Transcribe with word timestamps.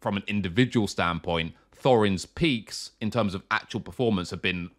from 0.00 0.16
an 0.16 0.22
individual 0.26 0.86
standpoint, 0.86 1.54
Thorin's 1.82 2.26
peaks 2.26 2.92
in 3.00 3.10
terms 3.10 3.34
of 3.34 3.42
actual 3.50 3.80
performance 3.80 4.30
have 4.30 4.42
been 4.42 4.70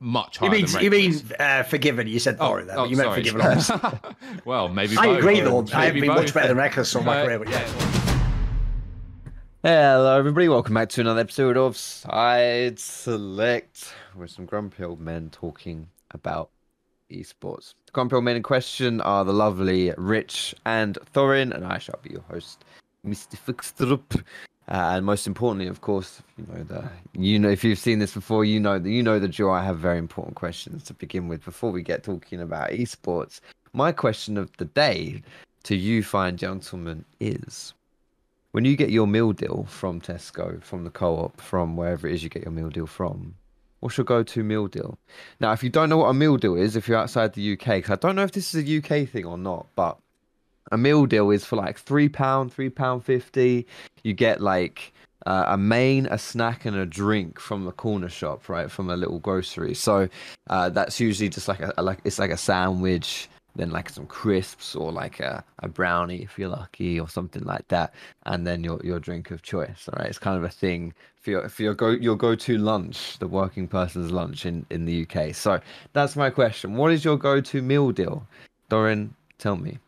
much 0.00 0.38
higher. 0.38 0.48
You 0.54 0.62
mean 0.62 0.66
than 0.72 0.82
you 0.84 0.90
mean 0.90 1.12
uh, 1.40 1.62
Forg1ven? 1.64 2.08
You 2.08 2.18
said 2.18 2.36
Oh, 2.40 2.52
Thorin 2.52 2.66
there, 2.66 2.78
oh, 2.78 2.84
you 2.84 2.96
meant 2.96 3.08
sorry. 3.08 3.24
Forg1ven. 3.24 4.14
Well, 4.44 4.68
maybe 4.68 4.96
I 4.96 5.06
both. 5.06 5.18
agree, 5.18 5.40
though. 5.40 5.64
I 5.74 5.86
have 5.86 5.94
Maybe 5.94 6.06
been 6.06 6.14
much 6.14 6.32
better 6.32 6.48
than 6.54 6.56
Rekkles 6.56 6.94
on 6.96 7.04
my 7.04 7.20
Uh, 7.20 7.24
career. 7.24 7.38
But 7.40 7.48
yeah. 7.50 7.66
Hello, 9.64 10.16
everybody. 10.18 10.48
Welcome 10.48 10.74
back 10.74 10.88
to 10.90 11.00
another 11.00 11.20
episode 11.20 11.56
of 11.56 11.76
Side 11.76 12.78
Select 12.78 13.92
with 14.16 14.30
some 14.30 14.46
grumpy 14.46 14.84
old 14.84 15.00
men 15.00 15.30
talking 15.30 15.88
about 16.12 16.50
esports. 17.10 17.74
The 17.86 17.92
grumpy 17.92 18.14
old 18.14 18.24
men 18.24 18.36
in 18.36 18.42
question 18.44 19.00
are 19.00 19.24
the 19.24 19.32
lovely 19.32 19.92
Rich 19.98 20.54
and 20.64 20.96
Thorin, 21.12 21.52
and 21.52 21.64
I 21.66 21.78
shall 21.78 21.98
be 22.02 22.10
your 22.10 22.22
host, 22.30 22.64
Mr. 23.04 23.36
Foxdrop. 23.36 24.22
Uh, 24.68 24.96
and 24.96 25.06
most 25.06 25.26
importantly, 25.26 25.66
of 25.66 25.80
course, 25.80 26.22
you 26.36 26.44
know 26.52 26.62
the 26.62 26.88
you 27.14 27.38
know 27.38 27.48
if 27.48 27.64
you've 27.64 27.78
seen 27.78 27.98
this 27.98 28.12
before, 28.12 28.44
you 28.44 28.60
know 28.60 28.78
that 28.78 28.90
you 28.90 29.02
know 29.02 29.18
the 29.18 29.28
drill. 29.28 29.50
I 29.50 29.64
have 29.64 29.78
very 29.78 29.98
important 29.98 30.36
questions 30.36 30.84
to 30.84 30.94
begin 30.94 31.26
with 31.26 31.42
before 31.42 31.70
we 31.70 31.82
get 31.82 32.02
talking 32.02 32.40
about 32.40 32.70
esports. 32.70 33.40
My 33.72 33.92
question 33.92 34.36
of 34.36 34.54
the 34.58 34.66
day 34.66 35.22
to 35.64 35.74
you, 35.74 36.02
fine 36.02 36.36
gentlemen, 36.36 37.04
is 37.18 37.72
when 38.52 38.66
you 38.66 38.76
get 38.76 38.90
your 38.90 39.06
meal 39.06 39.32
deal 39.32 39.64
from 39.68 40.00
Tesco, 40.00 40.62
from 40.62 40.84
the 40.84 40.90
co-op, 40.90 41.40
from 41.40 41.76
wherever 41.76 42.06
it 42.06 42.14
is 42.14 42.22
you 42.22 42.28
get 42.28 42.42
your 42.42 42.52
meal 42.52 42.70
deal 42.70 42.86
from, 42.86 43.34
what's 43.80 43.96
your 43.96 44.04
go-to 44.04 44.42
meal 44.42 44.66
deal? 44.66 44.98
Now, 45.40 45.52
if 45.52 45.62
you 45.62 45.70
don't 45.70 45.88
know 45.88 45.98
what 45.98 46.08
a 46.08 46.14
meal 46.14 46.36
deal 46.36 46.56
is, 46.56 46.76
if 46.76 46.88
you're 46.88 46.98
outside 46.98 47.34
the 47.34 47.52
UK, 47.52 47.66
because 47.66 47.90
I 47.90 47.96
don't 47.96 48.16
know 48.16 48.22
if 48.22 48.32
this 48.32 48.54
is 48.54 48.68
a 48.68 48.76
UK 48.78 49.08
thing 49.08 49.24
or 49.24 49.38
not, 49.38 49.66
but 49.76 49.98
a 50.72 50.78
meal 50.78 51.06
deal 51.06 51.30
is 51.30 51.44
for 51.44 51.56
like 51.56 51.78
three 51.78 52.08
pound, 52.08 52.52
three 52.52 52.70
pound 52.70 53.04
fifty. 53.04 53.66
You 54.02 54.12
get 54.12 54.40
like 54.40 54.92
uh, 55.26 55.44
a 55.48 55.58
main, 55.58 56.06
a 56.06 56.18
snack, 56.18 56.64
and 56.64 56.76
a 56.76 56.86
drink 56.86 57.40
from 57.40 57.64
the 57.64 57.72
corner 57.72 58.08
shop, 58.08 58.48
right, 58.48 58.70
from 58.70 58.90
a 58.90 58.96
little 58.96 59.18
grocery. 59.18 59.74
So 59.74 60.08
uh, 60.48 60.70
that's 60.70 61.00
usually 61.00 61.28
just 61.28 61.48
like 61.48 61.60
a, 61.60 61.72
a 61.78 61.82
like 61.82 61.98
it's 62.04 62.18
like 62.18 62.30
a 62.30 62.36
sandwich 62.36 63.28
then 63.58 63.70
like 63.70 63.90
some 63.90 64.06
crisps 64.06 64.74
or 64.74 64.92
like 64.92 65.20
a, 65.20 65.44
a 65.58 65.68
brownie 65.68 66.22
if 66.22 66.38
you're 66.38 66.48
lucky 66.48 66.98
or 66.98 67.08
something 67.08 67.42
like 67.42 67.66
that 67.68 67.92
and 68.26 68.46
then 68.46 68.62
your 68.62 68.80
your 68.84 69.00
drink 69.00 69.30
of 69.30 69.42
choice 69.42 69.88
all 69.88 69.98
right? 69.98 70.08
It's 70.08 70.18
kind 70.18 70.38
of 70.38 70.44
a 70.44 70.48
thing 70.48 70.94
for 71.20 71.30
your 71.30 71.48
for 71.48 71.62
your 71.62 71.74
go 71.74 71.90
your 71.90 72.16
go-to 72.16 72.56
lunch 72.56 73.18
the 73.18 73.26
working 73.26 73.66
person's 73.68 74.12
lunch 74.12 74.46
in 74.46 74.64
in 74.70 74.84
the 74.84 75.02
uk 75.02 75.34
so 75.34 75.60
that's 75.92 76.16
my 76.16 76.30
question. 76.30 76.76
What 76.76 76.92
is 76.92 77.04
your 77.04 77.18
go-to 77.18 77.60
meal 77.60 77.90
deal? 77.90 78.26
Thorin 78.70 79.10
tell 79.38 79.56
me 79.56 79.78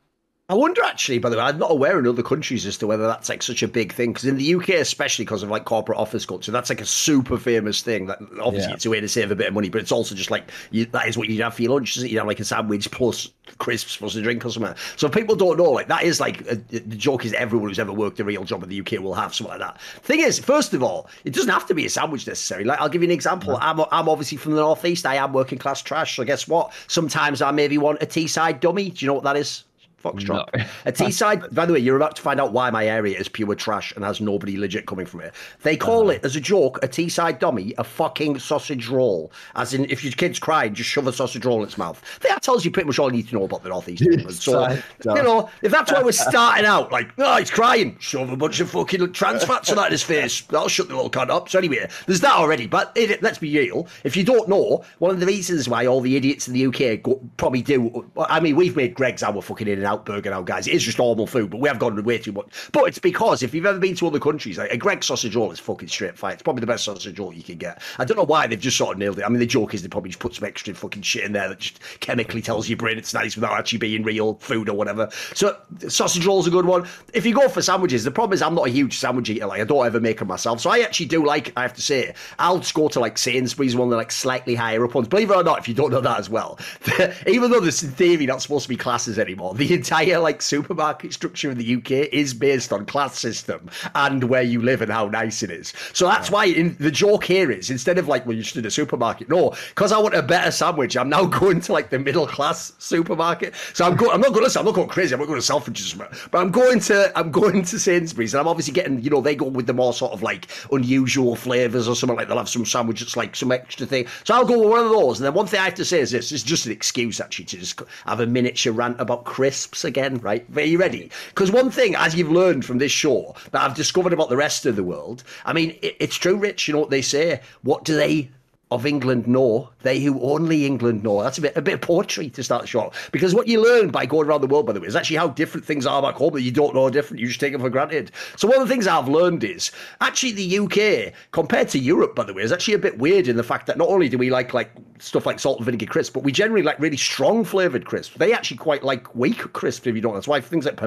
I 0.50 0.54
wonder 0.54 0.82
actually, 0.82 1.20
by 1.20 1.30
the 1.30 1.36
way, 1.36 1.42
I'm 1.44 1.58
not 1.58 1.70
aware 1.70 1.96
in 2.00 2.08
other 2.08 2.24
countries 2.24 2.66
as 2.66 2.76
to 2.78 2.86
whether 2.88 3.06
that's 3.06 3.28
like 3.28 3.40
such 3.40 3.62
a 3.62 3.68
big 3.68 3.92
thing. 3.92 4.12
Because 4.12 4.24
in 4.24 4.36
the 4.36 4.54
UK, 4.56 4.70
especially 4.70 5.24
because 5.24 5.44
of 5.44 5.48
like 5.48 5.64
corporate 5.64 5.96
office 5.96 6.26
culture, 6.26 6.50
that's 6.50 6.68
like 6.68 6.80
a 6.80 6.84
super 6.86 7.38
famous 7.38 7.82
thing. 7.82 8.06
That 8.06 8.18
obviously 8.42 8.70
Yeah. 8.70 8.74
it's 8.74 8.84
a 8.84 8.90
way 8.90 8.98
to 9.00 9.06
save 9.08 9.30
a 9.30 9.36
bit 9.36 9.46
of 9.46 9.54
money, 9.54 9.68
but 9.68 9.80
it's 9.80 9.92
also 9.92 10.16
just 10.16 10.28
like 10.32 10.50
you, 10.72 10.86
that 10.86 11.06
is 11.06 11.16
what 11.16 11.28
you'd 11.28 11.40
have 11.40 11.54
for 11.54 11.62
your 11.62 11.70
lunch. 11.74 11.96
Isn't 11.96 12.08
it? 12.08 12.10
You'd 12.10 12.18
have 12.18 12.26
like 12.26 12.40
a 12.40 12.44
sandwich 12.44 12.90
plus 12.90 13.30
crisps 13.58 13.96
plus 13.96 14.16
a 14.16 14.22
drink 14.22 14.44
or 14.44 14.50
something. 14.50 14.74
So 14.96 15.08
people 15.08 15.36
don't 15.36 15.56
know, 15.56 15.70
like 15.70 15.86
that 15.86 16.02
is 16.02 16.18
like 16.18 16.40
a, 16.50 16.56
the 16.56 16.80
joke 16.96 17.24
is 17.24 17.32
everyone 17.34 17.68
who's 17.68 17.78
ever 17.78 17.92
worked 17.92 18.18
a 18.18 18.24
real 18.24 18.42
job 18.42 18.64
in 18.64 18.68
the 18.70 18.80
UK 18.80 19.00
will 19.00 19.14
have 19.14 19.32
something 19.32 19.56
like 19.56 19.60
that. 19.60 19.80
Thing 20.02 20.18
is, 20.18 20.40
first 20.40 20.74
of 20.74 20.82
all, 20.82 21.08
it 21.24 21.32
doesn't 21.32 21.50
have 21.50 21.66
to 21.68 21.74
be 21.74 21.86
a 21.86 21.90
sandwich 21.90 22.26
necessarily. 22.26 22.64
Like 22.66 22.80
I'll 22.80 22.88
give 22.88 23.02
you 23.02 23.08
an 23.08 23.12
example. 23.14 23.56
I'm 23.60 23.78
I'm 23.92 24.08
obviously 24.08 24.36
from 24.36 24.52
the 24.56 24.60
northeast. 24.62 25.06
I 25.06 25.14
am 25.14 25.32
working 25.32 25.58
class 25.58 25.80
trash. 25.80 26.16
So 26.16 26.24
guess 26.24 26.48
what? 26.48 26.72
Sometimes 26.88 27.40
I 27.40 27.52
maybe 27.52 27.78
want 27.78 28.02
a 28.02 28.06
Teesside 28.06 28.58
dummy. 28.58 28.90
Do 28.90 29.04
you 29.04 29.06
know 29.06 29.14
what 29.14 29.22
that 29.22 29.36
is? 29.36 29.62
Foxdrop. 30.02 30.48
No. 30.56 30.64
a 30.86 30.92
Teesside, 30.92 31.52
by 31.54 31.66
the 31.66 31.72
way, 31.72 31.78
you're 31.78 31.96
about 31.96 32.16
to 32.16 32.22
find 32.22 32.40
out 32.40 32.52
why 32.52 32.70
my 32.70 32.86
area 32.86 33.18
is 33.18 33.28
pure 33.28 33.54
trash 33.54 33.92
and 33.96 34.04
has 34.04 34.20
nobody 34.20 34.56
legit 34.56 34.86
coming 34.86 35.06
from 35.06 35.20
it. 35.20 35.34
They 35.62 35.76
call 35.76 36.02
Uh-huh. 36.02 36.10
it, 36.12 36.24
as 36.24 36.36
a 36.36 36.40
joke, 36.40 36.78
a 36.82 36.88
Teesside 36.88 37.38
dummy, 37.38 37.74
a 37.78 37.84
fucking 37.84 38.38
sausage 38.38 38.88
roll. 38.88 39.30
As 39.56 39.74
in, 39.74 39.84
if 39.90 40.02
your 40.02 40.12
kid's 40.12 40.38
crying, 40.38 40.74
just 40.74 40.88
shove 40.90 41.06
a 41.06 41.12
sausage 41.12 41.44
roll 41.44 41.58
in 41.58 41.64
its 41.64 41.76
mouth. 41.78 42.02
That 42.22 42.42
tells 42.42 42.64
you 42.64 42.70
pretty 42.70 42.86
much 42.86 42.98
all 42.98 43.10
you 43.10 43.16
need 43.18 43.28
to 43.28 43.34
know 43.34 43.44
about 43.44 43.62
the 43.62 43.68
Northeast 43.68 44.02
England. 44.10 44.32
So, 44.34 44.52
Teesside 44.66 45.16
you 45.16 45.22
know, 45.22 45.50
if 45.62 45.70
that's 45.72 45.92
where 45.92 46.04
we're 46.04 46.12
starting 46.30 46.64
out, 46.64 46.90
like, 46.92 47.10
oh, 47.18 47.36
he's 47.36 47.50
crying, 47.50 47.96
shove 48.00 48.30
a 48.30 48.36
bunch 48.36 48.60
of 48.60 48.70
fucking 48.70 49.12
trans 49.12 49.44
fats 49.44 49.70
on 49.70 49.76
that 49.76 49.86
in 49.86 49.92
his 49.92 50.02
face. 50.02 50.40
That'll 50.42 50.68
shut 50.68 50.88
the 50.88 50.94
little 50.94 51.10
cunt 51.10 51.28
up. 51.30 51.48
So, 51.48 51.58
anyway, 51.58 51.88
there's 52.06 52.20
that 52.20 52.34
already. 52.34 52.66
But 52.66 52.92
it, 52.94 53.22
let's 53.22 53.38
be 53.38 53.56
real. 53.58 53.86
If 54.04 54.16
you 54.16 54.24
don't 54.24 54.48
know, 54.48 54.84
one 54.98 55.10
of 55.10 55.20
the 55.20 55.26
reasons 55.26 55.68
why 55.68 55.86
all 55.86 56.00
the 56.00 56.16
idiots 56.16 56.48
in 56.48 56.54
the 56.54 56.66
UK 56.66 57.02
go, 57.02 57.20
probably 57.36 57.62
do, 57.62 58.10
I 58.16 58.40
mean, 58.40 58.56
we've 58.56 58.76
made 58.76 58.94
Greg's 58.94 59.22
our 59.22 59.40
fucking 59.42 59.68
In 59.68 59.78
and 59.78 59.86
Out 59.90 60.04
burger 60.04 60.30
now, 60.30 60.40
guys. 60.40 60.68
It 60.68 60.74
is 60.74 60.84
just 60.84 60.98
normal 60.98 61.26
food, 61.26 61.50
but 61.50 61.58
we 61.58 61.68
have 61.68 61.80
gone 61.80 62.00
way 62.04 62.18
too 62.18 62.30
much. 62.30 62.46
But 62.70 62.84
it's 62.84 63.00
because 63.00 63.42
if 63.42 63.52
you've 63.52 63.66
ever 63.66 63.80
been 63.80 63.96
to 63.96 64.06
other 64.06 64.20
countries, 64.20 64.56
like 64.56 64.70
a 64.70 64.76
Greg 64.76 65.02
sausage 65.02 65.34
roll 65.34 65.50
is 65.50 65.58
fucking 65.58 65.88
straight 65.88 66.16
fire. 66.16 66.32
It's 66.32 66.44
probably 66.44 66.60
the 66.60 66.68
best 66.68 66.84
sausage 66.84 67.18
roll 67.18 67.32
you 67.32 67.42
can 67.42 67.58
get. 67.58 67.82
I 67.98 68.04
don't 68.04 68.16
know 68.16 68.22
why 68.22 68.46
they've 68.46 68.60
just 68.60 68.76
sort 68.76 68.92
of 68.92 68.98
nailed 68.98 69.18
it. 69.18 69.24
I 69.24 69.28
mean, 69.28 69.40
the 69.40 69.46
joke 69.46 69.74
is 69.74 69.82
they 69.82 69.88
probably 69.88 70.10
just 70.10 70.20
put 70.20 70.36
some 70.36 70.46
extra 70.46 70.74
fucking 70.74 71.02
shit 71.02 71.24
in 71.24 71.32
there 71.32 71.48
that 71.48 71.58
just 71.58 71.80
chemically 71.98 72.40
tells 72.40 72.68
your 72.68 72.76
brain 72.76 72.98
it's 72.98 73.12
nice 73.12 73.34
without 73.34 73.58
actually 73.58 73.78
being 73.78 74.04
real 74.04 74.34
food 74.34 74.68
or 74.68 74.76
whatever. 74.76 75.08
So 75.34 75.56
sausage 75.88 76.24
roll's 76.24 76.46
a 76.46 76.50
good 76.50 76.66
one. 76.66 76.86
If 77.12 77.26
you 77.26 77.34
go 77.34 77.48
for 77.48 77.60
sandwiches, 77.60 78.04
the 78.04 78.12
problem 78.12 78.34
is 78.34 78.42
I'm 78.42 78.54
not 78.54 78.68
a 78.68 78.70
huge 78.70 78.96
sandwich 78.96 79.28
eater. 79.28 79.46
Like 79.46 79.60
I 79.60 79.64
don't 79.64 79.84
ever 79.84 79.98
make 79.98 80.20
them 80.20 80.28
myself. 80.28 80.60
So 80.60 80.70
I 80.70 80.80
actually 80.80 81.06
do 81.06 81.26
like. 81.26 81.52
I 81.56 81.62
have 81.62 81.74
to 81.74 81.82
say, 81.82 82.14
I'll 82.38 82.62
go 82.74 82.86
to 82.86 83.00
like 83.00 83.18
Sainsbury's, 83.18 83.74
one 83.74 83.88
of 83.88 83.90
the 83.90 83.96
like 83.96 84.12
slightly 84.12 84.54
higher 84.54 84.84
up 84.84 84.94
ones. 84.94 85.08
Believe 85.08 85.32
it 85.32 85.36
or 85.36 85.42
not, 85.42 85.58
if 85.58 85.66
you 85.66 85.74
don't 85.74 85.90
know 85.90 86.00
that 86.00 86.20
as 86.20 86.30
well, 86.30 86.60
even 87.26 87.50
though 87.50 87.58
this 87.58 87.82
in 87.82 87.90
theory 87.90 88.26
not 88.26 88.40
supposed 88.40 88.64
to 88.64 88.68
be 88.68 88.76
classes 88.76 89.18
anymore, 89.18 89.54
the 89.54 89.72
entire 89.80 90.18
like 90.18 90.42
supermarket 90.42 91.14
structure 91.14 91.50
in 91.50 91.56
the 91.56 91.76
UK 91.76 92.12
is 92.12 92.34
based 92.34 92.70
on 92.70 92.84
class 92.84 93.18
system 93.18 93.70
and 93.94 94.24
where 94.24 94.42
you 94.42 94.60
live 94.60 94.82
and 94.82 94.92
how 94.92 95.06
nice 95.06 95.42
it 95.42 95.50
is. 95.50 95.72
So 95.94 96.06
that's 96.06 96.30
why 96.30 96.44
in, 96.44 96.76
the 96.78 96.90
joke 96.90 97.24
here 97.24 97.50
is 97.50 97.70
instead 97.70 97.96
of 97.96 98.06
like 98.08 98.26
when 98.26 98.36
you're 98.36 98.44
just 98.44 98.56
in 98.56 98.66
a 98.66 98.70
supermarket, 98.70 99.30
no, 99.30 99.54
because 99.70 99.90
I 99.90 99.98
want 99.98 100.14
a 100.14 100.22
better 100.22 100.50
sandwich, 100.50 100.98
I'm 100.98 101.08
now 101.08 101.24
going 101.40 101.62
to 101.62 101.72
like 101.72 101.88
the 101.88 101.98
middle 101.98 102.26
class 102.26 102.72
supermarket. 102.78 103.54
So 103.72 103.86
I'm 103.86 103.96
going. 103.96 104.12
I'm 104.12 104.20
not 104.20 104.34
going 104.34 104.48
to. 104.48 104.58
I'm 104.58 104.66
not 104.66 104.74
going 104.74 104.88
crazy. 104.88 105.14
I'm 105.14 105.20
not 105.20 105.28
going 105.28 105.40
to 105.40 105.52
Selfridges, 105.52 105.96
but 106.30 106.38
I'm 106.38 106.50
going 106.50 106.80
to. 106.80 107.18
I'm 107.18 107.30
going 107.30 107.64
to 107.64 107.78
Sainsbury's, 107.78 108.34
and 108.34 108.40
I'm 108.40 108.48
obviously 108.48 108.74
getting. 108.74 109.00
You 109.00 109.10
know, 109.10 109.22
they 109.22 109.34
go 109.34 109.46
with 109.46 109.66
the 109.66 109.72
more 109.72 109.94
sort 109.94 110.12
of 110.12 110.22
like 110.22 110.48
unusual 110.70 111.36
flavors 111.36 111.88
or 111.88 111.96
something 111.96 112.16
like 112.16 112.28
they'll 112.28 112.36
have 112.38 112.48
some 112.48 112.66
sandwich 112.66 113.00
that's 113.00 113.16
like 113.16 113.34
some 113.34 113.50
extra 113.50 113.86
thing. 113.86 114.06
So 114.24 114.34
I'll 114.34 114.44
go 114.44 114.58
with 114.58 114.68
one 114.68 114.84
of 114.84 114.90
those. 114.90 115.18
And 115.18 115.26
then 115.26 115.34
one 115.34 115.46
thing 115.46 115.60
I 115.60 115.64
have 115.64 115.74
to 115.74 115.84
say 115.84 116.00
is 116.00 116.10
this: 116.10 116.32
it's 116.32 116.42
just 116.42 116.66
an 116.66 116.72
excuse 116.72 117.20
actually 117.20 117.46
to 117.46 117.58
just 117.58 117.80
have 118.06 118.20
a 118.20 118.26
miniature 118.26 118.72
rant 118.72 119.00
about 119.00 119.24
crisps 119.24 119.69
again, 119.84 120.18
right? 120.18 120.44
Are 120.56 120.60
you 120.62 120.78
ready? 120.78 121.10
Because 121.28 121.50
one 121.50 121.70
thing, 121.70 121.94
as 121.94 122.14
you've 122.14 122.30
learned 122.30 122.64
from 122.64 122.78
this 122.78 122.92
show, 122.92 123.34
that 123.52 123.62
I've 123.62 123.74
discovered 123.76 124.12
about 124.12 124.28
the 124.28 124.36
rest 124.36 124.66
of 124.66 124.76
the 124.76 124.84
world. 124.84 125.22
I 125.44 125.52
mean, 125.52 125.78
it, 125.82 125.96
it's 126.00 126.16
true, 126.16 126.36
Rich. 126.36 126.68
You 126.68 126.74
know 126.74 126.80
what 126.80 126.90
they 126.90 127.02
say? 127.02 127.40
What 127.62 127.84
do 127.84 127.96
they 127.96 128.30
of 128.70 128.86
England 128.86 129.26
know, 129.26 129.68
they 129.82 129.98
who 129.98 130.20
only 130.20 130.64
England 130.64 131.02
know. 131.02 131.22
That's 131.22 131.38
a 131.38 131.40
bit 131.40 131.56
a 131.56 131.62
bit 131.62 131.74
of 131.74 131.80
poetry 131.80 132.30
to 132.30 132.42
start 132.44 132.62
the 132.62 132.68
show. 132.68 132.92
Because 133.10 133.34
what 133.34 133.48
you 133.48 133.60
learn 133.60 133.90
by 133.90 134.06
going 134.06 134.28
around 134.28 134.42
the 134.42 134.46
world, 134.46 134.66
by 134.66 134.72
the 134.72 134.80
way, 134.80 134.86
is 134.86 134.94
actually 134.94 135.16
how 135.16 135.28
different 135.28 135.66
things 135.66 135.86
are 135.86 136.00
back 136.00 136.14
home 136.14 136.34
that 136.34 136.42
you 136.42 136.52
don't 136.52 136.74
know 136.74 136.88
different. 136.88 137.20
You 137.20 137.26
just 137.26 137.40
take 137.40 137.52
it 137.52 137.60
for 137.60 137.68
granted. 137.68 138.12
So 138.36 138.46
one 138.46 138.60
of 138.60 138.68
the 138.68 138.72
things 138.72 138.86
I've 138.86 139.08
learned 139.08 139.42
is 139.42 139.72
actually 140.00 140.32
the 140.32 140.58
UK, 140.58 141.12
compared 141.32 141.68
to 141.70 141.78
Europe, 141.78 142.14
by 142.14 142.24
the 142.24 142.32
way, 142.32 142.42
is 142.42 142.52
actually 142.52 142.74
a 142.74 142.78
bit 142.78 142.98
weird 142.98 143.26
in 143.26 143.36
the 143.36 143.42
fact 143.42 143.66
that 143.66 143.76
not 143.76 143.88
only 143.88 144.08
do 144.08 144.18
we 144.18 144.30
like 144.30 144.54
like 144.54 144.70
stuff 144.98 145.26
like 145.26 145.40
salt 145.40 145.58
and 145.58 145.66
vinegar 145.66 145.86
crisps, 145.86 146.12
but 146.12 146.22
we 146.22 146.30
generally 146.30 146.62
like 146.62 146.78
really 146.78 146.96
strong 146.96 147.44
flavoured 147.44 147.86
crisps. 147.86 148.16
They 148.16 148.32
actually 148.32 148.58
quite 148.58 148.84
like 148.84 149.12
weak 149.16 149.52
crisps 149.52 149.86
if 149.86 149.94
you 149.96 150.00
don't. 150.00 150.14
That's 150.14 150.28
why 150.28 150.40
things 150.40 150.64
like 150.64 150.80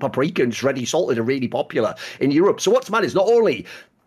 paprika 0.00 0.42
and 0.42 0.52
shreddy 0.52 0.86
salted 0.86 1.18
are 1.18 1.22
really 1.22 1.48
popular 1.48 1.94
in 2.18 2.30
Europe. 2.30 2.60
So 2.60 2.70
what's 2.70 2.90
mad 2.90 3.04
is 3.04 3.14
not 3.14 3.28
only 3.28 3.66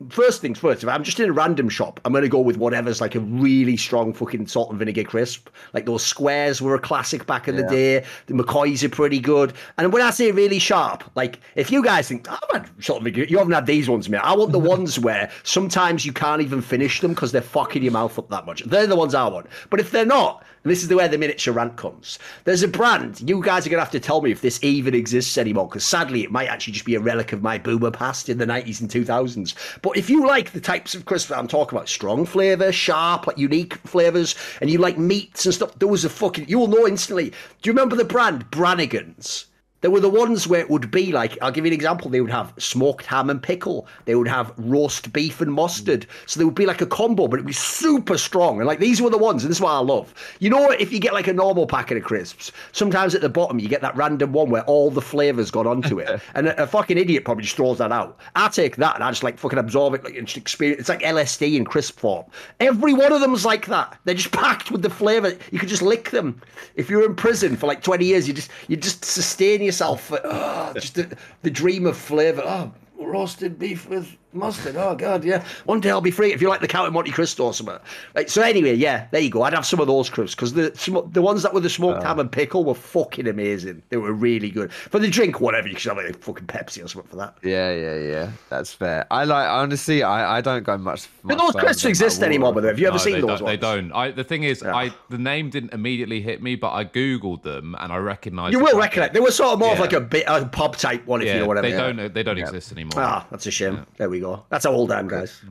First 0.10 0.42
things 0.42 0.60
first, 0.60 0.84
if 0.84 0.90
I'm 0.90 1.04
just 1.04 1.20
in 1.20 1.30
a 1.30 1.34
random 1.34 1.70
shop, 1.70 2.00
I'm 2.06 2.12
going 2.12 2.24
to 2.24 2.30
go 2.30 2.40
with 2.40 2.58
whatever's 2.58 3.02
like 3.02 3.16
a 3.16 3.20
really 3.20 3.78
strong 3.78 4.14
fucking 4.14 4.48
salt 4.48 4.70
and 4.70 4.80
vinegar 4.80 5.04
crisp. 5.04 5.50
Like 5.74 5.86
those 5.86 6.06
squares 6.06 6.62
were 6.62 6.76
a 6.76 6.80
classic 6.80 7.26
back 7.26 7.48
in 7.48 7.56
the 7.56 7.64
day. 7.64 8.06
The 8.28 8.34
McCoys 8.34 8.84
are 8.84 8.90
pretty 8.90 9.20
good. 9.20 9.54
And 9.78 9.92
when 9.94 10.02
I 10.02 10.12
say 10.12 10.32
really 10.32 10.60
sharp, 10.60 11.04
like 11.16 11.40
if 11.56 11.72
you 11.72 11.84
guys 11.84 12.08
think, 12.08 12.28
oh, 12.30 12.38
I've 12.54 12.64
had 12.64 12.84
salt 12.84 13.00
and 13.00 13.06
vinegar, 13.06 13.30
you 13.30 13.38
haven't 13.38 13.54
had 13.54 13.66
these 13.66 13.90
ones, 13.90 14.10
mate. 14.10 14.22
I 14.24 14.36
want 14.36 14.52
the 14.52 14.60
ones 14.74 15.00
where 15.00 15.32
sometimes 15.44 16.06
you 16.06 16.14
can't 16.14 16.42
even 16.42 16.62
finish 16.62 17.02
them 17.02 17.14
because 17.14 17.32
they're 17.32 17.42
fucking 17.42 17.84
your 17.84 17.92
mouth 17.92 18.18
up 18.18 18.30
that 18.30 18.46
much. 18.46 18.64
They're 18.64 18.88
the 18.88 18.96
ones 18.96 19.14
I 19.16 19.28
want. 19.28 19.48
But 19.70 19.80
if 19.80 19.92
they're 19.92 20.06
not, 20.06 20.44
and 20.64 20.72
this 20.72 20.82
is 20.82 20.94
where 20.94 21.08
the 21.08 21.18
miniature 21.18 21.54
rant 21.54 21.76
comes. 21.76 22.20
There's 22.46 22.64
a 22.64 22.68
brand. 22.68 23.28
You 23.28 23.42
guys 23.42 23.68
are 23.68 23.70
gonna 23.70 23.82
have 23.82 23.92
to 23.92 24.00
tell 24.00 24.22
me 24.22 24.32
if 24.32 24.42
this 24.42 24.64
even 24.64 24.96
exists 24.96 25.38
anymore, 25.38 25.68
because 25.68 25.84
sadly 25.84 26.24
it 26.24 26.32
might 26.32 26.48
actually 26.48 26.74
just 26.74 26.86
be 26.86 26.96
a 26.96 27.02
relic 27.02 27.34
of 27.34 27.42
my 27.42 27.58
boomer 27.58 27.92
past 27.92 28.30
in 28.30 28.38
the 28.38 28.46
90s 28.46 28.80
and 28.80 28.90
2000s. 28.90 29.56
But 29.82 29.98
if 29.98 30.10
you 30.10 30.26
like 30.26 30.52
the 30.52 30.62
types 30.62 30.96
of 30.96 31.06
crisps 31.06 31.30
that 31.30 31.38
I'm 31.38 31.50
talking 31.50 31.78
about, 31.78 31.90
strong 31.90 32.26
flavour, 32.26 32.72
sharp, 32.72 33.28
like 33.28 33.38
unique 33.38 33.76
flavours, 33.86 34.36
and 34.62 34.70
you 34.70 34.78
like 34.78 34.98
meats 34.98 35.46
and 35.46 35.54
stuff, 35.54 35.78
those 35.80 36.06
are 36.06 36.10
fucking. 36.10 36.48
You 36.48 36.60
will 36.60 36.68
know 36.68 36.88
instantly. 36.88 37.30
Do 37.30 37.70
you 37.70 37.74
remember 37.74 37.96
the 37.96 38.06
brand 38.06 38.50
Brannigan's? 38.50 39.48
There 39.84 39.92
were 39.92 40.00
the 40.00 40.10
ones 40.10 40.48
where 40.48 40.62
it 40.62 40.70
would 40.70 40.92
be 40.92 41.12
like, 41.12 41.38
I'll 41.42 41.52
give 41.52 41.66
you 41.66 41.72
an 41.72 41.74
example. 41.74 42.10
They 42.10 42.22
would 42.22 42.32
have 42.32 42.54
smoked 42.58 43.06
ham 43.06 43.30
and 43.30 43.44
pickle. 43.44 43.86
They 44.06 44.16
would 44.16 44.30
have 44.30 44.54
roast 44.56 45.12
beef 45.12 45.42
and 45.42 45.52
mustard. 45.52 46.08
Mm. 46.08 46.30
So 46.30 46.40
they 46.40 46.46
would 46.46 46.56
be 46.56 46.66
like 46.66 46.80
a 46.80 46.86
combo, 46.86 47.28
but 47.28 47.36
it'd 47.36 47.46
be 47.46 47.52
super 47.52 48.18
strong. 48.18 48.60
And 48.60 48.66
like 48.66 48.80
these 48.80 49.02
were 49.02 49.10
the 49.10 49.18
ones, 49.18 49.44
and 49.44 49.52
this 49.52 49.58
is 49.58 49.62
what 49.62 49.74
I 49.74 49.80
love. 49.80 50.14
You 50.40 50.50
know, 50.50 50.70
if 50.70 50.94
you 50.94 51.00
get 51.00 51.14
like 51.14 51.28
a 51.28 51.34
normal 51.34 51.68
packet 51.68 51.98
of 51.98 52.04
crisps, 52.04 52.54
sometimes 52.72 53.14
at 53.14 53.20
the 53.20 53.28
bottom 53.28 53.60
you 53.60 53.68
get 53.68 53.82
that 53.82 53.94
random 53.98 54.32
one 54.32 54.50
where 54.50 54.64
all 54.64 54.90
the 54.90 55.02
flavors 55.02 55.52
got 55.52 55.68
onto 55.68 56.00
it, 56.00 56.22
and 56.34 56.48
a, 56.48 56.64
a 56.64 56.66
fucking 56.68 56.98
idiot 56.98 57.26
probably 57.26 57.44
just 57.44 57.58
throws 57.58 57.80
that 57.80 57.92
out. 57.92 58.18
I 58.38 58.48
take 58.48 58.78
that 58.78 58.96
and 58.96 59.04
I 59.04 59.12
just 59.12 59.24
like 59.24 59.38
fucking 59.38 59.60
absorb 59.60 59.96
it, 59.96 60.06
like 60.06 60.16
and 60.16 60.38
experience. 60.38 60.80
It's 60.80 60.90
like 60.90 61.02
LSD 61.02 61.58
in 61.58 61.66
crisp 61.66 62.00
form. 62.00 62.24
Every 62.62 62.94
one 62.94 63.12
of 63.12 63.20
them's 63.20 63.44
like 63.44 63.66
that. 63.66 64.00
They're 64.06 64.16
just 64.16 64.32
packed 64.32 64.72
with 64.72 64.82
the 64.82 64.90
flavor. 64.90 65.34
You 65.52 65.60
could 65.60 65.68
just 65.68 65.82
lick 65.82 66.12
them. 66.12 66.42
If 66.76 66.90
you're 66.90 67.06
in 67.06 67.18
prison 67.18 67.58
for 67.58 67.68
like 67.68 67.84
20 67.84 68.06
years, 68.06 68.30
you 68.30 68.34
just 68.34 68.50
you 68.70 68.78
just 68.78 69.04
sustain 69.04 69.62
yourself 69.74 70.12
oh, 70.12 70.72
just 70.76 70.96
the, 70.96 71.18
the 71.42 71.50
dream 71.50 71.86
of 71.86 71.98
flavor. 71.98 72.44
Oh, 72.46 72.74
roasted 73.00 73.58
beef 73.58 73.90
with 73.90 74.18
mustard. 74.34 74.76
Oh 74.76 74.96
god, 74.96 75.24
yeah. 75.24 75.44
One 75.66 75.80
day 75.80 75.90
I'll 75.90 76.02
be 76.02 76.12
free 76.12 76.34
if 76.34 76.42
you 76.42 76.50
like 76.50 76.62
the 76.62 76.68
Count 76.68 76.88
of 76.88 76.94
Monte 76.94 77.12
Cristo 77.12 77.46
or 77.46 77.54
something. 77.54 77.78
Like 78.16 78.30
so. 78.30 78.42
Anyway, 78.42 78.74
yeah, 78.76 79.08
there 79.12 79.22
you 79.22 79.30
go. 79.30 79.44
I'd 79.44 79.54
have 79.54 79.66
some 79.66 79.80
of 79.80 79.88
those 79.88 80.10
crisps 80.10 80.36
because 80.36 80.54
the 80.54 80.72
sm- 80.76 81.10
the 81.12 81.22
ones 81.22 81.44
that 81.44 81.54
were 81.54 81.60
the 81.60 81.70
smoked 81.70 82.04
ham 82.04 82.20
and 82.20 82.32
pickle 82.32 82.64
were 82.64 82.74
fucking 82.76 83.28
amazing. 83.28 83.82
They 83.90 83.98
were 83.98 84.14
really 84.14 84.50
good 84.50 84.72
for 84.74 85.00
the 85.00 85.10
drink. 85.10 85.40
Whatever 85.40 85.68
you 85.68 85.78
should 85.78 85.96
have 85.96 86.04
like 86.04 86.16
a 86.16 86.18
fucking 86.20 86.48
Pepsi 86.48 86.84
or 86.84 86.88
something 86.88 87.10
for 87.10 87.18
that. 87.18 87.36
Yeah, 87.44 87.74
yeah, 87.74 87.96
yeah. 88.00 88.32
That's 88.50 88.74
fair. 88.74 89.06
I 89.12 89.24
like 89.26 89.48
honestly. 89.50 90.04
I, 90.04 90.38
I 90.38 90.42
don't 90.42 90.64
go 90.64 90.78
much. 90.78 91.04
Do 91.04 91.10
much 91.30 91.38
those 91.38 91.52
further 91.54 91.60
crisps 91.66 91.86
exist 91.86 92.24
anymore? 92.24 92.54
By 92.54 92.62
the 92.62 92.66
way, 92.68 92.72
have 92.74 92.80
you 92.80 92.88
ever 92.88 93.00
seen 93.00 93.14
they 93.14 93.22
those 93.22 93.40
don't, 93.40 93.48
they 93.48 93.58
don't. 93.58 93.92
I, 93.94 94.12
the 94.12 94.24
thing 94.24 94.44
is, 94.44 94.62
Yeah. 94.62 94.76
I 94.76 94.94
the 95.10 95.18
name 95.18 95.50
didn't 95.50 95.74
immediately 95.74 96.22
hit 96.22 96.42
me, 96.42 96.56
but 96.56 96.72
I 96.74 96.86
googled 96.86 97.44
them 97.44 97.76
and 97.80 97.92
I 97.92 97.98
recognised. 97.98 98.54
You 98.54 98.60
will 98.60 98.68
packet. 98.68 98.80
recollect. 98.80 99.14
They 99.14 99.20
were 99.20 99.32
sort 99.32 99.54
of 99.54 99.60
more 99.60 99.74
of 99.74 99.80
like 99.80 99.94
a 99.94 100.02
bit 100.02 100.24
a 100.28 100.46
pub 100.46 100.78
type 100.78 101.06
one, 101.06 101.22
if 101.22 101.28
Yeah, 101.28 101.36
you 101.36 101.40
know 101.42 101.48
what 101.48 101.58
I 101.58 101.62
they 101.62 101.70
mean. 101.70 101.96
don't. 101.98 102.14
They 102.14 102.24
don't 102.24 102.38
exist 102.38 102.72
anymore. 102.72 102.94
Ah, 102.98 103.28
that's 103.30 103.46
a 103.46 103.52
shame. 103.52 103.86
There 103.98 104.10
we 104.10 104.20
go. 104.20 104.23
That's 104.50 104.66
how 104.66 104.72
old 104.72 104.92
I 104.92 105.00
am, 105.00 105.08
guys. 105.08 105.42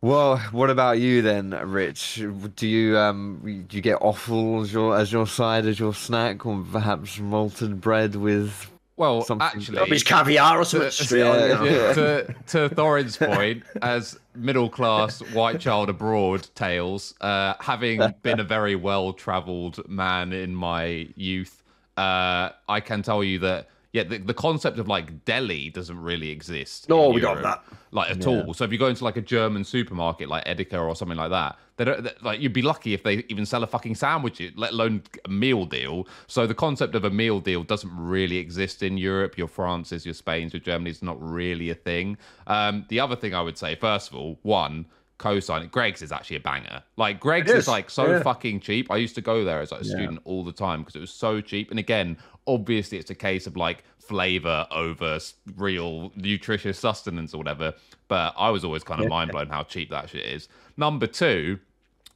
Well, 0.00 0.38
what 0.50 0.68
about 0.68 0.98
you 0.98 1.22
then, 1.22 1.50
Rich? 1.50 2.22
Do 2.56 2.66
you 2.66 2.98
um 2.98 3.64
do 3.68 3.76
you 3.76 3.82
get 3.82 3.98
offal 4.00 4.62
as 4.62 4.72
your 4.72 4.96
as 4.96 5.12
your 5.12 5.26
side 5.28 5.64
as 5.66 5.78
your 5.78 5.94
snack, 5.94 6.44
or 6.44 6.64
perhaps 6.72 7.18
malted 7.20 7.80
bread 7.80 8.16
with? 8.16 8.68
Well, 8.96 9.22
Something- 9.22 9.46
actually, 9.46 9.78
It's 9.94 10.02
caviar 10.02 10.58
or 10.60 10.64
something 10.64 10.90
to, 10.98 11.04
straight 11.04 11.22
on. 11.22 11.40
you 11.40 11.48
know. 11.54 11.64
Yeah. 11.64 11.92
to, 11.94 12.34
to 12.68 12.68
Thorin's 12.74 13.16
point, 13.16 13.62
as 13.80 14.18
middle 14.34 14.68
class 14.68 15.20
white 15.32 15.60
child 15.60 15.88
abroad 15.88 16.46
tales, 16.54 17.14
uh, 17.20 17.54
having 17.58 18.02
been 18.22 18.38
a 18.38 18.44
very 18.44 18.76
well 18.76 19.12
travelled 19.14 19.88
man 19.88 20.32
in 20.34 20.54
my 20.54 21.08
youth, 21.16 21.62
uh, 21.96 22.50
I 22.68 22.80
can 22.80 23.02
tell 23.02 23.24
you 23.24 23.38
that 23.40 23.68
yeah, 23.92 24.04
the, 24.04 24.18
the 24.18 24.34
concept 24.34 24.78
of 24.78 24.88
like 24.88 25.24
deli 25.26 25.68
doesn't 25.68 26.00
really 26.00 26.30
exist. 26.30 26.88
No, 26.88 27.10
we 27.10 27.20
don't 27.20 27.36
Europe, 27.36 27.44
have 27.44 27.60
that. 27.68 27.76
Like 27.90 28.10
at 28.10 28.26
all. 28.26 28.54
So 28.54 28.64
if 28.64 28.72
you 28.72 28.78
go 28.78 28.86
into 28.86 29.04
like 29.04 29.18
a 29.18 29.20
German 29.20 29.64
supermarket 29.64 30.30
like 30.30 30.44
Edeka 30.46 30.82
or 30.82 30.96
something 30.96 31.18
like 31.18 31.28
that, 31.30 31.58
they 31.76 31.84
don't 31.84 32.02
they- 32.02 32.14
like 32.22 32.40
you'd 32.40 32.54
be 32.54 32.62
lucky 32.62 32.94
if 32.94 33.02
they 33.02 33.24
even 33.28 33.44
sell 33.44 33.62
a 33.62 33.66
fucking 33.66 33.94
sandwich, 33.94 34.40
let 34.56 34.72
alone 34.72 35.02
a 35.26 35.28
meal 35.28 35.66
deal. 35.66 36.08
So 36.26 36.46
the 36.46 36.54
concept 36.54 36.94
of 36.94 37.04
a 37.04 37.10
meal 37.10 37.38
deal 37.38 37.64
doesn't 37.64 37.94
really 37.94 38.38
exist 38.38 38.82
in 38.82 38.96
Europe. 38.96 39.36
Your 39.36 39.48
France's, 39.48 40.06
your 40.06 40.14
Spain's, 40.14 40.54
your 40.54 40.60
Germany's 40.60 41.02
not 41.02 41.22
really 41.22 41.68
a 41.68 41.74
thing. 41.74 42.16
Um, 42.46 42.86
the 42.88 42.98
other 42.98 43.14
thing 43.14 43.34
I 43.34 43.42
would 43.42 43.58
say, 43.58 43.74
first 43.74 44.08
of 44.10 44.16
all, 44.16 44.38
one 44.42 44.86
co-sign 45.18 45.68
Greggs 45.68 46.02
is 46.02 46.10
actually 46.10 46.36
a 46.36 46.40
banger. 46.40 46.82
Like 46.96 47.20
Greggs 47.20 47.48
It 47.48 47.56
is. 47.58 47.64
is, 47.64 47.68
like 47.68 47.90
so 47.90 48.10
yeah. 48.10 48.22
fucking 48.24 48.58
cheap. 48.58 48.90
I 48.90 48.96
used 48.96 49.14
to 49.14 49.20
go 49.20 49.44
there 49.44 49.60
as 49.60 49.70
like 49.70 49.82
a 49.82 49.84
student 49.84 50.18
all 50.24 50.42
the 50.42 50.50
time 50.52 50.80
because 50.80 50.96
it 50.96 51.00
was 51.00 51.12
so 51.12 51.40
cheap. 51.40 51.70
And 51.70 51.78
again, 51.78 52.16
obviously 52.46 52.98
it's 52.98 53.10
a 53.10 53.14
case 53.14 53.46
of 53.46 53.56
like 53.56 53.84
flavor 53.98 54.66
over 54.70 55.18
real 55.56 56.12
nutritious 56.16 56.78
sustenance 56.78 57.34
or 57.34 57.38
whatever. 57.38 57.74
But 58.08 58.34
I 58.36 58.50
was 58.50 58.64
always 58.64 58.84
kind 58.84 59.00
of 59.00 59.08
mind 59.08 59.30
blown 59.30 59.48
how 59.48 59.62
cheap 59.62 59.90
that 59.90 60.10
shit 60.10 60.24
is. 60.24 60.48
Number 60.76 61.06
two, 61.06 61.58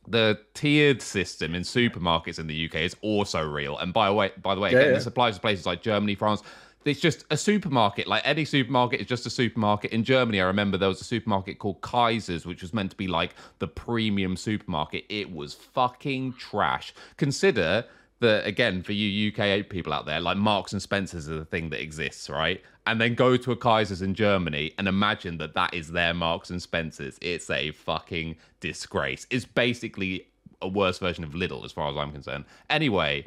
the 0.08 0.38
tiered 0.54 1.02
system 1.02 1.54
in 1.54 1.62
supermarkets 1.62 2.38
in 2.38 2.46
the 2.46 2.66
UK 2.66 2.76
is 2.76 2.96
also 3.00 3.46
real. 3.46 3.78
And 3.78 3.92
by 3.92 4.08
the 4.08 4.14
way, 4.14 4.32
by 4.42 4.54
the 4.54 4.60
way, 4.60 4.70
again, 4.70 4.88
yeah. 4.88 4.92
this 4.92 5.06
applies 5.06 5.36
to 5.36 5.40
places 5.40 5.66
like 5.66 5.82
Germany, 5.82 6.14
France. 6.14 6.42
It's 6.84 7.00
just 7.00 7.24
a 7.30 7.36
supermarket. 7.36 8.06
Like 8.06 8.22
any 8.24 8.44
supermarket 8.44 9.00
is 9.00 9.08
just 9.08 9.26
a 9.26 9.30
supermarket. 9.30 9.90
In 9.90 10.04
Germany, 10.04 10.40
I 10.40 10.44
remember 10.44 10.78
there 10.78 10.88
was 10.88 11.00
a 11.00 11.04
supermarket 11.04 11.58
called 11.58 11.80
Kaiser's, 11.80 12.46
which 12.46 12.62
was 12.62 12.72
meant 12.72 12.92
to 12.92 12.96
be 12.96 13.08
like 13.08 13.34
the 13.58 13.66
premium 13.66 14.36
supermarket. 14.36 15.04
It 15.08 15.32
was 15.32 15.54
fucking 15.54 16.34
trash. 16.34 16.94
Consider 17.16 17.84
that 18.20 18.46
again 18.46 18.82
for 18.82 18.92
you 18.92 19.30
UK 19.30 19.68
people 19.68 19.92
out 19.92 20.06
there, 20.06 20.20
like 20.20 20.36
Marks 20.36 20.72
and 20.72 20.80
Spencers 20.80 21.28
is 21.28 21.40
a 21.40 21.44
thing 21.44 21.70
that 21.70 21.82
exists, 21.82 22.30
right? 22.30 22.62
And 22.86 23.00
then 23.00 23.14
go 23.14 23.36
to 23.36 23.52
a 23.52 23.56
Kaiser's 23.56 24.02
in 24.02 24.14
Germany 24.14 24.72
and 24.78 24.88
imagine 24.88 25.38
that 25.38 25.54
that 25.54 25.74
is 25.74 25.90
their 25.90 26.14
Marks 26.14 26.50
and 26.50 26.62
Spencers. 26.62 27.18
It's 27.20 27.50
a 27.50 27.72
fucking 27.72 28.36
disgrace. 28.60 29.26
It's 29.30 29.44
basically 29.44 30.28
a 30.62 30.68
worse 30.68 30.98
version 30.98 31.24
of 31.24 31.32
Lidl, 31.32 31.64
as 31.64 31.72
far 31.72 31.90
as 31.90 31.96
I'm 31.96 32.12
concerned. 32.12 32.44
Anyway, 32.70 33.26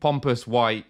pompous 0.00 0.46
white 0.46 0.86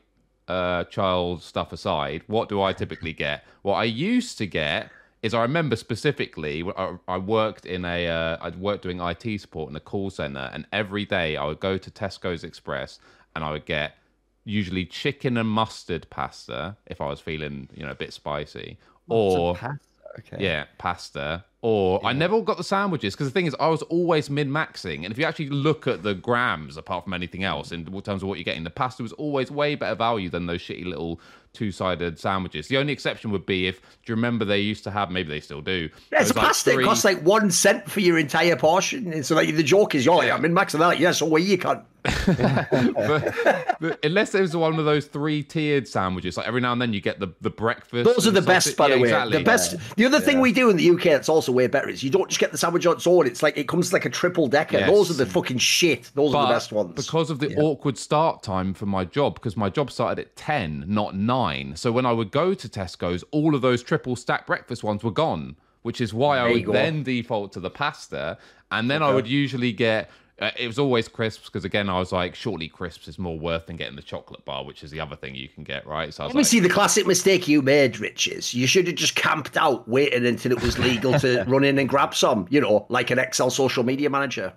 uh, 0.49 0.85
child 0.85 1.43
stuff 1.43 1.73
aside, 1.73 2.23
what 2.27 2.49
do 2.49 2.63
I 2.63 2.73
typically 2.73 3.13
get? 3.13 3.45
What 3.63 3.75
I 3.75 3.85
used 3.85 4.39
to 4.39 4.47
get 4.47 4.91
is 5.23 5.35
I 5.35 5.43
remember 5.43 5.77
specifically 5.77 6.65
I, 6.77 6.97
I 7.09 7.19
worked 7.19 7.65
in 7.67 7.85
a 7.85 8.09
uh, 8.09 8.39
I 8.41 8.51
worked 8.51 8.83
doing 8.83 9.01
IT 9.01 9.41
support 9.41 9.71
in 9.71 9.77
a 9.77 9.81
call 9.81 10.11
center, 10.11 10.51
and 10.53 10.67
every 10.73 11.05
day 11.05 11.37
I 11.37 11.45
would 11.47 11.61
go 11.61 11.79
to 11.79 11.91
Tesco's 11.91 12.45
Express 12.45 12.99
and 13.35 13.45
I 13.45 13.53
would 13.53 13.65
get 13.65 13.97
usually 14.45 14.85
chicken 14.85 15.37
and 15.37 15.49
mustard 15.49 16.07
pasta 16.11 16.77
if 16.87 17.01
I 17.01 17.07
was 17.07 17.21
feeling 17.21 17.69
you 17.75 17.85
know 17.85 17.93
a 17.93 17.95
bit 17.95 18.13
spicy, 18.13 18.79
or 19.09 19.55
Pasta, 19.55 19.79
Okay. 20.19 20.37
yeah, 20.45 20.65
pasta. 20.79 21.45
Or 21.63 22.05
I 22.05 22.13
never 22.13 22.41
got 22.43 22.57
the 22.57 22.65
sandwiches 22.65 23.15
because 23.15 23.29
the 23.29 23.33
thing 23.33 23.47
is, 23.47 23.55
I 23.61 23.69
was 23.69 23.83
always 23.83 24.29
min 24.29 24.51
maxing. 24.51 25.05
And 25.05 25.13
if 25.13 25.17
you 25.17 25.25
actually 25.25 25.49
look 25.49 25.87
at 25.87 26.03
the 26.03 26.13
grams, 26.13 26.77
apart 26.77 27.05
from 27.05 27.15
anything 27.15 27.45
else, 27.45 27.71
in 27.71 27.85
terms 28.03 28.23
of 28.23 28.29
what 28.29 28.37
you're 28.37 28.45
getting, 28.45 28.65
the 28.65 28.71
pasta 28.71 29.03
was 29.03 29.13
always 29.13 29.51
way 29.51 29.77
better 29.77 29.95
value 29.95 30.29
than 30.29 30.47
those 30.47 30.61
shitty 30.61 30.85
little 30.85 31.21
two 31.53 31.71
sided 31.73 32.19
sandwiches. 32.19 32.69
The 32.69 32.79
only 32.79 32.93
exception 32.93 33.31
would 33.31 33.45
be 33.47 33.67
if, 33.67 33.81
do 33.81 33.87
you 34.07 34.15
remember 34.15 34.45
they 34.45 34.61
used 34.61 34.85
to 34.85 34.91
have, 34.91 35.11
maybe 35.11 35.29
they 35.29 35.41
still 35.41 35.61
do. 35.61 35.89
Yeah, 36.11 36.21
it's 36.21 36.29
those, 36.29 36.37
like, 36.37 36.45
plastic. 36.47 36.75
three- 36.75 36.85
It 36.85 36.87
costs 36.87 37.05
like 37.05 37.23
one 37.23 37.51
cent 37.51 37.91
for 37.91 38.01
your 38.01 38.19
entire 38.19 38.57
portion. 38.57 39.13
And 39.13 39.25
so 39.25 39.35
like 39.37 39.55
the 39.55 39.63
joke 39.63 39.95
is, 39.95 40.05
you're 40.07 40.17
like, 40.17 40.31
I'm 40.31 40.45
in 40.45 40.55
max 40.55 40.75
of 40.75 40.81
that. 40.81 40.99
Yeah, 40.99 41.13
so 41.13 41.27
where 41.27 41.43
you 41.43 41.59
can. 41.59 41.83
but, 42.27 43.77
but 43.81 44.05
unless 44.05 44.35
it 44.35 44.41
was 44.41 44.57
one 44.57 44.77
of 44.79 44.85
those 44.85 45.07
three 45.07 45.43
tiered 45.43 45.87
sandwiches, 45.87 46.37
like 46.37 46.47
every 46.47 46.61
now 46.61 46.73
and 46.73 46.81
then 46.83 46.93
you 46.93 47.01
get 47.01 47.21
the, 47.21 47.29
the 47.41 47.51
breakfast. 47.51 48.05
Those 48.05 48.27
are 48.27 48.31
and 48.31 48.37
the 48.37 48.43
best, 48.43 48.67
sausage- 48.67 48.77
by 48.77 48.89
the 48.89 48.97
way. 48.97 49.03
exactly. 49.09 49.39
The 49.39 49.45
best. 49.45 49.77
The 49.97 50.07
other 50.07 50.21
thing 50.21 50.41
we 50.41 50.53
do 50.53 50.69
in 50.71 50.77
the 50.77 50.91
UK 50.91 51.05
that's 51.05 51.29
also 51.29 51.53
way 51.53 51.67
better 51.69 51.89
is 51.89 52.03
you 52.03 52.11
don't 52.11 52.29
just 52.29 52.41
get 52.41 52.51
the 52.53 52.59
sandwich 52.59 52.87
on 52.87 52.97
its 52.97 53.07
own. 53.07 53.27
It's 53.27 53.43
like 53.43 53.57
it 53.57 53.69
comes 53.69 53.93
like 53.93 54.05
a 54.05 54.11
triple 54.11 54.49
decker. 54.49 54.79
Yes. 54.79 54.91
Those 54.91 55.11
are 55.11 55.15
the 55.25 55.27
fucking 55.27 55.59
shit. 55.59 56.11
Those 56.15 56.35
are 56.35 56.47
the 56.47 56.53
best 56.53 56.73
ones. 56.73 56.95
Because 56.95 57.31
of 57.31 57.39
the 57.39 57.55
awkward 57.57 57.97
start 57.99 58.43
time 58.43 58.75
for 58.75 58.87
my 58.87 59.05
job, 59.05 59.35
because 59.35 59.57
my 59.57 59.69
job 59.69 59.91
started 59.91 60.21
at 60.21 60.35
10, 60.37 60.85
not 60.89 61.15
9. 61.43 61.77
So 61.77 61.93
when 61.93 62.07
I 62.07 62.13
would 62.13 62.31
go 62.31 62.55
to 62.55 62.69
Tesco's, 62.69 63.25
all 63.31 63.55
of 63.55 63.63
those 63.63 63.83
triple 63.83 64.17
stack 64.17 64.47
breakfast 64.47 64.83
ones 64.85 65.03
were 65.03 65.11
gone, 65.11 65.57
which 65.83 66.01
is 66.01 66.15
why 66.15 66.39
I 66.39 66.49
There 66.49 66.57
you 66.59 66.67
would 66.67 66.75
then 66.75 67.03
default 67.03 67.53
to 67.55 67.61
the 67.61 67.71
pasta. 67.71 68.39
And 68.71 68.91
then 68.91 69.03
I 69.03 69.13
would 69.13 69.29
usually 69.29 69.73
get. 69.73 70.11
Uh, 70.43 70.51
it 70.59 70.67
was 70.67 70.79
always 70.79 71.07
crisps 71.07 71.47
because 71.49 71.65
again 71.65 71.89
I 71.89 71.99
was 72.01 72.11
like, 72.11 72.35
shortly 72.35 72.67
crisps 72.69 73.07
is 73.07 73.17
more 73.19 73.39
worth 73.39 73.67
than 73.67 73.77
getting 73.77 73.95
the 73.97 74.03
chocolate 74.03 74.45
bar, 74.45 74.65
which 74.65 74.83
is 74.83 74.91
the 74.91 74.99
other 74.99 75.15
thing 75.15 75.37
you 75.37 75.49
can 75.49 75.63
get, 75.63 75.87
right? 75.87 76.13
So 76.13 76.25
I 76.25 76.27
was 76.27 76.35
Let 76.35 76.39
me 76.39 76.43
like, 76.43 76.47
see 76.49 76.59
the 76.61 76.69
classic 76.69 77.07
mistake 77.07 77.47
you 77.47 77.63
made, 77.63 78.01
Rich. 78.01 78.27
Is 78.27 78.53
you 78.53 78.67
should 78.67 78.89
have 78.89 78.97
just 78.97 79.15
camped 79.15 79.57
out, 79.57 79.89
waiting 79.89 80.27
until 80.27 80.51
it 80.51 80.61
was 80.61 80.79
legal 80.81 81.19
to 81.21 81.45
run 81.49 81.63
in 81.63 81.79
and 81.79 81.89
grab 81.89 82.15
some. 82.15 82.47
You 82.51 82.61
know, 82.61 82.87
like 82.89 83.11
an 83.13 83.21
Excel 83.21 83.51
social 83.51 83.85
media 83.85 84.11
manager. 84.11 84.53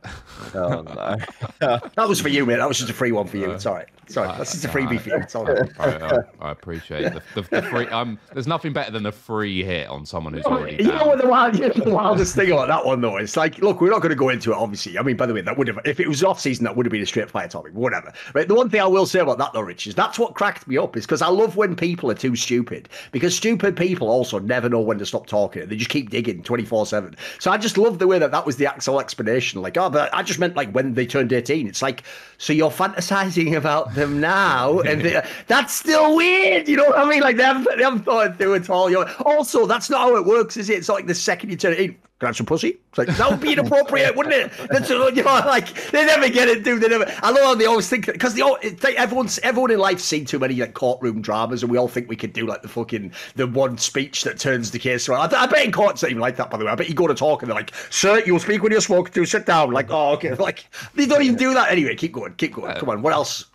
Oh 0.56 0.82
no. 0.82 1.16
That 1.96 2.08
was 2.10 2.20
for 2.20 2.30
you, 2.30 2.46
mate. 2.46 2.58
That 2.58 2.68
was 2.68 2.78
just 2.78 2.90
a 2.90 2.94
free 2.94 3.12
one 3.12 3.28
for 3.28 3.38
you. 3.38 3.52
Uh, 3.52 3.56
It's 3.56 3.66
all 3.66 3.76
right. 3.76 3.88
It's 4.06 4.18
all 4.18 4.26
right. 4.26 4.38
That's 4.38 4.52
just 4.52 4.66
a 4.66 4.68
freebie 4.68 5.00
for 5.00 5.10
you. 5.10 5.16
It's 5.18 5.34
all 5.34 5.46
right. 5.46 5.68
I, 5.80 5.90
I, 5.96 6.20
I 6.40 6.52
appreciate 6.52 7.12
the, 7.14 7.24
the, 7.34 7.42
the 7.50 7.62
free. 7.64 7.88
Um, 7.88 8.20
there's 8.34 8.46
nothing 8.46 8.72
better 8.72 8.92
than 8.92 9.06
a 9.08 9.12
free 9.12 9.64
hit 9.64 9.88
on 9.90 10.06
someone 10.06 10.34
who's 10.34 10.46
already 10.46 10.76
You 10.84 10.90
down. 10.90 10.98
know 10.98 11.06
what 11.08 11.22
the, 11.22 11.28
wild, 11.28 11.56
you 11.58 11.62
know 11.68 11.74
the 11.74 11.90
wildest 11.92 12.36
thing 12.36 12.52
about 12.52 12.68
that 12.68 12.86
one 12.86 13.02
though? 13.02 13.18
It's 13.18 13.36
like, 13.36 13.58
look, 13.60 13.82
we're 13.82 13.90
not 13.90 14.02
going 14.02 14.12
to 14.12 14.16
go 14.16 14.30
into 14.30 14.52
it. 14.52 14.56
Obviously, 14.58 15.00
I 15.00 15.02
mean, 15.02 15.18
by 15.18 15.26
the 15.26 15.34
way, 15.34 15.42
that 15.42 15.58
would 15.58 15.68
have 15.68 15.75
if 15.84 16.00
it 16.00 16.08
was 16.08 16.24
off 16.24 16.40
season, 16.40 16.64
that 16.66 16.76
would 16.76 16.86
have 16.86 16.92
been 16.92 17.02
a 17.02 17.06
straight 17.06 17.30
fire 17.30 17.48
topic. 17.48 17.74
Whatever. 17.74 18.14
Right. 18.34 18.48
The 18.48 18.56
one 18.56 18.70
thing 18.70 18.82
I 18.82 18.88
will 18.88 19.06
say 19.06 19.20
about 19.20 19.38
that 19.40 19.54
though, 19.54 19.62
Rich, 19.62 19.88
is 19.88 19.96
that's 19.96 20.18
what 20.18 20.36
cracked 20.36 20.68
me 20.68 20.78
up. 20.78 20.96
Is 20.96 21.06
because 21.06 21.22
I 21.22 21.28
love 21.28 21.56
when 21.56 21.76
people 21.76 22.10
are 22.12 22.16
too 22.16 22.36
stupid. 22.36 22.90
Because 23.12 23.36
stupid 23.36 23.76
people 23.76 24.10
also 24.10 24.40
never 24.40 24.70
know 24.70 24.82
when 24.82 24.98
to 25.00 25.06
stop 25.06 25.28
talking. 25.28 25.68
They 25.68 25.76
just 25.76 25.90
keep 25.90 26.10
digging 26.10 26.44
twenty 26.44 26.66
four 26.66 26.86
seven. 26.86 27.16
So 27.40 27.52
I 27.52 27.58
just 27.58 27.78
love 27.78 28.00
the 28.00 28.08
way 28.08 28.20
that 28.20 28.32
that 28.32 28.46
was 28.46 28.58
the 28.58 28.68
actual 28.68 29.00
explanation. 29.00 29.62
Like, 29.62 29.78
oh, 29.78 29.90
but 29.90 30.14
I 30.14 30.24
just 30.24 30.40
meant 30.40 30.56
like 30.56 30.72
when 30.72 30.94
they 30.94 31.06
turned 31.06 31.34
eighteen. 31.34 31.68
It's 31.68 31.82
like, 31.82 32.04
so 32.38 32.54
you're 32.54 32.72
fantasizing 32.72 33.56
about 33.56 33.94
them 33.96 34.20
now, 34.20 34.80
and 34.82 35.02
they, 35.02 35.22
that's 35.48 35.74
still 35.74 36.16
weird. 36.16 36.68
You 36.68 36.78
know 36.78 36.86
what 36.86 36.98
I 36.98 37.10
mean? 37.10 37.22
Like 37.22 37.38
they 37.38 37.44
haven't, 37.44 37.68
they 37.78 37.84
haven't 37.84 38.04
thought 38.04 38.28
it 38.28 38.38
through 38.38 38.56
at 38.56 38.70
all. 38.70 38.90
You're, 38.90 39.10
also, 39.26 39.66
that's 39.66 39.90
not 39.90 40.02
how 40.02 40.16
it 40.16 40.26
works, 40.26 40.58
is 40.58 40.70
it? 40.70 40.78
It's 40.78 40.88
not 40.88 40.96
like 40.96 41.08
the 41.08 41.16
second 41.16 41.50
you 41.50 41.58
turn 41.58 41.74
it 41.74 41.80
in, 41.80 41.98
Can 42.20 42.28
I 42.28 42.30
have 42.30 42.38
some 42.38 42.46
pussy? 42.46 42.78
It's 42.90 42.98
like, 42.98 43.08
that 43.10 43.30
would 43.30 43.42
be 43.42 43.52
inappropriate, 43.58 44.16
wouldn't 44.16 44.34
it? 44.36 44.50
That's, 44.70 44.90
you 44.90 44.98
know, 45.22 45.24
like 45.46 45.74
they 45.92 46.06
never 46.06 46.30
get 46.30 46.48
it, 46.48 46.64
do 46.64 46.80
they? 46.80 46.88
Never. 46.88 47.06
I 47.22 47.34
know 47.34 47.44
how 47.44 47.56
they 47.56 47.66
always 47.66 47.90
think 47.90 48.06
because 48.06 48.36
they 48.36 48.42
all 48.42 48.58
everyone's 48.98 49.38
everyone 49.40 49.72
in 49.72 49.80
life's 49.80 50.06
seen 50.06 50.24
too 50.24 50.40
many 50.40 50.56
like 50.56 50.74
courtroom 50.76 51.22
dramas, 51.22 51.62
and 51.62 51.70
we 51.70 51.78
all 51.78 51.90
think 51.90 52.08
we 52.08 52.16
could 52.16 52.32
do 52.32 52.48
like 52.48 52.62
the 52.62 52.70
fucking 52.70 53.12
the 53.36 53.48
one 53.48 53.78
speech 53.78 54.24
that 54.24 54.40
turns 54.40 54.72
the 54.72 54.80
case 54.80 55.10
around. 55.10 55.34
I, 55.34 55.44
I 55.44 55.46
bet 55.48 55.66
in 55.66 55.74
courts 55.74 56.04
not 56.04 56.12
even 56.12 56.22
like 56.22 56.38
that, 56.38 56.50
by 56.50 56.58
the 56.58 56.64
way. 56.64 56.72
I 56.72 56.76
bet 56.76 56.88
you 56.88 56.96
go 56.96 57.08
to 57.08 57.14
talk 57.14 57.42
and 57.42 57.50
they're 57.52 57.56
like, 57.56 57.74
"Sir, 57.90 58.24
you'll 58.26 58.40
speak 58.40 58.64
when 58.64 58.72
you're 58.72 58.80
smoking 58.80 59.12
to. 59.14 59.26
Sit 59.26 59.46
down." 59.46 59.72
Like, 59.72 59.88
oh, 59.92 60.14
okay. 60.14 60.34
Like 60.40 60.66
they 60.94 61.06
don't 61.08 61.22
even 61.22 61.36
do 61.36 61.54
that 61.54 61.70
anyway. 61.70 61.96
Keep 61.96 62.14
going, 62.14 62.34
keep 62.36 62.54
going. 62.54 62.76
Come 62.78 62.90
on. 62.90 63.02
What 63.02 63.12
else? 63.12 63.46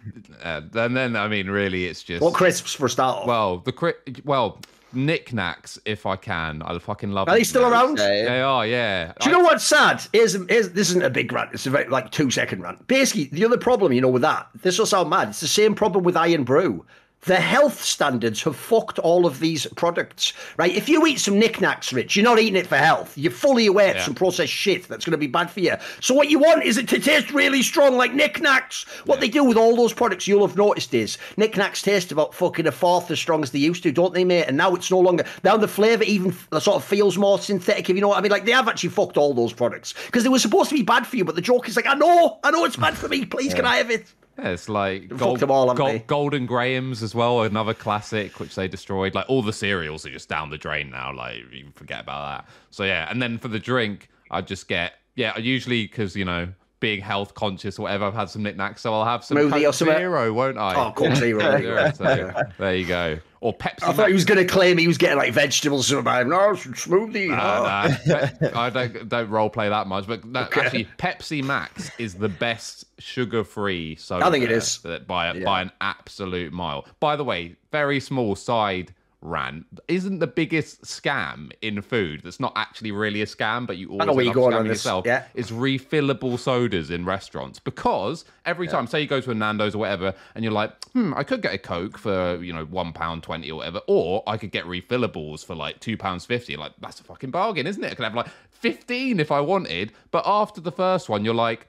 Uh, 0.42 0.60
and 0.74 0.94
then 0.94 1.16
I 1.16 1.28
mean, 1.28 1.48
really, 1.48 1.86
it's 1.86 2.02
just 2.02 2.20
What 2.22 2.34
crisps 2.34 2.74
for 2.74 2.86
a 2.86 2.90
start? 2.90 3.18
off? 3.22 3.26
well 3.26 3.58
the 3.58 3.72
cri- 3.72 3.94
well 4.24 4.58
Nik 4.92 5.30
Naks 5.30 5.78
if 5.84 6.06
I 6.06 6.16
can. 6.16 6.62
I 6.62 6.78
fucking 6.78 7.10
love. 7.12 7.28
Are 7.28 7.34
they 7.36 7.44
still 7.44 7.62
Nik 7.62 7.72
Naks. 7.72 7.82
around? 7.82 7.98
They 7.98 8.40
are, 8.40 8.66
yeah. 8.66 9.12
Do 9.20 9.30
you 9.30 9.36
know 9.36 9.42
what's 9.42 9.64
sad? 9.64 10.02
Here's, 10.12 10.34
here's, 10.48 10.70
this 10.70 10.90
isn't 10.90 11.02
a 11.02 11.10
big 11.10 11.32
rant. 11.32 11.50
It's 11.52 11.66
a 11.66 11.70
very, 11.70 11.88
like 11.88 12.10
two 12.10 12.30
second 12.30 12.62
rant. 12.62 12.86
Basically, 12.86 13.24
the 13.26 13.44
other 13.44 13.58
problem, 13.58 13.92
you 13.92 14.00
know, 14.00 14.08
with 14.08 14.22
that, 14.22 14.48
this 14.62 14.78
will 14.78 14.86
sound 14.86 15.10
mad. 15.10 15.28
It's 15.28 15.40
the 15.40 15.46
same 15.46 15.74
problem 15.74 16.04
with 16.04 16.16
Irn-Bru. 16.16 16.84
The 17.22 17.36
health 17.36 17.82
standards 17.84 18.42
have 18.44 18.56
fucked 18.56 18.98
all 18.98 19.26
of 19.26 19.40
these 19.40 19.66
products, 19.76 20.32
right? 20.56 20.74
If 20.74 20.88
you 20.88 21.06
eat 21.06 21.20
some 21.20 21.38
Nik 21.38 21.58
Naks, 21.58 21.92
Rich, 21.92 22.16
you're 22.16 22.24
not 22.24 22.38
eating 22.38 22.56
it 22.56 22.66
for 22.66 22.76
health. 22.78 23.16
You're 23.18 23.30
fully 23.30 23.66
aware 23.66 23.88
it's 23.90 23.98
Yeah. 23.98 24.04
some 24.06 24.14
processed 24.14 24.52
shit 24.54 24.88
that's 24.88 25.04
going 25.04 25.12
to 25.12 25.18
be 25.18 25.26
bad 25.26 25.50
for 25.50 25.60
you. 25.60 25.74
So 26.00 26.14
what 26.14 26.30
you 26.30 26.38
want 26.38 26.64
is 26.64 26.78
it 26.78 26.88
to 26.88 26.98
taste 26.98 27.30
really 27.30 27.62
strong, 27.62 27.98
like 27.98 28.14
Nik 28.14 28.38
Naks. 28.40 28.86
What 29.06 29.20
they 29.20 29.28
do 29.28 29.44
with 29.44 29.58
all 29.58 29.76
those 29.76 29.92
products, 29.92 30.26
you'll 30.26 30.46
have 30.46 30.56
noticed 30.56 30.94
is 30.94 31.18
Nik 31.36 31.56
Naks 31.56 31.82
taste 31.82 32.10
about 32.10 32.34
fucking 32.34 32.66
a 32.66 32.72
fourth 32.72 33.10
as 33.10 33.20
strong 33.20 33.42
as 33.42 33.50
they 33.50 33.58
used 33.58 33.82
to, 33.82 33.92
don't 33.92 34.14
they, 34.14 34.24
mate? 34.24 34.44
And 34.48 34.56
now 34.56 34.74
it's 34.74 34.90
no 34.90 34.98
longer. 34.98 35.24
Now 35.44 35.58
the 35.58 35.68
flavour 35.68 36.04
even 36.04 36.32
sort 36.58 36.76
of 36.76 36.84
feels 36.84 37.18
more 37.18 37.38
synthetic, 37.38 37.90
if 37.90 37.96
you 37.96 38.00
know 38.00 38.08
what 38.08 38.18
I 38.18 38.22
mean. 38.22 38.32
Like 38.32 38.46
they 38.46 38.52
have 38.52 38.66
actually 38.66 38.90
fucked 38.90 39.18
all 39.18 39.34
those 39.34 39.52
products 39.52 39.92
because 40.06 40.22
they 40.22 40.30
were 40.30 40.38
supposed 40.38 40.70
to 40.70 40.74
be 40.74 40.82
bad 40.82 41.06
for 41.06 41.16
you, 41.16 41.26
but 41.26 41.34
the 41.34 41.42
joke 41.42 41.68
is 41.68 41.76
like, 41.76 41.86
I 41.86 41.94
know, 41.94 42.38
I 42.42 42.50
know 42.50 42.64
it's 42.64 42.76
bad 42.76 42.96
for 42.96 43.08
me. 43.08 43.26
Please, 43.26 43.52
can 43.52 43.66
I 43.66 43.76
have 43.76 43.90
it? 43.90 44.06
Yeah, 44.40 44.50
it's 44.50 44.68
like 44.68 45.08
them 45.40 45.50
all, 45.50 45.68
haven't? 45.68 46.06
Golden 46.06 46.46
Grahams 46.46 47.02
as 47.02 47.14
well, 47.14 47.42
another 47.42 47.74
classic 47.74 48.40
which 48.40 48.54
they 48.54 48.68
destroyed. 48.68 49.14
Like 49.14 49.26
all 49.28 49.42
the 49.42 49.52
cereals 49.52 50.06
are 50.06 50.10
just 50.10 50.28
down 50.28 50.50
the 50.50 50.58
drain 50.58 50.90
now. 50.90 51.12
Like 51.12 51.38
you 51.52 51.70
forget 51.74 52.00
about 52.00 52.44
that. 52.44 52.50
So 52.70 52.84
yeah, 52.84 53.08
and 53.10 53.20
then 53.20 53.38
for 53.38 53.48
the 53.48 53.58
drink, 53.58 54.08
I 54.30 54.40
just 54.40 54.68
get 54.68 54.94
yeah. 55.14 55.36
Usually 55.38 55.86
because 55.86 56.16
you 56.16 56.24
know 56.24 56.48
being 56.80 57.00
health 57.00 57.34
conscious 57.34 57.78
or 57.78 57.82
whatever, 57.82 58.06
I've 58.06 58.14
had 58.14 58.30
some 58.30 58.42
Nik 58.42 58.56
Naks, 58.56 58.80
so 58.80 58.92
I'll 58.92 59.04
have 59.04 59.24
some 59.24 59.36
Smoothie 59.36 59.60
or 59.60 59.64
Coke 59.66 59.74
something? 59.74 59.96
Zero, 59.96 60.32
won't 60.32 60.58
I? 60.58 60.74
Oh, 60.74 60.92
Coke 60.92 61.14
Zero. 61.16 61.56
Yeah, 61.56 61.92
so 61.92 62.32
there 62.58 62.74
you 62.74 62.86
go. 62.86 63.18
Or 63.42 63.56
Pepsi. 63.56 63.84
I 63.84 63.92
thought 63.92 64.08
he 64.08 64.14
was 64.14 64.24
going 64.24 64.38
to 64.38 64.44
claim 64.44 64.76
he 64.76 64.88
was 64.88 64.98
getting 64.98 65.16
like 65.16 65.32
vegetables 65.32 65.86
sometimes. 65.86 66.28
No, 66.28 66.54
some 66.54 66.72
oh, 66.72 67.06
smoothie. 67.06 67.28
Nah, 67.28 67.88
oh. 67.88 68.28
nah. 68.40 68.60
I 68.60 68.70
don't 68.70 69.08
don't 69.08 69.30
role 69.30 69.48
play 69.48 69.68
that 69.68 69.86
much, 69.86 70.06
but 70.06 70.24
no, 70.24 70.40
actually, 70.40 70.88
Pepsi 70.98 71.42
Max 71.42 71.90
is 71.98 72.14
the 72.14 72.28
best 72.28 72.84
sugar-free 72.98 73.96
soda. 73.96 74.26
I 74.26 74.30
think 74.30 74.44
it 74.44 74.50
is. 74.50 74.78
by 75.06 75.28
a, 75.28 75.44
by 75.44 75.62
an 75.62 75.70
absolute 75.80 76.52
mile. 76.52 76.86
By 76.98 77.16
the 77.16 77.24
way, 77.24 77.56
very 77.70 78.00
small 78.00 78.36
side 78.36 78.92
rant. 79.22 79.66
Isn't 79.88 80.18
the 80.18 80.26
biggest 80.26 80.82
scam 80.82 81.50
in 81.60 81.82
food 81.82 82.22
that's 82.24 82.40
not 82.40 82.52
actually 82.56 82.92
really 82.92 83.22
a 83.22 83.26
scam, 83.26 83.66
but 83.66 83.76
you 83.76 83.90
always 83.90 84.06
know 84.06 84.12
where 84.12 84.24
end 84.24 84.34
you're 84.34 84.44
up 84.44 84.50
going 84.50 84.54
on 84.54 84.68
this, 84.68 84.78
yourself? 84.78 85.06
yeah. 85.06 85.24
Is 85.34 85.50
refillable 85.50 86.38
sodas 86.38 86.90
in 86.90 87.04
restaurants 87.04 87.58
because 87.58 88.24
every 88.46 88.66
time, 88.66 88.86
say 88.86 89.00
you 89.00 89.06
go 89.06 89.20
to 89.20 89.30
a 89.30 89.34
Nando's 89.34 89.74
or 89.74 89.78
whatever, 89.78 90.14
and 90.34 90.44
you're 90.44 90.52
like, 90.52 90.84
hmm, 90.92 91.12
I 91.14 91.22
could 91.22 91.42
get 91.42 91.54
a 91.54 91.58
Coke 91.58 91.98
for 91.98 92.42
you 92.42 92.52
know 92.52 92.64
one 92.64 92.92
pound 92.92 93.22
twenty 93.22 93.50
or 93.50 93.56
whatever, 93.56 93.80
or 93.86 94.22
I 94.26 94.36
could 94.36 94.50
get 94.50 94.64
refillables 94.64 95.44
for 95.44 95.54
like 95.54 95.80
two 95.80 95.96
pounds 95.96 96.24
fifty. 96.24 96.56
Like 96.56 96.72
that's 96.80 97.00
a 97.00 97.04
fucking 97.04 97.30
bargain, 97.30 97.66
isn't 97.66 97.82
it? 97.82 97.92
I 97.92 97.94
could 97.94 98.04
have 98.04 98.14
like 98.14 98.28
fifteen 98.50 99.20
if 99.20 99.30
I 99.30 99.40
wanted, 99.40 99.92
but 100.10 100.22
after 100.26 100.60
the 100.60 100.72
first 100.72 101.08
one, 101.08 101.24
you're 101.24 101.34
like. 101.34 101.66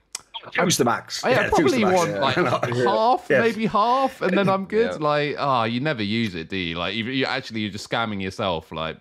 Two's 0.52 0.78
the 0.78 0.86
max. 0.86 1.24
I 1.24 1.32
yeah, 1.32 1.50
probably 1.50 1.84
max. 1.84 1.96
want 1.96 2.20
like 2.20 2.36
half, 2.36 3.30
maybe 3.30 3.68
half, 3.68 4.22
and 4.22 4.36
then 4.38 4.50
I'm 4.50 4.66
good. 4.66 5.00
Like, 5.00 5.36
ah, 5.38 5.66
you 5.66 5.80
never 5.80 6.04
use 6.04 6.34
it, 6.34 6.50
do 6.50 6.58
you? 6.58 6.78
Like, 6.78 6.96
you, 6.96 7.06
you 7.06 7.26
actually 7.26 7.62
you're 7.62 7.72
just 7.72 7.90
scamming 7.90 8.22
yourself. 8.22 8.72
Like, 8.72 8.98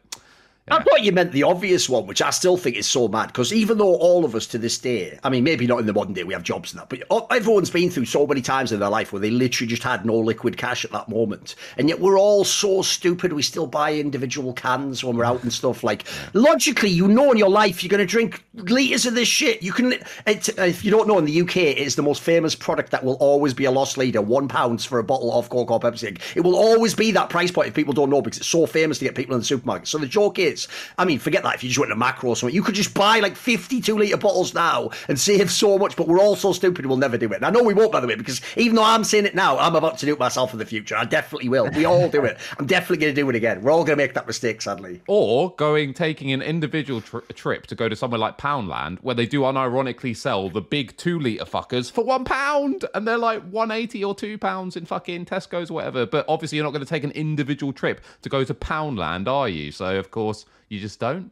I 0.69 0.83
thought 0.83 1.02
you 1.02 1.11
meant 1.11 1.33
the 1.33 1.43
obvious 1.43 1.88
one, 1.88 2.07
which 2.07 2.23
I 2.23 2.31
still 2.31 2.57
think 2.57 2.76
is 2.76 2.87
so 2.87 3.09
mad. 3.09 3.26
Because 3.29 3.52
even 3.52 3.79
though 3.79 3.97
all 3.97 4.25
of 4.25 4.35
us 4.37 4.47
to 4.49 4.59
this 4.59 4.79
day, 4.79 5.19
I 5.25 5.29
mean, 5.29 5.43
maybe 5.43 5.67
not 5.67 5.81
in 5.81 5.87
the 5.87 5.93
modern 5.93 6.14
day, 6.14 6.23
we 6.23 6.33
have 6.33 6.45
jobs 6.45 6.73
and 6.73 6.81
that, 6.81 6.88
but 6.88 7.33
everyone's 7.33 7.71
been 7.71 7.90
through 7.90 8.05
so 8.05 8.26
many 8.26 8.40
times 8.40 8.71
in 8.71 8.79
their 8.79 8.88
life 8.88 9.12
where 9.12 9.21
they 9.21 9.31
literally 9.31 9.69
just 9.69 9.83
had 9.83 10.07
no 10.07 10.14
liquid 10.14 10.57
cash 10.57 10.85
at 10.85 10.93
that 10.93 11.09
moment. 11.09 11.57
And 11.76 11.88
yet 11.88 11.99
we're 11.99 12.19
all 12.19 12.45
so 12.45 12.83
stupid, 12.83 13.33
we 13.33 13.43
still 13.43 13.67
buy 13.67 13.95
individual 13.95 14.52
cans 14.52 15.02
when 15.02 15.17
we're 15.17 15.25
out 15.25 15.43
and 15.43 15.52
stuff. 15.52 15.83
Like, 15.83 16.05
logically, 16.35 16.90
you 16.90 17.09
know 17.09 17.33
in 17.33 17.38
your 17.38 17.50
life 17.50 17.83
you're 17.83 17.90
going 17.90 17.99
to 17.99 18.07
drink 18.07 18.45
litres 18.55 19.07
of 19.07 19.14
this 19.14 19.29
shit. 19.29 19.62
You 19.62 19.73
can, 19.73 19.95
it, 20.26 20.49
if 20.59 20.85
you 20.85 20.90
don't 20.93 21.09
know, 21.09 21.19
in 21.19 21.25
the 21.25 21.40
UK, 21.40 21.57
it's 21.57 21.97
the 21.97 22.02
most 22.02 22.23
famous 22.23 22.55
product 22.55 22.93
that 22.93 23.02
will 23.02 23.14
always 23.14 23.55
be 23.55 23.64
a 23.64 23.71
loss 23.71 23.97
leader, 23.97 24.23
one 24.23 24.47
pounds 24.47 24.85
for 24.85 24.99
a 24.99 25.05
bottle 25.05 25.33
of 25.33 25.49
Coke 25.49 25.71
or 25.71 25.81
Pepsi. 25.81 26.21
It 26.37 26.43
will 26.43 26.57
always 26.57 26.95
be 26.95 27.11
that 27.12 27.29
price 27.29 27.50
point 27.50 27.69
if 27.69 27.75
people 27.75 27.93
don't 27.93 28.11
know 28.11 28.23
because 28.23 28.38
it's 28.38 28.47
so 28.47 28.67
famous 28.67 28.99
to 28.99 29.05
get 29.05 29.14
people 29.17 29.35
in 29.35 29.40
the 29.40 29.47
supermarket. 29.47 29.88
So 29.88 29.99
the 29.99 30.07
joke 30.07 30.38
is, 30.38 30.50
I 30.99 31.04
mean, 31.04 31.19
forget 31.19 31.42
that 31.42 31.54
if 31.54 31.62
you 31.62 31.69
just 31.69 31.78
went 31.78 31.90
to 31.90 31.97
Makro 31.97 32.25
or 32.25 32.37
something, 32.37 32.54
you 32.54 32.62
could 32.62 32.75
just 32.75 32.95
buy 32.95 33.21
like 33.21 33.37
52 33.37 33.99
litre 33.99 34.16
bottles 34.16 34.54
now 34.54 34.90
and 35.09 35.19
save 35.19 35.50
so 35.50 35.78
much, 35.78 35.97
but 35.97 36.09
we're 36.09 36.21
all 36.21 36.37
so 36.37 36.52
stupid 36.52 36.87
we'll 36.87 36.97
never 36.97 37.19
do 37.19 37.33
it. 37.33 37.37
And 37.37 37.45
I 37.47 37.50
know 37.50 37.62
we 37.62 37.75
won't, 37.75 37.92
by 37.92 38.00
the 38.00 38.07
way, 38.07 38.14
because 38.14 38.40
even 38.57 38.76
though 38.76 38.85
I'm 38.85 39.04
saying 39.04 39.26
it 39.26 39.35
now, 39.35 39.59
I'm 39.59 39.75
about 39.76 39.99
to 39.99 40.07
do 40.07 40.12
it 40.12 40.19
myself 40.19 40.52
in 40.52 40.59
the 40.59 40.66
future. 40.66 40.97
I 40.97 41.04
definitely 41.04 41.49
will. 41.49 41.69
We 41.71 41.85
all 41.85 42.09
do 42.09 42.25
it. 42.25 42.38
I'm 42.59 42.66
definitely 42.66 42.99
going 42.99 43.14
to 43.14 43.21
do 43.21 43.28
it 43.30 43.37
again. 43.37 43.62
We're 43.62 43.71
all 43.71 43.85
going 43.85 43.97
to 43.99 44.02
make 44.04 44.14
that 44.14 44.26
mistake, 44.26 44.62
sadly. 44.62 45.00
or 45.07 45.54
going 45.57 45.95
taking 45.95 46.33
an 46.33 46.42
individual 46.42 47.00
tr- 47.00 47.19
trip 47.35 47.66
to 47.66 47.75
go 47.75 47.88
to 47.88 47.97
somewhere 47.97 48.19
like 48.19 48.38
Poundland, 48.38 48.99
where 49.00 49.14
they 49.14 49.26
do 49.26 49.40
unironically 49.42 50.16
sell 50.16 50.49
the 50.50 50.61
big 50.61 50.97
two 50.97 51.19
liter 51.19 51.45
fuckers 51.45 51.90
for 51.90 52.04
one 52.04 52.25
pound, 52.25 52.85
and 52.95 53.07
they're 53.07 53.19
like 53.19 53.42
one 53.50 53.71
eighty 53.71 54.02
or 54.04 54.14
two 54.14 54.38
pounds 54.38 54.76
in 54.76 54.85
fucking 54.85 55.26
Tesco's 55.26 55.71
or 55.71 55.75
whatever. 55.75 56.07
But 56.07 56.25
obviously, 56.28 56.57
you're 56.57 56.64
not 56.64 56.73
going 56.73 56.85
to 56.85 56.88
take 56.88 57.04
an 57.04 57.11
individual 57.12 57.73
trip 57.73 58.00
to 58.23 58.28
go 58.28 58.45
to 58.45 58.54
Poundland, 58.54 59.28
are 59.28 59.49
you? 59.49 59.73
So 59.73 59.99
of 59.99 60.11
course, 60.11 60.39
you 60.68 60.80
just 60.80 61.00
don't. 61.00 61.30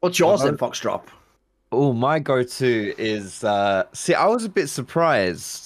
What's 0.00 0.18
yours 0.18 0.42
then, 0.42 0.56
Foxdrop? 0.56 1.04
Oh, 1.72 1.92
my 1.92 2.18
go-to 2.18 2.94
is 2.96 3.42
uh 3.44 3.84
see, 3.92 4.14
I 4.14 4.26
was 4.26 4.44
a 4.44 4.48
bit 4.48 4.68
surprised, 4.68 5.65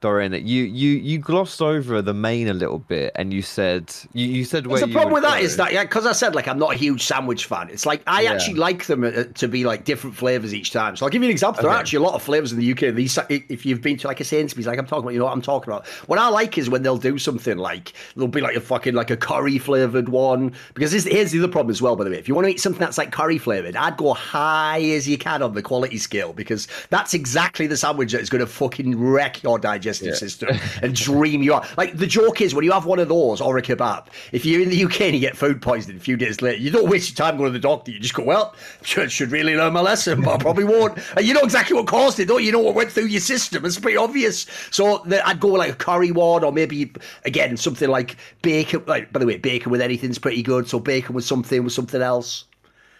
Thorin, 0.00 0.32
you 0.46 0.62
you 0.64 0.90
you 0.92 1.18
glossed 1.18 1.60
over 1.60 2.00
the 2.00 2.14
main 2.14 2.46
a 2.46 2.54
little 2.54 2.78
bit, 2.78 3.10
and 3.16 3.32
you 3.32 3.42
said 3.42 3.92
you, 4.12 4.26
you 4.26 4.44
said 4.44 4.66
where 4.66 4.78
Well, 4.80 4.86
the 4.86 4.92
problem 4.92 5.12
with 5.14 5.24
that 5.24 5.38
go. 5.38 5.44
is 5.44 5.56
that, 5.56 5.72
yeah, 5.72 5.82
because 5.82 6.06
I 6.06 6.12
said 6.12 6.36
like 6.36 6.46
I'm 6.46 6.58
not 6.58 6.74
a 6.74 6.76
huge 6.78 7.02
sandwich 7.04 7.46
fan. 7.46 7.68
It's 7.68 7.84
like 7.84 8.02
I 8.06 8.22
Yeah. 8.22 8.32
actually 8.32 8.54
like 8.54 8.86
them 8.86 9.02
uh, 9.02 9.24
to 9.34 9.48
be 9.48 9.64
like 9.64 9.84
different 9.84 10.14
flavors 10.14 10.54
each 10.54 10.70
time. 10.70 10.94
So 10.96 11.04
I'll 11.04 11.10
give 11.10 11.22
you 11.22 11.26
an 11.28 11.32
example. 11.32 11.62
There 11.62 11.70
are 11.72 11.76
actually 11.78 11.96
a 11.96 12.02
lot 12.02 12.14
of 12.14 12.22
flavors 12.22 12.52
in 12.52 12.58
the 12.60 12.70
UK. 12.72 12.94
These, 12.94 13.18
if 13.28 13.66
you've 13.66 13.82
been 13.82 13.96
to 13.98 14.06
like 14.06 14.20
a 14.20 14.24
Sainsbury's, 14.24 14.68
like 14.68 14.78
I'm 14.78 14.86
talking 14.86 15.02
about, 15.02 15.14
you 15.14 15.18
know 15.18 15.24
what 15.24 15.32
I'm 15.32 15.42
talking 15.42 15.72
about. 15.72 15.86
What 16.06 16.20
I 16.20 16.28
like 16.28 16.58
is 16.58 16.70
when 16.70 16.82
they'll 16.84 16.96
do 16.96 17.18
something 17.18 17.58
like 17.58 17.92
there'll 18.14 18.28
be 18.28 18.40
like 18.40 18.54
a 18.56 18.60
fucking 18.60 18.94
like 18.94 19.10
a 19.10 19.16
curry 19.16 19.58
flavored 19.58 20.08
one. 20.10 20.52
Because 20.74 20.92
this, 20.92 21.04
here's 21.04 21.32
the 21.32 21.40
other 21.40 21.48
problem 21.48 21.70
as 21.72 21.82
well. 21.82 21.96
By 21.96 22.04
the 22.04 22.10
way, 22.10 22.18
if 22.18 22.28
you 22.28 22.36
want 22.36 22.46
to 22.46 22.52
eat 22.52 22.60
something 22.60 22.78
that's 22.80 22.98
like 22.98 23.10
curry 23.10 23.38
flavored, 23.38 23.74
I'd 23.74 23.96
go 23.96 24.14
high 24.14 24.80
as 24.80 25.08
you 25.08 25.18
can 25.18 25.42
on 25.42 25.54
the 25.54 25.62
quality 25.62 25.98
scale 25.98 26.32
because 26.32 26.68
that's 26.90 27.14
exactly 27.14 27.66
the 27.66 27.76
sandwich 27.76 28.12
that 28.12 28.20
is 28.20 28.30
going 28.30 28.40
to 28.40 28.46
fucking 28.46 28.96
wreck 28.96 29.42
your 29.42 29.58
digestive 29.88 30.08
Yeah. 30.08 30.14
system 30.14 30.48
and 30.82 30.94
dream 30.94 31.42
you 31.42 31.54
out. 31.54 31.66
Like 31.76 31.96
the 31.96 32.06
joke 32.06 32.40
is 32.40 32.54
when 32.54 32.64
you 32.64 32.72
have 32.72 32.86
one 32.86 32.98
of 32.98 33.08
those 33.08 33.40
or 33.40 33.56
a 33.58 33.62
kebab, 33.62 34.06
if 34.32 34.44
you're 34.44 34.60
in 34.60 34.68
the 34.68 34.84
UK 34.84 35.02
and 35.02 35.14
you 35.14 35.20
get 35.20 35.36
food 35.36 35.60
poisoning 35.62 35.96
a 35.96 36.00
few 36.00 36.16
days 36.16 36.42
later, 36.42 36.60
you 36.60 36.70
don't 36.70 36.88
waste 36.88 37.10
your 37.10 37.16
time 37.26 37.36
going 37.36 37.48
to 37.52 37.58
the 37.58 37.62
doctor. 37.62 37.90
You 37.90 37.98
just 37.98 38.14
go, 38.14 38.22
well, 38.22 38.54
should, 38.82 39.10
should 39.10 39.30
really 39.30 39.56
learn 39.56 39.72
my 39.72 39.80
lesson, 39.80 40.22
but 40.22 40.34
I 40.34 40.38
probably 40.38 40.64
won't. 40.64 40.98
And 41.16 41.26
you 41.26 41.34
know 41.34 41.40
exactly 41.40 41.74
what 41.76 41.86
caused 41.86 42.18
it, 42.20 42.26
don't 42.28 42.40
you? 42.40 42.46
You 42.46 42.52
know 42.52 42.60
what 42.60 42.74
went 42.74 42.90
through 42.90 43.06
your 43.06 43.20
system. 43.20 43.64
It's 43.64 43.78
pretty 43.78 43.96
obvious. 43.98 44.46
So 44.70 45.02
the, 45.06 45.26
I'd 45.26 45.40
go 45.40 45.48
like 45.48 45.72
a 45.72 45.76
curry 45.76 46.10
one 46.10 46.44
or 46.44 46.52
maybe 46.52 46.92
again 47.24 47.56
something 47.56 47.88
like 47.88 48.16
bacon. 48.42 48.82
Like 48.86 49.12
by 49.12 49.20
the 49.20 49.26
way, 49.26 49.36
bacon 49.36 49.70
with 49.70 49.80
anything's 49.80 50.18
pretty 50.18 50.42
good. 50.42 50.68
So 50.68 50.80
bacon 50.80 51.14
with 51.14 51.24
something 51.24 51.62
with 51.64 51.72
something 51.72 52.00
else. 52.02 52.44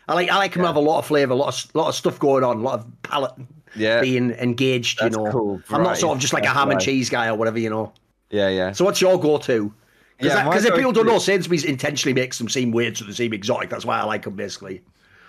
I 0.07 0.15
like 0.15 0.31
I 0.31 0.37
like 0.37 0.53
them 0.55 0.63
to 0.63 0.67
have 0.67 0.77
a 0.77 0.81
lot 0.81 0.99
of 0.99 1.07
flavour, 1.07 1.33
a 1.33 1.37
lot 1.37 1.55
of 1.65 1.75
lot 1.75 1.89
of 1.89 1.95
stuff 1.95 2.19
going 2.19 2.43
on, 2.45 2.57
a 2.59 2.61
lot 2.61 2.79
of 2.81 3.03
palate 3.03 3.33
Yeah. 3.77 4.01
being 4.01 4.33
engaged. 4.33 4.99
That's 5.01 5.17
you 5.17 5.25
know, 5.25 5.31
cool. 5.31 5.63
I'm 5.71 5.83
not 5.83 5.97
sort 5.97 6.17
of 6.17 6.21
just 6.21 6.33
like 6.33 6.45
a 6.45 6.47
That's 6.47 6.59
ham 6.59 6.71
and 6.71 6.81
cheese 6.81 7.11
guy 7.11 7.29
or 7.29 7.35
whatever. 7.35 7.59
You 7.59 7.71
know. 7.71 7.93
Yeah, 8.31 8.49
yeah. 8.49 8.73
So 8.73 8.85
what's 8.85 9.01
your 9.01 9.19
go-to? 9.19 9.73
Because 10.19 10.65
Yeah, 10.65 10.71
if 10.71 10.75
people 10.75 10.93
don't 10.93 11.07
know, 11.07 11.19
Sainsbury's 11.19 11.65
intentionally 11.65 12.13
makes 12.13 12.39
them 12.39 12.49
seem 12.49 12.73
weird 12.73 12.97
so 12.97 13.05
they 13.05 13.13
seem 13.13 13.33
exotic. 13.33 13.71
That's 13.71 13.85
why 13.85 13.99
I 13.99 14.05
like 14.05 14.23
them, 14.23 14.35
basically. 14.35 14.83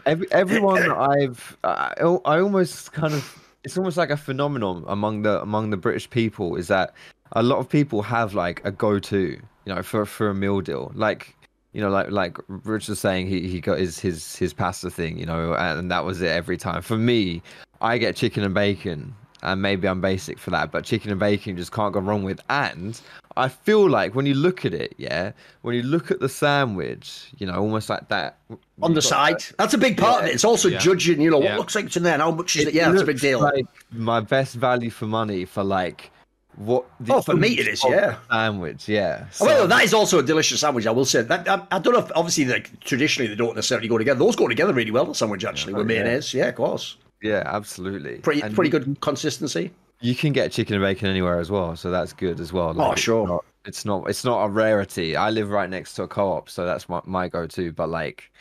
Every, 0.06 0.32
everyone 0.32 0.92
I've, 0.92 1.58
I, 1.64 1.94
I 2.00 2.40
almost 2.40 2.92
kind 2.92 3.14
of, 3.14 3.52
it's 3.64 3.78
almost 3.78 3.98
like 3.98 4.10
a 4.10 4.18
phenomenon 4.18 4.84
among 4.88 5.22
the 5.22 5.42
among 5.42 5.70
the 5.70 5.78
British 5.78 6.10
people 6.10 6.56
is 6.56 6.70
that 6.70 6.94
a 7.34 7.44
lot 7.44 7.60
of 7.60 7.70
people 7.70 8.02
have 8.02 8.34
like 8.34 8.62
a 8.64 8.72
go-to, 8.72 9.40
you 9.66 9.76
know, 9.76 9.84
for 9.84 10.06
for 10.06 10.30
a 10.30 10.36
meal 10.36 10.62
deal. 10.62 10.92
Like, 10.96 11.36
you 11.74 11.82
know, 11.82 11.90
like 11.90 12.10
like 12.10 12.38
Rich 12.48 12.88
was 12.88 13.00
saying, 13.00 13.28
he 13.28 13.48
he 13.48 13.60
got 13.62 13.78
his 13.78 14.00
his 14.00 14.36
his 14.36 14.54
pasta 14.54 14.90
thing, 14.90 15.20
you 15.20 15.26
know, 15.26 15.54
and 15.54 15.92
that 15.92 16.04
was 16.04 16.22
it 16.22 16.30
every 16.30 16.58
time. 16.58 16.82
For 16.82 16.98
me, 16.98 17.44
I 17.82 17.98
get 17.98 18.16
chicken 18.16 18.44
and 18.44 18.54
bacon 18.54 19.16
and 19.42 19.62
maybe 19.62 19.88
I'm 19.88 20.02
basic 20.02 20.38
for 20.38 20.50
that, 20.52 20.70
but 20.72 20.84
chicken 20.84 21.12
and 21.12 21.20
bacon 21.20 21.56
just 21.56 21.72
can't 21.72 21.94
go 21.94 22.02
wrong 22.02 22.24
with. 22.24 22.42
And 22.50 23.00
I 23.38 23.48
feel 23.48 23.90
like 23.90 24.14
when 24.14 24.26
you 24.26 24.34
look 24.34 24.66
at 24.66 24.74
it, 24.74 24.94
yeah, 24.98 25.32
when 25.62 25.76
you 25.76 25.82
look 25.84 26.12
at 26.12 26.20
the 26.20 26.28
sandwich, 26.28 27.30
you 27.38 27.48
know, 27.48 27.56
almost 27.56 27.90
like 27.90 28.10
that 28.10 28.38
on 28.82 28.96
the 28.96 29.02
side. 29.02 29.40
that- 29.40 29.54
That's 29.58 29.74
a 29.74 29.78
big 29.78 29.98
part 29.98 30.24
of 30.24 30.30
it. 30.30 30.34
It's 30.34 30.44
also 30.44 30.68
Yeah. 30.68 30.80
judging, 30.80 31.22
you 31.22 31.32
know, 31.32 31.42
Yeah. 31.42 31.52
what 31.52 31.60
looks 31.60 31.76
like 31.76 31.86
it's 31.86 31.96
in 31.96 32.04
there 32.04 32.14
and 32.14 32.22
how 32.22 32.32
much 32.32 32.58
is 32.58 32.68
it? 32.68 32.74
Yeah, 32.74 32.90
that's 32.90 33.04
a 33.04 33.06
big 33.06 33.22
deal. 33.22 33.40
Like 33.40 33.66
my 33.94 34.20
best 34.20 34.56
value 34.56 34.90
for 34.90 35.06
money 35.06 35.46
for 35.46 35.64
like 35.64 36.12
what? 36.58 36.84
The 37.00 37.14
Oh, 37.14 37.22
for 37.22 37.36
meat 37.36 37.60
it 37.60 37.68
is, 37.70 37.82
yeah. 37.88 38.16
Sandwich, 38.30 38.90
yeah. 38.90 39.28
Oh, 39.40 39.46
well, 39.46 39.68
that 39.70 39.86
is 39.86 39.94
also 39.94 40.20
a 40.20 40.24
delicious 40.24 40.60
sandwich. 40.60 40.86
I 40.86 40.92
will 40.92 41.06
say 41.06 41.22
that. 41.22 41.48
I, 41.48 41.62
I 41.72 41.80
don't 41.80 41.94
know 41.94 42.00
if 42.00 42.12
obviously 42.14 42.44
like 42.44 42.78
traditionally 42.82 43.30
they 43.30 43.36
don't 43.36 43.56
necessarily 43.56 43.88
go 43.88 43.98
together. 43.98 44.20
Those 44.20 44.36
go 44.36 44.50
together 44.50 44.74
really 44.74 44.92
well. 44.92 45.06
The 45.06 45.16
sandwich 45.16 45.46
actually 45.46 45.74
with 45.76 45.90
Oh, 45.90 45.94
yeah. 45.94 46.02
mayonnaise. 46.04 46.34
Yeah, 46.34 46.48
of 46.48 46.56
course. 46.56 46.98
Yeah, 47.22 47.44
absolutely. 47.46 48.20
Pretty 48.20 48.42
And 48.42 48.54
pretty 48.56 48.70
good 48.70 49.00
consistency. 49.02 49.72
You 50.02 50.16
can 50.16 50.32
get 50.32 50.52
chicken 50.52 50.76
and 50.76 50.84
bacon 50.84 51.10
anywhere 51.10 51.40
as 51.40 51.52
well, 51.52 51.76
so 51.76 51.92
that's 51.92 52.14
good 52.14 52.40
as 52.40 52.54
well. 52.54 52.74
Oh, 52.80 52.92
it's 52.94 53.02
sure. 53.02 53.28
not- 53.28 53.46
It's 53.66 53.84
not. 53.84 54.10
It's 54.10 54.24
not 54.24 54.46
a 54.46 54.50
rarity. 54.50 55.16
I 55.18 55.30
live 55.30 55.50
right 55.50 55.70
next 55.70 55.96
to 55.96 56.04
a 56.04 56.08
co-op, 56.08 56.50
so 56.50 56.66
that's 56.66 56.88
my, 56.88 57.02
my 57.06 57.28
go-to. 57.28 57.74
But 57.74 57.90
like, 57.90 58.32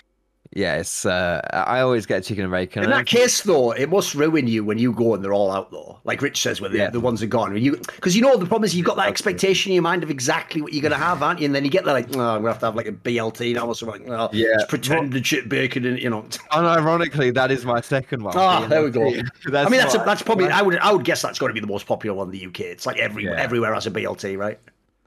yeah, 0.55 0.77
it's. 0.77 1.05
Uh, 1.05 1.41
I 1.53 1.81
always 1.81 2.07
get 2.07 2.25
chicken 2.25 2.45
and 2.45 2.51
bacon. 2.53 2.83
In 2.83 2.91
and 2.91 2.99
that 2.99 3.07
case, 3.07 3.43
though, 3.43 3.73
it 3.73 3.91
must 3.91 4.15
ruin 4.15 4.47
you 4.47 4.65
when 4.65 4.79
you 4.79 4.93
go 4.93 5.15
and 5.15 5.23
they're 5.23 5.35
all 5.35 5.51
out, 5.53 5.71
though. 5.71 5.99
Like 6.05 6.23
Rich 6.23 6.41
says, 6.41 6.61
when 6.61 6.73
the, 6.73 6.79
Yeah. 6.79 6.91
the 6.91 7.01
ones 7.01 7.23
are 7.23 7.27
gone, 7.27 7.53
when 7.53 7.63
you 7.63 7.77
because 7.77 8.17
you 8.17 8.23
know 8.23 8.37
the 8.37 8.47
problem 8.47 8.65
is 8.65 8.75
you've 8.75 8.87
got 8.87 8.97
that 8.97 9.09
expectation 9.09 9.71
in 9.71 9.75
your 9.75 9.83
mind 9.83 10.03
of 10.03 10.11
exactly 10.11 10.63
what 10.63 10.73
you're 10.73 10.83
going 10.83 10.93
to 10.93 10.99
have, 10.99 11.23
aren't 11.23 11.41
you? 11.41 11.47
And 11.47 11.55
then 11.55 11.65
you 11.65 11.71
get 11.71 11.85
there 11.85 11.95
like, 11.95 12.07
oh, 12.17 12.21
I'm 12.21 12.41
going 12.41 12.45
to 12.45 12.49
have 12.49 12.59
to 12.61 12.67
have 12.67 12.77
like 12.77 12.87
a 12.87 12.93
BLT 12.93 13.55
now 13.55 13.67
or 13.67 13.75
something. 13.75 14.07
Like, 14.07 14.19
oh, 14.21 14.31
Yeah. 14.33 14.55
just 14.55 14.69
pretend 14.69 15.13
to 15.13 15.21
chip 15.21 15.49
bacon 15.49 15.85
and 15.85 15.99
you 15.99 16.09
know. 16.09 16.23
Unironically, 16.53 17.33
that 17.35 17.51
is 17.51 17.65
my 17.65 17.81
second 17.81 18.23
one. 18.23 18.35
Ah, 18.37 18.61
the 18.63 18.67
there 18.69 18.83
we 18.83 18.91
go. 18.91 19.07
I 19.07 19.69
mean, 19.69 19.81
that's 19.81 19.95
a, 19.95 19.99
that's 19.99 20.23
probably 20.23 20.47
I 20.47 20.63
would 20.63 20.79
I 20.79 20.93
would 20.93 21.05
guess 21.05 21.23
that's 21.23 21.39
going 21.39 21.51
to 21.51 21.55
be 21.55 21.61
the 21.61 21.67
most 21.67 21.87
popular 21.87 22.17
one 22.17 22.29
in 22.29 22.33
the 22.33 22.47
UK. 22.47 22.61
It's 22.61 22.87
like 22.87 22.99
every 22.99 23.25
Yeah. 23.25 23.33
everywhere 23.37 23.75
has 23.75 23.87
a 23.87 23.91
BLT, 23.91 24.37
right? 24.39 24.59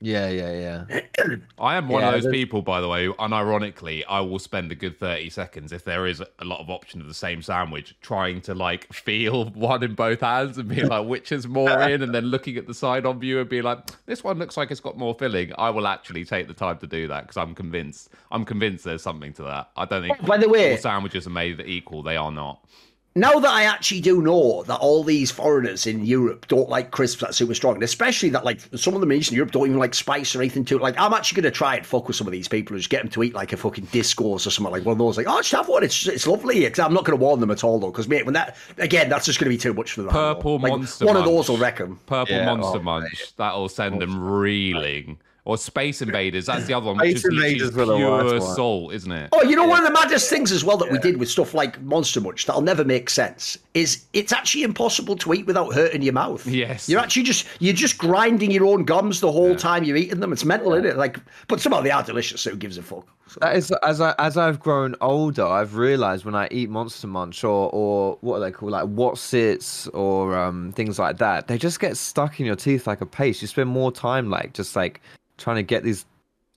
Yeah, 0.04 0.30
yeah, 0.30 0.86
yeah. 0.90 1.02
I 1.60 1.76
am 1.76 1.88
one 1.88 2.02
Yeah, 2.02 2.08
of 2.08 2.14
those 2.16 2.24
there's- 2.24 2.36
people, 2.36 2.64
by 2.64 2.82
the 2.82 2.88
way, 2.88 3.08
unironically, 3.08 4.04
I 4.10 4.20
will 4.22 4.40
spend 4.40 4.72
a 4.72 4.76
good 4.76 5.00
30 5.00 5.30
seconds 5.30 5.72
if 5.72 5.84
there 5.84 6.08
is 6.08 6.22
a 6.40 6.44
lot 6.46 6.60
of 6.60 6.70
option 6.72 7.02
of 7.02 7.08
the 7.08 7.14
same 7.14 7.42
sandwich, 7.44 7.96
trying 8.02 8.42
to 8.42 8.56
like 8.56 8.92
feel 8.94 9.46
one 9.52 9.84
in 9.84 9.94
both 9.94 10.22
hands 10.22 10.58
and 10.58 10.68
be 10.68 10.82
like, 10.84 11.06
which 11.08 11.32
is 11.32 11.48
more 11.48 11.70
in, 11.84 12.02
and 12.02 12.16
then 12.16 12.26
looking 12.26 12.58
at 12.58 12.66
the 12.66 12.74
side 12.74 13.06
on 13.06 13.20
view 13.20 13.40
and 13.40 13.48
be 13.50 13.62
like, 13.62 13.78
this 14.08 14.24
one 14.24 14.40
looks 14.40 14.58
like 14.58 14.72
it's 14.72 14.80
got 14.82 14.98
more 14.98 15.14
filling. 15.14 15.52
I 15.58 15.70
will 15.70 15.86
actually 15.88 16.26
take 16.26 16.48
the 16.48 16.54
time 16.56 16.80
to 16.80 16.88
do 16.88 17.08
that 17.08 17.22
because 17.24 17.38
I'm 17.38 17.54
convinced. 17.54 18.10
I'm 18.32 18.44
convinced 18.44 18.84
there's 18.86 19.04
something 19.04 19.34
to 19.34 19.44
that. 19.44 19.70
I 19.78 19.86
don't 19.86 20.02
think 20.02 20.26
By 20.26 20.38
the 20.38 20.50
way- 20.50 20.72
all 20.72 20.78
sandwiches 20.78 21.28
are 21.28 21.32
made 21.32 21.60
equal. 21.62 22.02
They 22.02 22.18
are 22.18 22.32
not. 22.32 22.66
Now 23.14 23.40
that 23.40 23.52
I 23.52 23.64
actually 23.64 24.00
do 24.00 24.22
know 24.22 24.64
that 24.64 24.78
all 24.80 25.04
these 25.04 25.32
foreigners 25.32 25.86
in 25.86 26.06
Europe 26.06 26.48
don't 26.48 26.70
like 26.70 26.92
crisps 26.92 27.20
that 27.20 27.36
super 27.36 27.54
strong, 27.54 27.74
and 27.74 27.84
especially 27.84 28.30
that 28.30 28.46
like 28.46 28.62
some 28.76 28.94
of 28.94 29.02
them 29.02 29.12
in 29.12 29.18
Eastern 29.18 29.36
Europe 29.36 29.52
don't 29.52 29.68
even 29.68 29.80
like 29.80 29.94
spice 29.94 30.34
or 30.34 30.40
anything 30.40 30.64
to 30.66 30.78
it. 30.78 30.82
Like 30.82 30.98
I'm 30.98 31.14
actually 31.14 31.42
going 31.42 31.52
to 31.52 31.58
try 31.58 31.76
and 31.76 31.86
fuck 31.86 32.08
with 32.08 32.16
some 32.16 32.26
of 32.26 32.32
these 32.32 32.48
people 32.48 32.74
and 32.74 32.80
just 32.80 32.90
get 32.90 33.02
them 33.02 33.12
to 33.12 33.24
eat 33.24 33.34
like 33.34 33.52
a 33.52 33.58
fucking 33.58 33.88
Discos 33.88 34.48
or 34.48 34.50
something 34.50 34.72
like 34.72 34.86
one 34.86 34.94
of 34.94 34.98
those. 34.98 35.18
Like, 35.18 35.28
oh, 35.28 35.40
just 35.40 35.52
have 35.52 35.68
one. 35.68 35.84
It's 35.84 36.08
it's 36.08 36.26
lovely. 36.26 36.70
'Cause 36.70 36.80
I'm 36.80 36.94
not 36.94 37.04
going 37.04 37.20
to 37.20 37.22
warn 37.22 37.42
them 37.42 37.52
at 37.52 37.66
all 37.66 37.80
though, 37.80 37.92
because 37.92 38.08
mate, 38.08 38.24
when 38.24 38.34
that 38.34 38.56
again, 38.78 39.10
that's 39.10 39.26
just 39.26 39.40
going 39.40 39.52
to 39.52 39.58
be 39.58 39.62
too 39.62 39.74
much 39.74 39.92
for 39.92 40.04
them. 40.04 40.12
Purple 40.12 40.60
Like, 40.60 40.72
Monster 40.72 41.06
One 41.06 41.18
of 41.18 41.26
those 41.26 41.50
will 41.50 41.58
wreck 41.58 41.80
them. 41.80 42.00
Purple 42.06 42.34
Yeah, 42.34 42.46
Monster 42.46 42.80
oh, 42.80 42.84
Munch. 42.84 43.34
That'll 43.36 43.68
send 43.68 44.02
them 44.02 44.24
reeling. 44.24 45.18
Or 45.44 45.58
Space 45.58 46.04
Invaders. 46.04 46.46
That's 46.46 46.68
the 46.68 46.74
other 46.76 46.86
one, 46.86 46.98
which 46.98 47.18
Space 47.18 47.18
is 47.18 47.24
literally 47.32 47.52
Invaders 47.54 47.74
were 47.76 47.86
the 47.86 47.98
worst 47.98 48.28
pure 48.30 48.40
one. 48.42 48.56
salt, 48.56 48.94
isn't 48.94 49.12
it? 49.12 49.30
Oh, 49.32 49.42
you 49.42 49.56
know, 49.56 49.66
one 49.66 49.80
of 49.80 49.86
the 49.88 49.92
maddest 49.94 50.30
things 50.30 50.52
as 50.52 50.64
well 50.64 50.78
that 50.78 50.92
we 50.92 51.00
did 51.00 51.18
with 51.18 51.30
stuff 51.30 51.56
like 51.56 51.82
Monster 51.82 52.22
Munch 52.22 52.46
that'll 52.46 52.62
never 52.62 52.86
make 52.86 53.10
sense 53.10 53.58
is 53.74 54.06
it's 54.14 54.32
actually 54.32 54.62
impossible 54.64 55.16
to 55.16 55.34
eat 55.34 55.48
without 55.48 55.74
hurting 55.74 56.04
your 56.04 56.14
mouth. 56.14 56.46
Yes. 56.46 56.88
You're 56.88 57.00
actually 57.00 57.24
just 57.24 57.48
you're 57.60 57.74
just 57.74 57.98
grinding 57.98 58.52
your 58.52 58.66
own 58.68 58.84
gums 58.86 59.20
the 59.20 59.32
whole 59.32 59.56
time 59.56 59.84
you're 59.84 59.98
eating 59.98 60.20
them. 60.20 60.32
It's 60.32 60.46
mental, 60.46 60.74
isn't 60.74 60.86
it? 60.86 60.98
Like, 60.98 61.18
but 61.48 61.60
somehow 61.60 61.82
they 61.82 61.90
are 61.92 62.04
delicious. 62.04 62.42
So 62.42 62.52
who 62.52 62.58
gives 62.58 62.78
a 62.78 62.84
fuck? 62.84 63.08
So- 63.28 63.40
That 63.42 63.56
is 63.56 63.72
as 63.82 64.00
I 64.00 64.14
as 64.20 64.38
I've 64.38 64.60
grown 64.60 64.94
older, 65.02 65.44
I've 65.48 65.76
realized 65.76 66.24
when 66.24 66.36
I 66.36 66.50
eat 66.52 66.70
Monster 66.70 67.08
Munch 67.08 67.44
or 67.44 67.72
or 67.74 68.20
what 68.22 68.38
are 68.38 68.42
they 68.42 68.52
called, 68.52 68.74
like 68.74 68.86
Wotsits 68.86 69.90
or 69.96 70.38
um 70.38 70.72
things 70.74 71.00
like 71.00 71.18
that, 71.18 71.48
they 71.48 71.58
just 71.58 71.80
get 71.80 71.98
stuck 71.98 72.40
in 72.40 72.46
your 72.46 72.56
teeth 72.56 72.86
like 72.86 73.02
a 73.02 73.08
paste. 73.08 73.42
You 73.42 73.48
spend 73.48 73.70
more 73.70 73.92
time 73.92 74.30
like 74.30 74.54
just 74.54 74.76
like 74.76 75.02
trying 75.42 75.58
to 75.58 75.64
get 75.64 75.84
these 75.84 76.06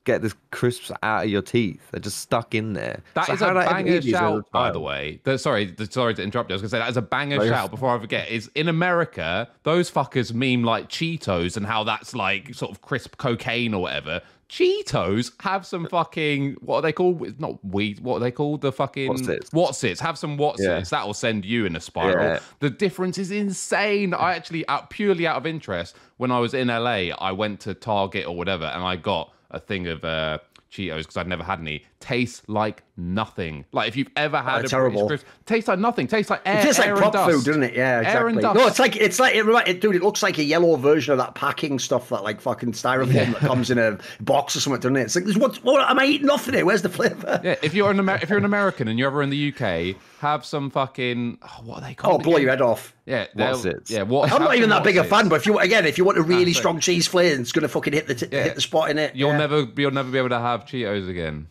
get 0.05 0.21
these 0.21 0.35
crisps 0.51 0.91
out 1.03 1.25
of 1.25 1.29
your 1.29 1.41
teeth. 1.41 1.81
They're 1.91 1.99
just 1.99 2.19
stuck 2.19 2.53
in 2.55 2.73
there. 2.73 3.01
That 3.15 3.25
So 3.25 3.33
is 3.33 3.41
a 3.41 3.53
banger 3.53 4.01
shout, 4.01 4.51
by 4.51 4.71
the 4.71 4.79
way. 4.79 5.19
The- 5.23 5.37
sorry, 5.37 5.65
the, 5.65 5.87
sorry 5.87 6.13
to 6.13 6.21
interrupt 6.23 6.49
you. 6.49 6.53
I 6.53 6.55
was 6.55 6.61
going 6.61 6.69
to 6.69 6.75
say 6.75 6.79
that 6.79 6.89
is 6.89 6.97
a 6.97 7.01
banger 7.01 7.37
you're 7.37 7.47
shout. 7.47 7.71
Before 7.71 7.89
I 7.89 7.99
forget, 7.99 8.29
is 8.29 8.49
in 8.55 8.69
America 8.69 9.49
those 9.63 9.91
fuckers 9.91 10.31
meme 10.31 10.63
like 10.63 10.89
Cheetos 10.89 11.57
and 11.57 11.65
how 11.65 11.83
that's 11.83 12.15
like 12.15 12.53
sort 12.53 12.71
of 12.71 12.81
crisp 12.81 13.17
cocaine 13.17 13.73
or 13.73 13.81
whatever. 13.81 14.21
Cheetos 14.49 15.31
have 15.41 15.65
some 15.65 15.87
fucking 15.87 16.57
what 16.61 16.77
are 16.77 16.81
they 16.81 16.93
called? 16.93 17.39
Not 17.39 17.63
weed. 17.65 17.99
What 17.99 18.17
are 18.17 18.19
they 18.19 18.31
called? 18.31 18.61
The 18.61 18.71
fucking 18.71 19.11
Wotsits. 19.11 19.49
Wotsits. 19.49 19.99
Have 19.99 20.17
some 20.17 20.37
Wotsits. 20.37 20.59
Yeah. 20.59 20.79
That 20.81 21.05
will 21.05 21.15
send 21.15 21.45
you 21.45 21.65
in 21.65 21.75
a 21.75 21.79
spiral. 21.79 22.23
Yeah. 22.23 22.39
The 22.59 22.69
difference 22.69 23.17
is 23.17 23.31
insane. 23.31 24.13
I 24.13 24.35
actually, 24.35 24.67
out 24.67 24.89
purely 24.89 25.25
out 25.25 25.37
of 25.37 25.47
interest, 25.47 25.95
when 26.17 26.31
I 26.31 26.39
was 26.39 26.53
in 26.53 26.67
LA, 26.67 27.09
I 27.17 27.31
went 27.31 27.59
to 27.61 27.73
Target 27.73 28.27
or 28.27 28.35
whatever, 28.35 28.65
and 28.65 28.83
I 28.83 28.97
got 28.97 29.33
a 29.51 29.59
thing 29.59 29.87
of 29.87 30.03
uh, 30.03 30.37
Cheetos 30.75 30.99
because 30.99 31.17
I'd 31.17 31.27
never 31.27 31.43
had 31.43 31.59
any. 31.59 31.83
Tastes 31.99 32.43
like 32.47 32.83
nothing. 32.97 33.65
Like 33.71 33.87
if 33.87 33.95
you've 33.95 34.09
ever 34.15 34.37
had 34.37 34.61
Oh, 34.61 34.65
a 34.65 34.67
terrible. 34.67 35.07
British 35.07 35.23
crisp, 35.25 35.37
tastes 35.45 35.67
like 35.67 35.79
nothing. 35.79 36.07
Tastes 36.07 36.29
like 36.29 36.41
air. 36.45 36.59
It 36.59 36.63
tastes 36.63 36.79
like 36.79 36.89
air 36.89 36.95
prop 36.97 37.13
dust. 37.13 37.31
food, 37.31 37.45
doesn't 37.45 37.63
it? 37.63 37.73
Yeah, 37.75 37.99
exactly. 37.99 38.19
Air 38.19 38.27
and 38.27 38.41
dust. 38.41 38.55
No, 38.59 38.67
it's 38.67 38.79
like 38.79 38.95
it's 38.95 39.19
like 39.19 39.35
it, 39.35 39.45
it, 39.67 39.81
dude. 39.81 39.95
It 39.95 40.03
looks 40.03 40.21
like 40.21 40.37
a 40.37 40.43
yellow 40.43 40.75
version 40.75 41.13
of 41.13 41.17
that 41.19 41.33
packing 41.35 41.79
stuff 41.79 42.09
that 42.09 42.23
like 42.23 42.41
fucking 42.41 42.73
styrofoam 42.73 43.31
that 43.33 43.37
comes 43.39 43.71
in 43.71 43.77
a 43.77 43.97
box 44.19 44.55
or 44.55 44.59
something, 44.59 44.79
doesn't 44.81 44.97
it? 44.97 45.01
It's 45.03 45.15
like, 45.15 45.41
what? 45.41 45.55
What 45.63 45.89
am 45.89 45.97
I 45.99 46.05
eating? 46.05 46.27
Nothing 46.27 46.53
here. 46.55 46.65
Where's 46.65 46.81
the 46.83 46.89
flavour? 46.89 47.39
Yeah, 47.43 47.55
if 47.63 47.73
you're 47.73 47.89
an 47.91 47.99
Amer- 47.99 48.19
if 48.21 48.29
you're 48.29 48.37
an 48.39 48.45
American 48.45 48.87
and 48.87 48.99
you're 48.99 49.07
ever 49.09 49.21
in 49.23 49.29
the 49.29 49.53
UK, 49.53 49.95
have 50.25 50.45
some 50.45 50.69
fucking 50.69 51.37
oh, 51.41 51.61
what 51.63 51.77
are 51.83 51.87
they 51.87 51.93
called? 51.93 52.13
Oh, 52.13 52.15
called? 52.15 52.23
blow 52.23 52.33
again? 52.33 52.41
your 52.43 52.51
head 52.51 52.61
off. 52.61 52.95
Yeah, 53.05 53.27
they'll- 53.35 53.55
Wotsits. 53.57 53.89
Yeah, 53.89 54.03
what? 54.03 54.31
I'm 54.31 54.41
not 54.41 54.55
even 54.55 54.69
that 54.69 54.83
big 54.83 54.97
a 54.97 55.03
fan, 55.03 55.29
but 55.29 55.35
if 55.35 55.45
you 55.45 55.57
again, 55.59 55.85
if 55.85 55.97
you 55.97 56.03
want 56.05 56.17
a 56.17 56.21
really 56.23 56.53
so- 56.53 56.59
strong 56.59 56.79
cheese 56.79 57.07
flavour, 57.07 57.39
it's 57.41 57.51
gonna 57.51 57.67
fucking 57.67 57.93
hit 57.93 58.07
the 58.07 58.15
t- 58.15 58.27
Yeah. 58.31 58.43
hit 58.43 58.55
the 58.55 58.61
spot 58.61 58.89
in 58.89 58.97
it. 58.97 59.15
You'll 59.15 59.31
yeah. 59.31 59.37
never 59.37 59.67
you'll 59.77 59.91
never 59.91 60.11
be 60.11 60.17
able 60.17 60.29
to 60.29 60.39
have 60.39 60.65
Cheetos 60.65 61.09
again. 61.09 61.47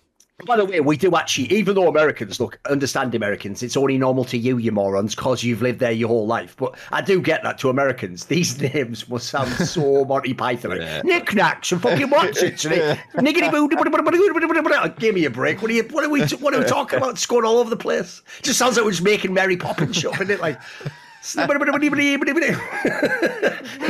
By 0.46 0.56
the 0.56 0.64
way, 0.64 0.80
we 0.80 0.96
do 0.96 1.14
actually, 1.14 1.46
even 1.52 1.76
though 1.76 1.86
Americans 1.86 2.40
look 2.40 2.58
understand 2.68 3.14
Americans, 3.14 3.62
it's 3.62 3.76
only 3.76 3.96
normal 3.96 4.24
to 4.24 4.36
you, 4.36 4.58
you 4.58 4.72
morons, 4.72 5.14
because 5.14 5.44
you've 5.44 5.62
lived 5.62 5.78
there 5.78 5.92
your 5.92 6.08
whole 6.08 6.26
life. 6.26 6.56
But 6.56 6.76
I 6.90 7.02
do 7.02 7.22
get 7.22 7.44
that 7.44 7.56
to 7.58 7.70
Americans. 7.70 8.24
These 8.34 8.60
names 8.60 9.08
must 9.08 9.28
sound 9.28 9.52
so 9.52 10.04
Monty 10.08 10.34
Python. 10.34 10.80
Yeah. 10.80 11.02
Nik 11.02 11.26
Naks 11.26 11.70
and 11.70 11.80
fucking 11.80 12.08
it? 12.72 12.98
Niggity 13.14 13.50
boo. 13.52 13.68
Give 14.98 15.14
me 15.14 15.24
a 15.24 15.30
break. 15.30 15.62
What 15.62 15.70
are 15.70 15.74
you? 15.74 15.84
What 15.84 16.04
are 16.04 16.10
we? 16.10 16.22
What 16.22 16.52
are 16.52 16.58
we 16.58 16.64
talking 16.66 16.98
about? 16.98 17.10
It's 17.10 17.26
going 17.26 17.44
all 17.44 17.58
over 17.58 17.70
the 17.70 17.76
place. 17.76 18.20
It 18.40 18.44
just 18.44 18.58
sounds 18.58 18.76
like 18.76 18.84
we're 18.84 18.90
just 18.90 19.04
making 19.04 19.32
Mary 19.32 19.56
Poppins 19.56 20.04
up, 20.04 20.14
isn't 20.14 20.30
it? 20.30 20.40
Like. 20.40 20.60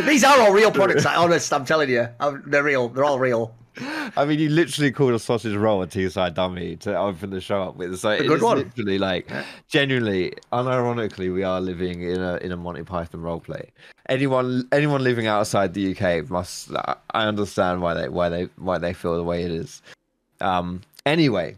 These 0.07 0.23
are 0.23 0.39
all 0.41 0.53
real 0.53 0.71
products. 0.71 1.05
I 1.05 1.17
honest, 1.17 1.53
I'm 1.53 1.65
telling 1.65 1.91
you, 1.91 2.07
they're 2.47 2.63
real. 2.63 2.91
They're 2.91 3.05
all 3.05 3.19
real. 3.19 3.57
I 3.77 4.25
mean, 4.25 4.39
you 4.39 4.49
literally 4.49 4.93
called 4.93 5.15
a 5.15 5.19
sausage 5.19 5.55
roll 5.57 5.83
a 5.83 5.87
two-side 5.87 6.35
dummy 6.35 6.77
to 6.77 6.97
open 6.97 7.31
the 7.31 7.41
show 7.41 7.63
up 7.63 7.77
with. 7.77 7.99
So 7.99 8.11
it's 8.11 8.29
good 8.29 8.43
one. 8.43 8.59
literally 8.59 8.99
like, 8.99 9.31
genuinely, 9.69 10.35
unironically, 10.53 11.33
we 11.33 11.43
are 11.43 11.61
living 11.61 12.03
in 12.03 12.21
a 12.21 12.37
in 12.37 12.53
a 12.53 12.57
Monty 12.57 12.83
Python 12.85 13.23
role 13.23 13.41
play. 13.41 13.71
Anyone 14.09 14.69
anyone 14.73 15.03
living 15.03 15.27
outside 15.27 15.75
the 15.75 15.97
UK 15.97 16.31
must. 16.31 16.71
I 16.75 16.97
understand 17.27 17.83
why 17.83 17.95
they 17.95 18.09
why 18.09 18.29
they 18.29 18.45
why 18.57 18.79
they 18.79 18.93
feel 18.93 19.17
the 19.17 19.25
way 19.25 19.43
it 19.45 19.51
is. 19.51 19.83
Um. 20.41 20.83
Anyway. 21.07 21.57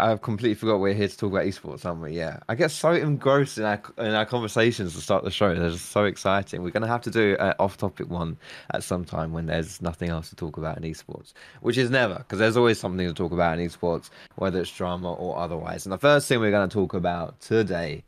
I've 0.00 0.22
completely 0.22 0.54
forgot 0.54 0.80
we're 0.80 0.94
here 0.94 1.08
to 1.08 1.16
talk 1.16 1.32
about 1.32 1.44
esports, 1.44 1.84
aren't 1.84 2.00
we? 2.00 2.12
Yeah. 2.12 2.40
I 2.48 2.54
get 2.54 2.70
so 2.70 2.92
engrossed 2.92 3.58
in 3.58 3.64
our 3.64 3.82
in 3.98 4.12
our 4.14 4.26
conversations 4.26 4.94
to 4.94 5.00
start 5.00 5.24
the 5.24 5.30
show. 5.30 5.54
They're 5.54 5.70
just 5.70 5.90
so 5.90 6.04
exciting. 6.04 6.62
We're 6.62 6.70
gonna 6.70 6.86
have 6.86 7.02
to 7.02 7.10
do 7.10 7.36
an 7.40 7.54
off-topic 7.58 8.08
one 8.08 8.36
at 8.72 8.82
some 8.82 9.04
time 9.04 9.32
when 9.32 9.46
there's 9.46 9.80
nothing 9.82 10.10
else 10.10 10.28
to 10.30 10.36
talk 10.36 10.56
about 10.56 10.76
in 10.76 10.84
esports, 10.84 11.32
which 11.60 11.78
is 11.78 11.90
never, 11.90 12.16
because 12.16 12.38
there's 12.38 12.56
always 12.56 12.78
something 12.78 13.06
to 13.06 13.14
talk 13.14 13.32
about 13.32 13.58
in 13.58 13.68
esports, 13.68 14.10
whether 14.36 14.60
it's 14.60 14.70
drama 14.70 15.12
or 15.12 15.38
otherwise. 15.38 15.86
And 15.86 15.92
the 15.92 15.98
first 15.98 16.28
thing 16.28 16.40
we're 16.40 16.50
going 16.50 16.68
to 16.68 16.74
talk 16.74 16.94
about 16.94 17.40
today 17.40 18.04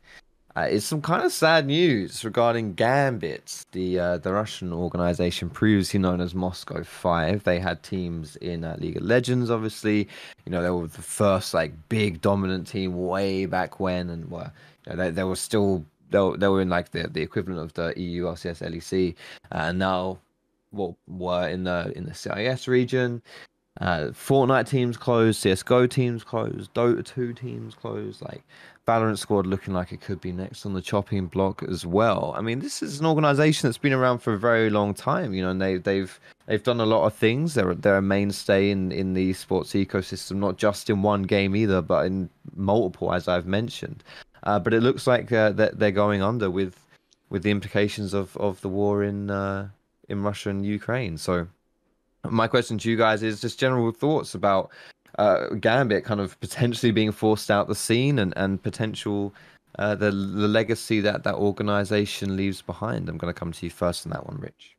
uh, 0.57 0.65
is 0.65 0.83
some 0.83 1.03
kind 1.03 1.23
of 1.23 1.31
sad 1.31 1.67
news 1.67 2.25
regarding 2.25 2.73
Gambit, 2.73 3.65
the 3.73 3.99
uh, 3.99 4.17
the 4.17 4.33
Russian 4.33 4.73
organization 4.73 5.51
previously 5.51 5.99
known 5.99 6.19
as 6.19 6.33
Moscow 6.33 6.83
Five. 6.83 7.43
They 7.43 7.59
had 7.59 7.83
teams 7.83 8.37
in 8.37 8.63
uh, 8.63 8.75
League 8.79 8.97
of 8.97 9.03
Legends, 9.03 9.51
obviously. 9.51 10.07
You 10.45 10.51
know, 10.51 10.63
they 10.63 10.71
were 10.71 10.87
the 10.87 11.01
first 11.03 11.53
like 11.53 11.73
big 11.89 12.21
dominant 12.21 12.65
team 12.67 13.05
way 13.07 13.45
back 13.45 13.79
when, 13.79 14.09
and 14.09 14.31
were 14.31 14.51
you 14.87 14.95
know, 14.95 15.03
they 15.03 15.11
they 15.11 15.23
were 15.23 15.35
still 15.35 15.85
they 16.09 16.19
were, 16.19 16.37
they 16.37 16.47
were 16.47 16.61
in 16.61 16.69
like 16.69 16.89
the 16.89 17.07
the 17.07 17.21
equivalent 17.21 17.61
of 17.61 17.73
the 17.73 17.93
EU 18.01 18.23
LCS 18.25 18.63
LEC, 18.67 19.13
uh, 19.51 19.57
and 19.69 19.77
now 19.77 20.17
well 20.71 20.97
were 21.07 21.47
in 21.47 21.65
the 21.65 21.93
in 21.95 22.05
the 22.05 22.15
CIS 22.15 22.67
region. 22.67 23.21
uh, 23.79 24.07
Fortnite 24.11 24.67
teams 24.67 24.97
closed, 24.97 25.39
CS:GO 25.41 25.85
teams 25.85 26.23
closed, 26.23 26.73
Dota 26.73 27.05
2 27.05 27.33
teams 27.33 27.75
closed. 27.75 28.23
Like 28.23 28.43
Valorant 28.87 29.17
squad 29.17 29.45
looking 29.45 29.73
like 29.73 29.91
it 29.91 29.99
could 29.99 30.21
be 30.21 30.31
next 30.31 30.65
on 30.65 30.73
the 30.73 30.81
chopping 30.81 31.25
block 31.25 31.61
as 31.61 31.85
well. 31.85 32.33
I 32.37 32.41
mean, 32.41 32.59
this 32.59 32.81
is 32.81 33.01
an 33.01 33.05
organization 33.05 33.67
that's 33.67 33.77
been 33.77 33.91
around 33.91 34.19
for 34.19 34.33
a 34.33 34.39
very 34.39 34.69
long 34.69 34.93
time, 34.93 35.33
you 35.33 35.41
know, 35.41 35.49
and 35.49 35.61
they, 35.61 35.73
have 35.73 35.83
they've 35.83 36.19
they've 36.45 36.63
done 36.63 36.79
a 36.79 36.85
lot 36.85 37.05
of 37.05 37.13
things. 37.13 37.53
They're 37.53 37.75
they're 37.75 37.97
a 37.97 38.01
mainstay 38.01 38.69
in 38.69 38.93
in 38.93 39.13
the 39.13 39.33
sports 39.33 39.73
ecosystem, 39.73 40.37
not 40.37 40.57
just 40.57 40.89
in 40.89 41.01
one 41.01 41.23
game 41.23 41.53
either, 41.53 41.81
but 41.81 42.05
in 42.05 42.29
multiple, 42.55 43.13
as 43.13 43.27
I've 43.27 43.45
mentioned. 43.45 44.05
Uh, 44.43 44.57
but 44.57 44.73
it 44.73 44.81
looks 44.81 45.05
like 45.05 45.33
uh, 45.33 45.51
that 45.51 45.79
they're 45.79 45.91
going 45.91 46.21
under 46.21 46.49
with 46.49 46.79
with 47.29 47.43
the 47.43 47.51
implications 47.51 48.13
of, 48.13 48.37
of 48.37 48.61
the 48.61 48.69
war 48.69 49.03
in 49.03 49.29
uh, 49.29 49.67
in 50.07 50.23
Russia 50.23 50.49
and 50.49 50.65
Ukraine. 50.65 51.17
So, 51.17 51.47
my 52.23 52.47
question 52.47 52.77
to 52.77 52.89
you 52.89 52.95
guys 52.95 53.21
is 53.21 53.41
just 53.41 53.59
general 53.59 53.91
thoughts 53.91 54.33
about 54.33 54.71
uh, 55.17 55.49
Gambit 55.55 56.03
kind 56.03 56.19
of 56.19 56.39
potentially 56.39 56.91
being 56.91 57.11
forced 57.11 57.49
out 57.49 57.67
the 57.67 57.75
scene 57.75 58.19
and 58.19 58.33
and 58.37 58.61
potential 58.61 59.33
uh, 59.79 59.95
the 59.95 60.11
the 60.11 60.47
legacy 60.47 60.99
that 61.01 61.23
that 61.23 61.35
organization 61.35 62.35
leaves 62.35 62.61
behind. 62.61 63.09
I'm 63.09 63.17
going 63.17 63.33
to 63.33 63.39
come 63.39 63.51
to 63.51 63.65
you 63.65 63.69
first 63.69 64.05
on 64.05 64.11
that 64.11 64.25
one, 64.25 64.37
Rich. 64.39 64.77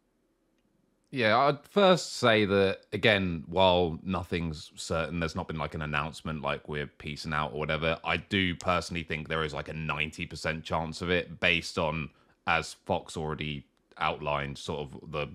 Yeah, 1.11 1.39
I'd 1.39 1.65
first 1.65 2.17
say 2.17 2.45
that 2.45 2.81
again, 2.93 3.43
while 3.47 3.99
nothing's 4.03 4.71
certain, 4.77 5.21
there's 5.21 5.35
not 5.35 5.49
been 5.49 5.57
like 5.57 5.75
an 5.75 5.81
announcement 5.81 6.43
like 6.43 6.69
we're 6.69 6.87
piecing 6.87 7.33
out 7.33 7.55
or 7.55 7.61
whatever. 7.61 7.99
I 8.05 8.19
do 8.19 8.55
personally 8.55 9.05
think 9.05 9.27
there 9.27 9.43
is 9.43 9.55
like 9.55 9.69
a 9.69 9.73
90% 9.73 10.63
chance 10.65 11.01
of 11.01 11.09
it 11.11 11.41
based 11.41 11.79
on, 11.79 12.11
as 12.47 12.75
Fox 12.85 13.17
already 13.17 13.65
outlined, 13.97 14.59
sort 14.59 14.81
of 14.81 15.11
the 15.11 15.29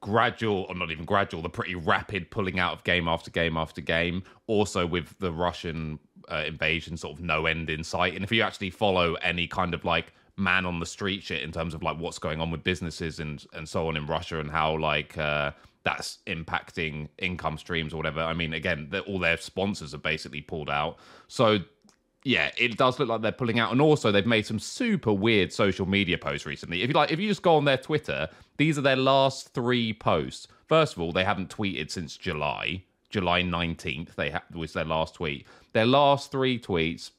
gradual, 0.00 0.66
or 0.68 0.74
not 0.74 0.90
even 0.90 1.04
gradual, 1.04 1.42
the 1.42 1.48
pretty 1.48 1.74
rapid 1.74 2.30
pulling 2.30 2.58
out 2.58 2.72
of 2.72 2.84
game 2.84 3.08
after 3.08 3.30
game 3.30 3.56
after 3.56 3.80
game. 3.80 4.22
Also, 4.46 4.86
with 4.86 5.18
the 5.18 5.32
Russian 5.32 5.98
uh, 6.30 6.44
invasion, 6.46 6.96
sort 6.96 7.18
of 7.18 7.24
no 7.24 7.46
end 7.46 7.70
in 7.70 7.84
sight. 7.84 8.14
And 8.14 8.24
if 8.24 8.32
you 8.32 8.42
actually 8.42 8.70
follow 8.70 9.14
any 9.14 9.46
kind 9.46 9.74
of 9.74 9.84
like 9.84 10.12
man 10.36 10.64
on 10.64 10.80
the 10.80 10.86
street 10.86 11.22
shit 11.22 11.42
in 11.42 11.52
terms 11.52 11.74
of 11.74 11.82
like 11.82 11.98
what's 11.98 12.18
going 12.18 12.40
on 12.40 12.50
with 12.50 12.64
businesses 12.64 13.20
and 13.20 13.44
and 13.52 13.68
so 13.68 13.88
on 13.88 13.96
in 13.96 14.06
Russia 14.06 14.40
and 14.40 14.50
how 14.50 14.78
like 14.78 15.16
uh, 15.18 15.50
that's 15.82 16.18
impacting 16.26 17.08
income 17.18 17.58
streams 17.58 17.92
or 17.92 17.96
whatever. 17.96 18.20
I 18.20 18.34
mean, 18.34 18.54
again, 18.54 18.90
all 19.06 19.18
their 19.18 19.36
sponsors 19.36 19.94
are 19.94 19.98
basically 19.98 20.40
pulled 20.40 20.70
out. 20.70 20.98
So 21.28 21.58
yeah, 22.24 22.50
it 22.58 22.76
does 22.76 22.98
look 22.98 23.08
like 23.08 23.22
they're 23.22 23.32
pulling 23.32 23.58
out, 23.58 23.72
and 23.72 23.80
also 23.80 24.12
they've 24.12 24.26
made 24.26 24.46
some 24.46 24.58
super 24.58 25.12
weird 25.12 25.52
social 25.52 25.86
media 25.86 26.18
posts 26.18 26.46
recently. 26.46 26.82
If 26.82 26.88
you 26.88 26.94
like, 26.94 27.10
if 27.10 27.18
you 27.18 27.28
just 27.28 27.42
go 27.42 27.56
on 27.56 27.64
their 27.64 27.78
Twitter, 27.78 28.28
these 28.58 28.76
are 28.76 28.82
their 28.82 28.96
last 28.96 29.54
three 29.54 29.92
posts. 29.92 30.46
First 30.66 30.94
of 30.94 31.00
all, 31.00 31.12
they 31.12 31.24
haven't 31.24 31.54
tweeted 31.54 31.90
since 31.90 32.16
July, 32.16 32.84
July 33.08 33.42
nineteenth. 33.42 34.16
They 34.16 34.30
ha- 34.30 34.42
was 34.54 34.72
their 34.74 34.84
last 34.84 35.14
tweet. 35.14 35.46
Their 35.72 35.86
last 35.86 36.30
three 36.30 36.58
tweets. 36.58 37.10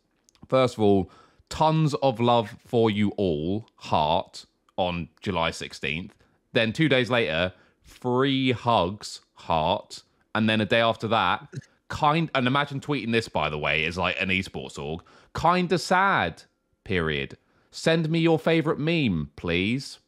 First 0.48 0.76
of 0.76 0.84
all, 0.84 1.12
tons 1.50 1.94
of 1.96 2.20
love 2.20 2.56
for 2.66 2.92
you 2.92 3.10
all, 3.18 3.68
heart 3.76 4.46
on 4.78 5.10
July 5.22 5.52
sixteenth. 5.52 6.14
Then 6.54 6.74
two 6.74 6.90
days 6.90 7.10
later, 7.10 7.54
free 7.84 8.52
hugs, 8.52 9.22
heart, 9.34 10.04
and 10.36 10.48
then 10.48 10.62
a 10.62 10.66
day 10.66 10.82
after 10.82 11.08
that, 11.08 11.48
kind 11.92 12.32
and 12.34 12.48
imagine 12.48 12.80
tweeting 12.80 13.12
this 13.12 13.28
by 13.30 13.50
the 13.50 13.60
way 13.60 13.86
is 13.86 13.98
like 13.98 14.20
an 14.20 14.30
esports 14.30 14.80
org. 14.80 15.02
Kinda 15.40 15.78
sad 15.78 16.44
period. 16.84 17.38
Send 17.70 18.10
me 18.10 18.20
your 18.20 18.40
favorite 18.40 18.80
meme 18.80 19.30
please. 19.36 20.00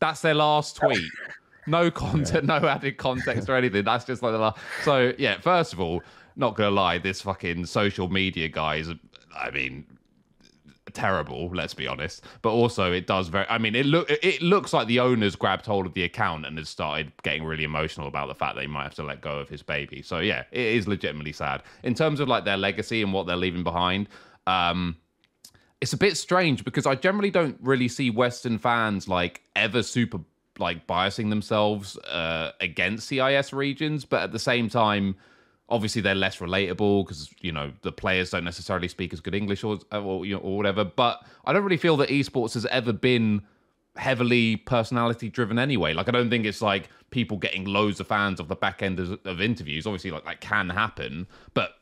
That's 0.00 0.22
their 0.22 0.34
last 0.34 0.76
tweet. 0.76 1.04
No 1.66 1.90
content 2.04 2.46
no 2.46 2.56
added 2.56 2.96
context 2.96 3.48
or 3.48 3.56
anything. 3.56 3.84
That's 3.84 4.06
just 4.06 4.22
like 4.22 4.32
the 4.32 4.38
last 4.38 4.58
so 4.82 5.12
yeah 5.18 5.38
first 5.40 5.72
of 5.74 5.80
all 5.80 6.02
not 6.36 6.56
gonna 6.56 6.70
lie 6.70 6.98
this 6.98 7.20
fucking 7.20 7.66
social 7.66 8.08
media 8.08 8.48
guys 8.48 8.88
i 9.36 9.50
mean 9.50 9.84
terrible 10.94 11.50
let's 11.52 11.74
be 11.74 11.86
honest. 11.86 12.24
But 12.42 12.50
also 12.50 12.92
it 12.92 13.06
does 13.06 13.28
very 13.28 13.46
i 13.48 13.58
mean 13.58 13.74
it 13.74 13.86
look 13.86 14.10
it 14.10 14.40
looks 14.40 14.72
like 14.72 14.86
the 14.86 15.00
owners 15.00 15.36
grabbed 15.36 15.66
hold 15.66 15.86
of 15.86 15.94
the 15.94 16.04
account 16.04 16.46
and 16.46 16.56
has 16.58 16.68
started 16.68 17.12
getting 17.22 17.44
really 17.44 17.64
emotional 17.64 18.08
about 18.08 18.28
the 18.28 18.34
fact 18.34 18.56
they 18.56 18.66
might 18.66 18.84
have 18.84 18.94
to 18.94 19.02
let 19.02 19.20
go 19.20 19.38
of 19.38 19.48
his 19.48 19.62
baby. 19.62 20.02
So 20.02 20.20
yeah 20.20 20.44
it 20.52 20.66
is 20.66 20.88
legitimately 20.88 21.32
sad. 21.32 21.62
In 21.82 21.94
terms 21.94 22.20
of 22.20 22.28
like 22.28 22.44
their 22.44 22.56
legacy 22.56 23.02
and 23.02 23.12
what 23.12 23.26
they're 23.26 23.36
leaving 23.36 23.64
behind 23.64 24.08
um 24.46 24.96
it's 25.80 25.92
a 25.92 25.96
bit 25.96 26.16
strange 26.16 26.64
because 26.64 26.86
i 26.86 26.94
generally 26.94 27.30
don't 27.30 27.56
really 27.60 27.88
see 27.88 28.10
western 28.10 28.58
fans 28.58 29.08
like 29.08 29.42
ever 29.56 29.82
super 29.82 30.20
like 30.58 30.86
biasing 30.86 31.30
themselves 31.30 31.96
uh 31.98 32.52
against 32.60 33.08
cis 33.08 33.52
regions. 33.52 34.04
But 34.04 34.22
at 34.22 34.32
the 34.32 34.38
same 34.38 34.68
time 34.68 35.16
obviously 35.68 36.02
they're 36.02 36.14
less 36.14 36.38
relatable 36.38 37.04
because 37.04 37.30
you 37.40 37.52
know 37.52 37.72
the 37.82 37.92
players 37.92 38.30
don't 38.30 38.44
necessarily 38.44 38.88
speak 38.88 39.12
as 39.12 39.20
good 39.20 39.34
English 39.34 39.64
or 39.64 39.78
uh, 39.92 40.02
or, 40.02 40.26
you 40.26 40.34
know, 40.34 40.40
or 40.40 40.56
whatever. 40.56 40.84
But 40.84 41.24
I 41.44 41.52
don't 41.52 41.62
really 41.62 41.76
feel 41.76 41.96
that 41.98 42.08
esports 42.08 42.54
has 42.54 42.66
ever 42.66 42.92
been 42.92 43.42
heavily 43.96 44.56
personality 44.56 45.28
driven 45.28 45.58
anyway. 45.58 45.94
Like 45.94 46.08
I 46.08 46.10
don't 46.10 46.30
think 46.30 46.46
it's 46.46 46.62
like 46.62 46.88
people 47.10 47.36
getting 47.36 47.64
loads 47.64 48.00
of 48.00 48.08
fans 48.08 48.40
off 48.40 48.48
the 48.48 48.56
back 48.56 48.82
end 48.82 48.98
of, 49.00 49.18
of 49.24 49.40
interviews. 49.40 49.86
Obviously, 49.86 50.10
like 50.10 50.24
that 50.24 50.40
can 50.40 50.68
happen, 50.68 51.26
but 51.54 51.74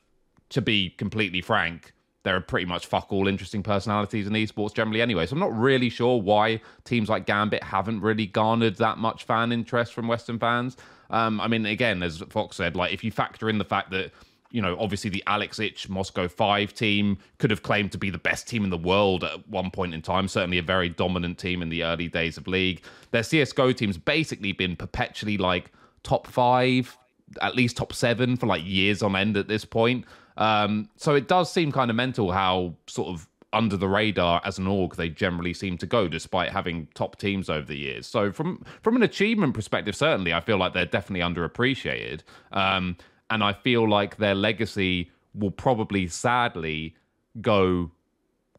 to 0.51 0.61
be 0.61 0.91
completely 0.91 1.41
frank. 1.41 1.93
There 2.25 2.37
are 2.37 2.41
pretty 2.41 2.67
much 2.67 2.87
fuck 2.87 3.13
all 3.13 3.27
interesting 3.27 3.65
personalities 3.65 4.29
in 4.29 4.33
esports 4.35 4.73
generally 4.73 5.03
anyway. 5.03 5.27
So 5.27 5.33
I'm 5.33 5.41
not 5.41 5.59
really 5.59 5.89
sure 5.89 6.23
why 6.23 6.61
teams 6.85 7.09
like 7.09 7.27
Gambit 7.27 7.65
haven't 7.65 8.01
really 8.01 8.27
garnered 8.27 8.77
that 8.77 8.99
much 8.99 9.25
fan 9.25 9.51
interest 9.51 9.93
from 9.93 10.07
Western 10.07 10.39
fans. 10.39 10.77
Um, 11.13 11.41
I 11.41 11.47
mean, 11.47 11.67
again, 11.67 12.03
as 12.03 12.19
Fox 12.31 12.57
said, 12.57 12.75
like 12.75 12.93
if 12.93 13.05
you 13.05 13.13
factor 13.13 13.49
in 13.49 13.59
the 13.59 13.65
fact 13.65 13.91
that 13.91 14.11
you 14.53 14.61
know, 14.61 14.77
obviously 14.79 15.09
the 15.09 15.23
Alex 15.27 15.59
Ich 15.59 15.89
Moscow 15.89 16.29
5 16.29 16.75
team 16.75 17.17
could 17.39 17.51
have 17.51 17.63
claimed 17.63 17.91
to 17.93 17.99
be 17.99 18.11
the 18.11 18.19
best 18.19 18.47
team 18.47 18.65
in 18.65 18.71
the 18.71 18.77
world 18.77 19.25
at 19.25 19.49
one 19.49 19.71
point 19.71 19.95
in 19.95 20.03
time, 20.03 20.29
certainly 20.29 20.59
a 20.59 20.63
very 20.63 20.91
dominant 20.91 21.39
team 21.39 21.63
in 21.63 21.71
the 21.71 21.83
early 21.83 22.07
days 22.07 22.37
of 22.37 22.47
league. 22.47 22.83
Their 23.13 23.23
CSGO 23.23 23.75
team's 23.75 23.97
basically 23.97 24.53
been 24.53 24.77
perpetually 24.77 25.39
like 25.39 25.73
top 26.03 26.27
five, 26.27 26.97
at 27.41 27.57
least 27.57 27.79
top 27.79 27.95
seven 27.95 28.37
for 28.37 28.47
like 28.47 28.63
years 28.65 29.03
on 29.03 29.17
end 29.17 29.39
at 29.39 29.49
this 29.49 29.65
point. 29.65 30.05
Um, 30.37 30.91
so 30.97 31.15
it 31.15 31.29
does 31.29 31.51
seem 31.51 31.73
kind 31.73 31.91
of 31.91 31.97
mental 31.97 32.31
how 32.31 32.75
sort 32.87 33.09
of 33.09 33.27
under 33.53 33.77
the 33.77 33.89
radar 33.89 34.41
as 34.45 34.59
an 34.59 34.67
org 34.67 34.97
they 34.97 35.09
generally 35.09 35.53
seem 35.53 35.77
to 35.79 35.87
go 35.87 36.09
despite 36.09 36.51
having 36.51 36.89
top 36.95 37.19
teams 37.19 37.51
over 37.51 37.67
the 37.67 37.77
years. 37.77 38.07
So 38.07 38.33
from 38.33 38.65
from 38.83 38.97
an 38.97 39.03
achievement 39.03 39.55
perspective 39.55 39.95
certainly 39.97 40.33
i 40.33 40.41
feel 40.41 40.57
like 40.57 40.73
they're 40.73 40.87
definitely 40.87 41.21
underappreciated. 41.21 42.21
Um, 42.53 42.97
and 43.31 43.43
i 43.43 43.53
feel 43.53 43.89
like 43.89 44.17
their 44.17 44.35
legacy 44.35 45.11
will 45.35 45.51
probably 45.51 46.07
sadly 46.07 46.95
go 47.41 47.91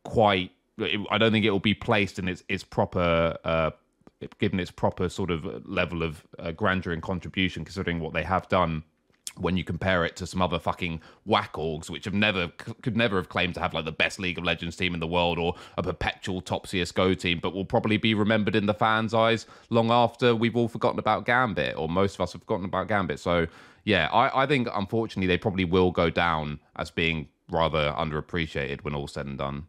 quite 0.04 0.52
i 1.12 1.18
don't 1.18 1.32
think 1.32 1.46
it 1.46 1.52
will 1.52 1.60
be 1.60 1.74
placed 1.74 2.20
in 2.20 2.28
its 2.28 2.44
its 2.50 2.64
proper 2.64 3.38
uh, 3.44 3.72
given 4.40 4.60
its 4.60 4.72
proper 4.72 5.10
sort 5.10 5.30
of 5.32 5.46
level 5.68 6.02
of 6.02 6.26
uh, 6.40 6.52
grandeur 6.52 6.94
and 6.94 7.02
contribution 7.02 7.64
considering 7.64 8.00
what 8.00 8.14
they 8.14 8.24
have 8.24 8.48
done 8.50 8.84
when 9.38 9.58
you 9.58 9.64
compare 9.64 10.06
it 10.06 10.16
to 10.18 10.28
some 10.28 10.42
other 10.42 10.60
fucking 10.60 11.02
whack 11.26 11.54
orgs, 11.54 11.90
which 11.90 12.06
have 12.06 12.14
never 12.14 12.50
could 12.82 12.96
never 12.96 13.18
have 13.18 13.30
claimed 13.30 13.56
to 13.56 13.60
have 13.60 13.74
like 13.74 13.86
the 13.86 13.92
best 13.92 14.20
League 14.20 14.38
of 14.38 14.44
Legends 14.44 14.76
team 14.76 14.94
in 14.94 15.00
the 15.00 15.08
world 15.08 15.40
or 15.40 15.56
a 15.78 15.84
perpetual 15.84 16.42
top 16.42 16.68
CS:GO 16.68 17.14
team, 17.14 17.40
but 17.42 17.54
will 17.54 17.66
probably 17.66 17.98
be 17.98 18.14
remembered 18.14 18.56
in 18.56 18.66
the 18.66 18.74
fans' 18.74 19.14
eyes 19.14 19.46
long 19.70 19.92
after 19.92 20.36
we've 20.36 20.56
all 20.56 20.68
forgotten 20.68 21.00
about 21.00 21.26
Gambit, 21.26 21.76
or 21.78 21.90
most 21.90 22.16
of 22.16 22.22
us 22.22 22.34
have 22.34 22.42
forgotten 22.42 22.66
about 22.66 22.88
Gambit. 22.88 23.20
So 23.20 23.48
yeah, 23.84 24.08
I, 24.14 24.44
I 24.44 24.46
think 24.46 24.68
unfortunately 24.74 25.28
they 25.28 25.38
probably 25.38 25.66
will 25.66 25.92
go 25.92 26.10
down 26.10 26.60
as 26.76 26.92
being 26.92 27.30
rather 27.50 27.94
underappreciated 27.98 28.84
when 28.84 28.96
all's 28.96 29.14
said 29.14 29.26
and 29.26 29.38
done. 29.38 29.68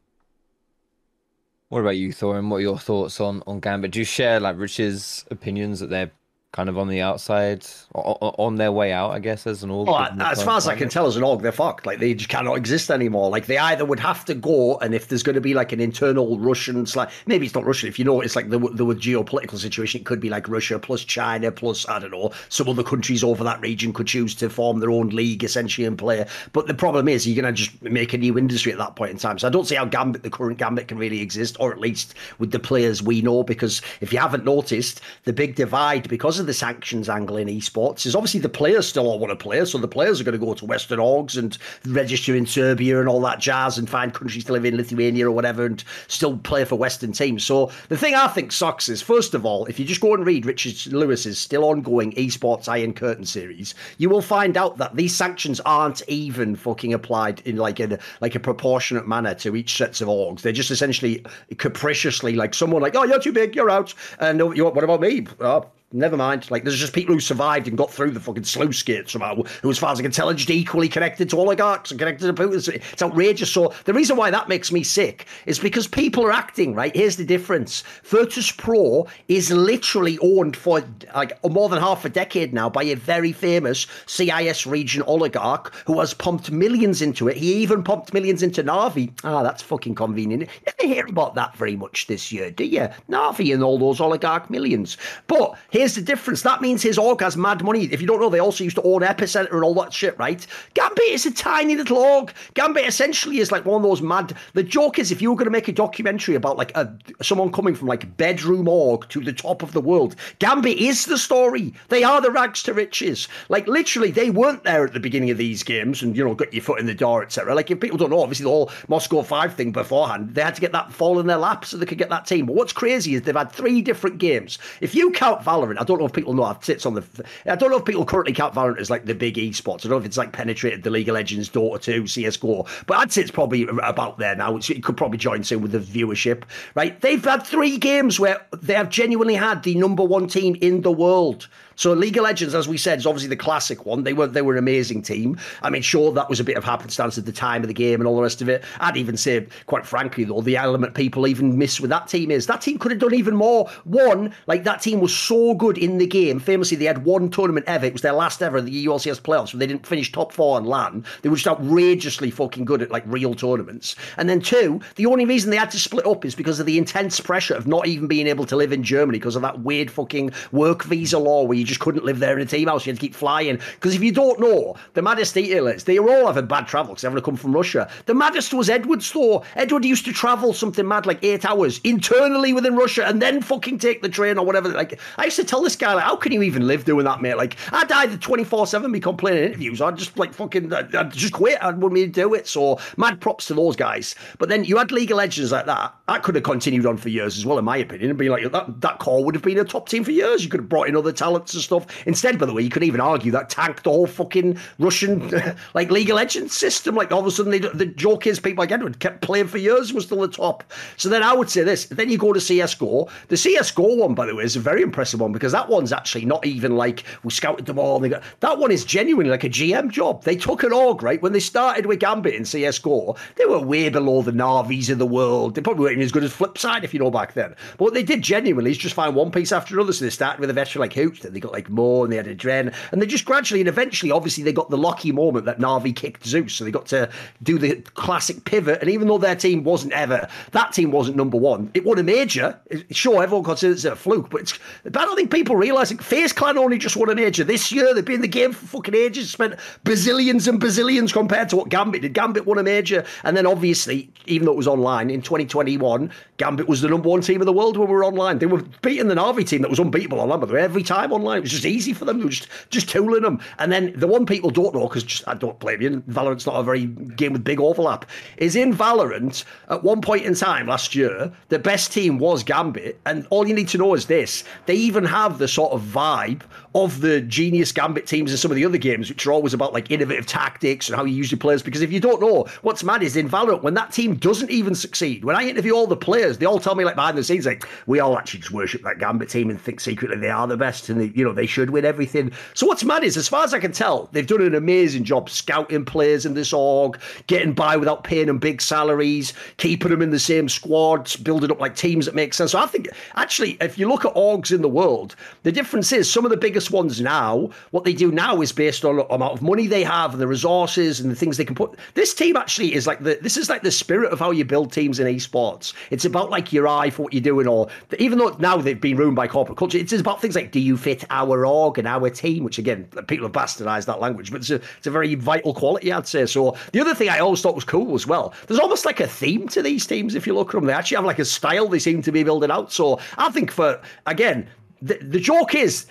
What 1.69 1.81
about 1.81 1.97
you, 1.97 2.11
Thorin? 2.11 2.49
What 2.49 2.59
are 2.59 2.61
your 2.61 2.79
thoughts 2.79 3.21
on 3.21 3.43
on 3.47 3.61
Gambit? 3.61 3.93
Do 3.93 3.99
you 3.99 4.05
share 4.05 4.39
like 4.39 4.59
Rich's 4.59 5.25
opinions 5.31 5.81
that 5.81 5.91
they're 5.91 6.13
kind 6.55 6.69
of 6.69 6.79
on 6.79 6.87
the 6.87 7.01
outside, 7.01 7.67
on 7.95 8.55
their 8.55 8.71
way 8.71 8.93
out, 8.93 9.11
I 9.11 9.19
guess, 9.19 9.45
as 9.45 9.65
an 9.65 9.71
org. 9.71 9.89
Oh, 9.89 9.93
well, 9.93 10.23
as 10.23 10.41
far 10.41 10.57
as 10.57 10.69
I 10.69 10.77
can 10.77 10.89
tell, 10.89 11.09
as 11.09 11.17
an 11.17 11.25
org, 11.25 11.43
they're 11.43 11.51
fucked. 11.51 11.85
Like 11.85 11.99
they 11.99 12.15
just 12.15 12.31
cannot 12.31 12.55
exist 12.55 12.93
anymore. 12.93 13.29
Like 13.29 13.47
they 13.47 13.59
either 13.59 13.85
would 13.85 13.99
have 13.99 14.25
to 14.27 14.35
go, 14.35 14.79
and 14.79 14.95
if 14.95 15.09
there's 15.09 15.25
going 15.25 15.35
to 15.35 15.41
be 15.41 15.53
like 15.53 15.73
an 15.73 15.81
internal 15.81 16.39
Russian, 16.39 16.87
like 16.95 17.11
maybe 17.27 17.47
it's 17.47 17.57
not 17.57 17.65
Russian. 17.65 17.89
If 17.89 17.99
you 17.99 18.05
know, 18.05 18.21
it's 18.21 18.37
like 18.37 18.51
the 18.51 18.61
the 18.61 18.85
geopolitical 18.85 19.59
situation. 19.59 20.03
It 20.03 20.05
could 20.05 20.21
be 20.21 20.31
like 20.31 20.49
Russia 20.49 20.79
plus 20.79 21.03
China 21.03 21.51
plus 21.51 21.89
I 21.89 21.99
don't 21.99 22.13
know 22.13 22.31
some 22.51 22.69
other 22.69 22.85
countries 22.85 23.25
over 23.25 23.43
that 23.43 23.61
region 23.61 23.93
could 23.93 24.07
choose 24.07 24.37
to 24.37 24.49
form 24.49 24.79
their 24.79 24.91
own 24.91 25.09
league 25.09 25.43
essentially 25.43 25.87
and 25.87 25.99
play. 25.99 26.25
But 26.53 26.69
the 26.69 26.75
problem 26.75 27.09
is, 27.09 27.27
you're 27.27 27.43
going 27.43 27.53
to 27.53 27.63
just 27.65 27.83
make 27.83 28.13
a 28.13 28.19
new 28.19 28.39
industry 28.39 28.71
at 28.71 28.79
that 28.79 28.95
point 28.95 29.11
in 29.11 29.19
time. 29.19 29.41
So 29.41 29.49
I 29.49 29.51
don't 29.51 29.67
see 29.67 29.75
how 29.75 29.87
Gambit, 29.87 30.23
the 30.23 30.31
current 30.31 30.59
Gambit, 30.59 30.87
can 30.87 30.99
really 30.99 31.21
exist, 31.21 31.57
or 31.59 31.73
at 31.73 31.81
least 31.81 32.15
with 32.39 32.53
the 32.53 32.61
players 32.61 33.03
we 33.03 33.23
know. 33.23 33.43
Because 33.43 33.83
if 34.01 34.13
you 34.13 34.21
haven't 34.21 34.45
noticed, 34.45 35.01
the 35.25 35.33
big 35.33 35.57
divide 35.57 36.09
because 36.09 36.39
of 36.39 36.44
of 36.45 36.47
the 36.47 36.55
sanctions 36.55 37.09
angle 37.09 37.37
in 37.37 37.49
esports 37.49 38.07
is 38.07 38.15
obviously 38.15 38.41
the 38.41 38.49
players 38.49 38.87
still 38.87 39.07
all 39.07 39.19
want 39.19 39.31
to 39.31 39.43
play, 39.43 39.65
so 39.65 39.79
the 39.79 39.89
players 39.89 40.21
are 40.21 40.25
going 40.25 40.39
to 40.39 40.45
go 40.45 40.55
to 40.55 40.67
Western 40.67 40.99
Orgs 40.99 41.37
and 41.37 41.57
register 41.87 42.37
in 42.37 42.47
Serbia 42.47 43.01
and 43.01 43.09
all 43.09 43.21
that 43.23 43.41
jazz 43.41 43.79
and 43.79 43.89
find 43.89 44.13
countries 44.13 44.45
to 44.45 44.53
live 44.53 44.65
in, 44.65 44.77
Lithuania 44.77 45.27
or 45.27 45.33
whatever, 45.33 45.65
and 45.65 45.83
still 46.07 46.37
play 46.39 46.65
for 46.65 46.77
Western 46.77 47.13
teams. 47.13 47.45
So 47.45 47.73
the 47.89 47.97
thing 47.97 48.15
I 48.15 48.29
think 48.29 48.53
sucks 48.53 48.89
is, 48.89 49.01
first 49.01 49.35
of 49.35 49.47
all, 49.47 49.65
if 49.67 49.79
you 49.79 49.85
just 49.85 50.01
go 50.01 50.15
and 50.15 50.27
read 50.27 50.47
Richard 50.47 50.93
Lewis's 50.93 51.39
still 51.39 51.65
ongoing 51.65 52.13
esports 52.13 52.69
Iron 52.69 52.93
Curtain 52.93 53.25
series, 53.25 53.75
you 53.99 54.11
will 54.11 54.23
find 54.23 54.57
out 54.57 54.77
that 54.77 54.97
these 54.97 55.15
sanctions 55.15 55.61
aren't 55.61 56.07
even 56.09 56.57
fucking 56.57 56.93
applied 56.93 57.41
in 57.47 57.57
like 57.57 57.81
a 57.81 57.99
like 58.21 58.35
a 58.35 58.41
proportionate 58.41 59.09
manner 59.09 59.35
to 59.35 59.57
each 59.57 59.77
sets 59.77 60.01
of 60.01 60.09
orgs. 60.09 60.43
They're 60.43 60.53
just 60.53 60.71
essentially 60.71 61.25
capriciously 61.57 62.35
like 62.35 62.55
someone 62.55 62.83
like, 62.83 62.95
oh, 62.95 63.05
you're 63.05 63.21
too 63.21 63.33
big, 63.33 63.57
you're 63.57 63.71
out, 63.71 63.95
and 64.19 64.41
oh, 64.43 64.53
you, 64.53 64.65
what 64.65 64.85
about 64.85 65.01
me? 65.01 65.27
Oh, 65.41 65.67
never 65.95 66.17
mind. 66.17 66.51
Like, 66.51 66.65
there's 66.65 66.79
just 66.79 66.93
people 66.93 67.15
who 67.15 67.21
survived 67.21 67.69
and 67.69 67.79
got 67.79 67.91
through 67.91 68.11
the 68.11 68.21
fucking 68.21 68.45
sluice 68.45 68.83
gate 68.83 69.09
somehow, 69.09 69.37
who, 69.63 69.71
as 69.71 69.79
far 69.79 69.93
as 69.93 69.99
I 69.99 70.03
can 70.03 70.11
tell, 70.11 70.29
are 70.29 70.35
just 70.35 70.51
equally 70.51 70.89
connected 70.89 71.31
to 71.31 71.39
oligarchs 71.39 71.91
and 71.91 71.99
connected 71.99 72.27
to 72.27 72.35
Putin. 72.35 72.83
It's 72.93 73.03
outrageous. 73.03 73.51
So 73.51 73.73
the 73.85 73.95
reason 73.95 74.17
why 74.17 74.31
that 74.31 74.49
makes 74.49 74.73
me 74.73 74.83
sick 74.83 75.27
is 75.47 75.59
because 75.59 75.87
people 75.87 76.25
are 76.25 76.33
acting, 76.33 76.75
right? 76.75 76.95
Here's 76.95 77.17
the 77.17 77.25
difference. 77.25 77.85
Virtus 78.05 78.51
Pro 78.51 79.07
is 79.29 79.51
literally 79.51 80.19
owned 80.21 80.57
for 80.57 80.83
like 81.15 81.33
more 81.45 81.69
than 81.69 81.81
half 81.81 82.05
a 82.05 82.09
decade 82.09 82.53
now 82.53 82.69
by 82.69 82.83
a 82.85 82.95
very 82.95 83.33
famous 83.33 83.87
CIS 84.07 84.67
region 84.67 85.03
oligarch 85.03 85.75
who 85.87 86.01
has 86.01 86.15
pumped 86.15 86.51
millions 86.51 87.03
into 87.03 87.29
it. 87.29 87.37
He 87.37 87.55
even 87.55 87.85
pumped 87.85 88.13
millions 88.13 88.43
into 88.43 88.63
Navi. 88.65 89.13
Ah, 89.23 89.43
that's 89.43 89.63
fucking 89.63 89.95
convenient. 89.95 90.43
You 90.43 90.73
don't 90.79 90.89
hear 90.89 91.07
about 91.07 91.35
that 91.37 91.57
very 91.57 91.77
much 91.77 92.07
this 92.07 92.33
year, 92.33 92.51
do 92.51 92.65
you? 92.65 92.89
Navi 93.09 93.55
and 93.55 93.63
all 93.63 93.79
those 93.79 94.01
oligarch 94.01 94.51
millions. 94.51 94.97
But 95.27 95.57
here's 95.71 95.84
Here's 95.85 95.97
the 95.97 96.01
difference. 96.01 96.41
That 96.41 96.63
means 96.63 96.83
his 96.83 96.97
org 96.97 97.21
has 97.21 97.37
mad 97.37 97.63
money. 97.63 97.85
If 97.85 98.01
you 98.01 98.07
don't 98.07 98.19
know, 98.19 98.31
they 98.31 98.39
also 98.39 98.65
used 98.65 98.77
to 98.77 98.83
own 98.85 99.03
Epicenter 99.03 99.53
and 99.53 99.63
all 99.63 99.75
that 99.75 99.93
shit, 99.93 100.19
right? 100.19 100.47
Gambit 100.73 101.05
is 101.05 101.27
a 101.27 101.31
tiny 101.31 101.77
little 101.77 101.99
org. 101.99 102.33
Gambit 102.55 102.87
essentially 102.87 103.37
is 103.41 103.53
like 103.53 103.67
one 103.67 103.77
of 103.77 103.83
those 103.83 104.01
mad. 104.01 104.35
The 104.55 104.63
joke 104.63 104.99
is, 104.99 105.13
if 105.13 105.21
you 105.21 105.29
were 105.29 105.37
going 105.37 105.45
to 105.45 105.51
make 105.51 105.69
a 105.69 105.73
documentary 105.73 106.37
about 106.37 106.57
like 106.57 106.75
a 106.75 106.91
someone 107.21 107.53
coming 107.53 107.75
from 107.75 107.89
like 107.89 108.17
bedroom 108.17 108.67
org 108.67 109.07
to 109.11 109.21
the 109.21 109.35
top 109.35 109.63
of 109.63 109.75
the 109.75 109.81
world, 109.83 110.17
Gambit 110.39 110.79
is 110.79 111.05
the 111.05 111.19
story. 111.19 111.75
They 111.91 112.03
are 112.03 112.23
the 112.23 112.31
rags 112.31 112.63
to 112.63 112.73
riches. 112.73 113.29
Like 113.51 113.67
literally, 113.69 114.11
they 114.11 114.31
weren't 114.31 114.65
there 114.65 114.87
at 114.87 114.95
the 114.95 115.01
beginning 115.01 115.29
of 115.29 115.37
these 115.37 115.63
games, 115.63 116.03
and 116.03 116.17
you 116.17 116.25
know, 116.25 116.35
got 116.35 116.55
your 116.55 116.63
foot 116.63 116.81
in 116.81 116.87
the 116.87 116.95
door, 116.95 117.23
etc. 117.23 117.55
Like 117.55 117.71
if 117.71 117.79
people 117.79 117.99
don't 117.99 118.09
know, 118.09 118.23
obviously 118.23 118.45
the 118.45 118.49
whole 118.49 118.73
Moscow 118.89 119.23
Five 119.23 119.53
thing 119.53 119.71
beforehand, 119.71 120.35
they 120.35 120.41
had 120.41 120.55
to 120.55 120.63
get 120.63 120.73
that 120.73 120.95
fall 120.95 121.21
in 121.21 121.27
their 121.27 121.37
lap 121.37 121.67
so 121.67 121.77
they 121.77 121.85
could 121.85 121.99
get 121.99 122.09
that 122.09 122.25
team. 122.25 122.47
But 122.47 122.57
what's 122.57 122.73
crazy 122.73 123.15
is 123.15 123.21
they've 123.21 123.37
had 123.37 123.53
three 123.53 123.83
different 123.83 124.17
games. 124.17 124.59
If 124.81 124.95
you 124.95 125.11
count 125.11 125.43
Valorant 125.43 125.74
Valorant. 125.75 125.81
I 125.81 125.85
don't 125.85 125.99
know 125.99 126.07
if 126.07 126.13
people 126.13 126.35
know 126.35 126.45
I've 126.45 126.65
sits 126.65 126.87
on 126.87 126.95
the. 126.95 127.05
I 127.47 127.57
don't 127.57 127.71
know 127.71 127.79
if 127.79 127.85
people 127.85 128.05
currently 128.05 128.33
count 128.33 128.55
Valorant 128.55 128.79
as 128.79 128.91
like 128.91 129.05
the 129.05 129.15
big 129.15 129.37
esports. 129.37 129.81
I 129.81 129.89
don't 129.89 129.91
know 129.91 129.99
if 129.99 130.07
it's 130.07 130.17
like 130.17 130.33
penetrated 130.33 130.83
the 130.83 130.91
League 130.91 131.09
of 131.09 131.15
Legends, 131.15 131.49
Dota 131.51 131.81
2, 131.81 132.07
CS:GO, 132.07 132.67
but 132.87 132.99
I'd 132.99 133.13
say 133.13 133.23
it's 133.23 133.31
probably 133.31 133.67
about 133.83 134.19
there 134.19 134.37
now. 134.37 134.57
It 134.57 134.83
could 134.83 134.97
probably 134.97 135.19
join 135.19 135.45
soon 135.45 135.63
with 135.63 135.73
the 135.73 135.79
viewership, 135.79 136.45
right? 136.75 137.01
They've 137.01 137.25
had 137.25 137.45
three 137.45 137.79
games 137.79 138.19
where 138.21 138.45
they 138.53 138.75
have 138.75 138.91
genuinely 138.91 139.35
had 139.35 139.63
the 139.63 139.75
number 139.75 140.05
one 140.05 140.27
team 140.29 140.57
in 140.61 140.83
the 140.83 140.93
world. 140.93 141.49
So 141.77 141.93
League 141.93 142.17
of 142.17 142.25
Legends, 142.25 142.55
as 142.55 142.69
we 142.69 142.77
said, 142.77 142.99
is 142.99 143.07
obviously 143.07 143.29
the 143.29 143.37
classic 143.37 143.87
one. 143.87 144.05
They 144.05 144.13
were 144.13 144.27
they 144.27 144.43
were 144.43 144.53
an 144.53 144.59
amazing 144.59 145.03
team. 145.03 145.39
I 145.63 145.71
mean, 145.71 145.83
sure, 145.83 146.13
that 146.13 146.29
was 146.29 146.41
a 146.41 146.45
bit 146.45 146.57
of 146.57 146.65
happenstance 146.65 147.19
at 147.19 147.27
the 147.27 147.33
time 147.33 147.63
of 147.63 147.69
the 147.69 147.75
game 147.75 148.01
and 148.01 148.07
all 148.07 148.17
the 148.17 148.23
rest 148.23 148.43
of 148.43 148.49
it. 148.49 148.65
I'd 148.81 148.97
even 148.97 149.17
say, 149.17 149.47
quite 149.67 149.87
frankly, 149.87 150.25
though, 150.25 150.41
the 150.41 150.57
element 150.57 150.95
people 150.95 151.27
even 151.27 151.59
miss 151.59 151.81
with 151.81 151.91
that 151.91 152.09
team 152.09 152.31
is 152.31 152.47
that 152.47 152.61
team 152.61 152.79
could 152.79 152.93
have 152.93 153.01
done 153.01 153.15
even 153.15 153.37
more. 153.37 153.69
One, 153.85 154.33
like 154.47 154.65
that 154.65 154.83
team 154.83 155.01
was 155.01 155.17
so 155.17 155.55
good 155.55 155.79
in 155.79 155.99
the 155.99 156.07
game. 156.07 156.39
Famously, 156.39 156.77
they 156.77 156.85
had 156.85 157.05
one 157.05 157.31
tournament 157.31 157.67
ever. 157.67 157.87
It 157.87 157.93
was 157.93 158.03
their 158.03 158.13
last 158.13 158.43
ever, 158.43 158.61
the 158.61 158.71
EU 158.71 158.91
LCS 158.91 159.21
playoffs, 159.21 159.53
where 159.53 159.59
they 159.59 159.67
didn't 159.67 159.87
finish 159.87 160.13
top 160.13 160.33
four 160.33 160.57
on 160.57 160.65
LAN. 160.65 161.05
They 161.23 161.29
were 161.29 161.37
just 161.37 161.49
outrageously 161.49 162.31
fucking 162.31 162.65
good 162.65 162.83
at 162.83 162.91
like 162.91 163.05
real 163.07 163.35
tournaments. 163.35 163.97
And 164.17 164.29
then 164.29 164.41
two, 164.41 164.81
the 164.97 165.07
only 165.07 165.25
reason 165.25 165.51
they 165.51 165.57
had 165.57 165.71
to 165.73 165.79
split 165.79 166.07
up 166.07 166.25
is 166.25 166.35
because 166.35 166.61
of 166.61 166.67
the 166.67 166.79
intense 166.79 167.21
pressure 167.21 167.55
of 167.55 167.67
not 167.67 167.87
even 167.87 168.07
being 168.07 168.27
able 168.27 168.47
to 168.47 168.57
live 168.57 168.73
in 168.73 168.83
Germany 168.83 169.19
because 169.19 169.37
of 169.37 169.43
that 169.43 169.61
weird 169.61 169.91
fucking 169.91 170.33
work 170.53 170.85
visa 170.85 171.19
law 171.19 171.43
where 171.45 171.59
you 171.59 171.64
just 171.65 171.81
couldn't 171.81 172.05
live 172.05 172.19
there 172.19 172.37
in 172.37 172.43
a 172.43 172.47
team 172.47 172.69
house. 172.69 172.87
You 172.87 172.93
had 172.93 173.01
to 173.01 173.07
keep 173.07 173.15
flying. 173.15 173.57
Because 173.57 173.95
if 173.95 174.03
you 174.03 174.13
don't 174.13 174.41
know, 174.41 174.77
the 174.95 175.03
maddest 175.03 175.37
is 175.37 175.85
they 175.85 175.99
were 175.99 176.15
all 176.15 176.27
having 176.27 176.47
bad 176.47 176.67
travel 176.67 176.95
because 176.95 177.05
everyone 177.05 177.25
come 177.25 177.37
from 177.37 177.55
Russia. 177.55 177.91
The 178.07 178.15
maddest 178.15 178.55
was 178.55 178.69
Edward's 178.69 179.07
store. 179.07 179.43
Edward 179.57 179.85
used 179.85 180.05
to 180.05 180.13
travel 180.13 180.53
something 180.53 180.87
mad 180.87 181.07
like 181.07 181.23
eight 181.23 181.45
hours 181.45 181.81
internally 181.85 182.53
within 182.53 182.77
Russia 182.77 183.07
and 183.07 183.21
then 183.21 183.41
fucking 183.43 183.79
take 183.79 184.03
the 184.03 184.09
train 184.09 184.39
or 184.39 184.47
whatever. 184.47 184.69
Like 184.69 185.01
I 185.19 185.25
used 185.25 185.37
to 185.37 185.45
tell 185.45 185.63
this 185.63 185.77
guy, 185.77 185.95
like, 185.95 186.05
how 186.05 186.17
can 186.17 186.33
you 186.33 186.43
even 186.43 186.67
live 186.67 186.85
doing 186.85 187.05
that, 187.05 187.23
mate? 187.23 187.37
Like 187.37 187.57
I'd 187.73 187.91
either 187.91 188.17
24 188.17 188.67
7 188.67 188.93
be 188.93 189.01
complaining 189.01 189.43
in 189.43 189.49
interviews, 189.49 189.81
I'd 189.81 189.97
just 189.97 190.19
like 190.19 190.33
fucking, 190.33 190.73
I'd, 190.73 191.13
just 191.13 191.33
quit. 191.33 191.59
I 191.61 191.71
wouldn't 191.71 191.93
mean 191.93 192.07
to 192.07 192.13
do 192.13 192.35
it. 192.35 192.47
So 192.47 192.79
mad 192.97 193.21
props 193.21 193.47
to 193.47 193.55
those 193.55 193.77
guys. 193.77 194.15
But 194.39 194.49
then 194.49 194.65
you 194.65 194.79
had 194.79 194.93
League 194.93 195.11
of 195.11 195.19
Legends 195.19 195.53
like 195.53 195.67
that. 195.67 195.95
That 196.09 196.23
could 196.23 196.35
have 196.35 196.45
continued 196.45 196.87
on 196.87 196.97
for 196.97 197.09
years 197.09 197.37
as 197.37 197.47
well, 197.47 197.59
in 197.59 197.65
my 197.65 197.77
opinion, 197.77 198.11
and 198.11 198.19
be 198.19 198.29
like 198.29 198.51
that. 198.51 198.81
That 198.81 198.99
core 198.99 199.25
would 199.25 199.35
have 199.35 199.45
been 199.45 199.59
a 199.59 199.65
top 199.65 199.89
team 199.89 200.05
for 200.05 200.11
years. 200.11 200.45
You 200.45 200.51
could 200.51 200.61
have 200.61 200.69
brought 200.69 200.89
in 200.89 200.97
other 200.97 201.13
talents 201.13 201.54
and 201.55 201.63
stuff. 201.63 201.87
Instead, 202.07 202.39
by 202.39 202.47
the 202.47 202.53
way, 202.53 202.63
you 202.63 202.71
could 202.71 202.85
even 202.85 203.01
argue 203.01 203.33
that 203.33 203.51
tanked 203.51 203.85
the 203.85 203.91
whole 203.91 204.07
fucking 204.07 204.59
Russian 204.79 205.31
like 205.75 205.91
League 205.91 206.11
of 206.11 206.17
Legends 206.17 206.57
system. 206.57 206.95
Like 206.95 207.13
all 207.13 207.21
of 207.21 207.27
a 207.27 207.31
sudden, 207.31 207.53
the 207.53 207.87
joke 207.87 208.27
is 208.27 208.41
people 208.41 208.63
like 208.63 208.73
Edward 208.73 209.01
kept 209.01 209.23
playing 209.23 209.49
for 209.49 209.59
years, 209.59 209.93
was 209.93 210.05
still 210.05 210.21
the 210.21 210.29
top. 210.29 210.65
So 210.97 211.09
then 211.09 211.23
I 211.23 211.33
would 211.35 211.51
say 211.51 211.63
this. 211.63 211.87
Then 211.87 212.09
you 212.09 212.19
go 212.19 212.33
to 212.33 212.41
CS:GO. 212.41 213.09
The 213.29 213.37
CS:GO 213.37 213.97
one, 213.97 214.15
by 214.15 214.27
the 214.27 214.35
way, 214.35 214.45
is 214.45 214.57
a 214.57 214.61
very 214.61 214.83
impressive 214.83 215.21
one 215.21 215.33
because 215.33 215.53
that 215.53 215.69
one's 215.69 215.93
actually 215.93 216.25
not 216.25 216.45
even 216.47 216.77
like 216.77 217.05
we 217.23 217.31
scouted 217.31 217.67
them 217.67 217.79
all. 217.79 217.97
And 217.97 218.05
they 218.05 218.09
got 218.09 218.23
that 218.41 218.59
one 218.59 218.71
is 218.71 218.85
genuinely 218.85 219.31
like 219.31 219.45
a 219.45 219.49
GM 219.49 219.91
job. 219.91 220.25
They 220.25 220.37
took 220.37 220.63
an 220.63 220.73
org 220.73 221.03
right 221.03 221.21
when 221.23 221.33
they 221.33 221.41
started 221.41 221.87
with 221.87 222.01
Gambit 222.01 222.35
in 222.35 222.45
CS:GO. 222.45 223.17
They 223.37 223.47
were 223.47 223.61
way 223.61 223.89
below 223.89 224.23
the 224.23 224.33
Navis 224.33 224.89
of 224.91 224.99
the 224.99 225.07
world. 225.07 225.55
They 225.55 225.63
probably 225.63 225.85
weren't 225.85 226.03
as 226.03 226.13
good 226.13 226.25
as 226.25 226.35
FlipSid3 226.35 226.85
if 226.85 226.93
you 226.93 227.01
know 227.01 227.11
back 227.11 227.35
then. 227.35 227.55
But 227.73 227.81
what 227.81 227.95
they 227.95 228.03
did 228.03 228.23
genuinely 228.23 228.71
is 228.71 228.79
just 228.79 228.95
find 228.95 229.15
one 229.15 229.31
piece 229.31 229.53
after 229.53 229.75
another. 229.75 229.93
So 229.93 230.05
they 230.05 230.11
started 230.11 230.41
with 230.41 230.51
a 230.51 230.55
veteran 230.55 230.81
like 230.81 230.93
Hooch, 230.93 231.21
then 231.21 231.33
they 231.33 231.41
got 231.45 231.53
like 231.53 231.71
more, 231.71 232.05
and 232.05 232.13
they 232.13 232.17
had 232.17 232.27
a 232.27 232.35
Dren, 232.35 232.73
and 232.93 233.01
they 233.01 233.07
just 233.07 233.25
gradually 233.25 233.61
and 233.61 233.69
eventually, 233.69 234.11
obviously, 234.11 234.45
they 234.45 234.53
got 234.53 234.71
the 234.71 234.79
lucky 234.79 235.13
moment 235.13 235.47
that 235.47 235.59
Navi 235.59 235.95
kicked 235.95 236.27
Zeus, 236.27 236.55
so 236.55 236.65
they 236.65 236.71
got 236.71 236.87
to 236.87 237.09
do 237.43 237.59
the 237.59 237.77
classic 237.95 238.45
pivot. 238.45 238.81
And 238.81 238.91
even 238.91 239.09
though 239.09 239.19
their 239.19 239.37
team 239.37 239.65
wasn't 239.65 239.93
ever 239.93 240.29
that 240.53 240.73
team 240.73 240.91
wasn't 240.91 241.17
number 241.17 241.37
one, 241.37 241.71
it 241.75 241.85
won 241.85 241.99
a 241.99 242.03
major. 242.03 242.59
Sure, 242.91 243.23
everyone 243.23 243.45
considers 243.45 243.85
it 243.85 243.93
a 243.93 243.97
fluke, 243.97 244.31
but 244.31 244.43
it's. 244.43 244.59
I 244.87 244.91
don't 244.91 245.17
think 245.17 245.31
people 245.31 245.57
realise 245.57 245.91
like 245.91 246.03
FaZe 246.03 246.33
Clan 246.33 246.59
only 246.59 246.79
just 246.79 246.97
won 246.97 247.11
a 247.11 247.15
major 247.15 247.45
this 247.45 247.73
year. 247.73 247.95
They've 247.95 248.05
been 248.05 248.17
in 248.17 248.21
the 248.23 248.29
game 248.29 248.53
for 248.53 248.67
fucking 248.67 248.95
ages, 248.95 249.31
spent 249.31 249.55
bazillions 249.85 250.49
and 250.49 250.61
bazillions 250.61 251.13
compared 251.13 251.49
to 251.51 251.57
what 251.57 251.69
Gambit 251.69 252.03
did. 252.03 252.15
Gambit 252.15 252.47
won 252.47 252.59
a 252.59 252.63
major, 252.63 253.05
and 253.23 253.37
then 253.37 253.47
obviously, 253.47 254.11
even 254.27 254.47
though 254.47 254.53
it 254.53 254.57
was 254.57 254.69
online 254.69 255.11
in 255.11 255.23
2021, 255.23 256.11
Gambit 256.37 256.69
was 256.69 256.81
the 256.81 256.89
number 256.89 257.09
one 257.09 257.21
team 257.21 257.41
in 257.41 257.47
the 257.47 257.53
world 257.53 257.77
when 257.77 257.87
we 257.89 257.95
were 257.95 258.05
online. 258.05 258.39
They 258.39 258.47
were 258.47 258.63
beating 258.83 259.07
the 259.07 259.15
Navi 259.15 259.47
team 259.47 259.63
that 259.63 259.71
was 259.71 259.79
unbeatable 259.79 260.19
online, 260.19 260.41
but 260.41 260.53
every 260.55 260.83
time 260.83 261.13
online. 261.13 261.39
It 261.39 261.43
was 261.43 261.53
just 261.53 261.65
easy 261.65 261.93
for 261.93 262.05
them. 262.05 262.19
They 262.19 262.25
were 262.25 262.31
just 262.31 262.49
just 262.71 262.89
tooling 262.89 263.23
them. 263.23 263.41
And 263.59 263.71
then 263.71 263.93
the 263.97 264.09
one 264.09 264.27
people 264.27 264.51
don't 264.51 264.75
know, 264.75 264.89
because 264.89 265.23
I 265.27 265.35
don't 265.35 265.59
blame 265.61 265.81
you, 265.81 266.03
Valorant's 266.09 266.47
not 266.47 266.57
a 266.57 266.63
very 266.65 266.87
game 266.87 267.33
with 267.33 267.45
big 267.45 267.61
overlap, 267.61 268.07
is 268.37 268.57
in 268.57 268.75
Valorant, 268.75 269.45
at 269.69 269.85
one 269.85 270.01
point 270.01 270.25
in 270.25 270.35
time 270.35 270.67
last 270.67 270.95
year, 270.95 271.33
the 271.51 271.59
best 271.59 271.93
team 271.93 272.19
was 272.19 272.43
Gambit. 272.43 273.01
And 273.07 273.27
all 273.31 273.47
you 273.47 273.55
need 273.55 273.69
to 273.69 273.79
know 273.79 273.95
is 273.95 274.07
this 274.07 274.43
they 274.67 274.75
even 274.75 275.05
have 275.05 275.39
the 275.39 275.47
sort 275.47 275.73
of 275.73 275.83
vibe 275.83 276.43
of 276.75 277.01
the 277.01 277.21
genius 277.21 277.71
Gambit 277.71 278.07
teams 278.07 278.33
in 278.33 278.37
some 278.37 278.51
of 278.51 278.57
the 278.57 278.65
other 278.65 278.79
games, 278.79 279.09
which 279.09 279.27
are 279.27 279.33
always 279.33 279.55
about 279.55 279.73
like 279.73 279.91
innovative 279.91 280.27
tactics 280.27 280.89
and 280.89 280.97
how 280.97 281.05
you 281.05 281.15
use 281.15 281.31
your 281.31 281.39
players. 281.39 281.63
Because 281.63 281.83
if 281.83 281.93
you 281.93 282.01
don't 282.01 282.21
know, 282.21 282.47
what's 282.63 282.83
mad 282.83 283.03
is 283.03 283.17
in 283.17 283.29
Valorant, 283.29 283.63
when 283.63 283.75
that 283.75 283.93
team 283.93 284.17
doesn't 284.17 284.51
even 284.51 284.75
succeed, 284.75 285.25
when 285.25 285.37
I 285.37 285.49
interview 285.49 285.73
all 285.73 285.87
the 285.87 285.97
players, 285.97 286.39
they 286.39 286.47
all 286.47 286.59
tell 286.59 286.75
me 286.75 286.85
like 286.85 286.97
behind 286.97 287.17
the 287.17 287.23
scenes, 287.23 287.47
like, 287.47 287.69
we 287.87 288.01
all 288.01 288.19
actually 288.19 288.41
just 288.41 288.53
worship 288.53 288.83
that 288.83 288.99
Gambit 288.99 289.29
team 289.29 289.51
and 289.51 289.61
think 289.61 289.81
secretly 289.81 290.17
they 290.17 290.31
are 290.31 290.47
the 290.47 290.57
best 290.57 290.89
and 290.89 291.01
they, 291.01 291.13
you 291.17 291.25
know, 291.25 291.33
they 291.33 291.47
should 291.47 291.71
win 291.71 291.85
everything. 291.85 292.33
So 292.55 292.67
what's 292.67 292.83
mad 292.85 293.05
is, 293.05 293.17
as 293.17 293.29
far 293.29 293.45
as 293.45 293.55
I 293.55 293.61
can 293.61 293.73
tell, 293.73 294.09
they've 294.13 294.27
done 294.27 294.43
an 294.43 294.55
amazing 294.55 295.05
job 295.05 295.31
scouting 295.31 295.85
players 295.85 296.27
in 296.27 296.35
this 296.35 296.53
org, 296.53 296.99
getting 297.29 297.53
by 297.53 297.77
without 297.77 298.03
paying 298.03 298.27
them 298.27 298.39
big 298.39 298.61
salaries, 298.61 299.33
keeping 299.59 299.91
them 299.91 300.03
in 300.03 300.11
the 300.11 300.19
same 300.19 300.49
squads, 300.49 301.15
building 301.15 301.53
up 301.53 301.61
like 301.61 301.77
teams 301.77 302.07
that 302.07 302.17
make 302.17 302.35
sense. 302.35 302.51
So 302.53 302.59
I 302.59 302.67
think 302.67 302.89
actually, 303.15 303.57
if 303.61 303.79
you 303.79 303.89
look 303.89 304.05
at 304.05 304.15
orgs 304.15 304.53
in 304.53 304.63
the 304.63 304.69
world, 304.69 305.15
the 305.45 305.53
difference 305.53 305.93
is 305.93 306.11
some 306.11 306.25
of 306.25 306.31
the 306.31 306.37
biggest 306.37 306.64
ones 306.71 307.01
now, 307.01 307.51
what 307.71 307.85
they 307.85 307.93
do 307.93 308.11
now 308.11 308.41
is 308.41 308.53
based 308.53 308.85
on 308.85 308.97
the 308.97 309.07
amount 309.13 309.33
of 309.33 309.43
money 309.43 309.67
they 309.67 309.85
have 309.85 310.13
and 310.13 310.21
the 310.21 310.27
resources 310.27 311.01
and 311.01 311.11
the 311.11 311.15
things 311.15 311.37
they 311.37 311.45
can 311.45 311.55
put. 311.55 311.79
This 311.95 312.15
team 312.15 312.37
actually 312.37 312.75
is 312.75 312.87
like 312.87 313.03
the 313.03 313.19
this 313.21 313.37
is 313.37 313.49
like 313.49 313.63
the 313.63 313.71
spirit 313.71 314.13
of 314.13 314.19
how 314.19 314.31
you 314.31 314.45
build 314.45 314.73
teams 314.73 315.01
in 315.01 315.07
esports. 315.07 315.73
It's 315.91 316.05
about 316.05 316.31
like 316.31 316.53
your 316.53 316.69
eye 316.69 316.91
for 316.91 317.03
what 317.03 317.13
you're 317.13 317.23
doing, 317.23 317.47
or 317.47 317.69
even 317.99 318.19
though 318.19 318.37
now 318.39 318.57
they've 318.57 318.81
been 318.81 318.97
ruined 318.97 319.17
by 319.17 319.29
corporate 319.29 319.59
culture, 319.59 319.79
it's 319.79 319.93
about 319.93 320.21
things 320.21 320.35
like 320.35 320.51
do 320.51 320.61
you 320.61 320.77
fit 320.77 321.05
our 321.11 321.47
org 321.47 321.79
and 321.79 321.87
our 321.87 322.11
team, 322.11 322.45
which 322.45 322.59
again 322.59 322.85
people 323.07 323.27
have 323.27 323.33
bastardized 323.33 323.87
that 323.87 324.01
language, 324.01 324.31
but 324.31 324.41
it's 324.41 324.51
a 324.51 324.61
it's 324.79 324.87
a 324.87 324.91
very 324.91 325.15
vital 325.15 325.55
quality, 325.55 325.93
I'd 325.93 326.07
say. 326.07 326.27
So 326.27 326.57
the 326.73 326.81
other 326.81 326.95
thing 326.95 327.09
I 327.09 327.19
always 327.19 327.41
thought 327.41 327.55
was 327.55 327.65
cool 327.65 327.95
as 327.95 328.07
well. 328.07 328.35
There's 328.47 328.61
almost 328.61 328.85
like 328.85 329.01
a 329.01 329.07
theme 329.07 329.49
to 329.49 329.63
these 329.63 329.87
teams 329.87 330.15
if 330.15 330.27
you 330.27 330.35
look 330.35 330.49
at 330.49 330.55
them. 330.55 330.67
They 330.67 330.73
actually 330.73 330.97
have 330.97 331.05
like 331.05 331.19
a 331.19 331.25
style 331.25 331.69
they 331.69 331.79
seem 331.79 332.03
to 332.03 332.13
be 332.13 332.23
building 332.23 332.51
out. 332.51 332.73
So 332.73 333.01
I 333.19 333.31
think 333.31 333.51
for 333.51 333.81
again, 334.07 334.49
the, 334.83 334.99
the 335.03 335.21
joke 335.21 335.55
is 335.55 335.87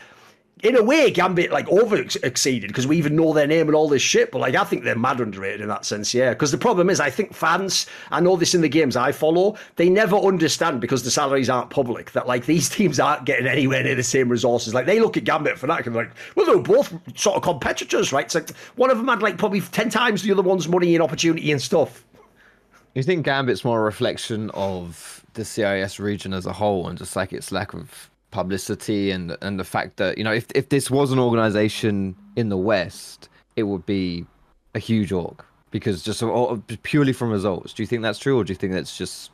in 0.64 0.78
a 0.78 0.82
way, 0.82 1.12
Gambit 1.12 1.52
like 1.52 1.68
over 1.68 1.98
exceeded 1.98 2.70
because 2.70 2.88
we 2.88 2.98
even 2.98 3.18
know 3.18 3.34
their 3.34 3.46
name 3.46 3.68
and 3.68 3.76
all 3.76 3.90
this 3.90 4.02
shit. 4.02 4.32
But 4.32 4.40
like, 4.40 4.56
I 4.56 4.64
think 4.64 4.84
they're 4.84 4.96
mad 4.96 5.20
underrated 5.20 5.60
in 5.60 5.68
that 5.68 5.86
sense, 5.86 6.14
yeah. 6.14 6.30
Because 6.30 6.52
the 6.52 6.58
problem 6.58 6.90
is, 6.90 7.02
I 7.02 7.10
think 7.10 7.34
fans, 7.34 7.86
I 8.12 8.22
know 8.22 8.38
this 8.38 8.56
in 8.56 8.62
the 8.62 8.70
games 8.70 8.96
I 8.96 9.12
follow, 9.12 9.58
they 9.76 9.90
never 9.90 10.16
understand 10.16 10.80
because 10.80 11.04
the 11.04 11.12
salaries 11.12 11.50
aren't 11.50 11.70
public 11.70 12.14
that 12.14 12.28
like 12.28 12.46
these 12.46 12.70
teams 12.76 12.98
aren't 12.98 13.26
getting 13.26 13.46
anywhere 13.46 13.84
near 13.84 13.96
the 13.96 14.04
same 14.04 14.30
resources. 14.30 14.74
Like 14.74 14.86
they 14.86 15.02
look 15.02 15.18
at 15.18 15.26
Gambit 15.26 15.60
for 15.60 15.68
that 15.68 15.86
and 15.86 15.96
like, 15.96 16.12
well, 16.36 16.46
they're 16.46 16.60
both 16.60 16.94
sort 17.20 17.36
of 17.36 17.44
competitors, 17.44 18.14
right? 18.14 18.26
It's 18.26 18.36
like 18.36 18.50
one 18.78 18.90
of 18.90 18.98
them 18.98 19.10
had 19.10 19.22
like 19.22 19.38
probably 19.38 19.60
ten 19.60 19.90
times 19.90 20.24
the 20.24 20.32
other 20.32 20.42
one's 20.42 20.70
money 20.70 20.96
and 20.96 21.04
opportunity 21.04 21.52
and 21.52 21.62
stuff. 21.62 22.06
You 22.96 23.04
think 23.04 23.26
Gambit's 23.26 23.66
more 23.66 23.82
a 23.82 23.84
reflection 23.84 24.50
of 24.52 25.26
the 25.34 25.44
CIS 25.44 26.00
region 26.00 26.32
as 26.32 26.46
a 26.46 26.54
whole 26.54 26.88
and 26.88 26.98
just 26.98 27.16
like 27.16 27.34
its 27.34 27.52
lack 27.52 27.74
of 27.74 28.10
publicity 28.34 29.12
and 29.12 29.38
and 29.42 29.60
the 29.60 29.64
fact 29.64 29.98
that 29.98 30.18
you 30.18 30.24
know 30.24 30.34
if 30.34 30.48
if 30.56 30.70
this 30.70 30.92
was 30.92 31.12
an 31.12 31.20
organization 31.20 32.16
in 32.36 32.50
the 32.50 32.58
West, 32.58 33.30
it 33.56 33.64
would 33.64 33.86
be 33.86 34.26
a 34.76 34.80
huge 34.80 35.12
org 35.12 35.42
because 35.72 36.04
just 36.04 36.24
purely 36.82 37.14
from 37.14 37.30
results. 37.30 37.74
Do 37.74 37.84
you 37.84 37.88
think 37.88 38.02
that's 38.02 38.20
true, 38.20 38.38
or 38.38 38.44
do 38.44 38.52
you 38.52 38.58
think 38.58 38.74
that's 38.74 38.98
just 38.98 39.32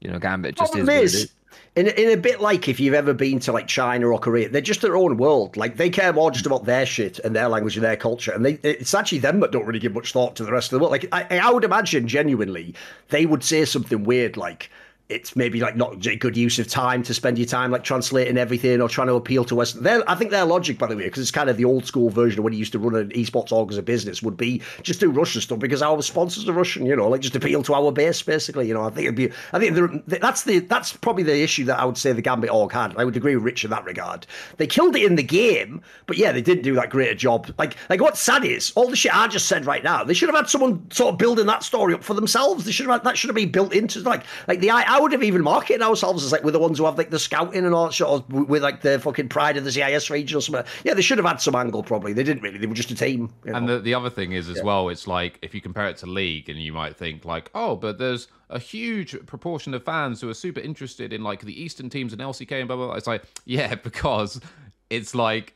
you 0.00 0.10
know 0.10 0.18
Gambit 0.18 0.56
just 0.56 0.72
Problem 0.72 0.88
is? 0.88 1.14
is 1.14 1.32
in, 1.76 1.88
in 1.88 2.10
a 2.10 2.16
bit 2.16 2.40
like 2.40 2.68
if 2.68 2.78
you've 2.78 2.94
ever 2.94 3.12
been 3.12 3.40
to 3.40 3.52
like 3.52 3.66
China 3.66 4.08
or 4.08 4.18
Korea, 4.18 4.48
they're 4.48 4.60
just 4.60 4.80
their 4.80 4.96
own 4.96 5.16
world. 5.16 5.56
Like 5.56 5.76
they 5.76 5.90
care 5.90 6.12
more 6.12 6.30
just 6.30 6.46
about 6.46 6.64
their 6.64 6.86
shit 6.86 7.18
and 7.20 7.34
their 7.34 7.48
language 7.48 7.76
and 7.76 7.84
their 7.84 7.96
culture, 7.96 8.32
and 8.32 8.44
they 8.44 8.58
it's 8.62 8.94
actually 8.94 9.18
them 9.18 9.40
that 9.40 9.50
don't 9.50 9.66
really 9.66 9.80
give 9.80 9.94
much 9.94 10.12
thought 10.12 10.36
to 10.36 10.44
the 10.44 10.52
rest 10.52 10.72
of 10.72 10.78
the 10.78 10.80
world. 10.80 10.92
Like 10.92 11.08
I, 11.12 11.38
I 11.38 11.50
would 11.50 11.64
imagine 11.64 12.06
genuinely 12.06 12.74
they 13.08 13.26
would 13.26 13.42
say 13.42 13.64
something 13.64 14.04
weird 14.04 14.36
like 14.36 14.70
it's 15.10 15.36
maybe 15.36 15.60
like 15.60 15.76
not 15.76 16.06
a 16.06 16.16
good 16.16 16.34
use 16.34 16.58
of 16.58 16.66
time 16.66 17.02
to 17.02 17.12
spend 17.12 17.36
your 17.36 17.46
time 17.46 17.70
like 17.70 17.84
translating 17.84 18.38
everything 18.38 18.80
or 18.80 18.88
trying 18.88 19.06
to 19.08 19.14
appeal 19.14 19.44
to 19.44 19.60
us. 19.60 19.74
Their, 19.74 20.02
I 20.10 20.14
think 20.14 20.30
their 20.30 20.46
logic, 20.46 20.78
by 20.78 20.86
the 20.86 20.96
way, 20.96 21.04
because 21.04 21.20
it's 21.20 21.30
kind 21.30 21.50
of 21.50 21.58
the 21.58 21.66
old 21.66 21.84
school 21.84 22.08
version 22.08 22.38
of 22.38 22.44
when 22.44 22.54
you 22.54 22.58
used 22.58 22.72
to 22.72 22.78
run 22.78 22.94
an 22.94 23.10
esports 23.10 23.52
org 23.52 23.70
as 23.70 23.76
a 23.76 23.82
business, 23.82 24.22
would 24.22 24.38
be 24.38 24.62
just 24.82 25.00
do 25.00 25.10
Russian 25.10 25.42
stuff 25.42 25.58
because 25.58 25.82
our 25.82 26.00
sponsors 26.00 26.48
are 26.48 26.54
Russian. 26.54 26.86
You 26.86 26.96
know, 26.96 27.08
like 27.08 27.20
just 27.20 27.36
appeal 27.36 27.62
to 27.64 27.74
our 27.74 27.92
base, 27.92 28.22
basically. 28.22 28.66
You 28.66 28.72
know, 28.72 28.82
I 28.82 28.90
think 28.90 29.04
it'd 29.04 29.14
be. 29.14 29.30
I 29.52 29.58
think 29.58 30.06
that's 30.06 30.44
the 30.44 30.60
that's 30.60 30.94
probably 30.94 31.22
the 31.22 31.38
issue 31.42 31.64
that 31.66 31.78
I 31.78 31.84
would 31.84 31.98
say 31.98 32.12
the 32.12 32.22
Gambit 32.22 32.50
org 32.50 32.72
had. 32.72 32.96
I 32.96 33.04
would 33.04 33.16
agree 33.16 33.36
with 33.36 33.44
Rich 33.44 33.64
in 33.64 33.70
that 33.70 33.84
regard. 33.84 34.26
They 34.56 34.66
killed 34.66 34.96
it 34.96 35.04
in 35.04 35.16
the 35.16 35.22
game, 35.22 35.82
but 36.06 36.16
yeah, 36.16 36.32
they 36.32 36.42
didn't 36.42 36.64
do 36.64 36.74
that 36.76 36.88
great 36.88 37.10
a 37.10 37.14
job. 37.14 37.52
Like 37.58 37.76
like 37.90 38.00
what's 38.00 38.20
sad 38.20 38.44
is 38.44 38.72
all 38.74 38.88
the 38.88 38.96
shit 38.96 39.14
I 39.14 39.28
just 39.28 39.48
said 39.48 39.66
right 39.66 39.84
now. 39.84 40.02
They 40.02 40.14
should 40.14 40.30
have 40.30 40.36
had 40.36 40.48
someone 40.48 40.90
sort 40.90 41.12
of 41.12 41.18
building 41.18 41.44
that 41.46 41.62
story 41.62 41.92
up 41.92 42.02
for 42.02 42.14
themselves. 42.14 42.64
They 42.64 42.72
should 42.72 42.86
have 42.86 43.04
that 43.04 43.18
should 43.18 43.28
have 43.28 43.36
been 43.36 43.52
built 43.52 43.74
into 43.74 44.00
like 44.00 44.24
like 44.48 44.60
the 44.60 44.70
I, 44.70 44.93
I 44.94 45.00
would 45.00 45.10
have 45.10 45.24
even 45.24 45.42
marketed 45.42 45.82
ourselves 45.82 46.24
as 46.24 46.30
like 46.30 46.44
we're 46.44 46.52
the 46.52 46.60
ones 46.60 46.78
who 46.78 46.84
have 46.84 46.96
like 46.96 47.10
the 47.10 47.18
scouting 47.18 47.64
and 47.64 47.74
all 47.74 47.86
that 47.86 47.94
sort 47.94 48.22
of 48.22 48.32
with 48.32 48.62
like 48.62 48.82
the 48.82 49.00
fucking 49.00 49.28
pride 49.28 49.56
of 49.56 49.64
the 49.64 49.72
CIS 49.72 50.08
region 50.08 50.38
or 50.38 50.40
something. 50.40 50.64
Yeah, 50.84 50.94
they 50.94 51.02
should 51.02 51.18
have 51.18 51.26
had 51.26 51.40
some 51.40 51.56
angle 51.56 51.82
probably. 51.82 52.12
They 52.12 52.22
didn't 52.22 52.44
really. 52.44 52.58
They 52.58 52.68
were 52.68 52.74
just 52.74 52.92
a 52.92 52.94
team. 52.94 53.34
You 53.44 53.50
know? 53.50 53.58
And 53.58 53.68
the, 53.68 53.80
the 53.80 53.92
other 53.92 54.08
thing 54.08 54.32
is 54.32 54.48
as 54.48 54.58
yeah. 54.58 54.62
well, 54.62 54.88
it's 54.90 55.08
like 55.08 55.40
if 55.42 55.52
you 55.52 55.60
compare 55.60 55.88
it 55.88 55.96
to 55.96 56.06
League 56.06 56.48
and 56.48 56.62
you 56.62 56.72
might 56.72 56.96
think 56.96 57.24
like, 57.24 57.50
oh, 57.56 57.74
but 57.74 57.98
there's 57.98 58.28
a 58.50 58.60
huge 58.60 59.18
proportion 59.26 59.74
of 59.74 59.82
fans 59.82 60.20
who 60.20 60.30
are 60.30 60.34
super 60.34 60.60
interested 60.60 61.12
in 61.12 61.24
like 61.24 61.40
the 61.40 61.60
Eastern 61.60 61.90
teams 61.90 62.12
and 62.12 62.22
LCK 62.22 62.52
and 62.52 62.68
blah 62.68 62.76
blah. 62.76 62.86
blah. 62.86 62.94
It's 62.94 63.08
like, 63.08 63.24
yeah, 63.46 63.74
because 63.82 64.40
it's 64.90 65.12
like 65.12 65.54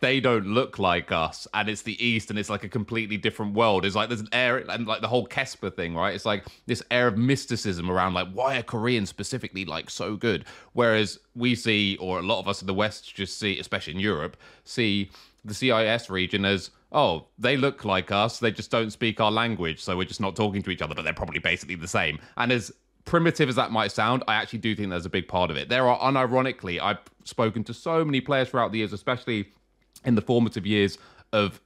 they 0.00 0.18
don't 0.18 0.46
look 0.46 0.78
like 0.78 1.12
us 1.12 1.46
and 1.52 1.68
it's 1.68 1.82
the 1.82 2.02
east 2.04 2.30
and 2.30 2.38
it's 2.38 2.48
like 2.48 2.64
a 2.64 2.68
completely 2.68 3.16
different 3.16 3.54
world. 3.54 3.84
It's 3.84 3.94
like 3.94 4.08
there's 4.08 4.20
an 4.20 4.28
air 4.32 4.58
and 4.58 4.86
like 4.86 5.02
the 5.02 5.08
whole 5.08 5.26
KeSPA 5.26 5.74
thing 5.74 5.94
right? 5.94 6.14
It's 6.14 6.24
like 6.24 6.46
this 6.66 6.82
air 6.90 7.06
of 7.08 7.18
mysticism 7.18 7.90
around 7.90 8.14
like 8.14 8.28
why 8.32 8.56
are 8.56 8.62
koreans 8.62 9.10
specifically 9.10 9.64
like 9.64 9.90
so 9.90 10.16
good? 10.16 10.46
Whereas 10.72 11.18
we 11.36 11.54
see 11.54 11.96
or 11.98 12.18
a 12.18 12.22
lot 12.22 12.40
of 12.40 12.48
us 12.48 12.62
in 12.62 12.66
the 12.66 12.74
west 12.74 13.14
just 13.14 13.38
see 13.38 13.58
especially 13.58 13.92
in 13.92 14.00
europe 14.00 14.36
see 14.64 15.10
the 15.44 15.52
cis 15.52 16.08
region 16.08 16.44
as 16.44 16.70
oh 16.92 17.26
they 17.38 17.56
look 17.56 17.84
like 17.84 18.10
us 18.10 18.38
they 18.38 18.50
just 18.50 18.70
don't 18.70 18.90
speak 18.90 19.20
our 19.20 19.30
language 19.30 19.82
so 19.82 19.96
we're 19.96 20.04
just 20.04 20.20
not 20.20 20.34
talking 20.34 20.62
to 20.62 20.70
each 20.70 20.80
other 20.80 20.94
but 20.94 21.02
they're 21.02 21.12
probably 21.12 21.40
basically 21.40 21.74
the 21.74 21.88
same. 21.88 22.18
And 22.36 22.50
as 22.50 22.72
primitive 23.04 23.48
as 23.48 23.56
that 23.56 23.70
might 23.70 23.92
sound, 23.92 24.24
I 24.28 24.34
actually 24.34 24.60
do 24.60 24.74
think 24.74 24.90
there's 24.90 25.06
a 25.06 25.10
big 25.10 25.28
part 25.28 25.50
of 25.50 25.56
it. 25.56 25.68
There 25.68 25.88
are, 25.88 25.98
unironically, 26.00 26.80
I've 26.80 26.98
spoken 27.24 27.64
to 27.64 27.74
so 27.74 28.04
many 28.04 28.20
players 28.20 28.48
throughout 28.48 28.72
the 28.72 28.78
years, 28.78 28.92
especially 28.92 29.50
in 30.04 30.14
the 30.14 30.22
formative 30.22 30.66
years 30.66 30.98
of 31.32 31.60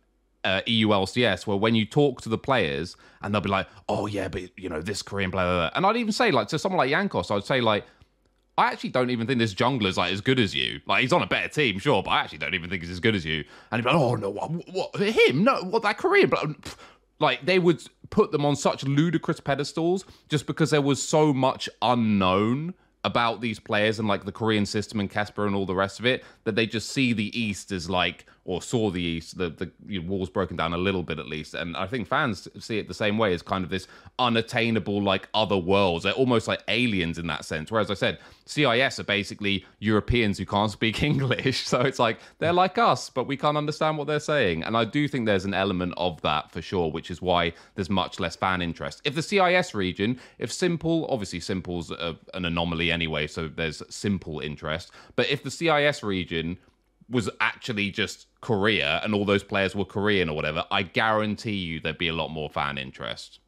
uh, 0.45 0.61
EU 0.67 0.89
LCS, 0.89 1.47
where 1.47 1.57
when 1.57 1.75
you 1.75 1.85
talk 1.85 2.21
to 2.23 2.29
the 2.29 2.39
players 2.39 2.97
and 3.23 3.35
they'll 3.35 3.41
be 3.41 3.49
like, 3.49 3.67
"Oh 3.89 4.07
yeah, 4.07 4.29
but 4.29 4.59
you 4.59 4.69
know 4.69 4.81
this 4.81 5.03
Korean 5.03 5.31
player," 5.31 5.71
and 5.75 5.85
I'd 5.85 5.97
even 5.97 6.13
say 6.13 6.31
like 6.31 6.49
to 6.49 6.59
someone 6.59 6.79
like 6.79 6.91
Jankos, 6.91 7.31
I'd 7.31 7.45
say 7.45 7.61
like, 7.61 7.85
"I 8.57 8.67
actually 8.67 8.91
don't 8.91 9.11
even 9.11 9.27
think 9.27 9.41
this 9.41 9.55
jungler's 9.55 9.97
like 9.97 10.13
as 10.13 10.21
good 10.21 10.39
as 10.39 10.55
you. 10.55 10.81
Like 10.87 11.03
he's 11.03 11.13
on 11.13 11.23
a 11.23 11.27
better 11.27 11.49
team, 11.49 11.79
sure, 11.79 12.03
but 12.03 12.11
I 12.11 12.21
actually 12.21 12.39
don't 12.39 12.55
even 12.55 12.71
think 12.71 12.83
he's 12.83 12.91
as 12.91 13.01
good 13.01 13.15
as 13.15 13.25
you." 13.25 13.45
And 13.71 13.81
he'd 13.81 13.89
be 13.89 13.93
like, 13.93 14.01
"Oh 14.01 14.15
no, 14.15 14.31
what, 14.31 14.51
what 14.73 14.97
him? 14.97 15.45
No, 15.45 15.63
what 15.65 15.83
that 15.83 15.99
Korean?" 15.99 16.31
But 16.31 16.77
like 17.19 17.45
they 17.45 17.59
would 17.59 17.83
put 18.11 18.33
them 18.33 18.47
on 18.47 18.57
such 18.57 18.85
ludicrous 18.85 19.41
pedestals 19.41 20.05
just 20.29 20.47
because 20.47 20.71
there 20.71 20.83
was 20.83 21.03
so 21.03 21.33
much 21.33 21.69
unknown 21.83 22.75
about 23.09 23.41
these 23.41 23.59
players 23.59 23.99
and 23.99 24.07
like 24.07 24.25
the 24.27 24.33
Korean 24.33 24.67
system 24.67 25.01
and 25.01 25.11
KeSPA 25.11 25.47
and 25.47 25.57
all 25.57 25.65
the 25.65 25.75
rest 25.75 25.99
of 25.99 26.05
it 26.05 26.23
that 26.45 26.55
they 26.55 26.67
just 26.67 26.91
see 26.91 27.15
the 27.15 27.37
East 27.39 27.73
as 27.73 27.89
like 27.89 28.27
or 28.49 28.63
saw 28.63 28.91
the 28.91 29.03
East, 29.03 29.37
the 29.37 29.51
the 29.51 29.71
you 29.87 30.01
know, 30.01 30.09
walls 30.09 30.31
broken 30.31 30.57
down 30.57 30.73
a 30.73 30.79
little 30.79 31.03
bit 31.03 31.19
at 31.19 31.27
least. 31.27 31.53
And 31.53 31.77
I 31.77 31.87
think 31.87 32.09
fans 32.09 32.49
see 32.59 32.79
it 32.79 32.89
the 32.89 32.95
same 32.95 33.19
way 33.19 33.35
as 33.35 33.43
kind 33.43 33.63
of 33.63 33.69
this 33.69 33.87
unattainable 34.19 35.03
like 35.03 35.29
other 35.35 35.59
worlds. 35.59 36.05
They're 36.05 36.15
almost 36.15 36.49
like 36.49 36.63
aliens 36.67 37.19
in 37.19 37.27
that 37.27 37.45
sense. 37.45 37.71
Whereas 37.71 37.91
I 37.91 37.95
said 37.95 38.19
CIS 38.47 38.99
are 38.99 39.05
basically 39.05 39.67
Europeans 39.81 40.39
who 40.39 40.47
can't 40.47 40.71
speak 40.71 41.03
English, 41.13 41.67
so 41.67 41.83
it's 41.83 41.99
like 41.99 42.21
they're 42.39 42.55
like 42.55 42.79
us, 42.79 43.11
but 43.11 43.27
we 43.27 43.37
can't 43.37 43.59
understand 43.59 43.99
what 43.99 44.07
they're 44.07 44.19
saying. 44.19 44.63
And 44.63 44.79
I 44.79 44.87
do 44.87 45.09
think 45.09 45.27
there's 45.27 45.45
an 45.45 45.53
element 45.53 45.93
of 45.99 46.19
that 46.23 46.51
for 46.51 46.63
sure, 46.63 46.91
which 46.91 47.11
is 47.11 47.21
why 47.21 47.53
there's 47.75 47.91
much 47.91 48.19
less 48.19 48.35
fan 48.35 48.63
interest. 48.63 49.03
If 49.05 49.15
the 49.15 49.23
CIS 49.23 49.75
region, 49.75 50.19
if 50.39 50.51
s1mple, 50.53 51.07
obviously 51.13 51.41
s1mple's 51.41 51.91
a, 51.91 52.17
an 52.33 52.47
anomaly 52.47 52.91
anyway, 52.91 53.27
so 53.27 53.47
there's 53.47 53.83
simple 53.91 54.41
interest. 54.41 54.91
But 55.17 55.29
if 55.29 55.43
the 55.43 55.51
CIS 55.51 56.03
region 56.03 56.57
was 57.11 57.31
actually 57.41 57.91
just 57.91 58.27
Korea 58.41 59.01
and 59.03 59.15
all 59.15 59.25
those 59.25 59.43
players 59.43 59.75
were 59.75 59.85
Korean 59.85 60.29
or 60.29 60.37
whatever, 60.37 60.65
I 60.71 60.83
guarantee 60.83 61.57
you 61.57 61.81
there'd 61.81 61.99
be 61.99 62.09
a 62.09 62.13
lot 62.13 62.29
more 62.29 62.51
fan 62.51 62.79
interest. 62.79 63.41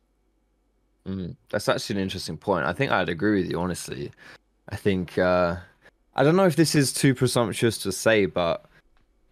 Mm, 1.06 1.36
that's 1.50 1.68
actually 1.68 1.96
an 1.96 2.02
interesting 2.02 2.36
point. 2.36 2.66
I 2.66 2.72
think 2.72 2.90
I'd 2.90 3.08
agree 3.08 3.42
with 3.42 3.50
you, 3.50 3.58
honestly. 3.58 4.10
I 4.68 4.76
think, 4.76 5.18
uh, 5.18 5.56
I 6.14 6.22
don't 6.22 6.36
know 6.36 6.46
if 6.46 6.56
this 6.56 6.74
is 6.74 6.92
too 6.92 7.14
presumptuous 7.14 7.78
to 7.78 7.92
say, 7.92 8.26
but 8.26 8.64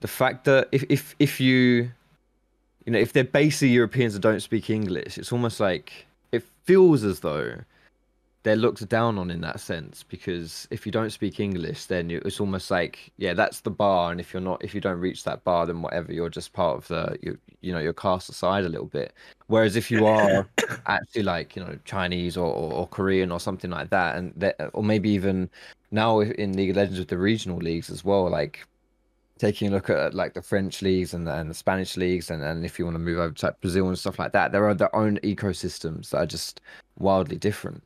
the 0.01 0.09
fact 0.09 0.45
that 0.45 0.69
if, 0.73 0.85
if, 0.89 1.15
if 1.19 1.41
you, 1.41 1.91
you 2.85 2.93
know, 2.93 2.99
if 2.99 3.13
they're 3.13 3.25
basically 3.25 3.69
Europeans 3.69 4.15
that 4.15 4.21
don't 4.21 4.41
speak 4.41 4.71
English, 4.71 5.19
it's 5.19 5.33
almost 5.33 5.61
like 5.61 6.07
it 6.33 6.45
feels 6.65 7.05
as 7.05 7.21
though 7.21 7.57
they're 8.49 8.57
looked 8.57 8.89
down 8.89 9.19
on 9.19 9.31
in 9.31 9.43
that 9.43 9.61
sense 9.61 10.03
because 10.03 10.67
if 10.71 10.87
you 10.87 10.91
don't 10.91 11.11
speak 11.11 11.39
English, 11.39 11.85
then 11.85 12.11
it's 12.11 12.41
almost 12.41 12.71
like 12.71 13.13
yeah, 13.19 13.35
that's 13.35 13.61
the 13.61 13.71
bar, 13.71 14.11
and 14.11 14.19
if 14.19 14.33
you're 14.33 14.41
not, 14.41 14.65
if 14.65 14.75
you 14.75 14.81
don't 14.81 14.99
reach 14.99 15.23
that 15.25 15.45
bar, 15.45 15.67
then 15.67 15.83
whatever, 15.83 16.15
you're 16.15 16.31
just 16.31 16.55
part 16.55 16.79
of 16.79 16.89
the 16.89 17.19
you 17.21 17.37
you 17.61 17.75
know 17.75 17.79
you're 17.79 17.93
cast 17.93 18.31
aside 18.31 18.65
a 18.65 18.69
little 18.71 18.87
bit. 18.87 19.13
Whereas 19.49 19.77
if 19.77 19.91
you 19.91 20.07
are 20.07 20.49
actually 20.87 21.25
like 21.25 21.57
you 21.57 21.63
know 21.63 21.79
Chinese 21.85 22.39
or, 22.39 22.47
or, 22.47 22.73
or 22.73 22.87
Korean 22.87 23.31
or 23.31 23.39
something 23.39 23.71
like 23.71 23.91
that, 23.91 24.17
and 24.17 24.55
or 24.73 24.83
maybe 24.83 25.11
even 25.11 25.51
now 25.91 26.21
in 26.21 26.57
League 26.57 26.71
of 26.71 26.77
Legends 26.77 26.99
with 26.99 27.09
the 27.09 27.19
regional 27.19 27.59
leagues 27.59 27.91
as 27.91 28.03
well, 28.03 28.31
like 28.31 28.67
taking 29.39 29.69
a 29.69 29.71
look 29.73 29.91
at 29.91 30.15
like 30.15 30.33
the 30.33 30.43
French 30.43 30.81
leagues 30.81 31.13
and, 31.13 31.29
and 31.29 31.51
the 31.51 31.55
Spanish 31.55 31.99
leagues, 31.99 32.31
and, 32.31 32.43
and 32.43 32.65
if 32.65 32.79
you 32.79 32.87
want 32.87 32.95
to 32.95 32.99
move 32.99 33.19
over 33.19 33.35
to 33.35 33.47
like 33.47 33.61
Brazil 33.61 33.89
and 33.89 33.99
stuff 33.99 34.19
like 34.19 34.33
that, 34.33 34.53
there 34.53 34.67
are 34.67 34.75
their 34.75 34.95
own 34.97 35.19
ecosystems 35.19 36.09
that 36.11 36.19
are 36.19 36.27
just 36.27 36.63
wildly 36.99 37.37
different. 37.37 37.85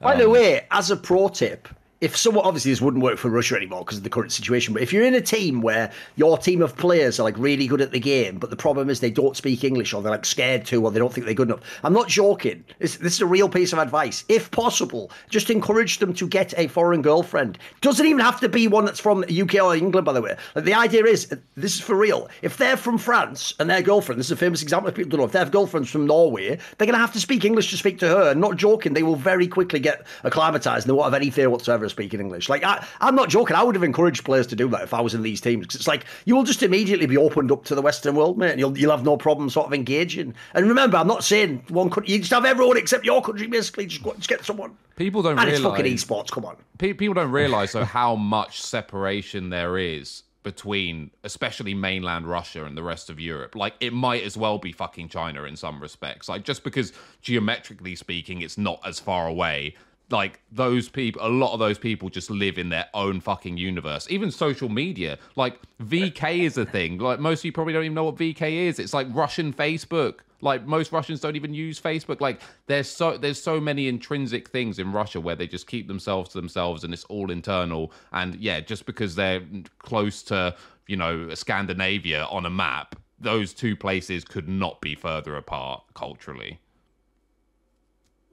By 0.00 0.14
um, 0.14 0.18
the 0.18 0.28
way, 0.28 0.66
as 0.70 0.90
a 0.90 0.96
pro 0.96 1.28
tip, 1.28 1.68
if 2.00 2.16
someone 2.16 2.44
obviously 2.44 2.70
this 2.70 2.80
wouldn't 2.80 3.02
work 3.02 3.18
for 3.18 3.30
Russia 3.30 3.56
anymore 3.56 3.80
because 3.80 3.98
of 3.98 4.04
the 4.04 4.10
current 4.10 4.32
situation, 4.32 4.74
but 4.74 4.82
if 4.82 4.92
you're 4.92 5.04
in 5.04 5.14
a 5.14 5.20
team 5.20 5.62
where 5.62 5.90
your 6.16 6.36
team 6.36 6.60
of 6.60 6.76
players 6.76 7.18
are 7.18 7.22
like 7.22 7.38
really 7.38 7.66
good 7.66 7.80
at 7.80 7.90
the 7.90 8.00
game, 8.00 8.38
but 8.38 8.50
the 8.50 8.56
problem 8.56 8.90
is 8.90 9.00
they 9.00 9.10
don't 9.10 9.36
speak 9.36 9.64
English 9.64 9.94
or 9.94 10.02
they're 10.02 10.12
like 10.12 10.26
scared 10.26 10.66
to 10.66 10.84
or 10.84 10.90
they 10.90 10.98
don't 10.98 11.12
think 11.12 11.24
they're 11.24 11.34
good 11.34 11.48
enough. 11.48 11.62
I'm 11.82 11.94
not 11.94 12.08
joking. 12.08 12.64
This, 12.78 12.96
this 12.96 13.14
is 13.14 13.20
a 13.22 13.26
real 13.26 13.48
piece 13.48 13.72
of 13.72 13.78
advice. 13.78 14.24
If 14.28 14.50
possible, 14.50 15.10
just 15.30 15.48
encourage 15.48 15.98
them 15.98 16.12
to 16.14 16.28
get 16.28 16.52
a 16.58 16.68
foreign 16.68 17.00
girlfriend. 17.00 17.58
Doesn't 17.80 18.04
even 18.04 18.20
have 18.20 18.40
to 18.40 18.48
be 18.48 18.68
one 18.68 18.84
that's 18.84 19.00
from 19.00 19.24
UK 19.24 19.54
or 19.54 19.74
England, 19.74 20.04
by 20.04 20.12
the 20.12 20.20
way. 20.20 20.36
Like, 20.54 20.66
the 20.66 20.74
idea 20.74 21.04
is 21.04 21.32
uh, 21.32 21.36
this 21.54 21.76
is 21.76 21.80
for 21.80 21.96
real. 21.96 22.28
If 22.42 22.58
they're 22.58 22.76
from 22.76 22.98
France 22.98 23.54
and 23.58 23.70
their 23.70 23.82
girlfriend, 23.82 24.18
this 24.18 24.26
is 24.26 24.32
a 24.32 24.36
famous 24.36 24.62
example 24.62 24.92
people 24.92 25.10
don't 25.10 25.20
know, 25.20 25.26
if 25.26 25.32
their 25.32 25.46
girlfriend's 25.46 25.90
from 25.90 26.06
Norway, 26.06 26.58
they're 26.76 26.86
gonna 26.86 26.98
have 26.98 27.12
to 27.14 27.20
speak 27.20 27.44
English 27.44 27.70
to 27.70 27.76
speak 27.78 27.98
to 28.00 28.08
her. 28.08 28.34
Not 28.34 28.56
joking, 28.56 28.92
they 28.92 29.02
will 29.02 29.16
very 29.16 29.48
quickly 29.48 29.80
get 29.80 30.06
acclimatized 30.24 30.86
and 30.86 30.90
they 30.90 30.96
won't 30.96 31.12
have 31.12 31.20
any 31.20 31.30
fear 31.30 31.48
whatsoever 31.48 31.85
of 31.86 31.92
speaking 31.92 32.20
English. 32.20 32.48
Like 32.48 32.64
I, 32.64 32.86
I'm 33.00 33.14
not 33.14 33.28
joking. 33.28 33.56
I 33.56 33.62
would 33.62 33.74
have 33.74 33.84
encouraged 33.84 34.24
players 34.24 34.46
to 34.48 34.56
do 34.56 34.68
that 34.68 34.82
if 34.82 34.92
I 34.92 35.00
was 35.00 35.14
in 35.14 35.22
these 35.22 35.40
teams. 35.40 35.66
Because 35.66 35.76
it's 35.76 35.88
like 35.88 36.04
you 36.24 36.36
will 36.36 36.44
just 36.44 36.62
immediately 36.62 37.06
be 37.06 37.16
opened 37.16 37.50
up 37.50 37.64
to 37.64 37.74
the 37.74 37.82
Western 37.82 38.14
world, 38.14 38.36
mate, 38.38 38.50
and 38.50 38.60
you'll 38.60 38.76
you'll 38.76 38.90
have 38.90 39.04
no 39.04 39.16
problem 39.16 39.48
sort 39.48 39.66
of 39.66 39.72
engaging. 39.72 40.34
And 40.54 40.68
remember, 40.68 40.96
I'm 40.96 41.08
not 41.08 41.24
saying 41.24 41.64
one 41.68 41.90
country. 41.90 42.12
You 42.12 42.18
just 42.18 42.32
have 42.32 42.44
everyone 42.44 42.76
except 42.76 43.04
your 43.04 43.22
country, 43.22 43.46
basically. 43.46 43.86
Just, 43.86 44.02
go, 44.02 44.12
just 44.14 44.28
get 44.28 44.44
someone. 44.44 44.76
People 44.96 45.22
don't 45.22 45.38
and 45.38 45.50
realize 45.50 45.58
it's 45.58 46.08
fucking 46.08 46.24
esports. 46.24 46.30
Come 46.30 46.44
on. 46.44 46.56
People 46.78 47.14
don't 47.14 47.30
realize 47.30 47.72
though 47.72 47.84
how 47.84 48.16
much 48.16 48.60
separation 48.60 49.50
there 49.50 49.78
is 49.78 50.22
between 50.46 51.10
especially 51.24 51.74
mainland 51.74 52.24
Russia 52.24 52.64
and 52.64 52.76
the 52.76 52.82
rest 52.82 53.10
of 53.10 53.18
Europe. 53.18 53.56
Like 53.56 53.74
it 53.80 53.92
might 53.92 54.22
as 54.22 54.36
well 54.36 54.58
be 54.58 54.70
fucking 54.70 55.08
China 55.08 55.42
in 55.42 55.56
some 55.56 55.82
respects. 55.82 56.28
Like 56.28 56.44
just 56.44 56.62
because 56.62 56.92
geometrically 57.20 57.96
speaking 57.96 58.42
it's 58.42 58.56
not 58.56 58.80
as 58.86 59.00
far 59.00 59.26
away, 59.26 59.74
like 60.10 60.40
those 60.52 60.88
people 60.88 61.20
a 61.24 61.28
lot 61.28 61.52
of 61.52 61.58
those 61.58 61.78
people 61.78 62.08
just 62.08 62.30
live 62.30 62.58
in 62.58 62.68
their 62.68 62.86
own 62.94 63.20
fucking 63.20 63.56
universe. 63.56 64.06
Even 64.10 64.30
social 64.30 64.68
media 64.68 65.18
like 65.34 65.60
vk 65.82 66.38
is 66.40 66.56
a 66.56 66.64
thing. 66.64 66.98
Like 66.98 67.18
most 67.18 67.40
of 67.40 67.46
you 67.46 67.52
probably 67.52 67.72
don't 67.72 67.84
even 67.84 67.94
know 67.94 68.04
what 68.04 68.16
vk 68.16 68.40
is. 68.68 68.78
It's 68.78 68.94
like 68.94 69.08
russian 69.10 69.52
facebook. 69.52 70.20
Like 70.40 70.66
most 70.66 70.92
russians 70.92 71.20
don't 71.20 71.34
even 71.34 71.54
use 71.54 71.80
facebook. 71.80 72.20
Like 72.20 72.40
there's 72.66 72.88
so 72.88 73.16
there's 73.16 73.42
so 73.42 73.60
many 73.60 73.88
intrinsic 73.88 74.48
things 74.50 74.78
in 74.78 74.92
russia 74.92 75.20
where 75.20 75.34
they 75.36 75.46
just 75.46 75.66
keep 75.66 75.88
themselves 75.88 76.30
to 76.30 76.38
themselves 76.38 76.84
and 76.84 76.94
it's 76.94 77.04
all 77.04 77.30
internal. 77.30 77.92
And 78.12 78.36
yeah 78.36 78.60
just 78.60 78.86
because 78.86 79.14
they're 79.16 79.42
close 79.78 80.22
to 80.24 80.54
you 80.86 80.96
know 80.96 81.34
scandinavia 81.34 82.26
on 82.26 82.46
a 82.46 82.50
map 82.50 82.94
those 83.18 83.54
two 83.54 83.74
places 83.74 84.24
could 84.24 84.48
not 84.48 84.80
be 84.80 84.94
further 84.94 85.36
apart 85.36 85.82
culturally 85.94 86.60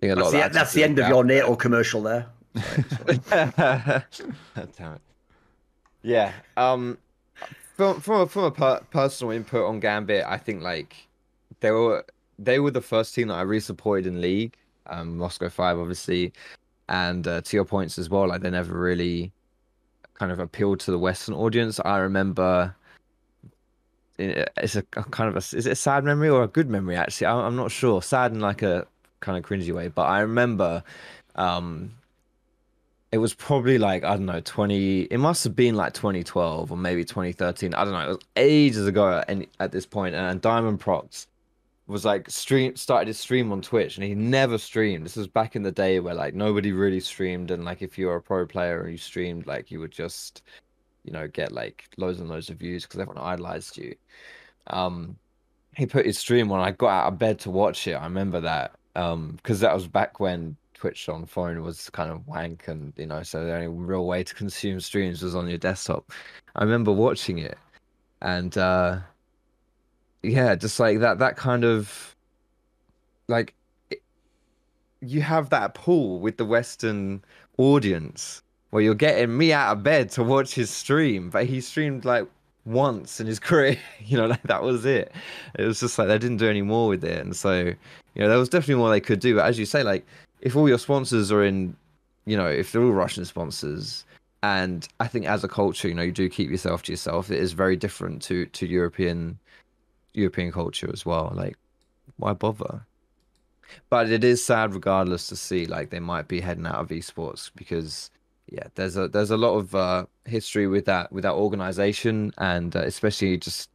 that's, 0.07 0.31
the, 0.31 0.49
that's 0.51 0.73
the, 0.73 0.83
end 0.83 0.99
of 0.99 1.07
your 1.07 1.23
NATO 1.23 1.55
commercial 1.55 2.01
there. 2.01 2.27
Damn 3.29 4.03
it. 4.55 5.01
Yeah. 6.03 6.33
Um, 6.57 6.97
from 7.75 8.01
from 8.01 8.21
a, 8.21 8.27
from 8.27 8.43
a 8.43 8.51
per- 8.51 8.81
personal 8.91 9.31
input 9.31 9.65
on 9.65 9.79
Gambit, 9.79 10.25
I 10.27 10.37
think 10.37 10.61
like 10.61 11.07
they 11.59 11.71
were 11.71 12.05
they 12.37 12.59
were 12.59 12.71
the 12.71 12.81
first 12.81 13.15
team 13.15 13.29
that 13.29 13.35
I 13.35 13.41
really 13.41 13.59
supported 13.61 14.05
in 14.05 14.21
league. 14.21 14.55
Um, 14.87 15.17
Moscow 15.17 15.49
Five, 15.49 15.79
obviously, 15.79 16.33
and 16.89 17.27
uh, 17.27 17.41
to 17.41 17.57
your 17.57 17.65
points 17.65 17.97
as 17.97 18.09
well, 18.09 18.27
like 18.27 18.41
they 18.41 18.49
never 18.49 18.77
really 18.77 19.31
kind 20.15 20.31
of 20.31 20.39
appealed 20.39 20.79
to 20.81 20.91
the 20.91 20.99
Western 20.99 21.33
audience. 21.35 21.79
I 21.83 21.97
remember 21.97 22.75
it's 24.19 24.75
a, 24.75 24.83
a 24.95 25.03
kind 25.03 25.29
of 25.29 25.35
a 25.35 25.57
is 25.57 25.65
it 25.65 25.71
a 25.71 25.75
sad 25.75 26.03
memory 26.03 26.29
or 26.29 26.43
a 26.43 26.47
good 26.47 26.69
memory 26.69 26.95
actually? 26.95 27.27
I'm, 27.27 27.39
I'm 27.39 27.55
not 27.55 27.71
sure. 27.71 28.01
Sad 28.01 28.31
in 28.31 28.39
like 28.39 28.61
a 28.61 28.85
kind 29.23 29.37
of 29.37 29.49
cringy 29.49 29.73
way. 29.73 29.87
But 29.87 30.03
I 30.03 30.19
remember 30.19 30.83
um, 31.35 31.91
it 33.11 33.17
was 33.17 33.33
probably 33.33 33.77
like, 33.77 34.03
I 34.03 34.15
don't 34.15 34.25
know, 34.25 34.41
20, 34.41 35.01
it 35.03 35.17
must 35.17 35.43
have 35.43 35.55
been 35.55 35.75
like 35.75 35.93
2012 35.93 36.71
or 36.71 36.77
maybe 36.77 37.03
2013. 37.03 37.73
I 37.73 37.83
don't 37.83 37.93
know. 37.93 38.05
It 38.05 38.07
was 38.07 38.19
ages 38.35 38.87
ago 38.87 39.23
at, 39.27 39.47
at 39.59 39.71
this 39.71 39.85
point, 39.85 40.15
And 40.15 40.41
Diamondprox 40.41 41.27
was 41.85 42.05
like 42.05 42.29
stream 42.29 42.75
started 42.75 43.07
his 43.07 43.19
stream 43.19 43.51
on 43.51 43.61
Twitch 43.61 43.97
and 43.97 44.05
he 44.05 44.15
never 44.15 44.57
streamed. 44.57 45.05
This 45.05 45.17
was 45.17 45.27
back 45.27 45.55
in 45.55 45.63
the 45.63 45.71
day 45.71 45.99
where 45.99 46.15
like 46.15 46.33
nobody 46.33 46.71
really 46.71 47.01
streamed 47.01 47.51
and 47.51 47.65
like 47.65 47.81
if 47.81 47.97
you 47.97 48.07
were 48.07 48.15
a 48.15 48.21
pro 48.21 48.45
player 48.45 48.81
and 48.81 48.91
you 48.91 48.97
streamed 48.97 49.47
like 49.47 49.69
you 49.69 49.79
would 49.79 49.91
just 49.91 50.43
you 51.03 51.11
know 51.11 51.27
get 51.27 51.51
like 51.51 51.85
loads 51.97 52.21
and 52.21 52.29
loads 52.29 52.49
of 52.49 52.57
views 52.57 52.83
because 52.83 52.99
everyone 52.99 53.21
idolized 53.23 53.77
you. 53.77 53.95
Um 54.67 55.17
he 55.75 55.85
put 55.85 56.05
his 56.05 56.17
stream 56.17 56.51
on. 56.51 56.61
I 56.61 56.71
got 56.71 56.89
out 56.89 57.13
of 57.13 57.19
bed 57.19 57.39
to 57.39 57.51
watch 57.51 57.87
it. 57.87 57.93
I 57.93 58.03
remember 58.05 58.39
that 58.41 58.75
um 58.95 59.31
because 59.37 59.59
that 59.59 59.73
was 59.73 59.87
back 59.87 60.19
when 60.19 60.55
twitch 60.73 61.07
on 61.07 61.25
phone 61.25 61.63
was 61.63 61.89
kind 61.91 62.11
of 62.11 62.27
wank 62.27 62.67
and 62.67 62.93
you 62.97 63.05
know 63.05 63.23
so 63.23 63.43
the 63.45 63.53
only 63.53 63.67
real 63.67 64.05
way 64.05 64.23
to 64.23 64.35
consume 64.35 64.79
streams 64.79 65.21
was 65.23 65.35
on 65.35 65.47
your 65.47 65.57
desktop. 65.57 66.11
I 66.55 66.63
remember 66.63 66.91
watching 66.91 67.39
it 67.39 67.57
and 68.21 68.57
uh 68.57 68.99
yeah 70.21 70.55
just 70.55 70.79
like 70.79 70.99
that 70.99 71.19
that 71.19 71.35
kind 71.37 71.63
of 71.63 72.15
like 73.27 73.53
it, 73.89 74.01
you 75.01 75.21
have 75.21 75.49
that 75.49 75.73
pull 75.73 76.19
with 76.19 76.37
the 76.37 76.45
western 76.45 77.23
audience 77.57 78.41
where 78.69 78.81
you're 78.81 78.95
getting 78.95 79.37
me 79.37 79.53
out 79.53 79.77
of 79.77 79.83
bed 79.83 80.09
to 80.11 80.23
watch 80.23 80.53
his 80.53 80.69
stream 80.69 81.29
but 81.29 81.45
he 81.45 81.61
streamed 81.61 82.05
like 82.05 82.27
once 82.65 83.19
in 83.19 83.27
his 83.27 83.39
career. 83.49 83.77
You 84.05 84.17
know, 84.17 84.27
like 84.27 84.43
that 84.43 84.63
was 84.63 84.85
it. 84.85 85.11
It 85.57 85.65
was 85.65 85.79
just 85.79 85.97
like 85.97 86.07
they 86.07 86.17
didn't 86.17 86.37
do 86.37 86.49
any 86.49 86.61
more 86.61 86.87
with 86.87 87.03
it, 87.03 87.19
and 87.19 87.35
so 87.35 87.53
you 87.63 87.75
know 88.21 88.29
there 88.29 88.37
was 88.37 88.49
definitely 88.49 88.75
more 88.75 88.89
they 88.89 89.01
could 89.01 89.19
do. 89.19 89.35
But 89.35 89.45
as 89.45 89.59
you 89.59 89.65
say, 89.65 89.83
like 89.83 90.05
if 90.41 90.55
all 90.55 90.67
your 90.67 90.79
sponsors 90.79 91.31
are 91.31 91.43
in, 91.43 91.75
you 92.25 92.35
know, 92.35 92.47
if 92.47 92.71
they're 92.71 92.83
all 92.83 92.91
Russian 92.91 93.25
sponsors, 93.25 94.05
and 94.43 94.87
I 94.99 95.07
think 95.07 95.25
as 95.25 95.43
a 95.43 95.47
culture, 95.47 95.87
you 95.87 95.93
know, 95.93 96.03
you 96.03 96.11
do 96.11 96.29
keep 96.29 96.51
yourself 96.51 96.83
to 96.83 96.91
yourself. 96.91 97.31
It 97.31 97.39
is 97.39 97.53
very 97.53 97.75
different 97.75 98.21
to 98.23 98.45
to 98.47 98.67
European 98.67 99.39
European 100.13 100.51
culture 100.51 100.89
as 100.91 101.05
well. 101.05 101.31
Like, 101.35 101.57
why 102.17 102.33
bother? 102.33 102.85
But 103.89 104.09
it 104.11 104.23
is 104.23 104.43
sad, 104.43 104.73
regardless, 104.73 105.27
to 105.27 105.35
see 105.35 105.65
like 105.65 105.89
they 105.89 105.99
might 105.99 106.27
be 106.27 106.41
heading 106.41 106.67
out 106.67 106.75
of 106.75 106.89
esports 106.89 107.49
because 107.55 108.11
yeah, 108.47 108.67
there's 108.75 108.97
a 108.97 109.07
there's 109.07 109.31
a 109.31 109.37
lot 109.37 109.55
of 109.55 109.73
uh, 109.75 110.05
history 110.25 110.67
with 110.67 110.85
that 110.85 111.11
with 111.11 111.23
that 111.23 111.33
organization, 111.33 112.33
and 112.37 112.75
uh, 112.75 112.79
especially 112.79 113.37
just 113.37 113.69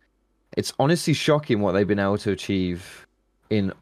it's 0.56 0.72
honestly 0.78 1.14
shocking 1.14 1.60
what 1.60 1.72
they've 1.72 1.86
been 1.86 1.98
able 1.98 2.18
to 2.18 2.30
achieve 2.30 3.06
in 3.50 3.72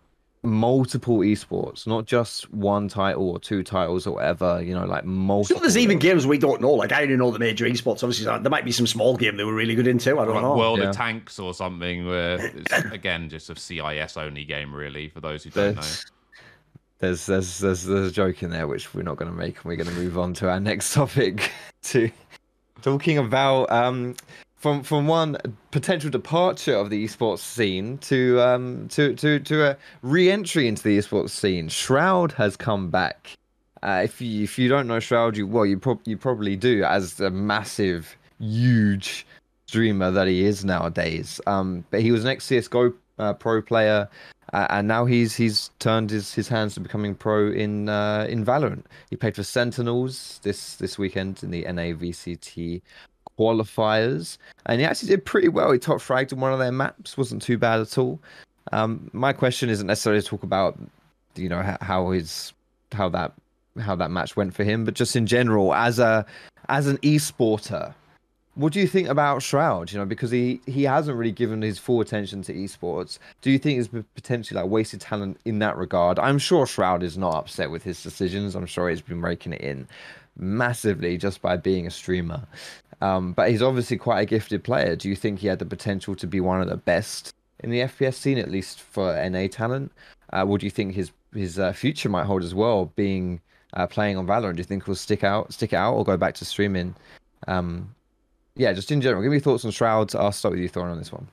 multiple 0.43 1.19
esports, 1.19 1.87
not 1.87 2.07
just 2.07 2.53
one 2.53 2.87
title 2.87 3.29
or 3.29 3.39
two 3.39 3.63
titles 3.63 4.07
or 4.07 4.15
whatever. 4.15 4.63
You 4.63 4.75
know, 4.75 4.87
like 4.87 5.05
multiple. 5.05 5.59
So 5.59 5.61
there's 5.61 5.77
even 5.77 5.99
games 5.99 6.27
we 6.27 6.39
don't 6.39 6.61
know. 6.61 6.73
Like 6.73 6.93
I 6.93 7.01
didn't 7.01 7.19
know 7.19 7.31
the 7.31 7.39
major 7.39 7.67
esports. 7.67 8.03
Obviously, 8.03 8.25
there 8.25 8.51
might 8.51 8.65
be 8.65 8.73
some 8.73 8.87
small 8.87 9.17
game 9.17 9.37
they 9.37 9.45
were 9.45 9.55
really 9.55 9.75
good 9.75 9.89
into. 9.89 10.19
I 10.19 10.25
don't 10.25 10.35
like 10.35 10.43
know. 10.43 10.57
World 10.57 10.79
yeah. 10.79 10.91
of 10.91 10.97
Tanks 10.97 11.39
or 11.39 11.53
something. 11.53 12.07
Where 12.07 12.39
it's 12.57 12.73
again 12.93 13.29
just 13.29 13.51
a 13.51 13.57
CIS 13.57 14.17
only 14.17 14.45
game, 14.45 14.75
really, 14.75 15.09
for 15.09 15.21
those 15.21 15.45
who 15.45 15.51
don't 15.51 15.77
know 15.77 15.83
there's 16.99 17.27
there's 17.27 17.59
there's 17.59 17.85
there's 17.85 18.09
a 18.09 18.13
joke 18.13 18.43
in 18.43 18.51
there 18.51 18.67
which 18.67 18.95
we're 18.95 19.03
not 19.03 19.17
going 19.17 19.31
to 19.31 19.37
make, 19.37 19.57
and 19.57 19.65
we're 19.65 19.77
going 19.77 19.89
to 19.89 19.95
move 19.95 20.19
on 20.19 20.35
to 20.35 20.51
our 20.51 20.61
next 20.61 20.95
topic. 20.95 21.53
to 21.83 22.11
talking 22.83 23.19
about 23.19 23.71
um, 23.71 24.15
from 24.57 24.83
from 24.83 25.07
one 25.07 25.37
potential 25.71 26.11
departure 26.11 26.75
of 26.75 26.91
the 26.91 27.05
esports 27.05 27.41
scene 27.41 27.99
to 27.99 28.41
um 28.41 28.89
to 28.89 29.15
to 29.15 29.39
to 29.41 29.71
a 29.71 29.77
re-entry 30.03 30.67
into 30.67 30.83
the 30.83 30.99
esports 30.99 31.31
scene. 31.31 31.69
Shroud 31.69 32.33
has 32.33 32.57
come 32.57 32.91
back. 32.91 33.37
Uh, 33.83 34.01
if 34.05 34.21
you 34.21 34.43
if 34.43 34.59
you 34.59 34.69
don't 34.69 34.87
know 34.87 34.99
Shroud, 34.99 35.37
you 35.37 35.47
well 35.47 35.67
you 35.67 35.79
pro- 35.79 36.01
you 36.05 36.17
probably 36.17 36.57
do 36.57 36.83
as 36.83 37.21
a 37.21 37.31
massive, 37.31 38.17
huge 38.41 39.27
streamer 39.67 40.11
that 40.11 40.27
he 40.27 40.45
is 40.45 40.65
nowadays. 40.65 41.41
Um, 41.47 41.85
but 41.91 42.01
he 42.01 42.11
was 42.11 42.25
an 42.25 42.31
ex 42.31 42.45
CS:GO 42.47 42.95
uh, 43.19 43.35
pro 43.35 43.61
player 43.63 44.09
uh, 44.53 44.67
and 44.71 44.87
now 44.87 45.05
he's 45.05 45.35
he's 45.35 45.71
turned 45.79 46.11
his, 46.11 46.33
his 46.35 46.49
hands 46.49 46.75
to 46.75 46.81
becoming 46.81 47.15
pro 47.15 47.51
in 47.51 47.89
uh, 47.89 48.27
in 48.29 48.45
Valorant. 48.45 48.85
He 49.11 49.17
played 49.17 49.35
for 49.35 49.43
Sentinels 49.43 50.41
this 50.43 50.77
this 50.77 50.99
weekend 50.99 51.43
in 51.43 51.51
the 51.51 51.63
NA 51.63 51.95
VCT 51.97 52.83
qualifiers, 53.39 54.39
and 54.67 54.81
he 54.81 54.87
actually 54.87 55.09
did 55.09 55.25
pretty 55.25 55.49
well. 55.49 55.73
He 55.73 55.79
top 55.79 55.99
fragged 55.99 56.33
in 56.33 56.41
one 56.41 56.53
of 56.53 56.59
their 56.59 56.73
maps, 56.73 57.19
wasn't 57.19 57.43
too 57.43 57.59
bad 57.59 57.81
at 57.81 57.99
all. 57.99 58.21
Um, 58.73 59.11
my 59.13 59.33
question 59.33 59.69
isn't 59.69 59.87
necessarily 59.87 60.23
to 60.23 60.29
talk 60.29 60.43
about 60.43 60.79
you 61.35 61.49
know 61.49 61.77
how 61.81 62.11
his 62.11 62.53
how 62.93 63.09
that 63.11 63.33
how 63.81 63.97
that 63.97 64.11
match 64.11 64.37
went 64.37 64.55
for 64.55 64.65
him, 64.65 64.85
but 64.85 64.95
just 64.95 65.17
in 65.17 65.27
general 65.27 65.75
as 65.75 65.99
a 65.99 66.25
as 66.69 66.87
an 66.87 66.99
esporter 66.99 67.95
what 68.57 68.73
do 68.73 68.81
you 68.81 68.89
think 68.89 69.09
about 69.09 69.43
Shroud? 69.43 69.93
You 69.93 69.99
know, 69.99 70.07
because 70.07 70.31
he 70.31 70.61
he 70.67 70.85
hasn't 70.85 71.17
really 71.17 71.31
given 71.31 71.63
his 71.63 71.79
full 71.79 72.01
attention 72.01 72.43
to 72.43 72.55
esports. 72.55 73.19
Do 73.43 73.51
you 73.51 73.59
think 73.59 73.77
he's 73.77 74.05
potentially 74.15 74.61
like 74.61 74.71
wasted 74.71 75.01
talent 75.01 75.39
in 75.45 75.59
that 75.61 75.77
regard? 75.77 76.19
I'm 76.19 76.39
sure 76.39 76.67
Shroud 76.67 77.03
is 77.03 77.19
not 77.19 77.35
upset 77.35 77.71
with 77.71 77.83
his 77.83 78.03
decisions. 78.03 78.55
I'm 78.55 78.67
sure 78.67 78.89
he's 78.89 79.03
been 79.03 79.21
raking 79.21 79.53
it 79.53 79.61
in 79.61 79.87
massively 80.39 81.17
just 81.19 81.43
by 81.43 81.57
being 81.57 81.87
a 81.87 81.91
streamer. 81.91 82.47
Um, 83.03 83.33
but 83.33 83.51
he's 83.51 83.63
obviously 83.63 83.99
quite 83.99 84.21
a 84.21 84.27
gifted 84.27 84.65
player. 84.65 84.97
Do 84.97 85.09
you 85.11 85.17
think 85.17 85.41
he 85.41 85.49
had 85.49 85.59
the 85.59 85.67
potential 85.67 86.15
to 86.17 86.27
be 86.27 86.41
one 86.41 86.63
of 86.63 86.69
the 86.69 86.79
best 86.79 87.35
in 87.61 87.71
the 87.71 87.81
FPS 87.81 88.15
scene, 88.15 88.39
at 88.39 88.51
least 88.51 88.81
for 88.81 89.15
NA 89.29 89.49
talent? 89.49 89.93
Uh, 90.33 90.45
what 90.45 90.61
do 90.61 90.67
you 90.67 90.71
think 90.71 90.95
his 90.95 91.13
his 91.35 91.59
uh, 91.59 91.73
future 91.73 92.09
might 92.09 92.25
hold 92.25 92.43
as 92.43 92.55
well, 92.55 92.87
being 92.97 93.41
uh, 93.75 93.87
playing 93.87 94.17
on 94.17 94.27
Valorant? 94.27 94.55
Do 94.55 94.61
you 94.61 94.65
think 94.65 94.87
he'll 94.87 94.95
stick 94.95 95.25
out, 95.25 95.53
stick 95.53 95.75
out, 95.75 95.95
or 95.95 96.05
go 96.05 96.17
back 96.17 96.35
to 96.37 96.47
streaming? 96.47 96.95
Um, 97.47 97.95
yeah, 98.57 98.73
just 98.73 98.91
in 98.91 99.01
general, 99.01 99.23
give 99.23 99.31
me 99.31 99.37
your 99.37 99.43
thoughts 99.43 99.65
on 99.65 99.71
Shrouds. 99.71 100.15
I'll 100.15 100.33
start 100.33 100.53
with 100.53 100.61
you, 100.61 100.69
Thorin, 100.69 100.91
on 100.91 100.99
this 100.99 101.13
one. 101.13 101.29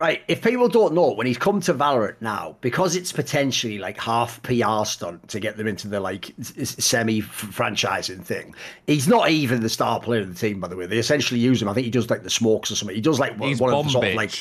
Right, 0.00 0.22
if 0.26 0.42
people 0.42 0.68
don't 0.68 0.92
know, 0.92 1.12
when 1.12 1.26
he's 1.26 1.38
come 1.38 1.60
to 1.62 1.72
Valorant 1.72 2.16
now, 2.20 2.56
because 2.60 2.96
it's 2.96 3.12
potentially 3.12 3.78
like 3.78 3.98
half 3.98 4.42
PR 4.42 4.84
stunt 4.84 5.28
to 5.28 5.38
get 5.38 5.56
them 5.56 5.68
into 5.68 5.86
the 5.86 6.00
like 6.00 6.34
semi 6.38 7.22
franchising 7.22 8.22
thing, 8.22 8.54
he's 8.86 9.06
not 9.06 9.30
even 9.30 9.62
the 9.62 9.68
star 9.68 10.00
player 10.00 10.20
of 10.20 10.28
the 10.28 10.34
team. 10.34 10.58
By 10.60 10.68
the 10.68 10.76
way, 10.76 10.86
they 10.86 10.98
essentially 10.98 11.38
use 11.38 11.62
him. 11.62 11.68
I 11.68 11.74
think 11.74 11.84
he 11.84 11.90
does 11.90 12.10
like 12.10 12.24
the 12.24 12.30
smokes 12.30 12.72
or 12.72 12.76
something. 12.76 12.94
He 12.94 13.00
does 13.00 13.20
like 13.20 13.40
he's 13.40 13.60
one 13.60 13.72
of 13.72 13.84
the 13.84 13.90
sort 13.90 14.08
of 14.08 14.14
like 14.14 14.32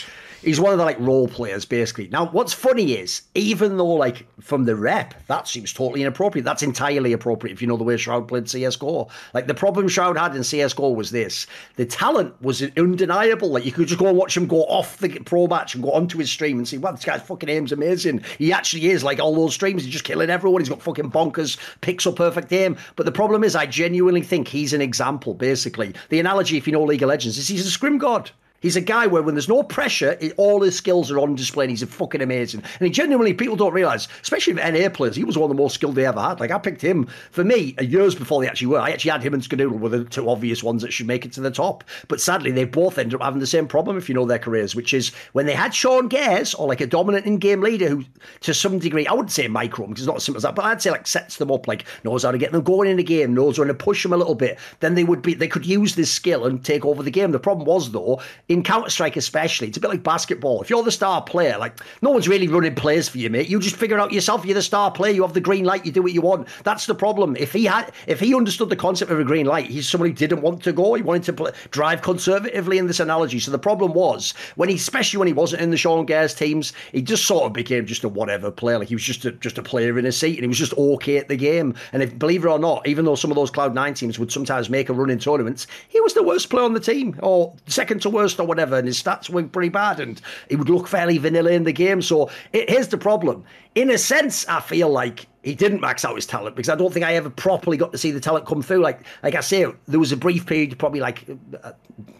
He's 0.43 0.59
one 0.59 0.73
of 0.73 0.77
the 0.77 0.85
like 0.85 0.99
role 0.99 1.27
players, 1.27 1.65
basically. 1.65 2.09
Now, 2.09 2.27
what's 2.27 2.53
funny 2.53 2.93
is, 2.93 3.21
even 3.33 3.77
though 3.77 3.85
like 3.85 4.27
from 4.41 4.65
the 4.65 4.75
rep, 4.75 5.13
that 5.27 5.47
seems 5.47 5.71
totally 5.71 6.01
inappropriate. 6.01 6.45
That's 6.45 6.63
entirely 6.63 7.13
appropriate 7.13 7.53
if 7.53 7.61
you 7.61 7.67
know 7.67 7.77
the 7.77 7.83
way 7.83 7.97
Shroud 7.97 8.27
played 8.27 8.49
CS:GO. 8.49 9.07
Like 9.33 9.47
the 9.47 9.53
problem 9.53 9.87
Shroud 9.87 10.17
had 10.17 10.35
in 10.35 10.43
CS:GO 10.43 10.89
was 10.89 11.11
this: 11.11 11.47
the 11.77 11.85
talent 11.85 12.39
was 12.41 12.61
undeniable. 12.77 13.49
Like 13.49 13.65
you 13.65 13.71
could 13.71 13.87
just 13.87 13.99
go 13.99 14.07
and 14.07 14.17
watch 14.17 14.35
him 14.35 14.47
go 14.47 14.63
off 14.63 14.97
the 14.97 15.19
pro 15.19 15.47
match 15.47 15.75
and 15.75 15.83
go 15.83 15.91
onto 15.91 16.17
his 16.17 16.29
stream 16.29 16.57
and 16.57 16.67
see, 16.67 16.77
wow, 16.77 16.91
this 16.91 17.05
guy's 17.05 17.21
fucking 17.21 17.49
aim's 17.49 17.71
amazing. 17.71 18.23
He 18.37 18.51
actually 18.51 18.89
is 18.89 19.03
like 19.03 19.19
all 19.19 19.35
those 19.35 19.53
streams. 19.53 19.83
He's 19.83 19.93
just 19.93 20.05
killing 20.05 20.29
everyone. 20.29 20.61
He's 20.61 20.69
got 20.69 20.81
fucking 20.81 21.11
bonkers, 21.11 21.57
pixel 21.81 22.15
perfect 22.15 22.51
aim. 22.51 22.77
But 22.95 23.05
the 23.05 23.11
problem 23.11 23.43
is, 23.43 23.55
I 23.55 23.65
genuinely 23.65 24.21
think 24.21 24.47
he's 24.47 24.73
an 24.73 24.81
example. 24.81 25.33
Basically, 25.33 25.93
the 26.09 26.19
analogy, 26.19 26.57
if 26.57 26.67
you 26.67 26.73
know 26.73 26.83
League 26.83 27.03
of 27.03 27.09
Legends, 27.09 27.37
is 27.37 27.47
he's 27.47 27.65
a 27.65 27.71
scrim 27.71 27.97
god. 27.97 28.31
He's 28.63 28.77
a 28.77 28.81
guy 28.81 29.05
where 29.07 29.21
when 29.21 29.35
there's 29.35 29.49
no 29.49 29.61
pressure, 29.61 30.17
it, 30.21 30.33
all 30.37 30.61
his 30.61 30.75
skills 30.75 31.11
are 31.11 31.19
on 31.19 31.35
display 31.35 31.65
and 31.65 31.69
he's 31.69 31.83
a 31.83 31.87
fucking 31.87 32.21
amazing. 32.21 32.63
And 32.79 32.87
he 32.87 32.89
genuinely, 32.89 33.33
people 33.33 33.57
don't 33.57 33.73
realise, 33.73 34.07
especially 34.21 34.53
the 34.53 34.71
NA 34.71 34.89
players, 34.89 35.17
he 35.17 35.25
was 35.25 35.37
one 35.37 35.51
of 35.51 35.55
the 35.55 35.61
most 35.61 35.75
skilled 35.75 35.95
they 35.95 36.05
ever 36.05 36.21
had. 36.21 36.39
Like, 36.39 36.49
I 36.49 36.57
picked 36.57 36.81
him, 36.81 37.07
for 37.31 37.43
me, 37.43 37.75
uh, 37.77 37.83
years 37.83 38.15
before 38.15 38.41
they 38.41 38.47
actually 38.47 38.67
were. 38.67 38.79
I 38.79 38.91
actually 38.91 39.11
had 39.11 39.21
him 39.21 39.33
and 39.33 39.43
Skadoodle 39.43 39.79
were 39.79 39.89
the 39.89 40.05
two 40.05 40.29
obvious 40.29 40.63
ones 40.63 40.81
that 40.81 40.93
should 40.93 41.07
make 41.07 41.25
it 41.25 41.33
to 41.33 41.41
the 41.41 41.51
top. 41.51 41.83
But 42.07 42.21
sadly, 42.21 42.51
they 42.51 42.63
both 42.63 42.97
ended 42.97 43.15
up 43.15 43.21
having 43.21 43.41
the 43.41 43.47
same 43.47 43.67
problem, 43.67 43.97
if 43.97 44.07
you 44.07 44.15
know 44.15 44.25
their 44.25 44.39
careers, 44.39 44.75
which 44.75 44.93
is 44.93 45.09
when 45.33 45.45
they 45.45 45.55
had 45.55 45.75
Sean 45.75 46.07
Gares 46.07 46.55
or 46.57 46.67
like 46.67 46.79
a 46.79 46.87
dominant 46.87 47.25
in 47.25 47.39
game 47.39 47.59
leader 47.59 47.89
who, 47.89 48.05
to 48.41 48.53
some 48.53 48.79
degree, 48.79 49.05
I 49.05 49.13
wouldn't 49.13 49.31
say 49.31 49.49
micro 49.49 49.87
because 49.87 50.03
it's 50.03 50.07
not 50.07 50.15
as 50.15 50.23
simple 50.23 50.37
as 50.37 50.43
that, 50.43 50.55
but 50.55 50.63
I'd 50.63 50.81
say 50.81 50.91
like 50.91 51.05
sets 51.05 51.35
them 51.35 51.51
up, 51.51 51.67
like 51.67 51.83
knows 52.05 52.23
how 52.23 52.31
to 52.31 52.37
get 52.37 52.53
them 52.53 52.63
going 52.63 52.89
in 52.89 52.95
the 52.97 53.03
game, 53.03 53.33
knows 53.33 53.59
when 53.59 53.67
to 53.67 53.73
push 53.73 54.03
them 54.03 54.13
a 54.13 54.17
little 54.17 54.35
bit, 54.35 54.57
then 54.79 54.95
they 54.95 55.03
would 55.03 55.21
be, 55.21 55.33
they 55.33 55.49
could 55.49 55.65
use 55.65 55.95
this 55.95 56.11
skill 56.11 56.45
and 56.45 56.63
take 56.63 56.85
over 56.85 57.03
the 57.03 57.11
game. 57.11 57.31
The 57.31 57.39
problem 57.39 57.67
was, 57.67 57.91
though, 57.91 58.21
in 58.53 58.63
Counter 58.63 58.89
Strike, 58.89 59.17
especially. 59.17 59.67
It's 59.67 59.77
a 59.77 59.81
bit 59.81 59.89
like 59.89 60.03
basketball. 60.03 60.61
If 60.61 60.69
you're 60.69 60.83
the 60.83 60.91
star 60.91 61.21
player, 61.21 61.57
like 61.57 61.79
no 62.01 62.11
one's 62.11 62.27
really 62.27 62.47
running 62.47 62.75
plays 62.75 63.09
for 63.09 63.17
you, 63.17 63.29
mate. 63.29 63.49
You 63.49 63.59
just 63.59 63.75
figure 63.75 63.99
out 63.99 64.13
yourself. 64.13 64.45
You're 64.45 64.53
the 64.53 64.61
star 64.61 64.91
player. 64.91 65.13
You 65.13 65.23
have 65.23 65.33
the 65.33 65.41
green 65.41 65.65
light. 65.65 65.85
You 65.85 65.91
do 65.91 66.03
what 66.03 66.13
you 66.13 66.21
want. 66.21 66.47
That's 66.63 66.85
the 66.85 66.95
problem. 66.95 67.35
If 67.37 67.51
he 67.51 67.65
had, 67.65 67.91
if 68.07 68.19
he 68.19 68.35
understood 68.35 68.69
the 68.69 68.75
concept 68.75 69.11
of 69.11 69.19
a 69.19 69.23
green 69.23 69.45
light, 69.45 69.65
he's 69.65 69.89
someone 69.89 70.09
who 70.09 70.15
didn't 70.15 70.41
want 70.41 70.63
to 70.63 70.71
go. 70.71 70.93
He 70.93 71.01
wanted 71.01 71.23
to 71.23 71.33
play, 71.33 71.51
drive 71.71 72.01
conservatively 72.01 72.77
in 72.77 72.87
this 72.87 72.99
analogy. 72.99 73.39
So 73.39 73.51
the 73.51 73.59
problem 73.59 73.93
was 73.93 74.33
when 74.55 74.69
he, 74.69 74.75
especially 74.75 75.17
when 75.17 75.27
he 75.27 75.33
wasn't 75.33 75.61
in 75.63 75.71
the 75.71 75.77
Sean 75.77 76.05
Gares 76.05 76.37
teams, 76.37 76.73
he 76.91 77.01
just 77.01 77.25
sort 77.25 77.45
of 77.45 77.53
became 77.53 77.85
just 77.85 78.03
a 78.03 78.09
whatever 78.09 78.51
player. 78.51 78.79
Like 78.79 78.89
he 78.89 78.95
was 78.95 79.03
just 79.03 79.25
a, 79.25 79.31
just 79.31 79.57
a 79.57 79.63
player 79.63 79.97
in 79.97 80.05
a 80.05 80.11
seat, 80.11 80.35
and 80.35 80.43
he 80.43 80.47
was 80.47 80.59
just 80.59 80.77
okay 80.77 81.17
at 81.17 81.27
the 81.27 81.35
game. 81.35 81.73
And 81.91 82.03
if 82.03 82.17
believe 82.19 82.45
it 82.45 82.49
or 82.49 82.59
not, 82.59 82.87
even 82.87 83.05
though 83.05 83.15
some 83.15 83.31
of 83.31 83.35
those 83.35 83.49
Cloud 83.49 83.73
Nine 83.73 83.95
teams 83.95 84.19
would 84.19 84.31
sometimes 84.31 84.69
make 84.69 84.89
a 84.89 84.93
run 84.93 85.09
in 85.09 85.19
tournaments, 85.19 85.65
he 85.89 85.99
was 86.01 86.13
the 86.13 86.23
worst 86.23 86.49
player 86.49 86.63
on 86.63 86.73
the 86.73 86.79
team, 86.79 87.19
or 87.23 87.55
second 87.67 88.01
to 88.03 88.09
worst, 88.09 88.39
or 88.43 88.47
whatever, 88.47 88.77
and 88.77 88.87
his 88.87 89.01
stats 89.01 89.29
were 89.29 89.43
pretty 89.43 89.69
bad 89.69 89.99
and 89.99 90.21
he 90.49 90.55
would 90.55 90.69
look 90.69 90.87
fairly 90.87 91.17
vanilla 91.17 91.51
in 91.51 91.63
the 91.63 91.73
game. 91.73 92.01
So 92.01 92.29
it, 92.51 92.69
here's 92.69 92.89
the 92.89 92.97
problem. 92.97 93.43
In 93.75 93.89
a 93.89 93.97
sense, 93.97 94.47
I 94.47 94.59
feel 94.59 94.89
like 94.89 95.27
he 95.43 95.53
didn't 95.53 95.81
max 95.81 96.05
out 96.05 96.15
his 96.15 96.25
talent 96.25 96.55
because 96.55 96.69
I 96.69 96.75
don't 96.75 96.91
think 96.91 97.05
I 97.05 97.15
ever 97.15 97.29
properly 97.29 97.75
got 97.75 97.91
to 97.91 97.97
see 97.97 98.11
the 98.11 98.19
talent 98.19 98.45
come 98.45 98.61
through. 98.61 98.81
Like 98.81 99.01
like 99.21 99.35
I 99.35 99.41
say, 99.41 99.65
there 99.87 99.99
was 99.99 100.11
a 100.11 100.17
brief 100.17 100.45
period, 100.45 100.79
probably 100.79 101.01
like 101.01 101.25
uh, 101.63 101.73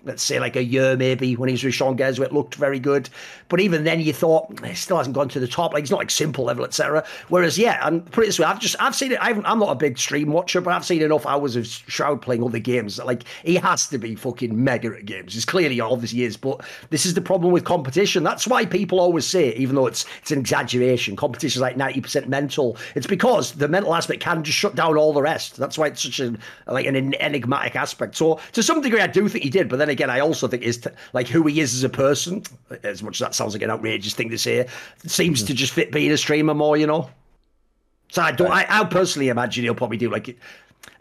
let's 0.03 0.21
say 0.21 0.39
like 0.39 0.57
a 0.57 0.63
year 0.63 0.97
maybe 0.97 1.36
when 1.38 1.47
he 1.47 1.53
was 1.53 1.63
with 1.63 1.74
Sean 1.74 1.97
Gares, 1.97 2.19
where 2.19 2.28
it 2.28 2.34
looked 2.34 2.55
very 2.55 2.80
good. 2.80 3.09
But 3.47 3.61
even 3.61 3.86
then, 3.86 4.01
you 4.01 4.11
thought 4.11 4.59
he 4.65 4.76
still 4.76 4.97
hasn't 4.97 5.15
gone 5.15 5.30
to 5.30 5.39
the 5.39 5.47
top. 5.47 5.74
Like 5.74 5.84
he's 5.84 5.91
not 5.91 5.99
like 5.99 6.09
s1mple 6.09 6.39
level, 6.39 6.65
etc. 6.65 7.05
Whereas 7.30 7.57
yeah, 7.57 7.88
and 7.88 8.05
put 8.11 8.26
it 8.26 8.28
this 8.28 8.39
way, 8.39 8.45
I've 8.45 8.59
just 8.59 8.76
I've 8.80 8.95
seen 8.95 9.13
it. 9.13 9.19
i 9.21 9.30
am 9.30 9.59
not 9.59 9.69
a 9.69 9.76
big 9.76 9.97
stream 9.97 10.32
watcher, 10.32 10.59
but 10.59 10.74
I've 10.74 10.86
seen 10.86 11.01
enough 11.01 11.26
hours 11.26 11.55
of 11.55 11.65
Shroud 11.65 12.21
playing 12.21 12.43
other 12.43 12.59
games. 12.59 12.99
Like 12.99 13.24
he 13.45 13.55
has 13.55 13.88
to 13.88 13.97
be 13.97 14.15
fucking 14.15 14.61
mega 14.61 14.93
at 14.97 15.05
games. 15.05 15.34
He's 15.34 15.45
clearly 15.45 15.80
obviously 15.80 16.24
is, 16.24 16.36
but 16.36 16.61
this 16.89 17.05
is 17.05 17.13
the 17.13 17.21
problem 17.21 17.53
with 17.53 17.63
competition. 17.63 18.24
That's 18.24 18.47
why 18.47 18.65
people 18.65 18.99
always 18.99 19.26
say, 19.26 19.53
even 19.55 19.76
though 19.76 19.88
it's 19.88 20.05
it's 20.21 20.32
an 20.32 20.39
exaggeration, 20.39 21.15
competition 21.15 21.59
is 21.59 21.61
like 21.61 21.78
ninety 21.78 22.01
percent 22.01 22.28
mental. 22.28 22.78
It's 22.95 23.07
because 23.14 23.51
the 23.51 23.68
mental 23.68 23.93
aspect 23.93 24.24
can 24.24 24.43
just 24.43 24.57
shut 24.57 24.74
down 24.74 24.97
all 24.97 25.14
the 25.14 25.22
rest. 25.22 25.57
That's 25.57 25.78
why 25.78 25.86
it's 25.86 26.01
such 26.01 26.20
a 26.20 26.36
like 26.66 26.88
an 26.88 26.95
enigmatic 26.95 27.76
aspect. 27.76 28.16
So 28.16 28.39
to 28.53 28.64
some 28.64 28.82
degree, 28.82 29.01
I 29.01 29.05
do 29.05 29.30
think 29.30 29.43
he 29.43 29.51
did, 29.51 29.70
but 29.70 29.78
then 29.78 29.89
again, 29.89 30.09
I 30.09 30.20
also 30.20 30.47
think 30.47 30.64
is 30.64 30.88
like 31.14 31.28
who 31.28 31.45
he 31.45 31.59
is 31.59 31.76
as 31.76 31.84
a 31.84 31.89
person. 31.89 32.41
As 32.82 33.03
much 33.03 33.18
as 33.18 33.20
that 33.20 33.36
sounds 33.36 33.53
like 33.53 33.61
an 33.61 33.70
outrageous 33.70 34.16
thing 34.16 34.32
to 34.32 34.38
say, 34.39 34.68
seems 35.05 35.43
mm. 35.43 35.47
to 35.47 35.53
just 35.53 35.74
fit 35.74 35.91
being 35.91 36.11
a 36.11 36.18
streamer 36.18 36.55
more. 36.55 36.76
You 36.76 36.88
know. 36.88 37.07
So 38.09 38.24
I 38.24 38.32
don't. 38.32 38.49
I, 38.49 38.66
I 38.68 38.84
personally 38.86 39.30
imagine 39.30 39.64
he'll 39.64 39.76
probably 39.76 39.97
do 39.97 40.09
like 40.09 40.36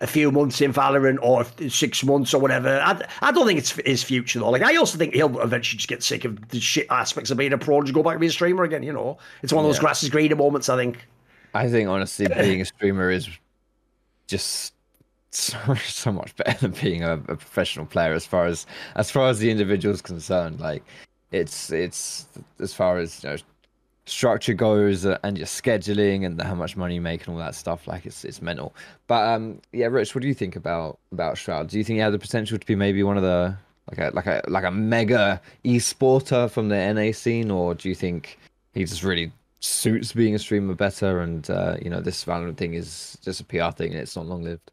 a 0.02 0.06
few 0.06 0.30
months 0.30 0.60
in 0.60 0.70
Valorant 0.70 1.16
or 1.22 1.46
six 1.70 2.04
months 2.04 2.34
or 2.34 2.42
whatever. 2.42 2.78
I, 2.84 3.00
I 3.22 3.32
don't 3.32 3.46
think 3.46 3.58
it's 3.58 3.70
his 3.86 4.02
future 4.02 4.38
though. 4.38 4.50
Like 4.50 4.62
I 4.62 4.76
also 4.76 4.98
think 4.98 5.14
he'll 5.14 5.40
eventually 5.40 5.78
just 5.78 5.88
get 5.88 6.02
sick 6.02 6.26
of 6.26 6.46
the 6.50 6.60
shit 6.60 6.88
aspects 6.90 7.30
of 7.30 7.38
being 7.38 7.54
a 7.54 7.58
pro 7.58 7.78
and 7.78 7.86
just 7.86 7.94
go 7.94 8.02
back 8.02 8.14
to 8.14 8.18
being 8.18 8.28
a 8.28 8.32
streamer 8.32 8.64
again. 8.64 8.82
You 8.82 8.92
know, 8.92 9.16
it's 9.42 9.52
one 9.52 9.64
of 9.64 9.68
those 9.70 9.76
yeah. 9.76 9.84
grass 9.84 10.02
is 10.02 10.10
greener 10.10 10.36
moments. 10.36 10.68
I 10.68 10.76
think. 10.76 11.06
I 11.54 11.68
think 11.68 11.88
honestly, 11.88 12.26
being 12.28 12.60
a 12.60 12.64
streamer 12.64 13.10
is 13.10 13.28
just 14.26 14.74
so, 15.30 15.58
so 15.86 16.12
much 16.12 16.34
better 16.36 16.68
than 16.68 16.80
being 16.80 17.02
a, 17.02 17.14
a, 17.14 17.36
professional 17.36 17.86
player 17.86 18.12
as 18.12 18.26
far 18.26 18.46
as 18.46 18.66
as 18.96 19.10
far 19.10 19.28
as 19.28 19.38
the 19.38 19.50
individual 19.50 19.94
is 19.94 20.02
concerned. 20.02 20.60
Like 20.60 20.82
it's 21.30 21.70
it's 21.70 22.26
as 22.60 22.72
far 22.72 22.98
as 22.98 23.22
you 23.22 23.30
know 23.30 23.36
structure 24.04 24.54
goes 24.54 25.06
uh, 25.06 25.18
and 25.22 25.38
your 25.38 25.46
scheduling 25.46 26.26
and 26.26 26.40
how 26.42 26.54
much 26.54 26.76
money 26.76 26.94
you 26.94 27.00
make 27.00 27.26
and 27.26 27.34
all 27.34 27.38
that 27.38 27.54
stuff. 27.54 27.86
Like 27.86 28.06
it's 28.06 28.24
it's 28.24 28.42
mental. 28.42 28.74
But 29.06 29.28
um, 29.28 29.60
yeah, 29.72 29.86
Rich, 29.86 30.14
what 30.14 30.22
do 30.22 30.28
you 30.28 30.34
think 30.34 30.56
about 30.56 30.98
about 31.12 31.38
Shroud? 31.38 31.68
Do 31.68 31.78
you 31.78 31.84
think 31.84 31.96
he 31.96 32.00
had 32.00 32.12
the 32.12 32.18
potential 32.18 32.58
to 32.58 32.66
be 32.66 32.74
maybe 32.74 33.02
one 33.02 33.16
of 33.16 33.22
the 33.22 33.56
like 33.90 33.98
a 33.98 34.14
like 34.14 34.26
a 34.26 34.42
like 34.48 34.64
a 34.64 34.70
mega 34.70 35.40
e-sporter 35.64 36.50
from 36.50 36.68
the 36.68 36.92
NA 36.92 37.12
scene, 37.12 37.50
or 37.50 37.74
do 37.74 37.88
you 37.88 37.94
think 37.94 38.38
he 38.74 38.84
just 38.84 39.02
really 39.02 39.32
suits 39.62 40.12
being 40.12 40.34
a 40.34 40.38
streamer 40.38 40.74
better, 40.74 41.20
and 41.20 41.48
uh, 41.48 41.76
you 41.80 41.88
know 41.88 42.00
this 42.00 42.24
Valorant 42.24 42.56
thing 42.56 42.74
is 42.74 43.16
just 43.22 43.40
a 43.40 43.44
PR 43.44 43.70
thing 43.70 43.92
and 43.92 44.00
it's 44.00 44.16
not 44.16 44.26
long 44.26 44.42
lived. 44.42 44.70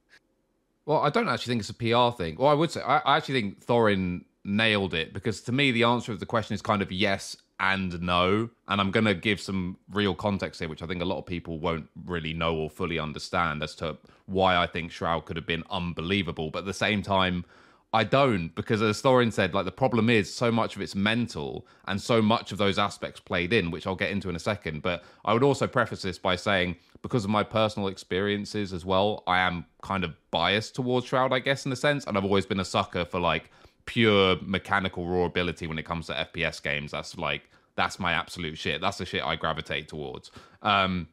Well, 0.86 1.02
I 1.02 1.10
don't 1.10 1.30
actually 1.30 1.52
think 1.52 1.62
it's 1.62 1.70
a 1.70 1.74
PR 1.74 2.18
thing. 2.18 2.36
Well, 2.38 2.50
I 2.50 2.54
would 2.54 2.72
say 2.72 2.82
I, 2.82 2.98
I 3.00 3.18
actually 3.18 3.42
think 3.42 3.66
Thorin 3.66 4.24
nailed 4.44 4.94
it 4.94 5.14
because 5.14 5.42
to 5.42 5.52
me 5.52 5.72
the 5.72 5.84
answer 5.84 6.12
of 6.12 6.20
the 6.20 6.26
question 6.26 6.56
is 6.56 6.62
kind 6.62 6.82
of 6.82 6.92
yes 6.92 7.38
and 7.60 8.02
no. 8.02 8.50
And 8.68 8.82
I'm 8.82 8.90
going 8.92 9.06
to 9.06 9.14
give 9.14 9.40
some 9.40 9.78
real 9.92 10.16
context 10.16 10.60
here, 10.60 10.70
which 10.70 10.82
I 10.82 10.88
think 10.88 11.02
a 11.02 11.06
lot 11.06 11.20
of 11.20 11.26
people 11.26 11.60
won't 11.60 11.90
really 12.06 12.34
know 12.34 12.56
or 12.56 12.70
fully 12.70 12.98
understand 12.98 13.62
as 13.62 13.76
to 13.76 13.98
why 14.26 14.56
I 14.56 14.66
think 14.66 14.92
Shroud 14.92 15.26
could 15.26 15.36
have 15.36 15.46
been 15.46 15.64
unbelievable. 15.70 16.50
But 16.50 16.60
at 16.60 16.66
the 16.66 16.74
same 16.74 17.02
time, 17.02 17.46
I 17.92 18.04
don't 18.04 18.54
because 18.54 18.84
as 18.84 19.02
Thorin 19.02 19.34
said, 19.34 19.56
like 19.56 19.66
the 19.66 19.72
problem 19.72 20.12
is 20.12 20.32
so 20.32 20.52
much 20.52 20.76
of 20.76 20.82
it's 20.82 20.94
mental 20.94 21.66
and 21.88 22.00
so 22.00 22.22
much 22.22 22.52
of 22.52 22.60
those 22.60 22.78
aspects 22.78 23.20
played 23.20 23.52
in, 23.52 23.72
which 23.72 23.88
I'll 23.88 23.96
get 23.96 24.12
into 24.12 24.30
in 24.30 24.36
a 24.36 24.40
second. 24.40 24.84
But 24.84 25.04
I 25.26 25.34
would 25.34 25.42
also 25.42 25.66
preface 25.66 26.04
this 26.04 26.20
by 26.20 26.36
saying, 26.36 26.76
because 27.02 27.24
of 27.24 27.32
my 27.32 27.44
personal 27.44 27.88
experiences 27.88 28.74
as 28.74 28.86
well, 28.86 29.24
I 29.26 29.40
am 29.40 29.66
kind 29.82 30.04
of 30.04 30.14
biased 30.30 30.76
towards 30.76 31.08
Shroud, 31.08 31.34
I 31.34 31.40
guess, 31.40 31.66
in 31.66 31.72
a 31.72 31.76
sense. 31.76 32.06
And 32.06 32.16
I've 32.16 32.24
always 32.24 32.46
been 32.46 32.60
a 32.60 32.66
sucker 32.66 33.06
for 33.06 33.20
like 33.20 33.50
pure 33.86 34.38
mechanical 34.42 35.08
raw 35.08 35.26
ability 35.26 35.66
when 35.66 35.80
it 35.80 35.84
comes 35.86 36.06
to 36.08 36.14
FPS 36.14 36.62
games. 36.62 36.92
That's 36.92 37.18
like 37.18 37.50
that's 37.76 38.00
my 38.00 38.14
absolute 38.14 38.60
shit. 38.60 38.82
That's 38.82 39.00
the 39.00 39.06
shit 39.06 39.24
I 39.24 39.36
gravitate 39.36 39.88
towards. 39.88 40.30
Um, 40.62 41.08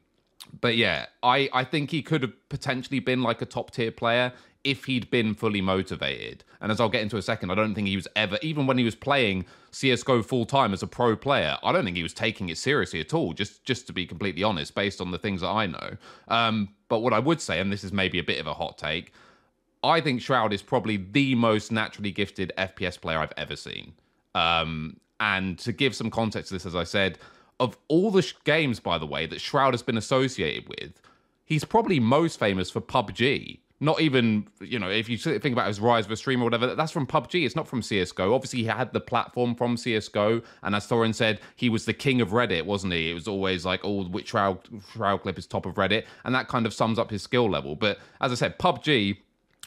but 0.61 0.77
yeah, 0.77 1.07
I 1.23 1.49
I 1.53 1.63
think 1.63 1.89
he 1.89 2.03
could 2.03 2.21
have 2.21 2.49
potentially 2.49 2.99
been 2.99 3.23
like 3.23 3.41
a 3.41 3.45
top 3.45 3.71
tier 3.71 3.91
player 3.91 4.31
if 4.63 4.85
he'd 4.85 5.09
been 5.09 5.33
fully 5.33 5.61
motivated. 5.61 6.43
And 6.61 6.71
as 6.71 6.79
I'll 6.79 6.89
get 6.89 7.01
into 7.01 7.17
a 7.17 7.21
second, 7.21 7.51
I 7.51 7.55
don't 7.55 7.73
think 7.73 7.87
he 7.87 7.95
was 7.95 8.07
ever, 8.15 8.37
even 8.41 8.67
when 8.67 8.77
he 8.77 8.83
was 8.83 8.95
playing 8.95 9.45
CS:GO 9.71 10.23
full 10.23 10.45
time 10.45 10.73
as 10.73 10.83
a 10.83 10.87
pro 10.87 11.15
player, 11.15 11.57
I 11.63 11.71
don't 11.71 11.85
think 11.85 11.97
he 11.97 12.03
was 12.03 12.13
taking 12.13 12.49
it 12.49 12.57
seriously 12.57 12.99
at 12.99 13.13
all. 13.13 13.33
Just 13.33 13.63
just 13.63 13.87
to 13.87 13.93
be 13.93 14.05
completely 14.05 14.43
honest, 14.43 14.75
based 14.75 15.01
on 15.01 15.11
the 15.11 15.17
things 15.17 15.41
that 15.41 15.49
I 15.49 15.67
know. 15.67 15.97
Um, 16.27 16.69
but 16.89 16.99
what 16.99 17.13
I 17.13 17.19
would 17.19 17.41
say, 17.41 17.59
and 17.59 17.71
this 17.71 17.83
is 17.83 17.93
maybe 17.93 18.19
a 18.19 18.23
bit 18.23 18.39
of 18.39 18.47
a 18.47 18.53
hot 18.53 18.77
take, 18.77 19.13
I 19.83 20.01
think 20.01 20.21
Shroud 20.21 20.53
is 20.53 20.61
probably 20.61 20.97
the 20.97 21.35
most 21.35 21.71
naturally 21.71 22.11
gifted 22.11 22.51
FPS 22.57 22.99
player 22.99 23.19
I've 23.19 23.33
ever 23.37 23.55
seen. 23.55 23.93
Um, 24.35 24.97
and 25.19 25.57
to 25.59 25.71
give 25.71 25.95
some 25.95 26.09
context 26.09 26.49
to 26.49 26.55
this, 26.55 26.65
as 26.65 26.75
I 26.75 26.83
said, 26.83 27.17
of 27.59 27.77
all 27.87 28.11
the 28.11 28.21
sh- 28.21 28.35
games, 28.43 28.79
by 28.79 28.97
the 28.97 29.05
way, 29.05 29.25
that 29.25 29.41
Shroud 29.41 29.73
has 29.73 29.81
been 29.81 29.97
associated 29.97 30.67
with, 30.69 31.01
he's 31.43 31.63
probably 31.63 31.99
most 31.99 32.39
famous 32.39 32.69
for 32.69 32.81
PUBG 32.81 33.59
not 33.79 34.01
even 34.01 34.47
you 34.59 34.79
know 34.79 34.89
if 34.89 35.07
you 35.07 35.17
think 35.17 35.45
about 35.53 35.67
his 35.67 35.79
rise 35.79 36.05
of 36.05 36.11
a 36.11 36.15
streamer 36.15 36.43
or 36.43 36.45
whatever 36.45 36.73
that's 36.73 36.91
from 36.91 37.05
pubg 37.05 37.45
it's 37.45 37.55
not 37.55 37.67
from 37.67 37.81
csgo 37.81 38.33
obviously 38.33 38.59
he 38.59 38.65
had 38.65 38.91
the 38.91 38.99
platform 38.99 39.53
from 39.53 39.75
csgo 39.75 40.43
and 40.63 40.75
as 40.75 40.87
thorin 40.87 41.13
said 41.13 41.39
he 41.55 41.69
was 41.69 41.85
the 41.85 41.93
king 41.93 42.21
of 42.21 42.29
reddit 42.29 42.65
wasn't 42.65 42.91
he? 42.93 43.11
It 43.11 43.13
was 43.13 43.27
always 43.27 43.65
like 43.65 43.81
oh 43.83 44.05
which 44.05 44.29
shroud, 44.29 44.59
shroud 44.91 45.21
clip 45.21 45.37
is 45.37 45.47
top 45.47 45.65
of 45.65 45.75
reddit? 45.75 46.05
And 46.25 46.33
that 46.35 46.47
kind 46.47 46.65
of 46.65 46.73
sums 46.73 46.99
up 46.99 47.09
his 47.09 47.21
skill 47.21 47.49
level. 47.49 47.75
But 47.75 47.99
as 48.21 48.31
i 48.31 48.35
said 48.35 48.57
pubg 48.59 49.17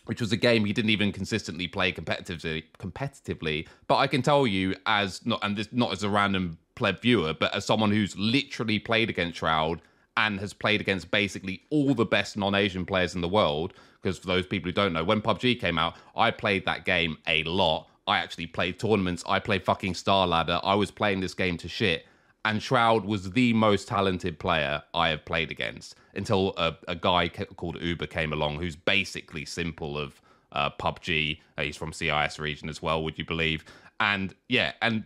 which 0.06 0.20
was 0.20 0.32
a 0.32 0.36
game 0.36 0.64
he 0.64 0.72
didn't 0.72 0.90
even 0.90 1.12
consistently 1.12 1.68
play 1.68 1.92
competitively 1.92 2.64
competitively 2.78 3.66
but 3.86 3.96
i 3.96 4.06
can 4.06 4.22
tell 4.22 4.46
you 4.46 4.74
as 4.86 5.24
not 5.24 5.38
and 5.42 5.56
this 5.56 5.68
not 5.72 5.92
as 5.92 6.02
a 6.02 6.08
random 6.08 6.58
pleb 6.74 7.00
viewer 7.00 7.34
but 7.34 7.54
as 7.54 7.64
someone 7.64 7.90
who's 7.90 8.16
literally 8.16 8.78
played 8.78 9.10
against 9.10 9.38
shroud 9.38 9.80
and 10.16 10.40
has 10.40 10.52
played 10.52 10.80
against 10.80 11.10
basically 11.10 11.62
all 11.70 11.94
the 11.94 12.04
best 12.04 12.36
non-asian 12.36 12.84
players 12.84 13.14
in 13.14 13.20
the 13.20 13.28
world 13.28 13.74
because 14.00 14.18
for 14.18 14.26
those 14.26 14.46
people 14.46 14.68
who 14.68 14.72
don't 14.72 14.92
know, 14.92 15.04
when 15.04 15.20
PUBG 15.20 15.60
came 15.60 15.78
out, 15.78 15.94
I 16.16 16.30
played 16.30 16.64
that 16.66 16.84
game 16.84 17.18
a 17.26 17.44
lot. 17.44 17.88
I 18.06 18.18
actually 18.18 18.46
played 18.46 18.78
tournaments. 18.78 19.22
I 19.26 19.38
played 19.38 19.64
fucking 19.64 19.94
StarLadder. 19.94 20.60
I 20.62 20.74
was 20.74 20.90
playing 20.90 21.20
this 21.20 21.34
game 21.34 21.56
to 21.58 21.68
shit. 21.68 22.06
And 22.44 22.62
Shroud 22.62 23.04
was 23.04 23.32
the 23.32 23.52
most 23.52 23.86
talented 23.86 24.38
player 24.38 24.82
I 24.94 25.10
have 25.10 25.24
played 25.26 25.50
against 25.50 25.94
until 26.14 26.54
a, 26.56 26.74
a 26.88 26.96
guy 26.96 27.28
called 27.28 27.80
Uber 27.80 28.06
came 28.06 28.32
along, 28.32 28.58
who's 28.58 28.76
basically 28.76 29.44
s1mple 29.44 29.98
of 29.98 30.20
uh, 30.52 30.70
PUBG. 30.70 31.38
Uh, 31.58 31.62
he's 31.62 31.76
from 31.76 31.92
CIS 31.92 32.38
region 32.38 32.68
as 32.68 32.80
well, 32.80 33.04
would 33.04 33.18
you 33.18 33.24
believe? 33.24 33.64
And 34.00 34.34
yeah, 34.48 34.72
and 34.80 35.04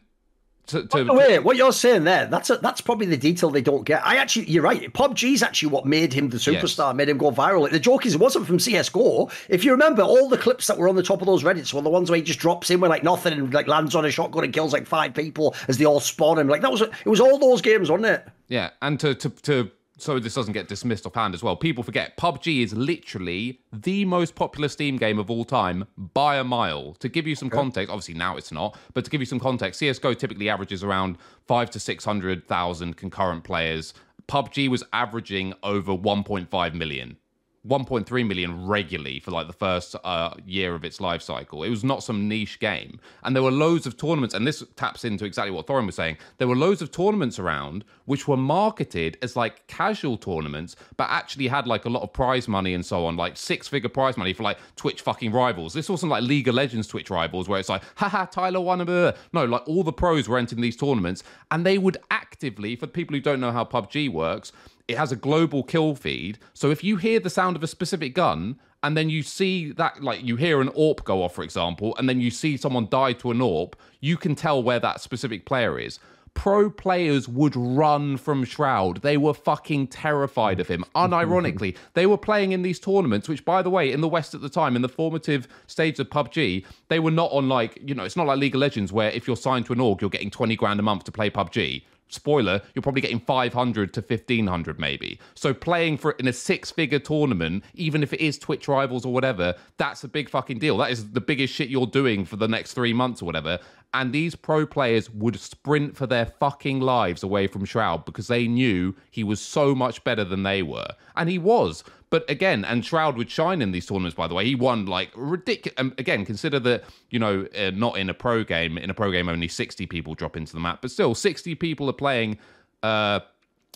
to, 0.66 0.86
to, 0.86 1.04
Wait, 1.12 1.40
what 1.40 1.56
you're 1.56 1.72
saying 1.72 2.04
there, 2.04 2.26
that's 2.26 2.48
a, 2.48 2.56
that's 2.56 2.80
probably 2.80 3.06
the 3.06 3.18
detail 3.18 3.50
they 3.50 3.60
don't 3.60 3.84
get. 3.84 4.04
I 4.04 4.16
actually, 4.16 4.50
you're 4.50 4.62
right. 4.62 4.90
PUBG 4.92 5.34
is 5.34 5.42
actually 5.42 5.68
what 5.68 5.84
made 5.84 6.12
him 6.12 6.30
the 6.30 6.38
superstar, 6.38 6.88
yes. 6.88 6.96
made 6.96 7.08
him 7.10 7.18
go 7.18 7.30
viral. 7.30 7.70
The 7.70 7.78
joke 7.78 8.06
is, 8.06 8.14
it 8.14 8.20
wasn't 8.20 8.46
from 8.46 8.56
CSGO. 8.56 9.30
If 9.50 9.62
you 9.62 9.72
remember, 9.72 10.02
all 10.02 10.28
the 10.28 10.38
clips 10.38 10.66
that 10.68 10.78
were 10.78 10.88
on 10.88 10.96
the 10.96 11.02
top 11.02 11.20
of 11.20 11.26
those 11.26 11.42
Reddits 11.42 11.74
were 11.74 11.82
the 11.82 11.90
ones 11.90 12.10
where 12.10 12.16
he 12.16 12.22
just 12.22 12.38
drops 12.38 12.70
in 12.70 12.80
with 12.80 12.90
like 12.90 13.02
nothing 13.02 13.34
and 13.34 13.52
like 13.52 13.68
lands 13.68 13.94
on 13.94 14.06
a 14.06 14.10
shotgun 14.10 14.44
and 14.44 14.54
kills 14.54 14.72
like 14.72 14.86
five 14.86 15.12
people 15.12 15.54
as 15.68 15.76
they 15.76 15.84
all 15.84 16.00
spawn 16.00 16.38
him. 16.38 16.48
Like 16.48 16.62
that 16.62 16.72
was, 16.72 16.80
it 16.80 17.06
was 17.06 17.20
all 17.20 17.38
those 17.38 17.60
games, 17.60 17.90
wasn't 17.90 18.06
it? 18.06 18.26
Yeah, 18.48 18.70
and 18.80 18.98
to 19.00 19.14
to 19.14 19.30
to 19.30 19.70
so 19.96 20.18
this 20.18 20.34
doesn't 20.34 20.52
get 20.52 20.68
dismissed 20.68 21.06
offhand 21.06 21.34
as 21.34 21.42
well. 21.42 21.56
People 21.56 21.84
forget 21.84 22.16
PUBG 22.16 22.62
is 22.62 22.74
literally 22.74 23.60
the 23.72 24.04
most 24.04 24.34
popular 24.34 24.68
Steam 24.68 24.96
game 24.96 25.18
of 25.18 25.30
all 25.30 25.44
time 25.44 25.84
by 25.96 26.36
a 26.36 26.44
mile. 26.44 26.94
To 26.94 27.08
give 27.08 27.26
you 27.26 27.34
some 27.34 27.48
okay. 27.48 27.56
context, 27.56 27.90
obviously 27.90 28.14
now 28.14 28.36
it's 28.36 28.52
not, 28.52 28.76
but 28.92 29.04
to 29.04 29.10
give 29.10 29.20
you 29.20 29.26
some 29.26 29.40
context, 29.40 29.78
CS:GO 29.78 30.14
typically 30.14 30.48
averages 30.48 30.82
around 30.82 31.18
five 31.46 31.70
to 31.70 31.80
six 31.80 32.04
hundred 32.04 32.46
thousand 32.48 32.96
concurrent 32.96 33.44
players. 33.44 33.94
PUBG 34.26 34.68
was 34.68 34.82
averaging 34.92 35.52
over 35.62 35.92
1.5 35.92 36.74
million. 36.74 37.18
1.3 37.66 38.26
million 38.26 38.66
regularly 38.66 39.18
for 39.20 39.30
like 39.30 39.46
the 39.46 39.52
first 39.52 39.96
uh, 40.04 40.34
year 40.44 40.74
of 40.74 40.84
its 40.84 41.00
life 41.00 41.22
cycle. 41.22 41.62
It 41.62 41.70
was 41.70 41.82
not 41.82 42.02
some 42.02 42.28
niche 42.28 42.60
game. 42.60 43.00
And 43.22 43.34
there 43.34 43.42
were 43.42 43.50
loads 43.50 43.86
of 43.86 43.96
tournaments, 43.96 44.34
and 44.34 44.46
this 44.46 44.62
taps 44.76 45.04
into 45.04 45.24
exactly 45.24 45.50
what 45.50 45.66
Thorin 45.66 45.86
was 45.86 45.94
saying. 45.94 46.18
There 46.38 46.48
were 46.48 46.56
loads 46.56 46.82
of 46.82 46.90
tournaments 46.90 47.38
around 47.38 47.84
which 48.04 48.28
were 48.28 48.36
marketed 48.36 49.16
as 49.22 49.34
like 49.34 49.66
casual 49.66 50.16
tournaments, 50.18 50.76
but 50.96 51.08
actually 51.10 51.48
had 51.48 51.66
like 51.66 51.86
a 51.86 51.88
lot 51.88 52.02
of 52.02 52.12
prize 52.12 52.48
money 52.48 52.74
and 52.74 52.84
so 52.84 53.06
on, 53.06 53.16
like 53.16 53.36
six 53.36 53.66
figure 53.66 53.88
prize 53.88 54.16
money 54.16 54.32
for 54.32 54.42
like 54.42 54.58
Twitch 54.76 55.00
fucking 55.00 55.32
rivals. 55.32 55.72
This 55.72 55.88
wasn't 55.88 56.10
like 56.10 56.22
League 56.22 56.48
of 56.48 56.54
Legends 56.54 56.86
Twitch 56.86 57.10
rivals 57.10 57.48
where 57.48 57.58
it's 57.58 57.68
like, 57.68 57.82
haha, 57.96 58.26
Tyler 58.26 58.60
won 58.60 58.82
a 58.82 58.84
blah. 58.84 59.12
No, 59.32 59.44
like 59.44 59.66
all 59.66 59.82
the 59.82 59.92
pros 59.92 60.28
were 60.28 60.38
entering 60.38 60.60
these 60.60 60.76
tournaments, 60.76 61.22
and 61.50 61.64
they 61.64 61.78
would 61.78 61.96
actively, 62.10 62.76
for 62.76 62.86
people 62.86 63.14
who 63.14 63.20
don't 63.20 63.40
know 63.40 63.52
how 63.52 63.64
PUBG 63.64 64.12
works, 64.12 64.52
it 64.88 64.98
has 64.98 65.12
a 65.12 65.16
global 65.16 65.62
kill 65.62 65.94
feed. 65.94 66.38
So 66.52 66.70
if 66.70 66.84
you 66.84 66.96
hear 66.96 67.20
the 67.20 67.30
sound 67.30 67.56
of 67.56 67.62
a 67.62 67.66
specific 67.66 68.14
gun 68.14 68.58
and 68.82 68.96
then 68.96 69.08
you 69.08 69.22
see 69.22 69.72
that, 69.72 70.02
like 70.02 70.22
you 70.22 70.36
hear 70.36 70.60
an 70.60 70.68
AWP 70.70 71.04
go 71.04 71.22
off, 71.22 71.34
for 71.34 71.42
example, 71.42 71.96
and 71.96 72.08
then 72.08 72.20
you 72.20 72.30
see 72.30 72.56
someone 72.56 72.88
die 72.90 73.14
to 73.14 73.30
an 73.30 73.38
AWP, 73.38 73.74
you 74.00 74.16
can 74.16 74.34
tell 74.34 74.62
where 74.62 74.80
that 74.80 75.00
specific 75.00 75.46
player 75.46 75.78
is. 75.78 75.98
Pro 76.34 76.68
players 76.68 77.28
would 77.28 77.54
run 77.54 78.16
from 78.16 78.44
Shroud. 78.44 79.02
They 79.02 79.16
were 79.16 79.32
fucking 79.32 79.86
terrified 79.86 80.58
of 80.58 80.66
him. 80.66 80.84
Unironically, 80.96 81.76
they 81.94 82.06
were 82.06 82.18
playing 82.18 82.50
in 82.50 82.62
these 82.62 82.80
tournaments, 82.80 83.28
which, 83.28 83.44
by 83.44 83.62
the 83.62 83.70
way, 83.70 83.92
in 83.92 84.00
the 84.00 84.08
West 84.08 84.34
at 84.34 84.40
the 84.40 84.48
time, 84.48 84.74
in 84.74 84.82
the 84.82 84.88
formative 84.88 85.46
stage 85.68 86.00
of 86.00 86.10
PUBG, 86.10 86.66
they 86.88 86.98
were 86.98 87.12
not 87.12 87.30
on 87.30 87.48
like, 87.48 87.78
you 87.80 87.94
know, 87.94 88.02
it's 88.02 88.16
not 88.16 88.26
like 88.26 88.38
League 88.38 88.56
of 88.56 88.60
Legends 88.60 88.92
where 88.92 89.10
if 89.10 89.28
you're 89.28 89.36
signed 89.36 89.64
to 89.66 89.72
an 89.72 89.80
org, 89.80 90.00
you're 90.00 90.10
getting 90.10 90.30
20 90.30 90.56
grand 90.56 90.80
a 90.80 90.82
month 90.82 91.04
to 91.04 91.12
play 91.12 91.30
PUBG 91.30 91.84
spoiler, 92.08 92.60
you're 92.74 92.82
probably 92.82 93.00
getting 93.00 93.20
500 93.20 93.92
to 93.94 94.00
1500 94.00 94.78
maybe. 94.78 95.18
So 95.34 95.52
playing 95.52 95.98
for 95.98 96.12
in 96.12 96.28
a 96.28 96.32
six 96.32 96.70
figure 96.70 96.98
tournament, 96.98 97.64
even 97.74 98.02
if 98.02 98.12
it 98.12 98.20
is 98.20 98.38
Twitch 98.38 98.68
rivals 98.68 99.04
or 99.04 99.12
whatever, 99.12 99.54
that's 99.76 100.04
a 100.04 100.08
big 100.08 100.28
fucking 100.28 100.58
deal. 100.58 100.76
That 100.78 100.90
is 100.90 101.10
the 101.12 101.20
biggest 101.20 101.52
shit 101.54 101.68
you're 101.68 101.86
doing 101.86 102.24
for 102.24 102.36
the 102.36 102.48
next 102.48 102.74
three 102.74 102.92
months 102.92 103.22
or 103.22 103.26
whatever. 103.26 103.58
And 103.94 104.12
these 104.12 104.34
pro 104.34 104.66
players 104.66 105.08
would 105.10 105.38
sprint 105.38 105.96
for 105.96 106.06
their 106.06 106.26
fucking 106.26 106.80
lives 106.80 107.22
away 107.22 107.46
from 107.46 107.64
Shroud 107.64 108.04
because 108.04 108.26
they 108.26 108.48
knew 108.48 108.94
he 109.12 109.22
was 109.22 109.40
so 109.40 109.72
much 109.72 110.02
better 110.02 110.24
than 110.24 110.42
they 110.42 110.62
were. 110.62 110.88
And 111.14 111.28
he 111.28 111.38
was. 111.38 111.84
But 112.14 112.30
again, 112.30 112.64
and 112.64 112.84
Shroud 112.84 113.16
would 113.16 113.28
shine 113.28 113.60
in 113.60 113.72
these 113.72 113.86
tournaments, 113.86 114.14
by 114.14 114.28
the 114.28 114.34
way. 114.34 114.44
He 114.44 114.54
won 114.54 114.86
like 114.86 115.10
ridiculous. 115.16 115.74
Um, 115.80 115.94
again, 115.98 116.24
consider 116.24 116.60
that, 116.60 116.84
you 117.10 117.18
know, 117.18 117.48
uh, 117.58 117.72
not 117.74 117.98
in 117.98 118.08
a 118.08 118.14
pro 118.14 118.44
game. 118.44 118.78
In 118.78 118.88
a 118.88 118.94
pro 118.94 119.10
game, 119.10 119.28
only 119.28 119.48
60 119.48 119.84
people 119.86 120.14
drop 120.14 120.36
into 120.36 120.52
the 120.52 120.60
map, 120.60 120.80
but 120.80 120.92
still, 120.92 121.16
60 121.16 121.56
people 121.56 121.90
are 121.90 121.92
playing 121.92 122.38
uh, 122.84 123.18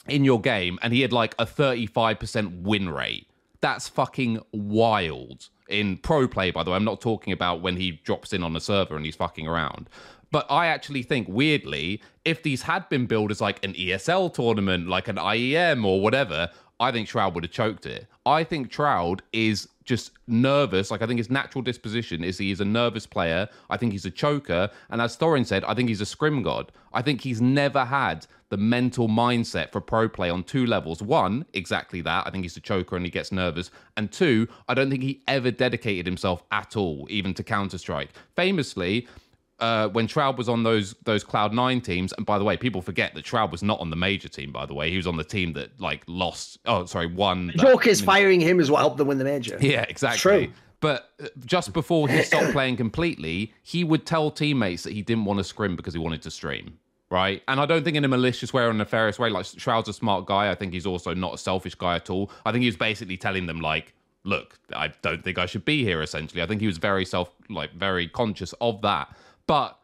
in 0.07 0.23
your 0.23 0.41
game, 0.41 0.79
and 0.83 0.93
he 0.93 1.01
had 1.01 1.13
like 1.13 1.35
a 1.41 1.47
35% 1.47 2.63
win 2.63 2.91
rate. 2.91 3.29
That's 3.61 3.89
fucking 3.89 4.41
wild. 4.53 5.49
In 5.69 5.97
pro 5.97 6.29
play, 6.29 6.53
by 6.53 6.63
the 6.63 6.71
way, 6.71 6.77
I'm 6.77 6.85
not 6.85 7.01
talking 7.01 7.33
about 7.33 7.61
when 7.61 7.77
he 7.77 7.91
drops 7.91 8.33
in 8.33 8.45
on 8.45 8.55
a 8.55 8.61
server 8.61 8.95
and 8.95 9.05
he's 9.05 9.17
fucking 9.17 9.49
around. 9.49 9.91
But 10.31 10.47
I 10.51 10.67
actually 10.67 11.03
think, 11.03 11.27
weirdly, 11.29 12.03
if 12.25 12.43
these 12.43 12.63
had 12.63 12.89
been 12.89 13.07
billed 13.07 13.31
as 13.31 13.41
like 13.41 13.65
an 13.65 13.73
ESL 13.75 14.33
tournament, 14.33 14.89
like 14.89 15.09
an 15.09 15.17
IEM 15.17 15.85
or 15.85 16.01
whatever, 16.01 16.51
I 16.81 16.93
think 16.93 17.09
Shroud 17.09 17.35
would 17.35 17.45
have 17.45 17.53
choked 17.53 17.87
it. 17.87 18.07
I 18.25 18.45
think 18.45 18.73
Shroud 18.73 19.23
is 19.33 19.69
just 19.85 20.13
nervous. 20.27 20.91
Like 20.91 21.01
I 21.03 21.07
think 21.07 21.19
his 21.19 21.31
natural 21.31 21.63
disposition 21.63 22.23
is 22.23 22.37
he 22.39 22.51
is 22.51 22.61
a 22.61 22.65
nervous 22.65 23.07
player. 23.07 23.49
I 23.71 23.79
think 23.79 23.93
he's 23.93 24.05
a 24.05 24.11
choker, 24.11 24.71
and 24.91 25.01
as 25.01 25.17
Thorin 25.17 25.47
said, 25.47 25.65
I 25.65 25.75
think 25.75 25.89
he's 25.89 26.03
a 26.03 26.07
scrim 26.07 26.43
god. 26.43 26.71
I 26.93 27.03
think 27.03 27.23
he's 27.23 27.41
never 27.41 27.87
had 27.87 28.27
the 28.51 28.57
mental 28.57 29.09
mindset 29.09 29.73
for 29.73 29.81
pro 29.81 30.09
play 30.09 30.31
on 30.31 30.45
two 30.45 30.67
levels. 30.67 31.03
One, 31.03 31.47
exactly 31.53 32.01
that. 32.03 32.27
I 32.27 32.31
think 32.31 32.45
he's 32.45 32.57
a 32.57 32.61
choker 32.61 32.97
and 32.97 33.05
he 33.05 33.11
gets 33.11 33.33
nervous. 33.33 33.71
And 33.97 34.11
two, 34.11 34.49
I 34.69 34.75
don't 34.75 34.91
think 34.91 35.03
he 35.03 35.23
ever 35.27 35.51
dedicated 35.51 36.07
himself 36.07 36.43
at 36.51 36.77
all, 36.77 37.07
even 37.11 37.35
to 37.35 37.43
Counter 37.43 37.79
Strike. 37.79 38.11
Famously, 38.37 39.07
uh, 39.61 39.89
when 39.89 40.07
Shroud 40.07 40.39
was 40.39 40.49
on 40.49 40.63
those 40.63 40.95
those 41.05 41.25
Cloud 41.25 41.53
Nine 41.53 41.81
teams, 41.81 42.13
and 42.13 42.25
by 42.25 42.39
the 42.39 42.45
way, 42.45 42.57
people 42.57 42.81
forget 42.81 43.15
that 43.15 43.27
Shroud 43.27 43.51
was 43.51 43.63
not 43.63 43.81
on 43.81 43.91
the 43.91 43.97
major 43.97 44.29
team. 44.29 44.53
By 44.53 44.67
the 44.67 44.75
way, 44.75 44.91
he 44.91 44.97
was 44.97 45.07
on 45.07 45.17
the 45.17 45.25
team 45.25 45.53
that 45.55 45.81
like 45.81 46.03
lost. 46.07 46.59
Oh, 46.67 46.85
sorry, 46.87 47.07
won. 47.07 47.53
Joker's 47.57 48.01
firing 48.01 48.41
him 48.41 48.61
is 48.61 48.71
what 48.71 48.79
helped 48.79 48.99
them 48.99 49.09
win 49.09 49.19
the 49.19 49.25
major. 49.25 49.59
Yeah, 49.61 49.83
exactly. 49.83 50.19
True. 50.19 50.53
But 50.81 51.11
uh, 51.23 51.27
just 51.45 51.73
before 51.73 52.09
he 52.09 52.23
stopped 52.23 52.53
playing 52.53 52.77
completely, 52.77 53.53
he 53.63 53.85
would 53.85 54.07
tell 54.07 54.31
teammates 54.31 54.85
that 54.85 54.93
he 54.93 55.03
didn't 55.03 55.25
want 55.25 55.39
to 55.39 55.45
scrim 55.45 55.77
because 55.77 55.95
he 55.95 55.99
wanted 55.99 56.23
to 56.23 56.31
stream. 56.31 56.79
Right. 57.11 57.43
And 57.49 57.59
I 57.59 57.67
don't 57.67 57.85
think 57.85 57.97
in 57.97 58.05
a 58.05 58.09
malicious 58.09 58.53
way 58.53 58.63
or 58.63 58.69
a 58.69 58.75
nefarious 58.75 59.19
way. 59.19 59.31
Like 59.31 59.47
Shroud's 59.47 59.89
a 59.89 59.95
smart 59.95 60.27
guy. 60.27 60.51
I 60.51 60.55
think 60.55 60.75
he's 60.75 60.87
also 60.87 61.15
not 61.15 61.35
a 61.35 61.39
selfish 61.39 61.75
guy 61.75 61.97
at 61.97 62.11
all. 62.11 62.31
I 62.45 62.53
think 62.53 62.63
he 62.63 62.69
was 62.69 62.77
basically 62.77 63.17
telling 63.17 63.47
them 63.47 63.61
like, 63.61 63.95
look, 64.25 64.59
I 64.77 64.89
don't 65.01 65.25
think 65.25 65.39
I 65.39 65.47
should 65.47 65.65
be 65.65 65.85
here. 65.85 66.03
Essentially, 66.03 66.43
I 66.43 66.47
think 66.47 66.61
he 66.61 66.67
was 66.67 66.77
very 66.77 67.07
self, 67.07 67.31
like 67.49 67.73
very 67.73 68.09
conscious 68.09 68.53
of 68.61 68.83
that. 68.83 69.17
But 69.49 69.79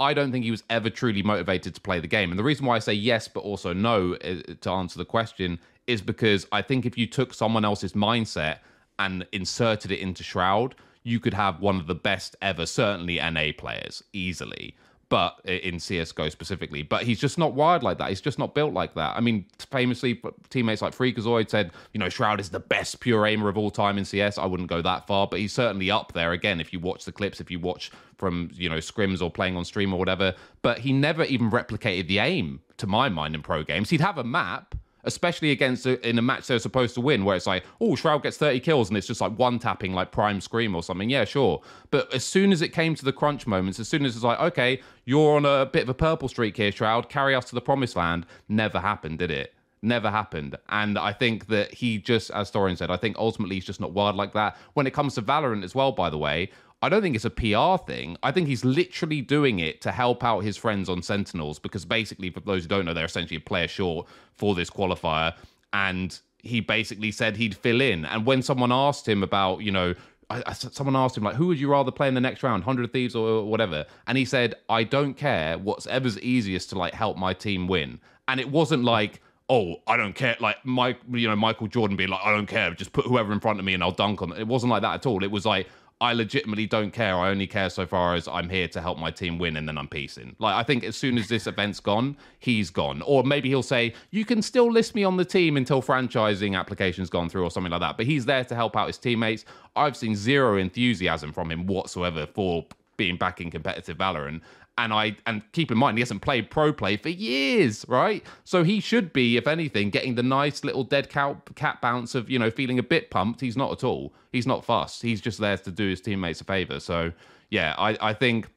I 0.00 0.14
don't 0.14 0.32
think 0.32 0.44
he 0.44 0.50
was 0.50 0.64
ever 0.70 0.90
truly 0.90 1.22
motivated 1.22 1.74
to 1.76 1.80
play 1.80 2.00
the 2.00 2.08
game. 2.08 2.30
And 2.30 2.38
the 2.38 2.42
reason 2.42 2.66
why 2.66 2.76
I 2.76 2.78
say 2.80 2.94
yes, 2.94 3.28
but 3.28 3.40
also 3.40 3.72
no 3.72 4.14
uh, 4.14 4.54
to 4.62 4.70
answer 4.70 4.98
the 4.98 5.04
question 5.04 5.60
is 5.86 6.00
because 6.00 6.46
I 6.50 6.62
think 6.62 6.86
if 6.86 6.98
you 6.98 7.06
took 7.06 7.34
someone 7.34 7.64
else's 7.64 7.92
mindset 7.92 8.58
and 8.98 9.26
inserted 9.30 9.92
it 9.92 10.00
into 10.00 10.24
Shroud, 10.24 10.74
you 11.04 11.20
could 11.20 11.34
have 11.34 11.60
one 11.60 11.76
of 11.76 11.86
the 11.86 11.94
best 11.94 12.34
ever, 12.40 12.64
certainly 12.66 13.16
NA 13.16 13.52
players, 13.56 14.02
easily 14.12 14.74
but 15.10 15.40
in 15.44 15.74
CSGO 15.74 16.30
specifically. 16.30 16.82
But 16.82 17.02
he's 17.02 17.20
just 17.20 17.36
not 17.36 17.52
wired 17.52 17.82
like 17.82 17.98
that. 17.98 18.08
He's 18.08 18.20
just 18.20 18.38
not 18.38 18.54
built 18.54 18.72
like 18.72 18.94
that. 18.94 19.16
I 19.16 19.20
mean, 19.20 19.44
famously, 19.58 20.22
teammates 20.48 20.80
like 20.80 20.94
Freakazoid 20.94 21.50
said, 21.50 21.72
you 21.92 21.98
know, 21.98 22.08
Shroud 22.08 22.40
is 22.40 22.48
the 22.48 22.60
best 22.60 23.00
pure 23.00 23.26
aimer 23.26 23.48
of 23.48 23.58
all 23.58 23.70
time 23.72 23.98
in 23.98 24.04
CS. 24.04 24.38
I 24.38 24.46
wouldn't 24.46 24.70
go 24.70 24.80
that 24.80 25.06
far, 25.08 25.26
but 25.26 25.40
he's 25.40 25.52
certainly 25.52 25.90
up 25.90 26.12
there. 26.12 26.30
Again, 26.32 26.60
if 26.60 26.72
you 26.72 26.78
watch 26.78 27.04
the 27.04 27.12
clips, 27.12 27.40
if 27.40 27.50
you 27.50 27.58
watch 27.58 27.90
from, 28.16 28.50
you 28.54 28.68
know, 28.68 28.76
scrims 28.76 29.20
or 29.20 29.30
playing 29.30 29.56
on 29.56 29.64
stream 29.64 29.92
or 29.92 29.98
whatever, 29.98 30.32
but 30.62 30.78
he 30.78 30.92
never 30.92 31.24
even 31.24 31.50
replicated 31.50 32.06
the 32.06 32.20
aim, 32.20 32.60
to 32.76 32.86
my 32.86 33.08
mind, 33.08 33.34
in 33.34 33.42
pro 33.42 33.64
games. 33.64 33.90
He'd 33.90 34.00
have 34.00 34.16
a 34.16 34.24
map 34.24 34.76
especially 35.04 35.50
against 35.50 35.86
a, 35.86 36.06
in 36.08 36.18
a 36.18 36.22
match 36.22 36.46
they're 36.46 36.58
supposed 36.58 36.94
to 36.94 37.00
win, 37.00 37.24
where 37.24 37.36
it's 37.36 37.46
like, 37.46 37.64
oh, 37.80 37.94
Shroud 37.96 38.22
gets 38.22 38.36
30 38.36 38.60
kills 38.60 38.88
and 38.88 38.98
it's 38.98 39.06
just 39.06 39.20
like 39.20 39.38
one 39.38 39.58
tapping 39.58 39.92
like 39.92 40.12
Prime 40.12 40.40
Scream 40.40 40.74
or 40.74 40.82
something. 40.82 41.10
Yeah, 41.10 41.24
sure. 41.24 41.60
But 41.90 42.12
as 42.14 42.24
soon 42.24 42.52
as 42.52 42.62
it 42.62 42.68
came 42.70 42.94
to 42.94 43.04
the 43.04 43.12
crunch 43.12 43.46
moments, 43.46 43.80
as 43.80 43.88
soon 43.88 44.04
as 44.04 44.14
it's 44.14 44.24
like, 44.24 44.40
okay, 44.40 44.80
you're 45.04 45.36
on 45.36 45.44
a 45.44 45.66
bit 45.66 45.82
of 45.82 45.88
a 45.88 45.94
purple 45.94 46.28
streak 46.28 46.56
here, 46.56 46.72
Shroud, 46.72 47.08
carry 47.08 47.34
us 47.34 47.46
to 47.46 47.54
the 47.54 47.60
promised 47.60 47.96
land, 47.96 48.26
never 48.48 48.80
happened, 48.80 49.18
did 49.18 49.30
it? 49.30 49.54
Never 49.82 50.10
happened. 50.10 50.56
And 50.68 50.98
I 50.98 51.12
think 51.12 51.46
that 51.46 51.72
he 51.72 51.98
just, 51.98 52.30
as 52.32 52.50
Thorin 52.50 52.76
said, 52.76 52.90
I 52.90 52.96
think 52.96 53.16
ultimately 53.16 53.56
he's 53.56 53.64
just 53.64 53.80
not 53.80 53.92
wired 53.92 54.14
like 54.14 54.34
that. 54.34 54.56
When 54.74 54.86
it 54.86 54.92
comes 54.92 55.14
to 55.14 55.22
Valorant 55.22 55.64
as 55.64 55.74
well, 55.74 55.92
by 55.92 56.10
the 56.10 56.18
way, 56.18 56.50
I 56.82 56.88
don't 56.88 57.02
think 57.02 57.14
it's 57.14 57.26
a 57.26 57.30
PR 57.30 57.82
thing. 57.84 58.16
I 58.22 58.32
think 58.32 58.48
he's 58.48 58.64
literally 58.64 59.20
doing 59.20 59.58
it 59.58 59.82
to 59.82 59.92
help 59.92 60.24
out 60.24 60.40
his 60.40 60.56
friends 60.56 60.88
on 60.88 61.02
Sentinels 61.02 61.58
because 61.58 61.84
basically, 61.84 62.30
for 62.30 62.40
those 62.40 62.62
who 62.62 62.68
don't 62.68 62.86
know, 62.86 62.94
they're 62.94 63.04
essentially 63.04 63.36
a 63.36 63.40
player 63.40 63.68
short 63.68 64.06
for 64.34 64.54
this 64.54 64.70
qualifier. 64.70 65.34
And 65.74 66.18
he 66.38 66.60
basically 66.60 67.12
said 67.12 67.36
he'd 67.36 67.54
fill 67.54 67.82
in. 67.82 68.06
And 68.06 68.24
when 68.24 68.40
someone 68.42 68.72
asked 68.72 69.06
him 69.06 69.22
about, 69.22 69.58
you 69.58 69.70
know, 69.70 69.94
I, 70.30 70.42
I, 70.46 70.52
someone 70.52 70.96
asked 70.96 71.16
him 71.16 71.24
like, 71.24 71.34
"Who 71.34 71.48
would 71.48 71.60
you 71.60 71.70
rather 71.70 71.90
play 71.90 72.08
in 72.08 72.14
the 72.14 72.20
next 72.20 72.42
round, 72.42 72.64
Hundred 72.64 72.92
Thieves 72.92 73.14
or 73.14 73.44
whatever?" 73.44 73.84
And 74.06 74.16
he 74.16 74.24
said, 74.24 74.54
"I 74.68 74.84
don't 74.84 75.14
care. 75.14 75.58
Whatever's 75.58 76.18
easiest 76.20 76.70
to 76.70 76.78
like 76.78 76.94
help 76.94 77.16
my 77.16 77.34
team 77.34 77.66
win." 77.66 78.00
And 78.28 78.38
it 78.38 78.48
wasn't 78.48 78.84
like, 78.84 79.20
"Oh, 79.48 79.82
I 79.86 79.96
don't 79.96 80.14
care." 80.14 80.36
Like 80.40 80.64
Mike, 80.64 80.98
you 81.12 81.28
know, 81.28 81.36
Michael 81.36 81.66
Jordan 81.66 81.96
being 81.96 82.10
like, 82.10 82.20
"I 82.24 82.32
don't 82.32 82.46
care. 82.46 82.72
Just 82.74 82.92
put 82.92 83.06
whoever 83.06 83.32
in 83.32 83.40
front 83.40 83.58
of 83.58 83.64
me 83.64 83.74
and 83.74 83.82
I'll 83.82 83.90
dunk 83.90 84.22
on." 84.22 84.32
It. 84.32 84.38
It 84.38 84.46
wasn't 84.46 84.70
like 84.70 84.82
that 84.82 84.94
at 84.94 85.06
all. 85.06 85.24
It 85.24 85.30
was 85.32 85.44
like, 85.44 85.66
I 86.02 86.14
legitimately 86.14 86.66
don't 86.66 86.92
care. 86.92 87.14
I 87.14 87.28
only 87.28 87.46
care 87.46 87.68
so 87.68 87.86
far 87.86 88.14
as 88.14 88.26
I'm 88.26 88.48
here 88.48 88.66
to 88.68 88.80
help 88.80 88.98
my 88.98 89.10
team 89.10 89.38
win 89.38 89.58
and 89.58 89.68
then 89.68 89.76
I'm 89.76 89.86
peacing. 89.86 90.34
Like, 90.38 90.54
I 90.54 90.62
think 90.62 90.82
as 90.82 90.96
soon 90.96 91.18
as 91.18 91.28
this 91.28 91.46
event's 91.46 91.78
gone, 91.78 92.16
he's 92.38 92.70
gone. 92.70 93.02
Or 93.02 93.22
maybe 93.22 93.50
he'll 93.50 93.62
say, 93.62 93.92
you 94.10 94.24
can 94.24 94.40
still 94.40 94.72
list 94.72 94.94
me 94.94 95.04
on 95.04 95.18
the 95.18 95.26
team 95.26 95.58
until 95.58 95.82
franchising 95.82 96.58
application's 96.58 97.10
gone 97.10 97.28
through 97.28 97.44
or 97.44 97.50
something 97.50 97.70
like 97.70 97.82
that. 97.82 97.98
But 97.98 98.06
he's 98.06 98.24
there 98.24 98.44
to 98.44 98.54
help 98.54 98.76
out 98.76 98.86
his 98.86 98.96
teammates. 98.96 99.44
I've 99.76 99.96
seen 99.96 100.16
zero 100.16 100.56
enthusiasm 100.56 101.34
from 101.34 101.50
him 101.50 101.66
whatsoever 101.66 102.26
for 102.26 102.64
being 102.96 103.16
back 103.16 103.40
in 103.40 103.50
competitive 103.50 103.96
Valorant 103.96 104.42
and 104.84 104.92
I 104.92 105.16
and 105.26 105.42
keep 105.52 105.70
in 105.70 105.78
mind 105.78 105.98
he 105.98 106.00
hasn't 106.00 106.22
played 106.22 106.50
pro 106.50 106.72
play 106.72 106.96
for 106.96 107.10
years, 107.10 107.84
right? 107.88 108.24
So 108.44 108.64
he 108.64 108.80
should 108.80 109.12
be, 109.12 109.36
if 109.36 109.46
anything, 109.46 109.90
getting 109.90 110.14
the 110.14 110.22
nice 110.22 110.64
little 110.64 110.84
dead 110.84 111.08
cat 111.08 111.36
cat 111.54 111.80
bounce 111.80 112.14
of 112.14 112.30
you 112.30 112.38
know 112.38 112.50
feeling 112.50 112.78
a 112.78 112.82
bit 112.82 113.10
pumped. 113.10 113.40
He's 113.40 113.56
not 113.56 113.70
at 113.72 113.84
all. 113.84 114.12
He's 114.32 114.46
not 114.46 114.64
fussed. 114.64 115.02
He's 115.02 115.20
just 115.20 115.38
there 115.38 115.56
to 115.58 115.70
do 115.70 115.88
his 115.88 116.00
teammates 116.00 116.40
a 116.40 116.44
favor. 116.44 116.80
So 116.80 117.12
yeah, 117.50 117.74
I 117.78 117.96
I 118.00 118.14
think 118.14 118.48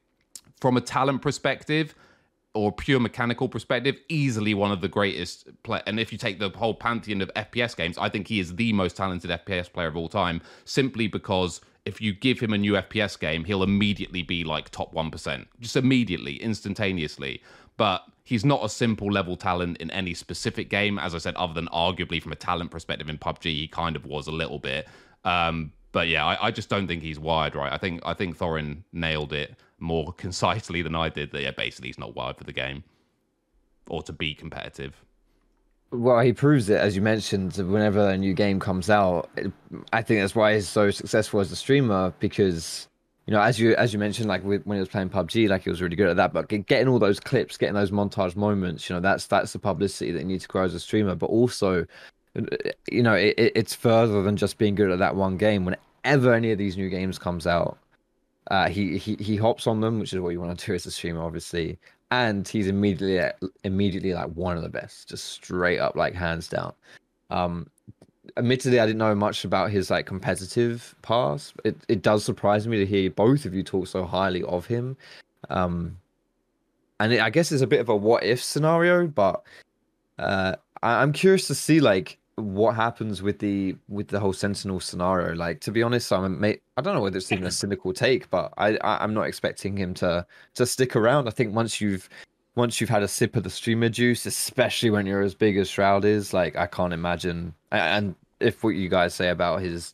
from 0.60 0.76
a 0.76 0.80
talent 0.80 1.22
perspective 1.22 1.94
or 2.54 2.70
pure 2.70 3.00
mechanical 3.00 3.48
perspective, 3.48 3.96
easily 4.08 4.54
one 4.54 4.70
of 4.70 4.80
the 4.80 4.88
greatest 4.88 5.48
play. 5.64 5.82
And 5.86 5.98
if 5.98 6.12
you 6.12 6.18
take 6.18 6.38
the 6.38 6.50
whole 6.50 6.74
pantheon 6.74 7.20
of 7.20 7.30
FPS 7.34 7.76
games, 7.76 7.98
I 7.98 8.08
think 8.08 8.28
he 8.28 8.38
is 8.38 8.54
the 8.54 8.72
most 8.72 8.96
talented 8.96 9.30
FPS 9.30 9.70
player 9.72 9.88
of 9.88 9.96
all 9.96 10.08
time, 10.08 10.40
simply 10.64 11.08
because 11.08 11.60
if 11.84 12.00
you 12.00 12.12
give 12.12 12.40
him 12.40 12.52
a 12.52 12.58
new 12.58 12.72
FPS 12.72 13.18
game, 13.18 13.44
he'll 13.44 13.62
immediately 13.62 14.22
be 14.22 14.42
like 14.44 14.70
top 14.70 14.94
1%, 14.94 15.46
just 15.60 15.76
immediately, 15.76 16.36
instantaneously. 16.42 17.42
But 17.76 18.04
he's 18.22 18.44
not 18.44 18.62
a 18.62 18.66
s1mple 18.66 19.12
level 19.12 19.36
talent 19.36 19.76
in 19.78 19.90
any 19.90 20.14
specific 20.14 20.70
game. 20.70 20.98
As 20.98 21.14
I 21.14 21.18
said, 21.18 21.34
other 21.36 21.52
than 21.52 21.66
arguably 21.68 22.22
from 22.22 22.32
a 22.32 22.36
talent 22.36 22.70
perspective 22.70 23.08
in 23.08 23.18
PUBG, 23.18 23.44
he 23.44 23.68
kind 23.68 23.96
of 23.96 24.06
was 24.06 24.26
a 24.26 24.32
little 24.32 24.58
bit. 24.58 24.88
Um, 25.24 25.72
but 25.92 26.08
yeah, 26.08 26.24
I, 26.24 26.48
I, 26.48 26.50
just 26.50 26.68
don't 26.68 26.86
think 26.86 27.02
he's 27.02 27.18
wired 27.18 27.54
right. 27.54 27.72
I 27.72 27.78
think 27.78 28.02
I 28.04 28.14
think 28.14 28.36
Thorin 28.36 28.82
nailed 28.92 29.32
it 29.32 29.54
more 29.78 30.12
concisely 30.16 30.82
than 30.82 30.94
I 30.94 31.08
did. 31.08 31.30
That 31.32 31.42
yeah, 31.42 31.50
basically 31.52 31.88
he's 31.88 31.98
not 31.98 32.16
wired 32.16 32.36
for 32.36 32.44
the 32.44 32.52
game 32.52 32.82
or 33.88 34.02
to 34.02 34.12
be 34.12 34.34
competitive. 34.34 35.04
Well, 35.94 36.18
he 36.20 36.32
proves 36.32 36.68
it, 36.70 36.80
as 36.80 36.96
you 36.96 37.02
mentioned, 37.02 37.56
whenever 37.56 38.08
a 38.08 38.18
new 38.18 38.34
game 38.34 38.58
comes 38.58 38.90
out. 38.90 39.30
I 39.92 40.02
think 40.02 40.20
that's 40.20 40.34
why 40.34 40.54
he's 40.54 40.68
so 40.68 40.90
successful 40.90 41.38
as 41.38 41.52
a 41.52 41.56
streamer 41.56 42.12
because, 42.18 42.88
you 43.26 43.32
know, 43.32 43.40
as 43.40 43.60
you 43.60 43.76
as 43.76 43.92
you 43.92 44.00
mentioned, 44.00 44.28
like 44.28 44.42
when 44.42 44.60
he 44.66 44.80
was 44.80 44.88
playing 44.88 45.10
PUBG, 45.10 45.48
like 45.48 45.62
he 45.62 45.70
was 45.70 45.80
really 45.80 45.94
good 45.94 46.08
at 46.08 46.16
that. 46.16 46.32
But 46.32 46.48
getting 46.48 46.88
all 46.88 46.98
those 46.98 47.20
clips, 47.20 47.56
getting 47.56 47.76
those 47.76 47.92
montage 47.92 48.34
moments, 48.34 48.88
you 48.88 48.94
know, 48.96 49.00
that's 49.00 49.28
that's 49.28 49.52
the 49.52 49.60
publicity 49.60 50.10
that 50.10 50.18
you 50.18 50.24
need 50.24 50.40
to 50.40 50.48
grow 50.48 50.64
as 50.64 50.74
a 50.74 50.80
streamer. 50.80 51.14
But 51.14 51.26
also, 51.26 51.86
you 52.90 53.02
know, 53.02 53.14
it, 53.14 53.34
it's 53.38 53.74
further 53.74 54.20
than 54.22 54.36
just 54.36 54.58
being 54.58 54.74
good 54.74 54.90
at 54.90 54.98
that 54.98 55.14
one 55.14 55.36
game. 55.36 55.64
Whenever 55.64 56.34
any 56.34 56.50
of 56.50 56.58
these 56.58 56.76
new 56.76 56.90
games 56.90 57.20
comes 57.20 57.46
out, 57.46 57.78
uh, 58.50 58.68
he, 58.68 58.98
he 58.98 59.14
he 59.20 59.36
hops 59.36 59.68
on 59.68 59.80
them, 59.80 60.00
which 60.00 60.12
is 60.12 60.18
what 60.18 60.30
you 60.30 60.40
want 60.40 60.58
to 60.58 60.66
do 60.66 60.74
as 60.74 60.86
a 60.86 60.90
streamer, 60.90 61.22
obviously 61.22 61.78
and 62.22 62.46
he's 62.46 62.66
immediately 62.66 63.50
immediately 63.64 64.14
like 64.14 64.28
one 64.28 64.56
of 64.56 64.62
the 64.62 64.68
best, 64.68 65.08
just 65.08 65.24
straight 65.26 65.78
up 65.78 65.96
like 65.96 66.14
hands 66.14 66.48
down. 66.48 66.72
Um, 67.30 67.68
admittedly, 68.36 68.80
I 68.80 68.86
didn't 68.86 68.98
know 68.98 69.14
much 69.14 69.44
about 69.44 69.70
his 69.70 69.90
like 69.90 70.06
competitive 70.06 70.94
past. 71.02 71.54
It 71.64 71.76
it 71.88 72.02
does 72.02 72.24
surprise 72.24 72.66
me 72.66 72.78
to 72.78 72.86
hear 72.86 73.10
both 73.10 73.44
of 73.44 73.54
you 73.54 73.62
talk 73.62 73.86
so 73.86 74.04
highly 74.04 74.42
of 74.44 74.66
him. 74.66 74.96
Um, 75.50 75.98
and 77.00 77.12
it, 77.12 77.20
I 77.20 77.30
guess 77.30 77.52
it's 77.52 77.62
a 77.62 77.66
bit 77.66 77.80
of 77.80 77.88
a 77.88 77.96
what 77.96 78.24
if 78.24 78.42
scenario, 78.42 79.06
but 79.06 79.42
uh, 80.18 80.56
I, 80.82 81.02
I'm 81.02 81.12
curious 81.12 81.46
to 81.48 81.54
see 81.54 81.80
like 81.80 82.18
what 82.36 82.74
happens 82.74 83.22
with 83.22 83.38
the 83.38 83.76
with 83.88 84.08
the 84.08 84.20
whole 84.20 84.32
sentinel 84.32 84.80
scenario? 84.80 85.34
Like 85.34 85.60
to 85.60 85.70
be 85.70 85.82
honest 85.82 86.12
i'm 86.12 86.44
I 86.44 86.82
don't 86.82 86.94
know 86.94 87.00
whether 87.00 87.18
it's 87.18 87.30
even 87.32 87.46
a 87.46 87.50
cynical 87.50 87.92
take 87.92 88.28
but 88.30 88.52
I, 88.58 88.76
I 88.82 89.02
i'm 89.04 89.14
not 89.14 89.24
expecting 89.24 89.76
him 89.76 89.94
to 89.94 90.26
to 90.54 90.66
stick 90.66 90.96
around. 90.96 91.28
I 91.28 91.30
think 91.30 91.54
once 91.54 91.80
you've 91.80 92.08
once 92.56 92.80
you've 92.80 92.90
had 92.90 93.02
a 93.02 93.08
sip 93.08 93.36
of 93.36 93.42
the 93.42 93.50
streamer 93.50 93.88
juice 93.88 94.26
especially 94.26 94.90
when 94.90 95.06
you're 95.06 95.22
as 95.22 95.34
big 95.34 95.56
as 95.56 95.68
shroud 95.68 96.04
is 96.04 96.32
like 96.32 96.54
i 96.54 96.66
can't 96.66 96.92
imagine 96.92 97.52
and 97.72 98.14
if 98.38 98.62
what 98.62 98.76
you 98.76 98.88
guys 98.88 99.12
say 99.12 99.30
about 99.30 99.60
his 99.60 99.92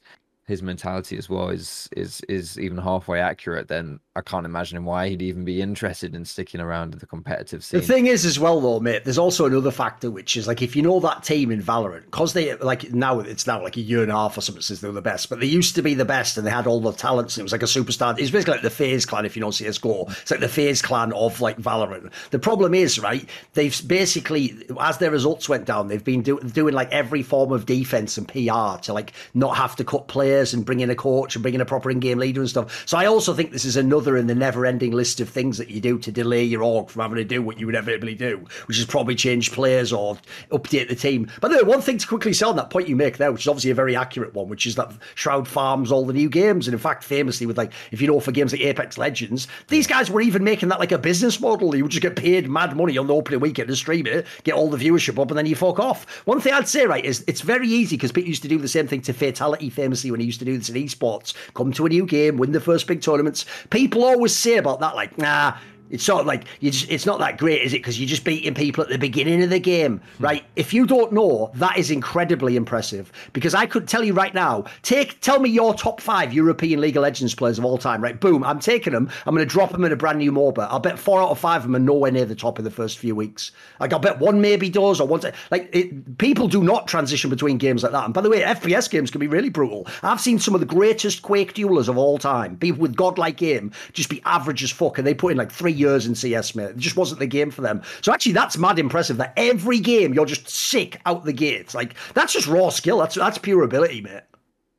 his 0.51 0.63
mentality 0.63 1.17
as 1.17 1.31
well 1.31 1.49
is 1.49 1.89
is 1.97 2.21
is 2.29 2.59
even 2.59 2.77
halfway 2.77 3.21
accurate, 3.21 3.69
then 3.69 4.01
I 4.17 4.23
can't 4.23 4.47
imagine 4.47 4.85
why 4.85 5.09
he'd 5.09 5.23
even 5.23 5.45
be 5.45 5.61
interested 5.61 6.15
in 6.15 6.25
sticking 6.25 6.61
around 6.61 6.95
in 6.95 6.99
the 6.99 7.07
competitive 7.07 7.63
scene. 7.63 7.81
The 7.81 7.87
thing 7.87 8.07
is, 8.07 8.25
as 8.25 8.39
well, 8.39 8.61
though, 8.61 8.81
mate, 8.81 9.05
there's 9.05 9.19
also 9.19 9.47
another 9.47 9.71
factor, 9.71 10.11
which 10.11 10.37
is 10.37 10.47
like 10.47 10.63
if 10.63 10.75
you 10.75 10.83
know 10.83 11.01
that 11.01 11.23
team 11.23 11.51
in 11.51 11.63
Valorant, 11.63 12.05
because 12.07 12.33
they 12.33 12.55
like 12.57 12.93
now 12.93 13.21
it's 13.21 13.47
now 13.47 13.63
like 13.63 13.77
a 13.77 13.81
year 13.81 14.03
and 14.03 14.11
a 14.11 14.15
half 14.15 14.37
or 14.37 14.41
something 14.41 14.63
since 14.63 14.81
they 14.81 14.89
were 14.89 14.95
the 14.95 15.03
best, 15.03 15.29
but 15.29 15.41
they 15.41 15.47
used 15.47 15.75
to 15.75 15.83
be 15.83 15.95
the 15.95 16.05
best 16.05 16.37
and 16.37 16.47
they 16.47 16.51
had 16.51 16.67
all 16.67 16.81
the 16.81 16.93
talents. 16.93 17.37
And 17.37 17.43
it 17.43 17.45
was 17.45 17.53
like 17.53 17.63
a 17.63 17.67
superstar. 17.67 18.19
It's 18.19 18.31
basically 18.31 18.55
like 18.55 18.63
the 18.63 18.71
FaZe 18.71 19.07
clan, 19.07 19.27
if 19.27 19.37
you 19.37 19.41
know 19.41 19.51
CS:GO. 19.51 20.07
It's 20.09 20.31
like 20.31 20.41
the 20.41 20.49
FaZe 20.49 20.83
clan 20.83 21.13
of 21.13 21.41
like 21.41 21.59
Valorant. 21.59 22.13
The 22.31 22.39
problem 22.39 22.75
is, 22.75 22.99
right? 22.99 23.29
They've 23.55 23.89
basically, 23.89 24.67
as 24.81 24.99
their 24.99 25.11
results 25.11 25.49
went 25.49 25.67
down, 25.67 25.89
they've 25.89 26.05
been 26.05 26.23
do- 26.23 26.41
doing 26.41 26.75
like 26.75 26.91
every 26.91 27.23
form 27.23 27.53
of 27.53 27.67
defense 27.67 28.19
and 28.19 28.27
PR 28.27 28.81
to 28.83 28.93
like 28.93 29.13
not 29.35 29.57
have 29.57 29.77
to 29.77 29.85
cut 29.85 30.09
players 30.09 30.31
players 30.41 30.55
and 30.55 30.65
bring 30.65 30.81
in 30.81 30.91
a 30.91 30.95
coach 30.95 31.35
and 31.35 31.43
bring 31.43 31.55
in 31.55 31.61
a 31.61 31.65
proper 31.65 31.91
in-game 31.91 32.19
leader 32.19 32.41
and 32.41 32.49
stuff. 32.49 32.87
So 32.87 32.97
I 32.97 33.07
also 33.07 33.35
think 33.35 33.53
this 33.53 33.65
is 33.65 33.77
another 33.77 34.00
in 34.09 34.27
the 34.27 34.35
never-ending 34.35 34.93
list 34.93 35.21
of 35.21 35.29
things 35.29 35.59
that 35.59 35.71
you 35.71 35.81
do 35.81 35.99
to 35.99 36.13
delay 36.13 36.45
your 36.45 36.63
org 36.63 36.89
from 36.89 37.03
having 37.03 37.17
to 37.17 37.25
do 37.25 37.43
what 37.43 37.59
you 37.59 37.69
inevitably 37.69 38.15
do, 38.15 38.45
which 38.67 38.79
is 38.79 38.85
probably 38.85 39.15
change 39.15 39.53
players 39.53 39.93
or 39.93 40.17
update 40.51 40.89
the 40.89 40.95
team. 40.95 41.31
But 41.41 41.49
the 41.49 41.65
one 41.65 41.81
thing 41.81 41.99
to 41.99 42.07
quickly 42.07 42.33
say 42.33 42.47
on 42.47 42.57
that 42.57 42.71
point 42.71 42.89
you 42.89 42.97
make 42.97 43.19
there, 43.19 43.33
which 43.33 43.43
is 43.43 43.49
obviously 43.49 43.71
a 43.71 43.75
very 43.75 43.97
accurate 43.97 44.35
one, 44.35 44.49
which 44.49 44.67
is 44.67 44.75
that 44.77 44.93
Shroud 45.15 45.47
farms 45.47 45.93
all 45.93 46.05
the 46.05 46.13
new 46.13 46.29
games, 46.29 46.67
and 46.67 46.75
in 46.75 46.81
fact, 46.81 47.05
famously 47.05 47.47
with 47.47 47.59
like 47.59 47.73
if 47.91 48.01
you 48.01 48.07
know 48.07 48.21
for 48.21 48.33
games 48.33 48.53
like 48.53 48.63
Apex 48.63 48.99
Legends, 48.99 49.49
these 49.69 49.87
guys 49.87 50.11
were 50.11 50.21
even 50.21 50.45
making 50.45 50.69
that 50.69 50.81
like 50.81 50.93
a 50.93 50.99
business 50.99 51.41
model. 51.41 51.75
You 51.75 51.85
would 51.85 51.93
just 51.93 52.03
get 52.03 52.17
paid 52.17 52.49
mad 52.49 52.77
money 52.77 52.97
on 52.99 53.07
the 53.07 53.15
opening 53.15 53.41
weekend 53.41 53.69
to 53.69 53.77
stream 53.77 54.07
it, 54.07 54.27
get 54.45 54.55
all 54.55 54.71
the 54.71 54.77
viewership 54.77 55.21
up, 55.21 55.31
and 55.31 55.39
then 55.39 55.47
you 55.47 55.57
fuck 55.57 55.79
off. 55.79 56.07
One 56.27 56.41
thing 56.41 56.53
I'd 56.53 56.69
say 56.69 56.87
right 56.87 57.05
is 57.05 57.25
it's 57.27 57.41
very 57.41 57.69
easy 57.69 57.97
because 57.97 58.13
people 58.13 58.29
used 58.29 58.43
to 58.43 58.49
do 58.49 58.59
the 58.59 58.69
same 58.69 58.87
thing 58.87 59.03
to 59.03 59.13
Fatal1ty 59.13 59.73
famously 59.73 60.11
when 60.11 60.21
he 60.21 60.27
used 60.27 60.39
to 60.39 60.45
do 60.45 60.57
this 60.57 60.69
in 60.69 60.77
esports, 60.77 61.35
come 61.55 61.73
to 61.73 61.87
a 61.87 61.89
new 61.89 62.07
game, 62.07 62.37
win 62.37 62.53
the 62.53 62.61
first 62.61 62.87
big 62.87 63.03
tournaments. 63.03 63.45
People 63.71 63.90
always 63.97 64.37
say 64.37 64.57
about 64.57 64.81
that, 64.81 64.95
like, 64.95 65.19
nah, 65.19 65.57
it's 65.91 66.05
sort 66.05 66.21
of 66.21 66.27
like 66.27 66.45
you 66.61 66.71
just, 66.71 66.91
it's 66.91 67.07
not 67.07 67.19
that 67.19 67.39
great, 67.39 67.63
is 67.63 67.73
it? 67.73 67.79
Because 67.79 67.99
you're 68.01 68.09
just 68.09 68.25
beating 68.25 68.55
people 68.55 68.83
at 68.83 68.91
the 68.91 68.99
beginning 68.99 69.43
of 69.43 69.51
the 69.51 69.61
game, 69.61 70.01
hmm. 70.17 70.25
right? 70.25 70.45
If 70.57 70.73
you 70.73 70.87
don't 70.87 71.13
know, 71.13 71.51
that 71.55 71.77
is 71.79 71.91
incredibly 71.91 72.57
impressive. 72.57 73.13
Because 73.33 73.55
I 73.55 73.67
could 73.67 73.89
tell 73.89 74.05
you 74.05 74.15
right 74.15 74.35
now, 74.35 74.65
take 74.83 75.21
tell 75.21 75.41
me 75.41 75.51
your 75.51 75.75
top 75.75 76.01
five 76.01 76.33
European 76.33 76.81
League 76.81 76.97
of 76.97 77.03
Legends 77.03 77.35
players 77.35 77.59
of 77.59 77.65
all 77.65 77.79
time, 77.79 78.03
right? 78.03 78.19
Boom, 78.19 78.45
I'm 78.45 78.61
taking 78.61 78.93
them. 78.93 79.11
I'm 79.27 79.35
going 79.35 79.47
to 79.47 79.53
drop 79.53 79.73
them 79.73 79.85
in 79.85 79.93
a 79.93 79.97
brand 79.97 80.19
new 80.19 80.33
MOBA. 80.33 80.69
I'll 80.71 80.81
bet 80.81 80.99
four 80.99 81.21
out 81.21 81.31
of 81.31 81.39
five 81.39 81.59
of 81.59 81.63
them 81.65 81.77
are 81.77 81.85
nowhere 81.85 82.13
near 82.13 82.25
the 82.25 82.35
top 82.35 82.59
in 82.59 82.65
the 82.65 82.71
first 82.71 82.99
few 82.99 83.15
weeks. 83.15 83.53
Like 83.81 83.93
I'll 83.93 83.99
bet 83.99 84.19
one 84.19 84.41
maybe 84.41 84.71
does, 84.71 85.01
or 85.01 85.07
one. 85.07 85.21
Like 85.51 85.69
it, 85.73 86.19
people 86.19 86.49
do 86.49 86.63
not 86.63 86.87
transition 86.87 87.31
between 87.31 87.59
games 87.59 87.83
like 87.83 87.93
that. 87.93 88.05
And 88.05 88.15
by 88.15 88.21
the 88.21 88.31
way, 88.31 88.43
FPS 88.43 88.89
games 88.89 89.11
can 89.11 89.19
be 89.19 89.27
really 89.27 89.51
brutal. 89.51 89.87
I've 90.03 90.21
seen 90.21 90.39
some 90.39 90.55
of 90.55 90.61
the 90.61 90.67
greatest 90.67 91.23
Quake 91.23 91.55
duelers 91.55 91.89
of 91.89 91.99
all 91.99 92.19
time, 92.19 92.57
people 92.57 92.81
with 92.81 92.97
godlike 92.97 93.43
aim, 93.43 93.73
just 93.93 94.09
be 94.09 94.23
average 94.25 94.63
as 94.63 94.71
fuck, 94.71 94.99
and 94.99 95.07
they 95.07 95.15
put 95.15 95.33
in 95.33 95.39
like 95.39 95.51
three 95.51 95.80
years 95.81 96.07
in 96.07 96.15
CS, 96.15 96.55
mate. 96.55 96.71
It 96.71 96.77
just 96.77 96.97
wasn't 96.97 97.21
the 97.21 97.27
game 97.27 97.51
for 97.51 97.63
them. 97.63 97.83
So 98.03 98.13
actually, 98.13 98.33
that's 98.33 98.59
mad 98.59 98.79
impressive 98.79 99.17
that 99.17 99.33
every 99.37 99.81
game 99.81 100.15
you're 100.15 100.27
just 100.27 100.49
sick 100.49 101.01
out 101.07 101.25
the 101.25 101.33
gates. 101.33 101.75
Like 101.75 101.95
that's 102.15 102.33
just 102.33 102.47
raw 102.47 102.69
skill. 102.69 102.99
That's 102.99 103.15
that's 103.15 103.39
pure 103.39 103.65
ability, 103.65 104.03
mate. 104.03 104.23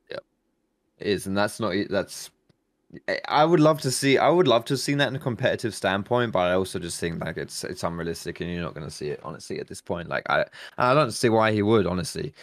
Yeah, 0.10 0.18
it 1.00 1.08
is, 1.08 1.28
and 1.28 1.36
that's 1.36 1.60
not 1.60 1.74
that's. 1.90 2.30
I 3.30 3.46
would 3.46 3.62
love 3.62 3.80
to 3.82 3.92
see. 3.92 4.18
I 4.18 4.30
would 4.30 4.48
love 4.48 4.66
to 4.66 4.74
have 4.74 4.82
seen 4.82 4.98
that 4.98 5.08
in 5.08 5.16
a 5.16 5.20
competitive 5.20 5.74
standpoint, 5.74 6.34
but 6.34 6.40
I 6.40 6.54
also 6.54 6.78
just 6.78 7.00
think 7.00 7.24
like 7.24 7.38
it's 7.38 7.64
it's 7.64 7.84
unrealistic, 7.84 8.42
and 8.42 8.52
you're 8.52 8.62
not 8.62 8.74
going 8.74 8.88
to 8.88 8.94
see 8.94 9.08
it 9.08 9.20
honestly 9.24 9.60
at 9.60 9.68
this 9.68 9.82
point. 9.82 10.10
Like 10.10 10.30
I, 10.30 10.46
I 10.78 10.94
don't 10.94 11.12
see 11.12 11.30
why 11.30 11.52
he 11.52 11.62
would 11.62 11.88
honestly. 11.88 12.34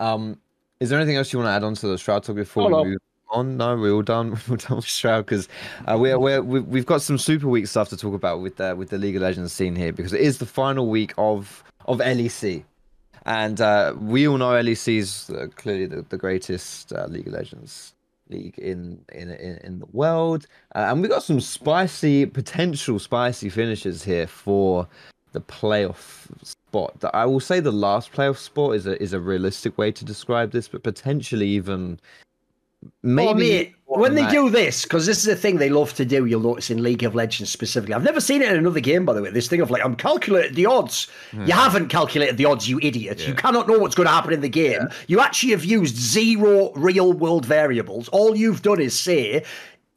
Um, 0.00 0.38
is 0.80 0.90
there 0.90 0.98
anything 0.98 1.16
else 1.16 1.32
you 1.32 1.38
want 1.40 1.48
to 1.48 1.52
add 1.52 1.64
on 1.64 1.74
to 1.74 1.88
the 1.88 1.98
Shroud 1.98 2.22
talk 2.22 2.36
before 2.36 2.72
oh, 2.72 2.82
we 2.82 2.90
move 2.90 2.98
on? 3.30 3.56
No, 3.56 3.76
we're 3.76 3.92
all 3.92 4.02
done. 4.02 4.30
We're 4.48 4.52
all 4.52 4.56
done 4.56 4.76
with 4.76 4.86
Shroud 4.86 5.26
because 5.26 5.48
uh, 5.86 5.96
we're, 5.98 6.18
we're 6.18 6.42
we've 6.42 6.86
got 6.86 7.02
some 7.02 7.18
super 7.18 7.48
week 7.48 7.66
stuff 7.66 7.88
to 7.90 7.96
talk 7.96 8.14
about 8.14 8.40
with 8.40 8.56
the 8.56 8.74
with 8.76 8.90
the 8.90 8.98
League 8.98 9.16
of 9.16 9.22
Legends 9.22 9.52
scene 9.52 9.76
here 9.76 9.92
because 9.92 10.12
it 10.12 10.20
is 10.20 10.38
the 10.38 10.46
final 10.46 10.88
week 10.88 11.12
of 11.18 11.64
of 11.86 11.98
LEC, 11.98 12.64
and 13.26 13.60
uh, 13.60 13.94
we 13.98 14.28
all 14.28 14.38
know 14.38 14.50
LEC 14.50 14.98
is 14.98 15.30
uh, 15.30 15.46
clearly 15.56 15.86
the, 15.86 16.02
the 16.02 16.16
greatest 16.16 16.92
uh, 16.92 17.06
League 17.06 17.26
of 17.26 17.32
Legends 17.32 17.94
league 18.30 18.58
in 18.58 19.00
in 19.12 19.30
in, 19.30 19.58
in 19.64 19.78
the 19.78 19.86
world, 19.92 20.46
uh, 20.74 20.86
and 20.88 21.00
we've 21.00 21.10
got 21.10 21.22
some 21.22 21.40
spicy 21.40 22.26
potential 22.26 22.98
spicy 22.98 23.48
finishes 23.48 24.02
here 24.02 24.26
for 24.26 24.86
the 25.32 25.40
playoff 25.40 26.28
spot. 26.44 27.04
I 27.14 27.24
will 27.26 27.40
say 27.40 27.60
the 27.60 27.72
last 27.72 28.12
playoff 28.12 28.38
spot 28.38 28.76
is 28.76 28.86
a 28.86 29.00
is 29.02 29.12
a 29.12 29.20
realistic 29.20 29.78
way 29.78 29.92
to 29.92 30.04
describe 30.04 30.52
this, 30.52 30.68
but 30.68 30.82
potentially 30.82 31.48
even 31.48 31.98
Maybe 33.02 33.38
mate, 33.38 33.74
when 33.86 34.14
they 34.14 34.26
do 34.28 34.50
this, 34.50 34.82
because 34.82 35.06
this 35.06 35.18
is 35.18 35.28
a 35.28 35.34
thing 35.34 35.56
they 35.56 35.70
love 35.70 35.94
to 35.94 36.04
do, 36.04 36.26
you'll 36.26 36.40
notice 36.40 36.70
in 36.70 36.82
League 36.82 37.02
of 37.04 37.14
Legends 37.14 37.50
specifically. 37.50 37.94
I've 37.94 38.04
never 38.04 38.20
seen 38.20 38.42
it 38.42 38.50
in 38.50 38.56
another 38.58 38.80
game, 38.80 39.06
by 39.06 39.14
the 39.14 39.22
way. 39.22 39.30
This 39.30 39.48
thing 39.48 39.60
of 39.60 39.70
like, 39.70 39.84
I'm 39.84 39.96
calculating 39.96 40.54
the 40.54 40.66
odds. 40.66 41.08
You 41.32 41.40
hmm. 41.40 41.50
haven't 41.50 41.88
calculated 41.88 42.36
the 42.36 42.44
odds, 42.44 42.68
you 42.68 42.78
idiot. 42.82 43.20
Yeah. 43.20 43.28
You 43.28 43.34
cannot 43.34 43.66
know 43.66 43.78
what's 43.78 43.94
going 43.94 44.06
to 44.06 44.12
happen 44.12 44.32
in 44.32 44.40
the 44.42 44.48
game. 44.48 44.82
Yeah. 44.82 44.94
You 45.06 45.20
actually 45.20 45.52
have 45.52 45.64
used 45.64 45.96
zero 45.96 46.72
real 46.74 47.12
world 47.12 47.46
variables. 47.46 48.08
All 48.08 48.36
you've 48.36 48.62
done 48.62 48.80
is 48.80 48.98
say, 48.98 49.44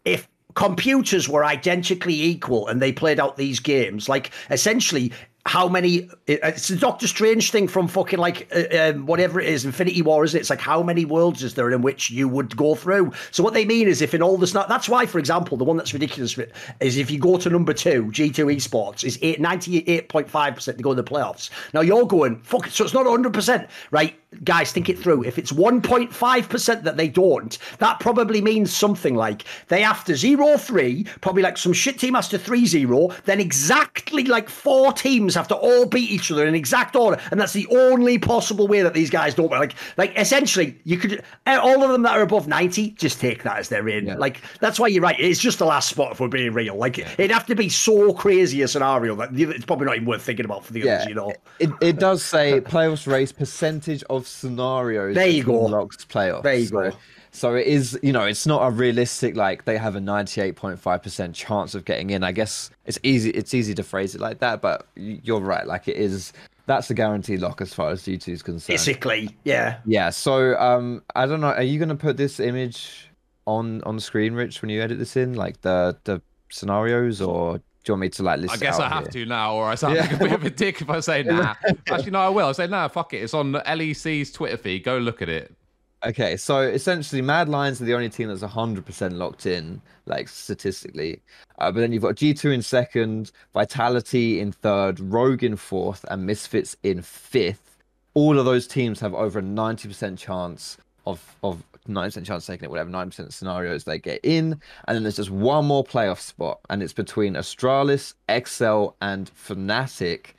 if 0.05 0.27
computers 0.55 1.29
were 1.29 1.45
identically 1.45 2.19
equal 2.21 2.67
and 2.67 2.81
they 2.81 2.91
played 2.91 3.19
out 3.19 3.37
these 3.37 3.59
games, 3.59 4.07
like 4.07 4.31
essentially 4.49 5.11
how 5.45 5.67
many 5.67 6.07
it's 6.27 6.67
the 6.67 6.75
doctor 6.75 7.07
strange 7.07 7.51
thing 7.51 7.67
from 7.67 7.87
fucking 7.87 8.19
like 8.19 8.47
uh, 8.55 8.91
um, 8.91 9.07
whatever 9.07 9.39
it 9.39 9.47
is 9.47 9.65
infinity 9.65 10.01
war 10.01 10.23
isn't 10.23 10.37
it? 10.37 10.41
It's 10.41 10.49
like 10.51 10.61
how 10.61 10.83
many 10.83 11.03
worlds 11.03 11.41
is 11.41 11.55
there 11.55 11.71
in 11.71 11.81
which 11.81 12.11
you 12.11 12.27
would 12.27 12.55
go 12.55 12.75
through? 12.75 13.11
So 13.31 13.43
what 13.43 13.53
they 13.53 13.65
mean 13.65 13.87
is 13.87 14.01
if 14.01 14.13
in 14.13 14.21
all 14.21 14.37
this 14.37 14.51
that's 14.51 14.87
why 14.87 15.05
for 15.05 15.17
example 15.17 15.57
the 15.57 15.63
one 15.63 15.77
that's 15.77 15.93
ridiculous 15.93 16.37
is 16.79 16.97
if 16.97 17.09
you 17.09 17.17
go 17.17 17.37
to 17.37 17.49
number 17.49 17.73
two 17.73 18.05
g2 18.05 18.55
esports 18.55 19.03
is 19.03 19.17
98.5% 19.17 20.77
to 20.77 20.83
go 20.83 20.93
to 20.93 21.01
the 21.01 21.09
playoffs. 21.09 21.49
Now 21.73 21.81
you're 21.81 22.05
going 22.05 22.39
fuck 22.41 22.67
it 22.67 22.73
so 22.73 22.83
it's 22.83 22.93
not 22.93 23.07
100% 23.07 23.67
right 23.89 24.15
guys 24.43 24.71
think 24.71 24.89
it 24.89 24.97
through. 24.97 25.25
If 25.25 25.37
it's 25.37 25.51
1.5% 25.51 26.83
that 26.83 26.97
they 26.97 27.07
don't 27.07 27.57
that 27.79 27.99
probably 27.99 28.41
means 28.41 28.75
something 28.75 29.15
like 29.15 29.45
they 29.69 29.81
have 29.81 30.05
to 30.05 30.13
0-3 30.13 31.07
probably 31.21 31.41
like 31.41 31.57
some 31.57 31.73
shit 31.73 31.97
team 31.97 32.13
has 32.13 32.27
to 32.29 32.37
3-0 32.37 33.23
then 33.23 33.39
exactly 33.39 34.25
like 34.25 34.47
four 34.47 34.93
teams 34.93 35.30
teams 35.31 35.35
have 35.35 35.47
to 35.47 35.55
all 35.55 35.85
beat 35.85 36.09
each 36.09 36.31
other 36.31 36.45
in 36.45 36.55
exact 36.55 36.95
order, 36.95 37.19
and 37.31 37.39
that's 37.39 37.53
the 37.53 37.67
only 37.67 38.17
possible 38.17 38.67
way 38.67 38.81
that 38.81 38.93
these 38.93 39.09
guys 39.09 39.33
don't 39.33 39.51
like. 39.51 39.73
Like 39.97 40.17
essentially, 40.17 40.77
you 40.83 40.97
could 40.97 41.23
eh, 41.45 41.57
all 41.57 41.83
of 41.83 41.91
them 41.91 42.03
that 42.03 42.17
are 42.17 42.21
above 42.21 42.47
ninety 42.47 42.91
just 42.91 43.19
take 43.19 43.43
that 43.43 43.57
as 43.57 43.69
their 43.69 43.87
in. 43.87 44.07
Yeah. 44.07 44.15
Like 44.15 44.41
that's 44.59 44.79
why 44.79 44.87
you're 44.87 45.03
right. 45.03 45.19
It's 45.19 45.39
just 45.39 45.59
the 45.59 45.65
last 45.65 45.89
spot 45.89 46.13
if 46.13 46.19
we're 46.19 46.27
being 46.27 46.53
real. 46.53 46.75
Like 46.75 46.97
yeah. 46.97 47.09
it'd 47.17 47.31
have 47.31 47.45
to 47.47 47.55
be 47.55 47.69
so 47.69 48.13
crazy 48.13 48.61
a 48.61 48.67
scenario 48.67 49.15
that 49.15 49.29
it's 49.33 49.65
probably 49.65 49.85
not 49.85 49.95
even 49.95 50.07
worth 50.07 50.21
thinking 50.21 50.45
about 50.45 50.65
for 50.65 50.73
the 50.73 50.81
yeah. 50.81 50.95
others. 50.95 51.07
You 51.07 51.15
know, 51.15 51.33
it, 51.59 51.69
it 51.81 51.99
does 51.99 52.23
say 52.23 52.61
playoffs 52.61 53.07
race 53.07 53.31
percentage 53.31 54.03
of 54.09 54.27
scenarios. 54.27 55.15
There 55.15 55.27
you 55.27 55.43
go. 55.43 55.65
Locks 55.65 56.05
playoffs. 56.05 56.43
There 56.43 56.55
you 56.55 56.65
so. 56.65 56.91
go. 56.91 56.97
So 57.33 57.55
it 57.55 57.65
is, 57.65 57.97
you 58.03 58.11
know, 58.11 58.23
it's 58.23 58.45
not 58.45 58.61
a 58.67 58.69
realistic 58.69 59.37
like 59.37 59.63
they 59.63 59.77
have 59.77 59.95
a 59.95 59.99
98.5% 59.99 61.33
chance 61.33 61.73
of 61.75 61.85
getting 61.85 62.09
in. 62.09 62.23
I 62.23 62.33
guess 62.33 62.69
it's 62.85 62.99
easy 63.03 63.29
it's 63.31 63.53
easy 63.53 63.73
to 63.73 63.83
phrase 63.83 64.15
it 64.15 64.21
like 64.21 64.39
that, 64.39 64.61
but 64.61 64.85
you're 64.95 65.39
right. 65.39 65.65
Like 65.65 65.87
it 65.87 65.95
is 65.95 66.33
that's 66.65 66.89
a 66.89 66.93
guaranteed 66.93 67.39
lock 67.39 67.61
as 67.61 67.73
far 67.73 67.89
as 67.89 68.03
G2 68.03 68.27
is 68.27 68.43
concerned. 68.43 68.73
Basically, 68.73 69.35
yeah. 69.45 69.77
Yeah, 69.85 70.09
so 70.09 70.57
um 70.59 71.03
I 71.15 71.25
don't 71.25 71.39
know, 71.39 71.53
are 71.53 71.63
you 71.63 71.79
going 71.79 71.89
to 71.89 71.95
put 71.95 72.17
this 72.17 72.39
image 72.39 73.09
on 73.47 73.81
on 73.83 73.95
the 73.95 74.01
screen 74.01 74.33
Rich 74.33 74.61
when 74.61 74.69
you 74.69 74.81
edit 74.81 74.99
this 74.99 75.15
in 75.15 75.33
like 75.33 75.61
the 75.61 75.97
the 76.03 76.21
scenarios 76.49 77.21
or 77.21 77.61
do 77.83 77.89
you 77.89 77.93
want 77.93 78.01
me 78.01 78.09
to 78.09 78.23
like 78.23 78.39
list? 78.41 78.53
I 78.53 78.57
guess 78.57 78.79
I 78.79 78.89
have 78.89 79.03
here? 79.05 79.23
to 79.23 79.25
now, 79.25 79.55
or 79.55 79.65
I 79.65 79.75
sound 79.75 79.95
yeah. 79.95 80.01
like 80.01 80.11
a 80.11 80.17
bit 80.17 80.31
of 80.33 80.43
a 80.43 80.49
dick 80.51 80.81
if 80.81 80.89
I 80.89 80.99
say 80.99 81.23
nah. 81.25 81.55
Actually, 81.89 82.11
no, 82.11 82.19
I 82.19 82.29
will. 82.29 82.47
I 82.47 82.51
say 82.51 82.67
nah. 82.67 82.87
Fuck 82.89 83.13
it. 83.13 83.23
It's 83.23 83.33
on 83.33 83.53
LEC's 83.53 84.31
Twitter 84.31 84.57
feed. 84.57 84.83
Go 84.83 84.99
look 84.99 85.23
at 85.23 85.29
it. 85.29 85.55
Okay, 86.03 86.35
so 86.35 86.61
essentially, 86.61 87.21
Mad 87.21 87.47
Lions 87.47 87.79
are 87.79 87.85
the 87.85 87.93
only 87.93 88.09
team 88.09 88.27
that's 88.27 88.41
100% 88.41 89.17
locked 89.17 89.45
in, 89.45 89.79
like 90.07 90.27
statistically. 90.29 91.21
Uh, 91.59 91.71
but 91.71 91.79
then 91.79 91.91
you've 91.91 92.01
got 92.01 92.15
G2 92.15 92.53
in 92.55 92.61
second, 92.63 93.31
Vitality 93.53 94.39
in 94.39 94.51
third, 94.51 94.99
Rogue 94.99 95.43
in 95.43 95.55
fourth, 95.55 96.03
and 96.09 96.25
Misfits 96.25 96.75
in 96.81 97.03
fifth. 97.03 97.77
All 98.15 98.39
of 98.39 98.45
those 98.45 98.65
teams 98.65 98.99
have 98.99 99.13
over 99.13 99.39
a 99.39 99.43
90% 99.43 100.17
chance 100.17 100.77
of 101.05 101.35
of 101.43 101.63
90% 101.87 102.25
chance 102.25 102.45
taking 102.45 102.65
it, 102.65 102.71
whatever 102.71 102.89
90% 102.89 103.31
scenarios 103.31 103.83
they 103.83 103.99
get 103.99 104.19
in. 104.23 104.59
And 104.87 104.95
then 104.95 105.03
there's 105.03 105.15
just 105.17 105.29
one 105.29 105.65
more 105.65 105.83
playoff 105.83 106.19
spot, 106.19 106.59
and 106.71 106.81
it's 106.81 106.93
between 106.93 107.35
Astralis, 107.35 108.15
XL, 108.27 108.95
and 109.01 109.31
Fnatic 109.35 110.33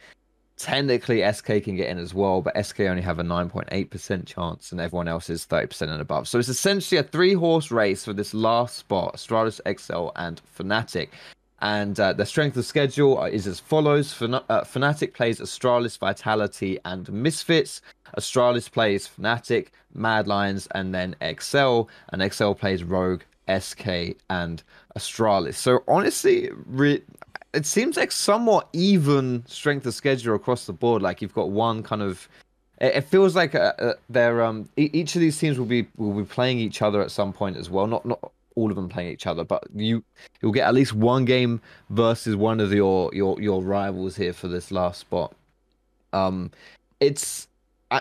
technically 0.57 1.23
SK 1.33 1.65
can 1.65 1.77
get 1.77 1.89
in 1.89 1.99
as 1.99 2.15
well, 2.15 2.43
but 2.43 2.65
SK 2.65 2.81
only 2.81 3.03
have 3.03 3.19
a 3.19 3.23
9.8% 3.23 4.27
chance 4.27 4.73
and 4.73 4.81
everyone 4.81 5.09
else 5.09 5.31
is 5.31 5.47
30% 5.47 5.83
and 5.83 6.01
above. 6.01 6.29
So 6.29 6.39
it's 6.39 6.49
essentially 6.49 6.99
a 6.99 7.03
three 7.03 7.35
horse 7.35 7.71
race 7.71 8.05
for 8.05 8.13
this 8.13 8.35
last 8.35 8.77
spot 8.77 9.15
Astralis, 9.15 9.61
XL, 9.79 10.11
and 10.17 10.41
Fnatic. 10.59 11.09
And 11.61 11.99
uh, 12.01 12.13
the 12.13 12.27
strength 12.27 12.57
of 12.57 12.65
schedule 12.65 13.25
is 13.25 13.47
as 13.47 13.61
follows 13.61 14.13
Fna- 14.13 14.45
uh, 14.49 14.63
Fnatic 14.63 15.15
plays 15.15 15.39
Astralis, 15.39 15.97
Vitality, 15.97 16.79
and 16.85 17.11
Misfits. 17.13 17.81
Astralis 18.19 18.71
plays 18.71 19.09
Fnatic, 19.09 19.69
Mad 19.95 20.27
Lions, 20.27 20.67
and 20.75 20.93
then 20.93 21.15
XL. 21.23 21.83
And 22.13 22.33
XL 22.33 22.53
plays 22.53 22.83
Rogue, 22.83 23.23
SK, 23.49 24.17
and 24.29 24.63
Astralis. 24.97 25.55
So 25.55 25.85
honestly, 25.87 26.51
re- 26.67 27.03
it 27.53 27.67
seems 27.67 27.97
like 27.97 28.13
somewhat 28.13 28.69
even 28.73 29.45
strength 29.47 29.87
of 29.87 29.95
schedule 29.95 30.35
across 30.35 30.67
the 30.67 30.73
board. 30.73 31.03
Like 31.03 31.23
you've 31.23 31.35
got 31.35 31.51
one 31.51 31.83
kind 31.83 32.03
of. 32.03 32.29
It, 32.79 33.03
feels 33.03 33.37
like 33.37 33.55
uh, 33.55 33.73
uh, 33.79 33.95
they're 34.11 34.43
um 34.43 34.69
each 34.77 35.15
of 35.15 35.21
these 35.21 35.39
teams 35.39 35.57
will 35.57 35.67
be 35.67 35.87
will 35.97 36.15
be 36.15 36.25
playing 36.25 36.59
each 36.59 36.83
other 36.83 37.01
at 37.01 37.13
some 37.13 37.33
point 37.33 37.57
as 37.57 37.71
well. 37.71 37.87
Not 37.87 38.05
not 38.05 38.33
all 38.57 38.71
of 38.71 38.77
them 38.77 38.89
playing 38.89 39.13
each 39.13 39.27
other, 39.27 39.45
but 39.45 39.65
you 39.75 40.03
you'll 40.41 40.53
get 40.53 40.67
at 40.67 40.75
least 40.75 40.93
one 40.93 41.25
game 41.25 41.61
versus 41.91 42.35
one 42.35 42.59
of 42.59 42.73
your 42.73 43.11
your 43.15 43.41
your 43.41 43.63
rivals 43.63 44.17
here 44.17 44.33
for 44.33 44.49
this 44.49 44.73
last 44.73 45.01
spot. 45.01 45.33
Um, 46.13 46.51
it's 46.99 47.47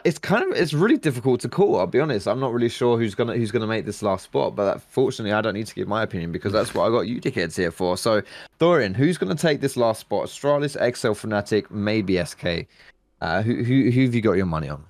it's 0.06 0.18
kind 0.18 0.44
of 0.44 0.58
it's 0.58 0.74
really 0.74 0.98
difficult 0.98 1.42
to 1.42 1.50
call. 1.50 1.80
I'll 1.80 1.88
be 1.88 2.00
honest. 2.00 2.28
I'm 2.28 2.39
not 2.39 2.54
really 2.54 2.70
sure 2.70 2.98
who's 2.98 3.16
gonna 3.16 3.36
who's 3.36 3.52
gonna 3.52 3.68
make 3.68 3.86
this 3.86 4.02
last 4.02 4.24
spot, 4.24 4.56
but 4.56 4.82
fortunately, 4.82 5.34
I 5.34 5.42
don't 5.42 5.54
need 5.54 5.68
to 5.68 5.76
give 5.76 5.88
my 5.88 6.04
opinion 6.04 6.32
because 6.32 6.54
that's 6.54 6.74
what 6.74 6.86
I 6.86 6.89
got 6.89 7.02
you 7.02 7.20
dickheads 7.20 7.58
here 7.58 7.72
for. 7.72 7.98
So, 7.98 8.22
Thorin, 8.60 8.96
who's 8.96 9.18
gonna 9.18 9.36
take 9.36 9.62
this 9.62 9.76
last 9.76 10.02
spot? 10.02 10.28
Astralis, 10.28 10.80
Excel, 10.80 11.16
Fnatic, 11.16 11.70
maybe 11.72 12.24
SK. 12.24 12.68
Uh, 13.22 13.42
who 13.42 13.64
who 13.64 13.92
who 13.92 14.06
have 14.06 14.16
you 14.16 14.22
got 14.22 14.34
your 14.34 14.46
money 14.46 14.70
on? 14.70 14.84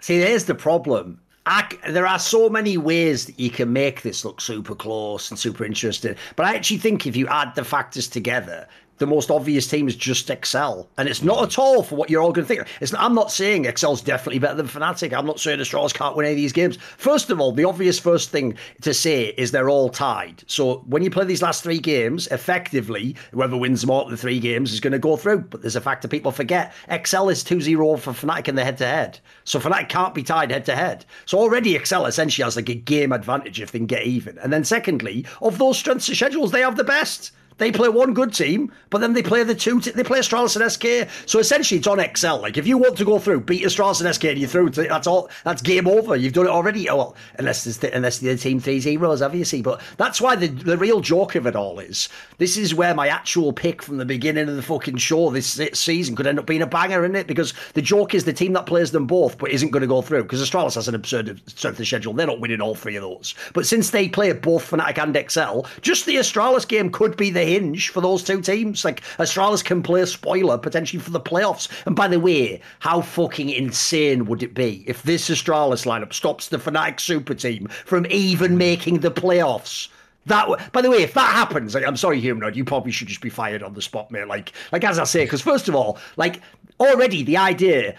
See, 0.00 0.18
there's 0.18 0.44
the 0.44 0.54
problem. 0.54 1.20
I, 1.46 1.66
there 1.88 2.06
are 2.06 2.18
so 2.18 2.50
many 2.50 2.76
ways 2.76 3.24
that 3.24 3.40
you 3.40 3.48
can 3.48 3.72
make 3.72 4.02
this 4.02 4.22
look 4.22 4.40
super 4.40 4.74
close 4.74 5.30
and 5.30 5.38
super 5.38 5.64
interesting. 5.64 6.14
But 6.36 6.44
I 6.44 6.54
actually 6.54 6.76
think 6.76 7.06
if 7.06 7.16
you 7.16 7.26
add 7.28 7.54
the 7.54 7.64
factors 7.64 8.06
together, 8.06 8.68
the 8.98 9.06
most 9.06 9.30
obvious 9.30 9.66
team 9.66 9.88
is 9.88 9.96
just 9.96 10.30
Excel. 10.30 10.88
And 10.98 11.08
it's 11.08 11.22
not 11.22 11.42
at 11.42 11.58
all 11.58 11.82
for 11.82 11.96
what 11.96 12.10
you're 12.10 12.22
all 12.22 12.32
going 12.32 12.46
to 12.46 12.54
think. 12.54 12.68
It's, 12.80 12.92
I'm 12.94 13.14
not 13.14 13.32
saying 13.32 13.66
Excel's 13.66 14.02
definitely 14.02 14.38
better 14.38 14.54
than 14.54 14.68
Fnatic. 14.68 15.16
I'm 15.16 15.26
not 15.26 15.40
saying 15.40 15.58
the 15.58 15.64
Astralis 15.64 15.94
can't 15.94 16.16
win 16.16 16.26
any 16.26 16.34
of 16.34 16.36
these 16.36 16.52
games. 16.52 16.76
First 16.96 17.30
of 17.30 17.40
all, 17.40 17.52
the 17.52 17.64
obvious 17.64 17.98
first 17.98 18.30
thing 18.30 18.56
to 18.82 18.92
say 18.92 19.26
is 19.36 19.50
they're 19.50 19.70
all 19.70 19.88
tied. 19.88 20.44
So 20.46 20.78
when 20.86 21.02
you 21.02 21.10
play 21.10 21.24
these 21.24 21.42
last 21.42 21.62
three 21.62 21.78
games, 21.78 22.26
effectively, 22.28 23.16
whoever 23.32 23.56
wins 23.56 23.86
more 23.86 24.02
of 24.02 24.10
the 24.10 24.16
three 24.16 24.40
games 24.40 24.72
is 24.72 24.80
going 24.80 24.92
to 24.92 24.98
go 24.98 25.16
through. 25.16 25.40
But 25.40 25.62
there's 25.62 25.76
a 25.76 25.80
factor 25.80 26.08
people 26.08 26.32
forget. 26.32 26.72
Excel 26.88 27.28
is 27.28 27.44
2 27.44 27.60
0 27.60 27.96
for 27.96 28.12
Fnatic 28.12 28.48
in 28.48 28.54
the 28.54 28.64
head 28.64 28.78
to 28.78 28.86
head. 28.86 29.20
So 29.44 29.58
Fnatic 29.58 29.88
can't 29.88 30.14
be 30.14 30.22
tied 30.22 30.50
head 30.50 30.64
to 30.66 30.76
head. 30.76 31.04
So 31.26 31.38
already 31.38 31.74
Excel 31.74 32.06
essentially 32.06 32.44
has 32.44 32.56
like 32.56 32.68
a 32.68 32.74
game 32.74 33.12
advantage 33.12 33.60
if 33.60 33.72
they 33.72 33.78
can 33.78 33.86
get 33.86 34.04
even. 34.04 34.38
And 34.38 34.52
then 34.52 34.64
secondly, 34.64 35.26
of 35.40 35.58
those 35.58 35.78
strengths 35.78 36.08
of 36.08 36.16
schedules, 36.16 36.52
they 36.52 36.60
have 36.60 36.76
the 36.76 36.84
best. 36.84 37.32
They 37.58 37.72
play 37.72 37.88
one 37.88 38.14
good 38.14 38.32
team, 38.32 38.72
but 38.90 38.98
then 38.98 39.12
they 39.12 39.22
play 39.22 39.42
the 39.42 39.54
two. 39.54 39.80
T- 39.80 39.90
they 39.90 40.04
play 40.04 40.20
Astralis 40.20 40.60
and 40.60 40.70
SK. 40.70 41.08
So 41.26 41.38
essentially, 41.38 41.78
it's 41.78 41.86
on 41.86 42.00
Excel. 42.00 42.40
Like 42.40 42.56
if 42.56 42.66
you 42.66 42.78
want 42.78 42.96
to 42.98 43.04
go 43.04 43.18
through, 43.18 43.40
beat 43.40 43.64
Astralis 43.64 44.00
and 44.04 44.14
SK, 44.14 44.24
and 44.24 44.38
you're 44.38 44.48
through. 44.48 44.70
That's 44.70 45.06
all. 45.06 45.28
That's 45.44 45.60
game 45.60 45.86
over. 45.86 46.16
You've 46.16 46.32
done 46.32 46.46
it 46.46 46.50
already. 46.50 46.88
Oh, 46.88 46.96
well, 46.96 47.16
unless 47.38 47.64
there's 47.64 47.78
the, 47.78 47.94
unless 47.94 48.18
the 48.18 48.36
team 48.36 48.60
three 48.60 48.80
zeros, 48.80 49.22
obviously. 49.22 49.62
But 49.62 49.80
that's 49.96 50.20
why 50.20 50.36
the 50.36 50.48
the 50.48 50.78
real 50.78 51.00
joke 51.00 51.34
of 51.34 51.46
it 51.46 51.56
all 51.56 51.78
is. 51.78 52.08
This 52.38 52.56
is 52.56 52.74
where 52.74 52.94
my 52.94 53.08
actual 53.08 53.52
pick 53.52 53.82
from 53.82 53.98
the 53.98 54.04
beginning 54.04 54.48
of 54.48 54.56
the 54.56 54.62
fucking 54.62 54.98
show 54.98 55.30
this 55.30 55.60
season 55.74 56.14
could 56.14 56.26
end 56.26 56.38
up 56.38 56.46
being 56.46 56.62
a 56.62 56.66
banger, 56.66 57.04
isn't 57.04 57.16
it? 57.16 57.26
Because 57.26 57.54
the 57.74 57.82
joke 57.82 58.14
is 58.14 58.24
the 58.24 58.32
team 58.32 58.52
that 58.52 58.66
plays 58.66 58.92
them 58.92 59.06
both, 59.06 59.38
but 59.38 59.50
isn't 59.50 59.70
going 59.70 59.80
to 59.80 59.86
go 59.88 60.02
through. 60.02 60.22
Because 60.22 60.48
Astralis 60.48 60.76
has 60.76 60.88
an 60.88 60.94
absurd 60.94 61.40
strength 61.48 61.80
of 61.80 61.86
schedule. 61.86 62.12
They're 62.12 62.26
not 62.26 62.40
winning 62.40 62.60
all 62.60 62.74
three 62.74 62.96
of 62.96 63.02
those. 63.02 63.34
But 63.52 63.66
since 63.66 63.90
they 63.90 64.08
play 64.08 64.32
both 64.32 64.70
Fnatic 64.70 65.02
and 65.02 65.16
Excel, 65.16 65.66
just 65.80 66.06
the 66.06 66.16
Astralis 66.16 66.66
game 66.66 66.90
could 66.90 67.16
be 67.16 67.30
the 67.30 67.47
hinge 67.48 67.88
for 67.88 68.00
those 68.00 68.22
two 68.22 68.40
teams. 68.40 68.84
Like 68.84 69.02
Astralis 69.18 69.64
can 69.64 69.82
play 69.82 70.02
a 70.02 70.06
spoiler 70.06 70.58
potentially 70.58 71.00
for 71.00 71.10
the 71.10 71.20
playoffs. 71.20 71.68
And 71.86 71.96
by 71.96 72.08
the 72.08 72.20
way, 72.20 72.60
how 72.80 73.00
fucking 73.00 73.50
insane 73.50 74.26
would 74.26 74.42
it 74.42 74.54
be 74.54 74.84
if 74.86 75.02
this 75.02 75.28
Astralis 75.28 75.86
lineup 75.86 76.12
stops 76.12 76.48
the 76.48 76.58
Fnatic 76.58 77.00
Super 77.00 77.34
Team 77.34 77.68
from 77.84 78.06
even 78.10 78.58
making 78.58 79.00
the 79.00 79.10
playoffs? 79.10 79.88
That, 80.26 80.72
by 80.72 80.82
the 80.82 80.90
way, 80.90 80.98
if 80.98 81.14
that 81.14 81.32
happens, 81.34 81.74
like, 81.74 81.86
I'm 81.86 81.96
sorry, 81.96 82.20
Humanoid, 82.20 82.54
you 82.54 82.62
probably 82.62 82.92
should 82.92 83.08
just 83.08 83.22
be 83.22 83.30
fired 83.30 83.62
on 83.62 83.72
the 83.72 83.80
spot, 83.80 84.10
mate. 84.10 84.28
Like, 84.28 84.52
like 84.72 84.84
as 84.84 84.98
I 84.98 85.04
say, 85.04 85.24
because 85.24 85.40
first 85.40 85.68
of 85.68 85.74
all, 85.74 85.98
like 86.18 86.42
already 86.80 87.22
the 87.22 87.38
idea 87.38 87.94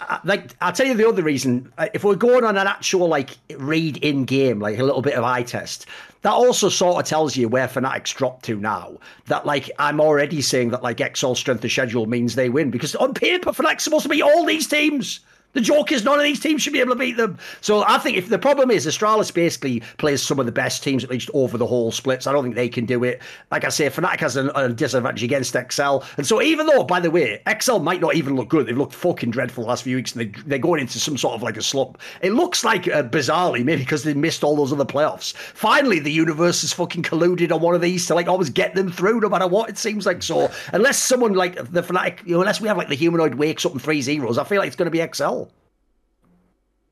uh, 0.00 0.18
like 0.24 0.54
I'll 0.60 0.72
tell 0.72 0.86
you 0.86 0.94
the 0.94 1.08
other 1.08 1.22
reason. 1.22 1.72
Uh, 1.78 1.88
if 1.94 2.04
we're 2.04 2.16
going 2.16 2.44
on 2.44 2.56
an 2.56 2.66
actual 2.66 3.08
like 3.08 3.38
read 3.56 3.96
in 3.98 4.24
game, 4.24 4.60
like 4.60 4.78
a 4.78 4.82
little 4.82 5.02
bit 5.02 5.14
of 5.14 5.24
eye 5.24 5.42
test, 5.42 5.86
that 6.26 6.32
also 6.32 6.68
sort 6.68 7.00
of 7.00 7.08
tells 7.08 7.36
you 7.36 7.48
where 7.48 7.68
Fnatic's 7.68 8.12
dropped 8.12 8.44
to 8.46 8.56
now. 8.56 8.96
That 9.26 9.46
like 9.46 9.70
I'm 9.78 10.00
already 10.00 10.42
saying 10.42 10.70
that 10.70 10.82
like 10.82 11.16
XL 11.16 11.34
strength 11.34 11.64
of 11.64 11.70
schedule 11.70 12.06
means 12.06 12.34
they 12.34 12.48
win 12.48 12.72
because 12.72 12.96
on 12.96 13.14
paper 13.14 13.52
Fnatic's 13.52 13.84
supposed 13.84 14.02
to 14.02 14.08
beat 14.08 14.22
all 14.22 14.44
these 14.44 14.66
teams. 14.66 15.20
The 15.56 15.62
joke 15.62 15.90
is 15.90 16.04
none 16.04 16.18
of 16.18 16.22
these 16.22 16.38
teams 16.38 16.60
should 16.60 16.74
be 16.74 16.80
able 16.80 16.92
to 16.92 16.98
beat 16.98 17.16
them. 17.16 17.38
So 17.62 17.82
I 17.82 17.96
think 17.96 18.18
if 18.18 18.28
the 18.28 18.38
problem 18.38 18.70
is 18.70 18.84
Astralis 18.84 19.32
basically 19.32 19.80
plays 19.96 20.22
some 20.22 20.38
of 20.38 20.44
the 20.44 20.52
best 20.52 20.84
teams 20.84 21.02
at 21.02 21.08
least 21.08 21.30
over 21.32 21.56
the 21.56 21.66
whole 21.66 21.90
splits, 21.90 22.26
I 22.26 22.32
don't 22.32 22.42
think 22.42 22.56
they 22.56 22.68
can 22.68 22.84
do 22.84 23.02
it. 23.04 23.22
Like 23.50 23.64
I 23.64 23.70
say, 23.70 23.88
Fnatic 23.88 24.20
has 24.20 24.36
a, 24.36 24.48
a 24.50 24.68
disadvantage 24.68 25.22
against 25.22 25.56
XL. 25.56 26.00
And 26.18 26.26
so 26.26 26.42
even 26.42 26.66
though, 26.66 26.84
by 26.84 27.00
the 27.00 27.10
way, 27.10 27.40
XL 27.58 27.78
might 27.78 28.02
not 28.02 28.16
even 28.16 28.36
look 28.36 28.50
good, 28.50 28.66
they've 28.66 28.76
looked 28.76 28.92
fucking 28.92 29.30
dreadful 29.30 29.64
the 29.64 29.70
last 29.70 29.84
few 29.84 29.96
weeks 29.96 30.14
and 30.14 30.20
they, 30.20 30.40
they're 30.42 30.58
going 30.58 30.78
into 30.78 30.98
some 30.98 31.16
sort 31.16 31.34
of 31.34 31.42
like 31.42 31.56
a 31.56 31.62
slump. 31.62 32.02
It 32.20 32.34
looks 32.34 32.62
like, 32.62 32.86
uh, 32.88 33.04
bizarrely, 33.04 33.64
maybe 33.64 33.80
because 33.80 34.04
they 34.04 34.12
missed 34.12 34.44
all 34.44 34.56
those 34.56 34.74
other 34.74 34.84
playoffs. 34.84 35.34
Finally, 35.34 36.00
the 36.00 36.12
universe 36.12 36.60
has 36.60 36.74
fucking 36.74 37.02
colluded 37.02 37.50
on 37.50 37.62
one 37.62 37.74
of 37.74 37.80
these 37.80 38.06
to 38.08 38.14
like 38.14 38.28
always 38.28 38.50
get 38.50 38.74
them 38.74 38.92
through 38.92 39.20
no 39.20 39.30
matter 39.30 39.46
what 39.46 39.70
it 39.70 39.78
seems 39.78 40.04
like. 40.04 40.22
So 40.22 40.50
unless 40.74 40.98
someone 40.98 41.32
like 41.32 41.54
the 41.72 41.82
Fnatic, 41.82 42.26
you 42.26 42.34
know, 42.34 42.40
unless 42.42 42.60
we 42.60 42.68
have 42.68 42.76
like 42.76 42.88
the 42.88 42.94
humanoid 42.94 43.36
wakes 43.36 43.64
up 43.64 43.72
in 43.72 43.78
three 43.78 44.02
zeros, 44.02 44.36
I 44.36 44.44
feel 44.44 44.58
like 44.58 44.66
it's 44.66 44.76
going 44.76 44.84
to 44.84 44.90
be 44.90 45.02
XL. 45.14 45.45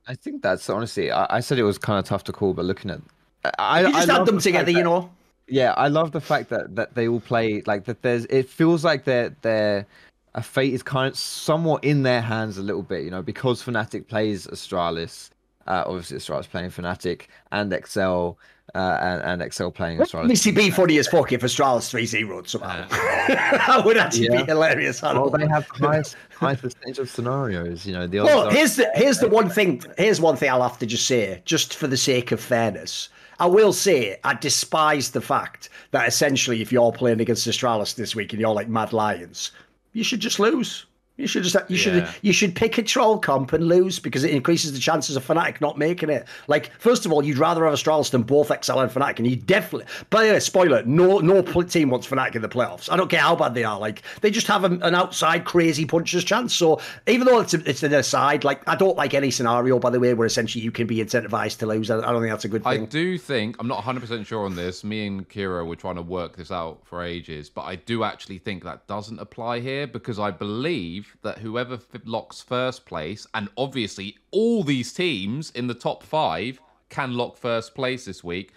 I 0.07 0.15
think 0.15 0.43
that's 0.43 0.69
honestly. 0.69 1.11
I, 1.11 1.27
I, 1.37 1.41
said 1.41 1.59
it 1.59 1.63
was 1.63 1.79
kind 1.79 1.99
of 1.99 2.05
tough 2.05 2.25
to 2.25 2.33
call, 2.33 2.53
but 2.53 2.65
looking 2.65 2.91
at, 2.91 3.01
I, 3.59 3.83
you 3.83 3.93
just 3.93 4.09
I 4.09 4.21
add 4.21 4.27
them 4.27 4.37
the 4.37 4.43
together, 4.43 4.71
you 4.71 4.83
know. 4.83 5.11
Yeah, 5.47 5.73
I 5.77 5.89
love 5.89 6.13
the 6.13 6.21
fact 6.21 6.51
that 6.51 6.75
that 6.77 6.95
they 6.95 7.09
all 7.09 7.21
play 7.21 7.63
like 7.67 7.85
that. 7.85 8.03
There's 8.03 8.25
it 8.27 8.49
feels 8.49 8.85
like 8.85 9.05
they're 9.05 9.35
they're 9.43 9.87
a 10.35 10.43
fate 10.43 10.75
is 10.75 10.83
kind 10.83 11.09
of 11.09 11.19
somewhat 11.19 11.85
in 11.85 12.03
their 12.03 12.21
hands 12.21 12.59
a 12.59 12.63
little 12.63 12.83
bit, 12.83 13.05
you 13.05 13.11
know, 13.11 13.23
because 13.23 13.63
Fnatic 13.63 14.09
plays 14.09 14.47
Astralis. 14.47 15.31
Uh, 15.67 15.85
obviously, 15.87 16.19
Astralis 16.19 16.49
playing 16.49 16.71
Fnatic 16.71 17.23
and 17.53 17.73
XL 17.87 18.33
uh, 18.75 18.99
and, 19.01 19.43
and 19.43 19.55
XL 19.55 19.69
playing 19.69 19.99
Astralis. 19.99 20.29
This 20.29 20.47
would 20.47 20.55
be 20.55 20.71
funny 20.71 20.99
as 20.99 21.07
fuck 21.07 21.33
if 21.33 21.43
Astralis 21.43 21.91
3 21.91 22.07
0 22.07 22.43
somehow. 22.45 22.87
that 23.29 23.83
would 23.85 23.97
actually 23.97 24.27
yeah. 24.27 24.43
be 24.43 24.47
hilarious. 24.51 25.01
Well, 25.03 25.31
they 25.31 25.47
have 25.47 25.67
the 25.79 25.87
highest, 25.87 26.17
highest 26.33 26.63
percentage 26.63 26.99
of 26.99 27.09
scenarios, 27.09 27.87
you 27.87 27.93
know. 27.93 28.07
The 28.07 28.21
well, 28.21 28.51
here's 28.51 28.77
the, 28.77 28.91
here's 28.95 29.19
the 29.19 29.29
one 29.29 29.49
thing. 29.49 29.83
Here's 29.97 30.21
one 30.21 30.37
thing 30.37 30.51
I'll 30.51 30.63
have 30.63 30.79
to 30.79 30.87
just 30.87 31.07
say, 31.07 31.41
just 31.45 31.75
for 31.75 31.87
the 31.87 31.97
sake 31.97 32.33
of 32.33 32.41
fairness. 32.41 33.09
I 33.41 33.47
will 33.47 33.73
say 33.73 34.19
I 34.23 34.35
despise 34.35 35.11
the 35.11 35.21
fact 35.21 35.69
that 35.91 36.07
essentially 36.07 36.63
if 36.63 36.71
you're 36.71 36.93
playing 36.93 37.21
against 37.21 37.49
Astralis 37.49 37.97
this 37.97 38.15
week 38.15 38.33
and 38.33 38.41
you're 38.41 38.55
like 38.55 38.69
Mad 38.69 38.93
Lions, 38.93 39.51
you 39.93 40.05
should 40.05 40.21
just 40.21 40.39
lose. 40.39 40.87
You 41.17 41.29
should 41.29 41.45
just 41.45 41.55
you 41.71 41.77
yeah. 41.77 41.77
should 41.77 42.09
you 42.23 42.33
should 42.33 42.57
pick 42.57 42.77
a 42.77 42.83
troll 42.83 43.21
comp 43.21 43.53
and 43.53 43.69
lose 43.69 44.01
because 44.01 44.25
it 44.25 44.33
increases 44.33 44.73
the 44.73 44.81
chances 44.81 45.15
of 45.15 45.25
Fnatic 45.25 45.61
not 45.61 45.79
making 45.79 46.11
it. 46.11 46.27
Like 46.49 46.73
first 46.81 47.07
of 47.07 47.13
all, 47.13 47.25
you'd 47.25 47.39
rather 47.39 47.65
have 47.65 47.75
Astralis 47.75 48.11
than 48.11 48.23
both 48.23 48.49
XL 48.49 48.81
and 48.81 48.91
Fnatic, 48.91 49.19
and 49.19 49.27
you 49.29 49.37
definitely. 49.37 49.87
By 50.11 50.27
the 50.27 50.33
way, 50.33 50.41
spoiler: 50.41 50.83
no 50.85 51.21
no 51.21 51.41
team 51.43 51.91
wants 51.91 52.09
Fnatic 52.09 52.35
in 52.35 52.43
the 52.43 52.49
playoffs. 52.49 52.91
I 52.91 52.97
don't 52.97 53.09
care 53.09 53.21
how 53.21 53.37
bad 53.37 53.55
they 53.55 53.63
are. 53.63 53.79
Like 53.79 54.03
they 54.23 54.31
just 54.33 54.49
have 54.49 54.65
an, 54.65 54.83
an 54.83 54.97
outside 54.97 55.45
crazy 55.45 55.87
puncher's 55.87 56.25
chance. 56.25 56.53
So 56.53 56.81
even 57.07 57.29
though 57.29 57.39
it's 57.39 57.55
a, 57.55 57.69
it's 57.71 57.85
an 57.85 57.95
aside, 57.95 58.43
like 58.43 58.69
I 58.69 58.75
don't 58.75 58.97
like 58.97 59.15
any 59.15 59.31
scenario. 59.31 59.79
By 59.79 59.91
the 59.91 60.01
way, 60.01 60.15
where 60.15 60.27
essentially 60.27 60.65
you 60.65 60.73
can 60.73 60.89
be 60.89 60.97
incentivized 60.97 61.59
to 61.59 61.67
lose. 61.67 61.93
I, 61.93 61.99
I 61.99 62.11
don't 62.11 62.23
think 62.23 62.33
that's 62.33 62.45
a 62.45 62.49
good 62.49 62.65
thing. 62.65 62.83
I 62.83 62.87
do 62.87 63.19
think 63.19 63.55
I'm 63.61 63.69
not 63.69 63.77
100 63.77 64.01
percent 64.01 64.27
sure 64.27 64.45
on 64.45 64.57
this. 64.57 64.83
Me 64.83 65.07
and 65.07 65.29
Kira 65.29 65.65
were 65.65 65.77
trying 65.77 65.95
to 65.95 66.03
work 66.03 66.37
this 66.37 66.51
out 66.51 66.81
for 66.85 67.05
ages, 67.05 67.49
but 67.49 67.63
I 67.63 67.77
do 67.77 68.03
actually 68.03 68.39
think 68.39 68.65
that 68.65 68.89
doesn't 68.89 69.21
apply 69.21 69.61
here 69.61 69.87
because 69.87 70.19
I 70.19 70.33
believe 70.33 71.04
that 71.23 71.39
whoever 71.39 71.79
locks 72.05 72.41
first 72.41 72.87
place, 72.87 73.27
and 73.35 73.49
obviously 73.57 74.17
all 74.31 74.63
these 74.63 74.93
teams 74.93 75.51
in 75.53 75.67
the 75.67 75.75
top 75.75 76.03
five 76.03 76.61
can 76.89 77.15
lock 77.15 77.37
first 77.37 77.75
place 77.75 78.05
this 78.05 78.23
week. 78.23 78.53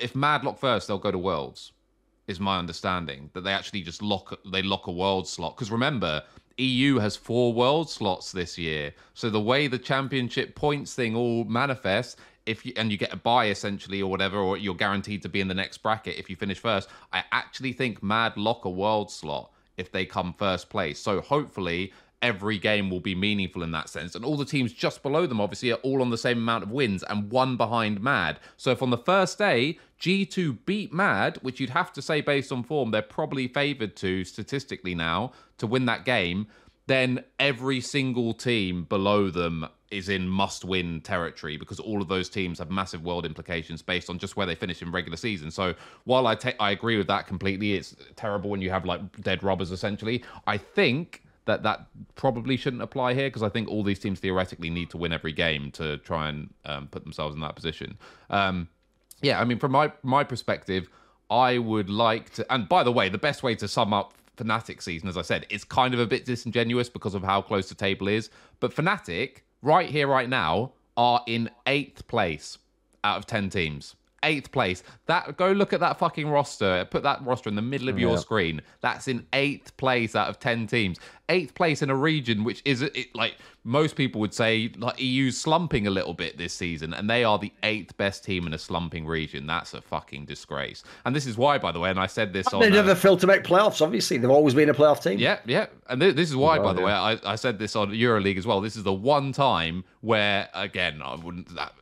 If 0.00 0.14
Mad 0.14 0.44
lock 0.44 0.58
first, 0.58 0.88
they'll 0.88 0.98
go 0.98 1.10
to 1.10 1.18
Worlds. 1.18 1.72
Is 2.26 2.40
my 2.40 2.58
understanding 2.58 3.28
that 3.34 3.42
they 3.42 3.52
actually 3.52 3.82
just 3.82 4.00
lock 4.00 4.38
they 4.50 4.62
lock 4.62 4.86
a 4.86 4.90
world 4.90 5.28
slot 5.28 5.56
because 5.56 5.70
remember 5.70 6.22
EU 6.56 6.98
has 6.98 7.16
four 7.16 7.52
world 7.52 7.90
slots 7.90 8.32
this 8.32 8.56
year. 8.56 8.94
So 9.14 9.28
the 9.28 9.40
way 9.40 9.66
the 9.66 9.78
championship 9.78 10.54
points 10.54 10.94
thing 10.94 11.14
all 11.14 11.44
manifests, 11.44 12.16
if 12.46 12.64
you 12.64 12.72
and 12.76 12.90
you 12.90 12.98
get 12.98 13.12
a 13.12 13.16
buy 13.16 13.48
essentially 13.48 14.00
or 14.00 14.10
whatever, 14.10 14.38
or 14.38 14.56
you're 14.56 14.74
guaranteed 14.74 15.22
to 15.22 15.28
be 15.28 15.40
in 15.40 15.48
the 15.48 15.54
next 15.54 15.78
bracket 15.78 16.16
if 16.16 16.30
you 16.30 16.36
finish 16.36 16.58
first, 16.58 16.88
I 17.12 17.24
actually 17.32 17.72
think 17.72 18.02
Mad 18.02 18.36
lock 18.36 18.64
a 18.64 18.70
world 18.70 19.10
slot 19.10 19.50
if 19.76 19.90
they 19.90 20.06
come 20.06 20.34
first 20.34 20.68
place. 20.70 20.98
So 20.98 21.20
hopefully 21.20 21.92
every 22.24 22.58
game 22.58 22.88
will 22.88 23.00
be 23.00 23.14
meaningful 23.14 23.62
in 23.62 23.70
that 23.72 23.88
sense. 23.88 24.14
And 24.14 24.24
all 24.24 24.38
the 24.38 24.46
teams 24.46 24.72
just 24.72 25.02
below 25.02 25.26
them, 25.26 25.42
obviously, 25.42 25.72
are 25.72 25.78
all 25.82 26.00
on 26.00 26.08
the 26.08 26.16
same 26.16 26.38
amount 26.38 26.64
of 26.64 26.70
wins 26.70 27.02
and 27.02 27.30
one 27.30 27.58
behind 27.58 28.00
Mad. 28.00 28.40
So 28.56 28.70
if 28.70 28.82
on 28.82 28.88
the 28.88 28.96
first 28.96 29.36
day, 29.36 29.78
G2 30.00 30.58
beat 30.64 30.90
Mad, 30.90 31.38
which 31.42 31.60
you'd 31.60 31.70
have 31.70 31.92
to 31.92 32.00
say 32.00 32.22
based 32.22 32.50
on 32.50 32.62
form, 32.62 32.92
they're 32.92 33.02
probably 33.02 33.46
favoured 33.46 33.94
to 33.96 34.24
statistically 34.24 34.94
now 34.94 35.32
to 35.58 35.66
win 35.66 35.84
that 35.84 36.06
game, 36.06 36.46
then 36.86 37.24
every 37.38 37.80
single 37.80 38.34
team 38.34 38.84
below 38.84 39.30
them 39.30 39.66
is 39.90 40.08
in 40.08 40.28
must 40.28 40.64
win 40.64 41.00
territory 41.00 41.56
because 41.56 41.78
all 41.78 42.02
of 42.02 42.08
those 42.08 42.28
teams 42.28 42.58
have 42.58 42.70
massive 42.70 43.02
world 43.04 43.24
implications 43.24 43.80
based 43.80 44.10
on 44.10 44.18
just 44.18 44.36
where 44.36 44.46
they 44.46 44.54
finish 44.54 44.82
in 44.82 44.90
regular 44.90 45.16
season. 45.16 45.50
So 45.50 45.74
while 46.04 46.26
I 46.26 46.34
take 46.34 46.56
I 46.60 46.72
agree 46.72 46.96
with 46.96 47.06
that 47.06 47.26
completely, 47.26 47.74
it's 47.74 47.94
terrible 48.16 48.50
when 48.50 48.60
you 48.60 48.70
have 48.70 48.84
like 48.84 49.00
dead 49.22 49.42
rubbers 49.42 49.70
essentially. 49.70 50.24
I 50.46 50.58
think 50.58 51.22
that 51.46 51.62
that 51.62 51.86
probably 52.16 52.56
shouldn't 52.56 52.82
apply 52.82 53.14
here 53.14 53.28
because 53.28 53.42
I 53.42 53.48
think 53.48 53.68
all 53.68 53.82
these 53.82 53.98
teams 53.98 54.18
theoretically 54.18 54.70
need 54.70 54.90
to 54.90 54.96
win 54.96 55.12
every 55.12 55.32
game 55.32 55.70
to 55.72 55.98
try 55.98 56.28
and 56.28 56.52
um, 56.64 56.88
put 56.88 57.04
themselves 57.04 57.34
in 57.34 57.40
that 57.42 57.54
position. 57.54 57.98
Um, 58.30 58.68
yeah, 59.22 59.40
I 59.40 59.44
mean, 59.44 59.58
from 59.58 59.72
my 59.72 59.92
my 60.02 60.24
perspective, 60.24 60.88
I 61.30 61.58
would 61.58 61.88
like 61.88 62.30
to. 62.34 62.52
And 62.52 62.68
by 62.68 62.82
the 62.82 62.92
way, 62.92 63.08
the 63.08 63.18
best 63.18 63.42
way 63.42 63.54
to 63.56 63.68
sum 63.68 63.92
up 63.92 64.14
Fnatic 64.36 64.82
season, 64.82 65.08
as 65.08 65.16
I 65.16 65.22
said, 65.22 65.46
it's 65.50 65.64
kind 65.64 65.94
of 65.94 66.00
a 66.00 66.06
bit 66.06 66.24
disingenuous 66.24 66.88
because 66.88 67.14
of 67.14 67.22
how 67.22 67.42
close 67.42 67.68
the 67.68 67.74
table 67.74 68.08
is. 68.08 68.30
But 68.60 68.74
Fnatic, 68.74 69.38
right 69.62 69.88
here, 69.88 70.06
right 70.06 70.28
now, 70.28 70.72
are 70.96 71.22
in 71.26 71.50
eighth 71.66 72.06
place 72.06 72.58
out 73.02 73.18
of 73.18 73.26
ten 73.26 73.50
teams 73.50 73.96
eighth 74.24 74.50
place. 74.50 74.82
That 75.06 75.36
go 75.36 75.52
look 75.52 75.72
at 75.72 75.80
that 75.80 75.98
fucking 75.98 76.28
roster. 76.28 76.86
Put 76.90 77.02
that 77.04 77.24
roster 77.24 77.48
in 77.48 77.54
the 77.54 77.62
middle 77.62 77.88
of 77.88 77.98
your 77.98 78.18
screen. 78.18 78.60
That's 78.80 79.08
in 79.08 79.26
eighth 79.32 79.76
place 79.76 80.16
out 80.16 80.28
of 80.28 80.38
ten 80.40 80.66
teams. 80.66 80.98
Eighth 81.28 81.54
place 81.54 81.80
in 81.80 81.88
a 81.88 81.94
region 81.94 82.44
which 82.44 82.60
is 82.64 82.82
it, 82.82 83.14
like 83.14 83.36
most 83.64 83.96
people 83.96 84.20
would 84.20 84.34
say 84.34 84.70
like 84.76 85.00
EU's 85.00 85.40
slumping 85.40 85.86
a 85.86 85.90
little 85.90 86.12
bit 86.12 86.36
this 86.36 86.52
season, 86.52 86.92
and 86.92 87.08
they 87.08 87.24
are 87.24 87.38
the 87.38 87.52
eighth 87.62 87.96
best 87.96 88.24
team 88.24 88.46
in 88.46 88.52
a 88.52 88.58
slumping 88.58 89.06
region. 89.06 89.46
That's 89.46 89.72
a 89.72 89.80
fucking 89.80 90.26
disgrace. 90.26 90.84
And 91.06 91.16
this 91.16 91.26
is 91.26 91.36
why, 91.36 91.58
by 91.58 91.72
the 91.72 91.80
way, 91.80 91.90
and 91.90 91.98
I 91.98 92.06
said 92.06 92.32
this. 92.32 92.46
On, 92.48 92.60
they 92.60 92.70
never 92.70 92.90
uh, 92.90 92.94
failed 92.94 93.20
to 93.20 93.26
make 93.26 93.42
playoffs. 93.42 93.80
Obviously, 93.80 94.18
they've 94.18 94.30
always 94.30 94.54
been 94.54 94.68
a 94.68 94.74
playoff 94.74 95.02
team. 95.02 95.18
Yeah, 95.18 95.38
yeah, 95.46 95.66
and 95.88 96.00
th- 96.00 96.14
this 96.14 96.28
is 96.28 96.36
why, 96.36 96.58
by 96.58 96.74
the 96.74 96.82
way, 96.82 96.92
I, 96.92 97.18
I 97.24 97.36
said 97.36 97.58
this 97.58 97.74
on 97.74 97.90
EuroLeague 97.90 98.38
as 98.38 98.46
well. 98.46 98.60
This 98.60 98.76
is 98.76 98.82
the 98.82 98.92
one 98.92 99.32
time 99.32 99.84
where, 100.02 100.48
again, 100.54 101.00
I 101.02 101.14
wouldn't. 101.14 101.54
That, 101.54 101.72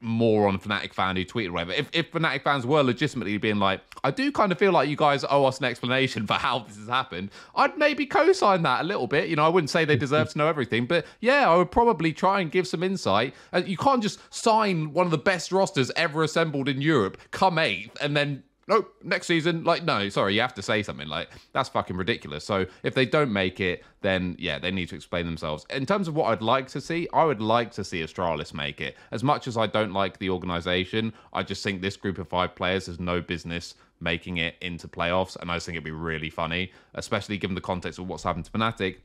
more 0.00 0.48
on 0.48 0.58
Fnatic 0.58 0.94
fan 0.94 1.16
who 1.16 1.24
tweeted 1.24 1.50
whatever. 1.50 1.72
If, 1.72 1.90
if 1.92 2.10
Fnatic 2.10 2.42
fans 2.42 2.66
were 2.66 2.82
legitimately 2.82 3.36
being 3.38 3.58
like, 3.58 3.80
I 4.02 4.10
do 4.10 4.32
kind 4.32 4.50
of 4.50 4.58
feel 4.58 4.72
like 4.72 4.88
you 4.88 4.96
guys 4.96 5.24
owe 5.28 5.44
us 5.44 5.58
an 5.58 5.66
explanation 5.66 6.26
for 6.26 6.34
how 6.34 6.60
this 6.60 6.76
has 6.76 6.88
happened, 6.88 7.30
I'd 7.54 7.76
maybe 7.76 8.06
co-sign 8.06 8.62
that 8.62 8.80
a 8.80 8.84
little 8.84 9.06
bit. 9.06 9.28
You 9.28 9.36
know, 9.36 9.44
I 9.44 9.48
wouldn't 9.48 9.70
say 9.70 9.84
they 9.84 9.96
deserve 9.96 10.30
to 10.30 10.38
know 10.38 10.46
everything, 10.46 10.86
but 10.86 11.04
yeah, 11.20 11.50
I 11.50 11.56
would 11.56 11.70
probably 11.70 12.12
try 12.12 12.40
and 12.40 12.50
give 12.50 12.66
some 12.66 12.82
insight. 12.82 13.34
You 13.64 13.76
can't 13.76 14.02
just 14.02 14.20
sign 14.34 14.92
one 14.92 15.06
of 15.06 15.10
the 15.10 15.18
best 15.18 15.52
rosters 15.52 15.90
ever 15.96 16.22
assembled 16.22 16.68
in 16.68 16.80
Europe, 16.80 17.18
come 17.30 17.58
eighth, 17.58 17.96
and 18.00 18.16
then 18.16 18.42
nope, 18.70 18.94
next 19.02 19.26
season, 19.26 19.64
like, 19.64 19.84
no, 19.84 20.08
sorry, 20.08 20.34
you 20.34 20.40
have 20.40 20.54
to 20.54 20.62
say 20.62 20.82
something. 20.82 21.08
Like, 21.08 21.28
that's 21.52 21.68
fucking 21.68 21.96
ridiculous. 21.96 22.44
So 22.44 22.66
if 22.84 22.94
they 22.94 23.04
don't 23.04 23.32
make 23.32 23.58
it, 23.58 23.82
then 24.00 24.36
yeah, 24.38 24.60
they 24.60 24.70
need 24.70 24.88
to 24.90 24.94
explain 24.94 25.26
themselves. 25.26 25.66
In 25.70 25.84
terms 25.84 26.06
of 26.06 26.14
what 26.14 26.26
I'd 26.26 26.40
like 26.40 26.68
to 26.68 26.80
see, 26.80 27.08
I 27.12 27.24
would 27.24 27.42
like 27.42 27.72
to 27.72 27.84
see 27.84 28.00
Astralis 28.02 28.54
make 28.54 28.80
it. 28.80 28.96
As 29.10 29.24
much 29.24 29.48
as 29.48 29.56
I 29.56 29.66
don't 29.66 29.92
like 29.92 30.18
the 30.18 30.30
organization, 30.30 31.12
I 31.32 31.42
just 31.42 31.64
think 31.64 31.82
this 31.82 31.96
group 31.96 32.18
of 32.18 32.28
five 32.28 32.54
players 32.54 32.86
has 32.86 33.00
no 33.00 33.20
business 33.20 33.74
making 34.00 34.36
it 34.36 34.54
into 34.60 34.86
playoffs. 34.86 35.36
And 35.36 35.50
I 35.50 35.56
just 35.56 35.66
think 35.66 35.74
it'd 35.74 35.84
be 35.84 35.90
really 35.90 36.30
funny, 36.30 36.70
especially 36.94 37.38
given 37.38 37.56
the 37.56 37.60
context 37.60 37.98
of 37.98 38.08
what's 38.08 38.22
happened 38.22 38.44
to 38.46 38.52
Fnatic 38.52 38.98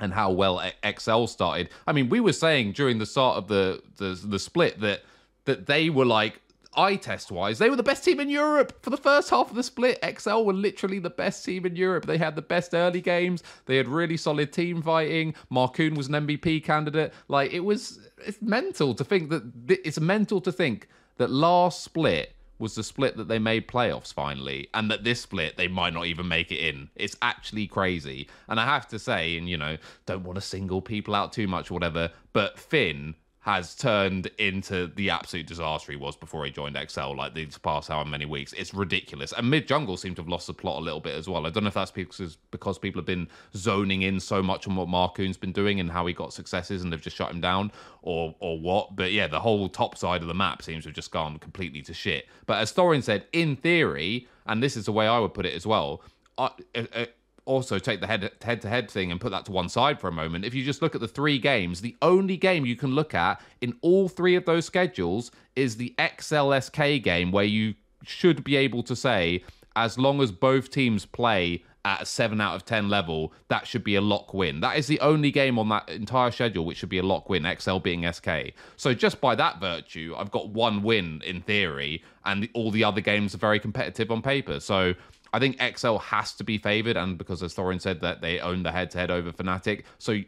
and 0.00 0.14
how 0.14 0.30
well 0.30 0.62
XL 0.98 1.26
started. 1.26 1.68
I 1.86 1.92
mean, 1.92 2.08
we 2.08 2.18
were 2.18 2.32
saying 2.32 2.72
during 2.72 2.98
the 2.98 3.06
start 3.06 3.36
of 3.36 3.48
the 3.48 3.82
the, 3.98 4.18
the 4.24 4.38
split 4.38 4.80
that 4.80 5.02
that 5.44 5.66
they 5.66 5.90
were 5.90 6.06
like 6.06 6.40
eye 6.76 6.96
test 6.96 7.30
wise, 7.30 7.58
they 7.58 7.70
were 7.70 7.76
the 7.76 7.82
best 7.82 8.04
team 8.04 8.20
in 8.20 8.30
Europe 8.30 8.82
for 8.82 8.90
the 8.90 8.96
first 8.96 9.30
half 9.30 9.50
of 9.50 9.56
the 9.56 9.62
split. 9.62 10.02
XL 10.18 10.42
were 10.42 10.52
literally 10.52 10.98
the 10.98 11.10
best 11.10 11.44
team 11.44 11.66
in 11.66 11.76
Europe. 11.76 12.06
They 12.06 12.18
had 12.18 12.36
the 12.36 12.42
best 12.42 12.74
early 12.74 13.00
games. 13.00 13.42
They 13.66 13.76
had 13.76 13.88
really 13.88 14.16
solid 14.16 14.52
team 14.52 14.82
fighting. 14.82 15.34
Markoon 15.50 15.96
was 15.96 16.08
an 16.08 16.26
MVP 16.26 16.64
candidate. 16.64 17.12
Like 17.28 17.52
it 17.52 17.60
was, 17.60 18.08
it's 18.24 18.40
mental 18.40 18.94
to 18.94 19.04
think 19.04 19.30
that 19.30 19.42
it's 19.68 20.00
mental 20.00 20.40
to 20.40 20.52
think 20.52 20.88
that 21.18 21.30
last 21.30 21.82
split 21.82 22.34
was 22.58 22.76
the 22.76 22.82
split 22.82 23.16
that 23.16 23.26
they 23.26 23.40
made 23.40 23.66
playoffs 23.66 24.14
finally, 24.14 24.68
and 24.72 24.88
that 24.90 25.02
this 25.02 25.20
split 25.20 25.56
they 25.56 25.66
might 25.66 25.92
not 25.92 26.06
even 26.06 26.28
make 26.28 26.52
it 26.52 26.60
in. 26.60 26.88
It's 26.94 27.16
actually 27.20 27.66
crazy. 27.66 28.28
And 28.48 28.60
I 28.60 28.64
have 28.64 28.86
to 28.88 28.98
say, 28.98 29.36
and 29.36 29.48
you 29.48 29.56
know, 29.56 29.76
don't 30.06 30.22
want 30.22 30.36
to 30.36 30.40
single 30.40 30.80
people 30.80 31.14
out 31.14 31.32
too 31.32 31.48
much 31.48 31.70
or 31.70 31.74
whatever, 31.74 32.10
but 32.32 32.58
Finn 32.58 33.16
has 33.42 33.74
turned 33.74 34.28
into 34.38 34.86
the 34.94 35.10
absolute 35.10 35.48
disaster 35.48 35.90
he 35.90 35.98
was 35.98 36.14
before 36.14 36.44
he 36.44 36.50
joined 36.52 36.78
XL, 36.88 37.14
like 37.16 37.34
these 37.34 37.58
past 37.58 37.88
how 37.88 38.04
many 38.04 38.24
weeks. 38.24 38.52
It's 38.52 38.72
ridiculous. 38.72 39.32
And 39.32 39.50
Mid 39.50 39.66
Jungle 39.66 39.96
seem 39.96 40.14
to 40.14 40.22
have 40.22 40.28
lost 40.28 40.46
the 40.46 40.54
plot 40.54 40.80
a 40.80 40.84
little 40.84 41.00
bit 41.00 41.16
as 41.16 41.28
well. 41.28 41.44
I 41.44 41.50
don't 41.50 41.64
know 41.64 41.68
if 41.68 41.74
that's 41.74 41.90
because 41.90 42.36
because 42.52 42.78
people 42.78 43.00
have 43.00 43.06
been 43.06 43.26
zoning 43.56 44.02
in 44.02 44.20
so 44.20 44.44
much 44.44 44.68
on 44.68 44.76
what 44.76 44.86
Markoon's 44.86 45.36
been 45.36 45.50
doing 45.50 45.80
and 45.80 45.90
how 45.90 46.06
he 46.06 46.14
got 46.14 46.32
successes 46.32 46.82
and 46.82 46.92
they've 46.92 47.02
just 47.02 47.16
shut 47.16 47.32
him 47.32 47.40
down 47.40 47.72
or 48.02 48.32
or 48.38 48.60
what. 48.60 48.94
But 48.94 49.10
yeah, 49.10 49.26
the 49.26 49.40
whole 49.40 49.68
top 49.68 49.98
side 49.98 50.22
of 50.22 50.28
the 50.28 50.34
map 50.34 50.62
seems 50.62 50.84
to 50.84 50.90
have 50.90 50.94
just 50.94 51.10
gone 51.10 51.40
completely 51.40 51.82
to 51.82 51.92
shit. 51.92 52.28
But 52.46 52.58
as 52.58 52.72
Thorin 52.72 53.02
said, 53.02 53.26
in 53.32 53.56
theory, 53.56 54.28
and 54.46 54.62
this 54.62 54.76
is 54.76 54.84
the 54.84 54.92
way 54.92 55.08
I 55.08 55.18
would 55.18 55.34
put 55.34 55.46
it 55.46 55.54
as 55.54 55.66
well, 55.66 56.02
I, 56.38 56.50
uh, 56.76 57.06
also 57.44 57.78
take 57.78 58.00
the 58.00 58.06
head 58.06 58.30
head 58.42 58.60
to 58.62 58.68
head 58.68 58.90
thing 58.90 59.10
and 59.10 59.20
put 59.20 59.30
that 59.30 59.44
to 59.46 59.52
one 59.52 59.68
side 59.68 60.00
for 60.00 60.08
a 60.08 60.12
moment. 60.12 60.44
If 60.44 60.54
you 60.54 60.64
just 60.64 60.82
look 60.82 60.94
at 60.94 61.00
the 61.00 61.08
three 61.08 61.38
games, 61.38 61.80
the 61.80 61.96
only 62.02 62.36
game 62.36 62.64
you 62.64 62.76
can 62.76 62.94
look 62.94 63.14
at 63.14 63.40
in 63.60 63.74
all 63.82 64.08
three 64.08 64.36
of 64.36 64.44
those 64.44 64.64
schedules 64.64 65.30
is 65.56 65.76
the 65.76 65.94
XLSK 65.98 67.02
game, 67.02 67.32
where 67.32 67.44
you 67.44 67.74
should 68.04 68.44
be 68.44 68.56
able 68.56 68.82
to 68.84 68.96
say, 68.96 69.44
as 69.76 69.98
long 69.98 70.20
as 70.20 70.30
both 70.30 70.70
teams 70.70 71.06
play 71.06 71.64
at 71.84 72.02
a 72.02 72.06
7 72.06 72.40
out 72.40 72.54
of 72.54 72.64
10 72.64 72.88
level, 72.88 73.32
that 73.48 73.66
should 73.66 73.82
be 73.82 73.96
a 73.96 74.00
lock 74.00 74.32
win. 74.32 74.60
That 74.60 74.76
is 74.76 74.86
the 74.86 75.00
only 75.00 75.32
game 75.32 75.58
on 75.58 75.68
that 75.70 75.88
entire 75.88 76.30
schedule 76.30 76.64
which 76.64 76.78
should 76.78 76.88
be 76.88 76.98
a 76.98 77.02
lock 77.02 77.28
win, 77.28 77.44
XL 77.58 77.78
being 77.78 78.10
SK. 78.10 78.52
So 78.76 78.94
just 78.94 79.20
by 79.20 79.34
that 79.34 79.60
virtue, 79.60 80.14
I've 80.16 80.30
got 80.30 80.50
one 80.50 80.82
win 80.82 81.22
in 81.24 81.40
theory, 81.42 82.04
and 82.24 82.48
all 82.54 82.70
the 82.70 82.84
other 82.84 83.00
games 83.00 83.34
are 83.34 83.38
very 83.38 83.58
competitive 83.58 84.12
on 84.12 84.22
paper. 84.22 84.60
So 84.60 84.94
I 85.32 85.38
think 85.38 85.60
XL 85.78 85.96
has 85.96 86.32
to 86.34 86.44
be 86.44 86.58
favored, 86.58 86.96
and 86.96 87.16
because 87.16 87.42
as 87.42 87.54
Thorin 87.54 87.80
said 87.80 88.00
that 88.02 88.20
they 88.20 88.38
own 88.40 88.62
the 88.62 88.72
head-to-head 88.72 89.10
over 89.10 89.32
Fnatic, 89.32 89.84
so 89.98 90.18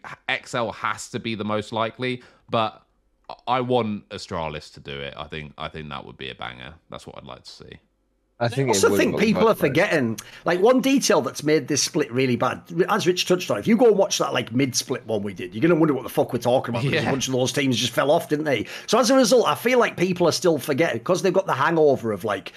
XL 0.44 0.70
has 0.70 1.10
to 1.10 1.18
be 1.18 1.34
the 1.34 1.44
most 1.44 1.72
likely. 1.72 2.22
But 2.48 2.82
I 3.46 3.60
want 3.60 4.08
Astralis 4.10 4.72
to 4.74 4.80
do 4.80 4.98
it. 4.98 5.14
I 5.16 5.26
think 5.26 5.52
I 5.58 5.68
think 5.68 5.88
that 5.90 6.04
would 6.06 6.16
be 6.16 6.30
a 6.30 6.34
banger. 6.34 6.74
That's 6.90 7.06
what 7.06 7.16
I'd 7.18 7.24
like 7.24 7.44
to 7.44 7.50
see. 7.50 7.78
I 8.40 8.48
think 8.48 8.68
I 8.68 8.70
also 8.70 8.96
think 8.96 9.18
people 9.20 9.48
are 9.48 9.54
forgetting 9.54 10.18
like 10.44 10.60
one 10.60 10.80
detail 10.80 11.20
that's 11.20 11.44
made 11.44 11.68
this 11.68 11.82
split 11.82 12.10
really 12.10 12.34
bad. 12.34 12.62
As 12.88 13.06
Rich 13.06 13.26
touched 13.26 13.48
on, 13.48 13.58
if 13.58 13.66
you 13.68 13.76
go 13.76 13.86
and 13.86 13.96
watch 13.96 14.18
that 14.18 14.32
like 14.34 14.52
mid-split 14.52 15.06
one 15.06 15.22
we 15.22 15.32
did, 15.32 15.54
you're 15.54 15.62
gonna 15.62 15.76
wonder 15.76 15.94
what 15.94 16.02
the 16.02 16.08
fuck 16.08 16.32
we're 16.32 16.40
talking 16.40 16.74
about 16.74 16.82
because 16.82 17.04
a 17.04 17.10
bunch 17.10 17.28
of 17.28 17.32
those 17.32 17.52
teams 17.52 17.76
just 17.76 17.92
fell 17.92 18.10
off, 18.10 18.28
didn't 18.28 18.44
they? 18.44 18.66
So 18.86 18.98
as 18.98 19.08
a 19.10 19.16
result, 19.16 19.46
I 19.46 19.54
feel 19.54 19.78
like 19.78 19.96
people 19.96 20.26
are 20.26 20.32
still 20.32 20.58
forgetting 20.58 20.98
because 20.98 21.22
they've 21.22 21.32
got 21.32 21.46
the 21.46 21.54
hangover 21.54 22.10
of 22.10 22.24
like 22.24 22.52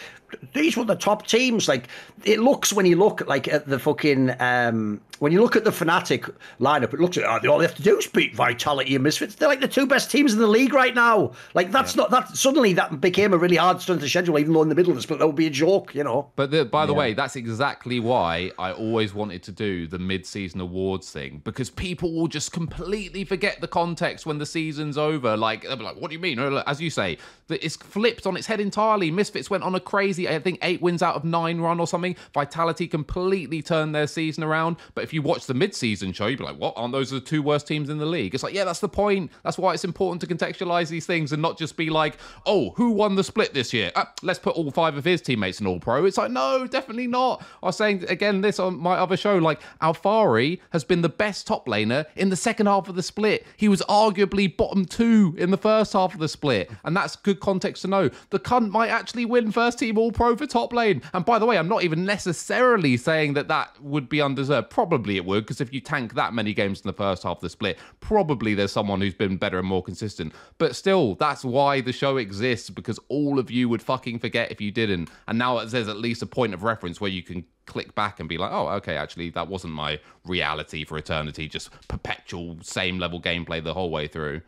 these 0.53 0.77
were 0.77 0.85
the 0.85 0.95
top 0.95 1.27
teams. 1.27 1.67
Like 1.67 1.87
it 2.23 2.39
looks 2.39 2.73
when 2.73 2.85
you 2.85 2.95
look 2.95 3.25
like 3.27 3.47
at 3.47 3.67
the 3.67 3.79
fucking 3.79 4.35
um, 4.39 5.01
when 5.19 5.31
you 5.31 5.41
look 5.41 5.55
at 5.55 5.63
the 5.63 5.71
Fnatic 5.71 6.33
lineup, 6.59 6.93
it 6.93 6.99
looks 6.99 7.17
like 7.17 7.25
oh, 7.25 7.49
all 7.49 7.57
they 7.57 7.65
have 7.65 7.75
to 7.75 7.81
do 7.81 7.97
is 7.97 8.07
beat 8.07 8.35
Vitality 8.35 8.95
and 8.95 9.03
Misfits. 9.03 9.35
They're 9.35 9.47
like 9.47 9.61
the 9.61 9.67
two 9.67 9.87
best 9.87 10.11
teams 10.11 10.33
in 10.33 10.39
the 10.39 10.47
league 10.47 10.73
right 10.73 10.93
now. 10.93 11.33
Like 11.53 11.71
that's 11.71 11.95
yeah. 11.95 12.03
not 12.03 12.11
that 12.11 12.35
suddenly 12.35 12.73
that 12.73 13.01
became 13.01 13.33
a 13.33 13.37
really 13.37 13.55
hard 13.55 13.81
strength 13.81 14.01
to 14.01 14.09
schedule, 14.09 14.37
even 14.39 14.53
though 14.53 14.61
in 14.61 14.69
the 14.69 14.75
middle 14.75 14.91
of 14.91 14.97
the 14.97 15.01
split 15.01 15.19
that 15.19 15.27
would 15.27 15.35
be 15.35 15.47
a 15.47 15.51
joke, 15.51 15.95
you 15.95 16.03
know. 16.03 16.29
But 16.35 16.51
the, 16.51 16.65
by 16.65 16.85
the 16.85 16.93
yeah. 16.93 16.99
way, 16.99 17.13
that's 17.13 17.35
exactly 17.35 17.99
why 17.99 18.51
I 18.59 18.71
always 18.71 19.13
wanted 19.13 19.43
to 19.43 19.51
do 19.51 19.87
the 19.87 19.99
mid-season 19.99 20.61
awards 20.61 21.11
thing 21.11 21.41
because 21.43 21.69
people 21.69 22.13
will 22.13 22.27
just 22.27 22.51
completely 22.51 23.23
forget 23.23 23.61
the 23.61 23.67
context 23.67 24.25
when 24.25 24.37
the 24.37 24.45
season's 24.45 24.97
over. 24.97 25.37
Like 25.37 25.63
they'll 25.63 25.77
be 25.77 25.83
like, 25.83 25.97
"What 25.97 26.09
do 26.09 26.13
you 26.13 26.19
mean?" 26.19 26.39
As 26.39 26.81
you 26.81 26.89
say, 26.89 27.17
it's 27.49 27.75
flipped 27.75 28.27
on 28.27 28.35
its 28.37 28.47
head 28.47 28.59
entirely. 28.59 29.11
Misfits 29.11 29.49
went 29.49 29.63
on 29.63 29.75
a 29.75 29.79
crazy, 29.79 30.27
I 30.27 30.39
think, 30.39 30.59
eight 30.61 30.81
wins 30.81 31.01
out 31.01 31.15
of 31.15 31.23
nine 31.23 31.59
run 31.59 31.79
or 31.79 31.87
something. 31.87 32.15
Vitality 32.33 32.87
completely 32.87 33.61
turned 33.61 33.95
their 33.95 34.07
season 34.07 34.43
around. 34.43 34.77
But 34.95 35.03
if 35.03 35.13
you 35.13 35.21
watch 35.21 35.45
the 35.45 35.53
mid-season 35.53 36.13
show, 36.13 36.27
you'd 36.27 36.39
be 36.39 36.45
like, 36.45 36.57
"What? 36.57 36.73
Aren't 36.75 36.93
those 36.93 37.09
the 37.09 37.19
two 37.19 37.41
worst 37.41 37.67
teams 37.67 37.89
in 37.89 37.97
the 37.97 38.05
league?" 38.05 38.33
It's 38.33 38.43
like, 38.43 38.53
yeah, 38.53 38.65
that's 38.65 38.79
the 38.79 38.89
point. 38.89 39.31
That's 39.43 39.57
why 39.57 39.73
it's 39.73 39.85
important 39.85 40.21
to 40.21 40.27
contextualize 40.27 40.89
these 40.89 41.05
things 41.05 41.31
and 41.31 41.41
not 41.41 41.57
just 41.57 41.77
be 41.77 41.89
like, 41.89 42.17
"Oh, 42.45 42.71
who 42.71 42.91
won 42.91 43.15
the 43.15 43.23
split 43.23 43.53
this 43.53 43.73
year? 43.73 43.91
Ah, 43.95 44.11
let's 44.21 44.39
put 44.39 44.55
all 44.55 44.69
five 44.71 44.97
of 44.97 45.05
his 45.05 45.21
teammates 45.21 45.61
in 45.61 45.67
All 45.67 45.79
Pro." 45.79 46.05
It's 46.05 46.17
like, 46.17 46.31
no, 46.31 46.67
definitely 46.67 47.07
not. 47.07 47.43
I 47.63 47.67
was 47.67 47.77
saying 47.77 48.05
again 48.09 48.41
this 48.41 48.59
on 48.59 48.77
my 48.77 48.95
other 48.95 49.17
show, 49.17 49.37
like 49.37 49.61
Alfari 49.81 50.59
has 50.71 50.83
been 50.83 51.01
the 51.01 51.09
best 51.09 51.47
top 51.47 51.67
laner 51.67 52.05
in 52.15 52.29
the 52.29 52.35
second 52.35 52.65
half 52.65 52.89
of 52.89 52.95
the 52.95 53.03
split. 53.03 53.45
He 53.55 53.67
was 53.67 53.81
arguably 53.83 54.55
bottom 54.55 54.85
two 54.85 55.35
in 55.37 55.51
the 55.51 55.57
first 55.57 55.93
half 55.93 56.13
of 56.13 56.19
the 56.19 56.27
split, 56.27 56.71
and 56.83 56.95
that's 56.95 57.15
good 57.15 57.36
good 57.37 57.45
context 57.45 57.83
to 57.83 57.87
know. 57.87 58.09
The 58.29 58.39
cunt 58.39 58.69
might 58.69 58.89
actually 58.89 59.25
win 59.25 59.51
first 59.51 59.79
team 59.79 59.97
All 59.97 60.11
Pro 60.11 60.35
for 60.35 60.45
top 60.45 60.73
lane. 60.73 61.01
And 61.13 61.25
by 61.25 61.39
the 61.39 61.45
way, 61.45 61.57
I'm 61.57 61.67
not 61.67 61.83
even 61.83 62.05
necessarily 62.05 62.97
saying 62.97 63.33
that 63.33 63.47
that 63.47 63.81
would 63.81 64.09
be 64.09 64.21
undeserved. 64.21 64.69
Probably 64.69 65.17
it 65.17 65.25
would, 65.25 65.43
because 65.43 65.61
if 65.61 65.73
you 65.73 65.81
tank 65.81 66.15
that 66.15 66.33
many 66.33 66.53
games 66.53 66.81
in 66.81 66.87
the 66.87 66.93
first 66.93 67.23
half 67.23 67.37
of 67.37 67.41
the 67.41 67.49
split, 67.49 67.77
probably 67.99 68.53
there's 68.53 68.71
someone 68.71 69.01
who's 69.01 69.13
been 69.13 69.37
better 69.37 69.59
and 69.59 69.67
more 69.67 69.83
consistent. 69.83 70.33
But 70.57 70.75
still, 70.75 71.15
that's 71.15 71.45
why 71.45 71.81
the 71.81 71.93
show 71.93 72.17
exists, 72.17 72.69
because 72.69 72.99
all 73.09 73.39
of 73.39 73.51
you 73.51 73.69
would 73.69 73.81
fucking 73.81 74.19
forget 74.19 74.51
if 74.51 74.61
you 74.61 74.71
didn't. 74.71 75.09
And 75.27 75.37
now 75.37 75.63
there's 75.63 75.87
at 75.87 75.97
least 75.97 76.21
a 76.21 76.27
point 76.27 76.53
of 76.53 76.63
reference 76.63 76.99
where 76.99 77.11
you 77.11 77.23
can 77.23 77.45
click 77.65 77.93
back 77.95 78.19
and 78.19 78.29
be 78.29 78.37
like, 78.37 78.51
oh, 78.51 78.69
okay, 78.69 78.95
actually, 78.95 79.29
that 79.31 79.47
wasn't 79.47 79.73
my 79.73 79.99
reality 80.25 80.85
for 80.85 80.97
eternity, 80.97 81.47
just 81.47 81.69
perpetual 81.87 82.57
same 82.61 82.97
level 82.97 83.21
gameplay 83.21 83.63
the 83.63 83.73
whole 83.73 83.89
way 83.89 84.07
through. 84.07 84.41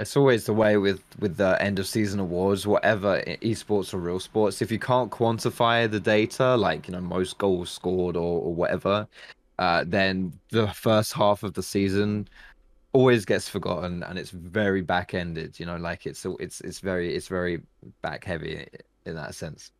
It's 0.00 0.16
always 0.16 0.46
the 0.46 0.54
way 0.54 0.78
with 0.78 1.02
with 1.18 1.36
the 1.36 1.60
end 1.62 1.78
of 1.78 1.86
season 1.86 2.20
awards, 2.20 2.66
whatever 2.66 3.22
esports 3.42 3.92
or 3.92 3.98
real 3.98 4.18
sports. 4.18 4.62
If 4.62 4.72
you 4.72 4.78
can't 4.78 5.10
quantify 5.10 5.90
the 5.90 6.00
data, 6.00 6.56
like 6.56 6.88
you 6.88 6.92
know 6.92 7.00
most 7.02 7.38
goals 7.38 7.70
scored 7.70 8.16
or, 8.16 8.40
or 8.40 8.54
whatever, 8.54 9.06
uh, 9.58 9.84
then 9.86 10.32
the 10.50 10.68
first 10.68 11.12
half 11.12 11.42
of 11.42 11.52
the 11.54 11.62
season 11.62 12.28
always 12.92 13.24
gets 13.24 13.48
forgotten 13.48 14.02
and 14.02 14.18
it's 14.18 14.30
very 14.30 14.80
back 14.80 15.14
ended. 15.14 15.60
You 15.60 15.66
know, 15.66 15.76
like 15.76 16.06
it's 16.06 16.24
it's 16.40 16.60
it's 16.62 16.80
very 16.80 17.14
it's 17.14 17.28
very 17.28 17.60
back 18.02 18.24
heavy 18.24 18.66
in 19.04 19.14
that 19.16 19.34
sense. 19.34 19.70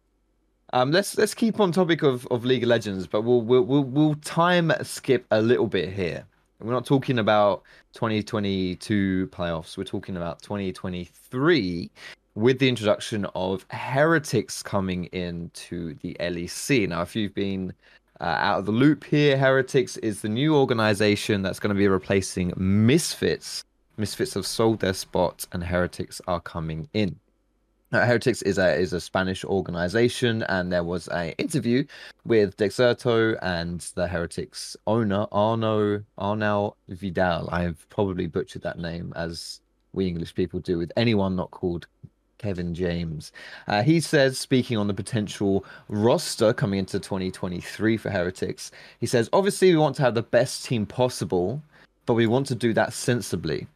Um, 0.72 0.92
let's 0.92 1.16
let's 1.18 1.34
keep 1.34 1.58
on 1.60 1.72
topic 1.72 2.02
of, 2.02 2.26
of 2.28 2.44
League 2.44 2.62
of 2.62 2.68
Legends, 2.68 3.06
but 3.06 3.22
we'll 3.22 3.42
we'll 3.42 3.62
we'll, 3.62 3.84
we'll 3.84 4.14
time 4.16 4.72
skip 4.82 5.26
a 5.30 5.40
little 5.40 5.66
bit 5.66 5.92
here. 5.92 6.26
We're 6.62 6.72
not 6.72 6.84
talking 6.84 7.18
about 7.18 7.62
2022 7.94 9.28
playoffs. 9.32 9.78
We're 9.78 9.84
talking 9.84 10.18
about 10.18 10.42
2023 10.42 11.90
with 12.34 12.58
the 12.58 12.68
introduction 12.68 13.24
of 13.34 13.64
Heretics 13.70 14.62
coming 14.62 15.06
into 15.06 15.94
the 16.02 16.14
LEC. 16.20 16.86
Now, 16.88 17.00
if 17.00 17.16
you've 17.16 17.34
been 17.34 17.72
uh, 18.20 18.24
out 18.24 18.58
of 18.58 18.66
the 18.66 18.72
loop 18.72 19.04
here, 19.04 19.38
Heretics 19.38 19.96
is 19.98 20.20
the 20.20 20.28
new 20.28 20.54
organization 20.54 21.40
that's 21.40 21.58
going 21.58 21.74
to 21.74 21.78
be 21.78 21.88
replacing 21.88 22.52
Misfits. 22.58 23.64
Misfits 23.96 24.34
have 24.34 24.46
sold 24.46 24.80
their 24.80 24.92
spot, 24.92 25.46
and 25.52 25.64
Heretics 25.64 26.20
are 26.28 26.40
coming 26.40 26.88
in. 26.92 27.18
Uh, 27.92 28.06
Heretics 28.06 28.40
is 28.42 28.56
a 28.56 28.72
is 28.76 28.92
a 28.92 29.00
Spanish 29.00 29.44
organization, 29.44 30.44
and 30.44 30.72
there 30.72 30.84
was 30.84 31.08
an 31.08 31.30
interview 31.38 31.84
with 32.24 32.56
Dexerto 32.56 33.36
and 33.42 33.80
the 33.96 34.06
Heretics 34.06 34.76
owner 34.86 35.26
Arno 35.32 36.04
Arnau 36.16 36.74
Vidal. 36.88 37.48
I've 37.50 37.84
probably 37.88 38.28
butchered 38.28 38.62
that 38.62 38.78
name 38.78 39.12
as 39.16 39.60
we 39.92 40.06
English 40.06 40.36
people 40.36 40.60
do 40.60 40.78
with 40.78 40.92
anyone 40.96 41.34
not 41.34 41.50
called 41.50 41.88
Kevin 42.38 42.74
James. 42.74 43.32
Uh, 43.66 43.82
he 43.82 43.98
says, 43.98 44.38
speaking 44.38 44.76
on 44.76 44.86
the 44.86 44.94
potential 44.94 45.64
roster 45.88 46.52
coming 46.52 46.78
into 46.78 47.00
2023 47.00 47.96
for 47.96 48.10
Heretics, 48.10 48.70
he 49.00 49.06
says, 49.06 49.28
obviously 49.32 49.72
we 49.72 49.78
want 49.78 49.96
to 49.96 50.02
have 50.02 50.14
the 50.14 50.22
best 50.22 50.64
team 50.64 50.86
possible, 50.86 51.60
but 52.06 52.14
we 52.14 52.28
want 52.28 52.46
to 52.46 52.54
do 52.54 52.72
that 52.74 52.92
sensibly 52.92 53.66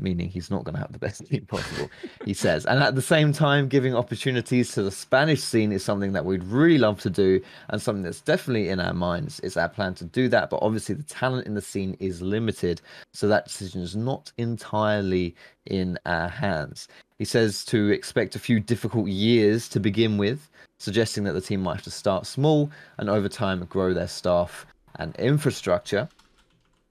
meaning 0.00 0.28
he's 0.28 0.50
not 0.50 0.64
going 0.64 0.74
to 0.74 0.80
have 0.80 0.92
the 0.92 0.98
best 0.98 1.26
team 1.26 1.46
possible, 1.46 1.90
he 2.24 2.34
says. 2.34 2.66
And 2.66 2.82
at 2.82 2.94
the 2.94 3.02
same 3.02 3.32
time, 3.32 3.68
giving 3.68 3.94
opportunities 3.94 4.72
to 4.72 4.82
the 4.82 4.90
Spanish 4.90 5.42
scene 5.42 5.72
is 5.72 5.84
something 5.84 6.12
that 6.12 6.24
we'd 6.24 6.44
really 6.44 6.78
love 6.78 7.00
to 7.00 7.10
do 7.10 7.40
and 7.68 7.80
something 7.80 8.02
that's 8.02 8.20
definitely 8.20 8.68
in 8.68 8.80
our 8.80 8.94
minds. 8.94 9.40
It's 9.40 9.56
our 9.56 9.68
plan 9.68 9.94
to 9.96 10.04
do 10.04 10.28
that, 10.28 10.50
but 10.50 10.60
obviously 10.62 10.94
the 10.94 11.02
talent 11.04 11.46
in 11.46 11.54
the 11.54 11.60
scene 11.60 11.96
is 12.00 12.22
limited, 12.22 12.80
so 13.12 13.28
that 13.28 13.46
decision 13.46 13.82
is 13.82 13.96
not 13.96 14.32
entirely 14.38 15.34
in 15.66 15.98
our 16.06 16.28
hands. 16.28 16.88
He 17.18 17.24
says 17.24 17.64
to 17.66 17.90
expect 17.90 18.34
a 18.34 18.38
few 18.38 18.60
difficult 18.60 19.08
years 19.08 19.68
to 19.68 19.80
begin 19.80 20.16
with, 20.16 20.48
suggesting 20.78 21.24
that 21.24 21.34
the 21.34 21.40
team 21.40 21.60
might 21.60 21.74
have 21.74 21.84
to 21.84 21.90
start 21.90 22.26
small 22.26 22.70
and 22.98 23.10
over 23.10 23.28
time 23.28 23.64
grow 23.66 23.92
their 23.92 24.08
staff 24.08 24.64
and 24.96 25.14
infrastructure. 25.16 26.08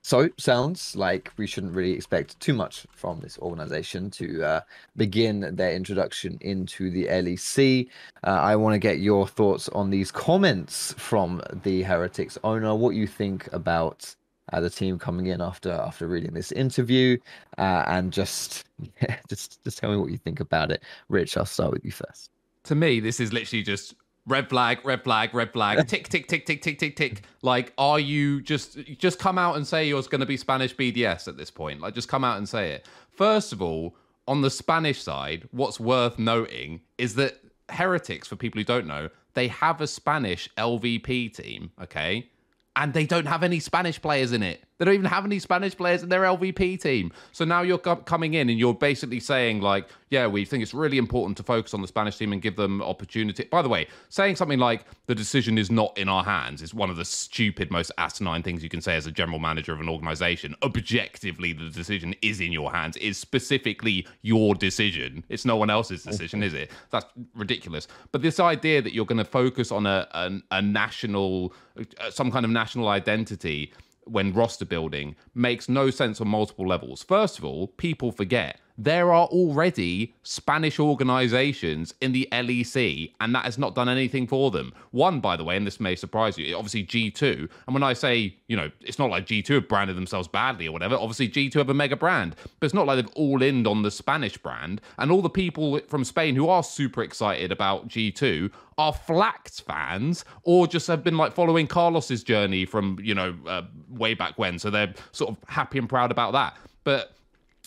So, 0.02 0.30
sounds 0.38 0.96
like 0.96 1.30
we 1.36 1.46
shouldn't 1.46 1.74
really 1.74 1.92
expect 1.92 2.40
too 2.40 2.54
much 2.54 2.86
from 2.90 3.20
this 3.20 3.38
organization 3.38 4.10
to 4.12 4.42
uh, 4.42 4.60
begin 4.96 5.54
their 5.54 5.74
introduction 5.74 6.38
into 6.40 6.90
the 6.90 7.04
LEC. 7.06 7.88
Uh, 8.24 8.30
I 8.30 8.56
want 8.56 8.74
to 8.74 8.78
get 8.78 9.00
your 9.00 9.28
thoughts 9.28 9.68
on 9.68 9.90
these 9.90 10.10
comments 10.10 10.94
from 10.96 11.42
the 11.64 11.82
Heretics 11.82 12.38
owner. 12.44 12.74
What 12.74 12.94
you 12.94 13.06
think 13.06 13.52
about 13.52 14.14
uh, 14.52 14.60
the 14.60 14.70
team 14.70 14.98
coming 14.98 15.26
in 15.26 15.42
after 15.42 15.70
after 15.70 16.08
reading 16.08 16.32
this 16.32 16.50
interview, 16.52 17.18
uh, 17.58 17.84
and 17.86 18.10
just 18.10 18.64
yeah, 19.02 19.16
just 19.28 19.62
just 19.62 19.78
tell 19.78 19.90
me 19.90 19.98
what 19.98 20.10
you 20.10 20.16
think 20.16 20.40
about 20.40 20.70
it. 20.72 20.82
Rich, 21.10 21.36
I'll 21.36 21.44
start 21.44 21.72
with 21.72 21.84
you 21.84 21.92
first. 21.92 22.30
To 22.64 22.74
me, 22.74 23.00
this 23.00 23.20
is 23.20 23.32
literally 23.32 23.62
just 23.62 23.94
red 24.30 24.48
flag, 24.48 24.78
red 24.84 25.04
flag, 25.04 25.34
red 25.34 25.52
flag, 25.52 25.86
tick, 25.88 26.08
tick, 26.08 26.28
tick, 26.28 26.46
tick, 26.46 26.62
tick, 26.62 26.78
tick, 26.78 26.96
tick. 26.96 27.22
Like, 27.42 27.72
are 27.76 28.00
you 28.00 28.40
just 28.40 28.78
just 28.98 29.18
come 29.18 29.36
out 29.36 29.56
and 29.56 29.66
say 29.66 29.86
you're 29.86 30.02
going 30.02 30.20
to 30.20 30.26
be 30.26 30.36
Spanish 30.36 30.74
BDS 30.74 31.28
at 31.28 31.36
this 31.36 31.50
point? 31.50 31.80
Like, 31.80 31.94
just 31.94 32.08
come 32.08 32.24
out 32.24 32.38
and 32.38 32.48
say 32.48 32.72
it. 32.72 32.86
First 33.10 33.52
of 33.52 33.60
all, 33.60 33.96
on 34.26 34.42
the 34.42 34.50
Spanish 34.50 35.02
side, 35.02 35.48
what's 35.50 35.80
worth 35.80 36.18
noting 36.18 36.80
is 36.98 37.16
that 37.16 37.38
Heretics, 37.68 38.28
for 38.28 38.36
people 38.36 38.60
who 38.60 38.64
don't 38.64 38.86
know, 38.86 39.10
they 39.34 39.48
have 39.48 39.80
a 39.80 39.86
Spanish 39.86 40.48
LVP 40.56 41.34
team, 41.34 41.70
okay? 41.82 42.30
And 42.76 42.92
they 42.92 43.06
don't 43.06 43.26
have 43.26 43.42
any 43.42 43.60
Spanish 43.60 44.00
players 44.00 44.32
in 44.32 44.42
it. 44.42 44.62
They 44.80 44.86
don't 44.86 44.94
even 44.94 45.06
have 45.06 45.26
any 45.26 45.38
Spanish 45.38 45.76
players 45.76 46.02
in 46.02 46.08
their 46.08 46.22
LVP 46.22 46.80
team. 46.80 47.12
So 47.32 47.44
now 47.44 47.60
you're 47.60 47.76
coming 47.76 48.32
in 48.32 48.48
and 48.48 48.58
you're 48.58 48.72
basically 48.72 49.20
saying, 49.20 49.60
like, 49.60 49.86
yeah, 50.08 50.26
we 50.26 50.46
think 50.46 50.62
it's 50.62 50.72
really 50.72 50.96
important 50.96 51.36
to 51.36 51.42
focus 51.42 51.74
on 51.74 51.82
the 51.82 51.86
Spanish 51.86 52.16
team 52.16 52.32
and 52.32 52.40
give 52.40 52.56
them 52.56 52.80
opportunity. 52.80 53.44
By 53.44 53.60
the 53.60 53.68
way, 53.68 53.88
saying 54.08 54.36
something 54.36 54.58
like 54.58 54.86
the 55.04 55.14
decision 55.14 55.58
is 55.58 55.70
not 55.70 55.96
in 55.98 56.08
our 56.08 56.24
hands 56.24 56.62
is 56.62 56.72
one 56.72 56.88
of 56.88 56.96
the 56.96 57.04
stupid, 57.04 57.70
most 57.70 57.92
asinine 57.98 58.42
things 58.42 58.62
you 58.62 58.70
can 58.70 58.80
say 58.80 58.96
as 58.96 59.06
a 59.06 59.12
general 59.12 59.38
manager 59.38 59.74
of 59.74 59.80
an 59.80 59.88
organization. 59.90 60.54
Objectively, 60.62 61.52
the 61.52 61.68
decision 61.68 62.14
is 62.22 62.40
in 62.40 62.50
your 62.50 62.72
hands, 62.72 62.96
is 62.96 63.18
specifically 63.18 64.06
your 64.22 64.54
decision. 64.54 65.22
It's 65.28 65.44
no 65.44 65.56
one 65.56 65.68
else's 65.68 66.04
decision, 66.04 66.42
is 66.42 66.54
it? 66.54 66.70
That's 66.88 67.04
ridiculous. 67.34 67.86
But 68.12 68.22
this 68.22 68.40
idea 68.40 68.80
that 68.80 68.94
you're 68.94 69.04
going 69.04 69.18
to 69.18 69.26
focus 69.26 69.70
on 69.70 69.84
a, 69.84 70.08
a, 70.12 70.40
a 70.52 70.62
national, 70.62 71.52
uh, 71.78 72.10
some 72.10 72.30
kind 72.30 72.46
of 72.46 72.50
national 72.50 72.88
identity 72.88 73.74
when 74.04 74.32
roster 74.32 74.64
building 74.64 75.16
makes 75.34 75.68
no 75.68 75.90
sense 75.90 76.20
on 76.20 76.28
multiple 76.28 76.66
levels. 76.66 77.02
First 77.02 77.38
of 77.38 77.44
all, 77.44 77.68
people 77.68 78.12
forget 78.12 78.60
there 78.82 79.12
are 79.12 79.26
already 79.26 80.14
Spanish 80.22 80.80
organizations 80.80 81.92
in 82.00 82.12
the 82.12 82.26
LEC, 82.32 83.12
and 83.20 83.34
that 83.34 83.44
has 83.44 83.58
not 83.58 83.74
done 83.74 83.90
anything 83.90 84.26
for 84.26 84.50
them. 84.50 84.72
One, 84.92 85.20
by 85.20 85.36
the 85.36 85.44
way, 85.44 85.56
and 85.58 85.66
this 85.66 85.80
may 85.80 85.94
surprise 85.94 86.38
you, 86.38 86.56
obviously 86.56 86.84
G2. 86.84 87.50
And 87.66 87.74
when 87.74 87.82
I 87.82 87.92
say, 87.92 88.34
you 88.48 88.56
know, 88.56 88.70
it's 88.80 88.98
not 88.98 89.10
like 89.10 89.26
G2 89.26 89.54
have 89.56 89.68
branded 89.68 89.98
themselves 89.98 90.28
badly 90.28 90.66
or 90.66 90.72
whatever. 90.72 90.94
Obviously, 90.94 91.28
G2 91.28 91.54
have 91.54 91.68
a 91.68 91.74
mega 91.74 91.94
brand, 91.94 92.36
but 92.58 92.64
it's 92.64 92.74
not 92.74 92.86
like 92.86 92.96
they've 92.96 93.14
all 93.16 93.42
in 93.42 93.66
on 93.66 93.82
the 93.82 93.90
Spanish 93.90 94.38
brand. 94.38 94.80
And 94.96 95.12
all 95.12 95.20
the 95.20 95.28
people 95.28 95.78
from 95.80 96.02
Spain 96.02 96.34
who 96.34 96.48
are 96.48 96.62
super 96.62 97.02
excited 97.02 97.52
about 97.52 97.86
G2 97.88 98.50
are 98.78 98.94
Flax 98.94 99.60
fans 99.60 100.24
or 100.44 100.66
just 100.66 100.86
have 100.86 101.04
been 101.04 101.18
like 101.18 101.34
following 101.34 101.66
Carlos's 101.66 102.24
journey 102.24 102.64
from, 102.64 102.98
you 103.02 103.14
know, 103.14 103.36
uh, 103.46 103.62
way 103.90 104.14
back 104.14 104.38
when. 104.38 104.58
So 104.58 104.70
they're 104.70 104.94
sort 105.12 105.32
of 105.32 105.36
happy 105.50 105.78
and 105.78 105.86
proud 105.86 106.10
about 106.10 106.32
that. 106.32 106.56
But 106.82 107.12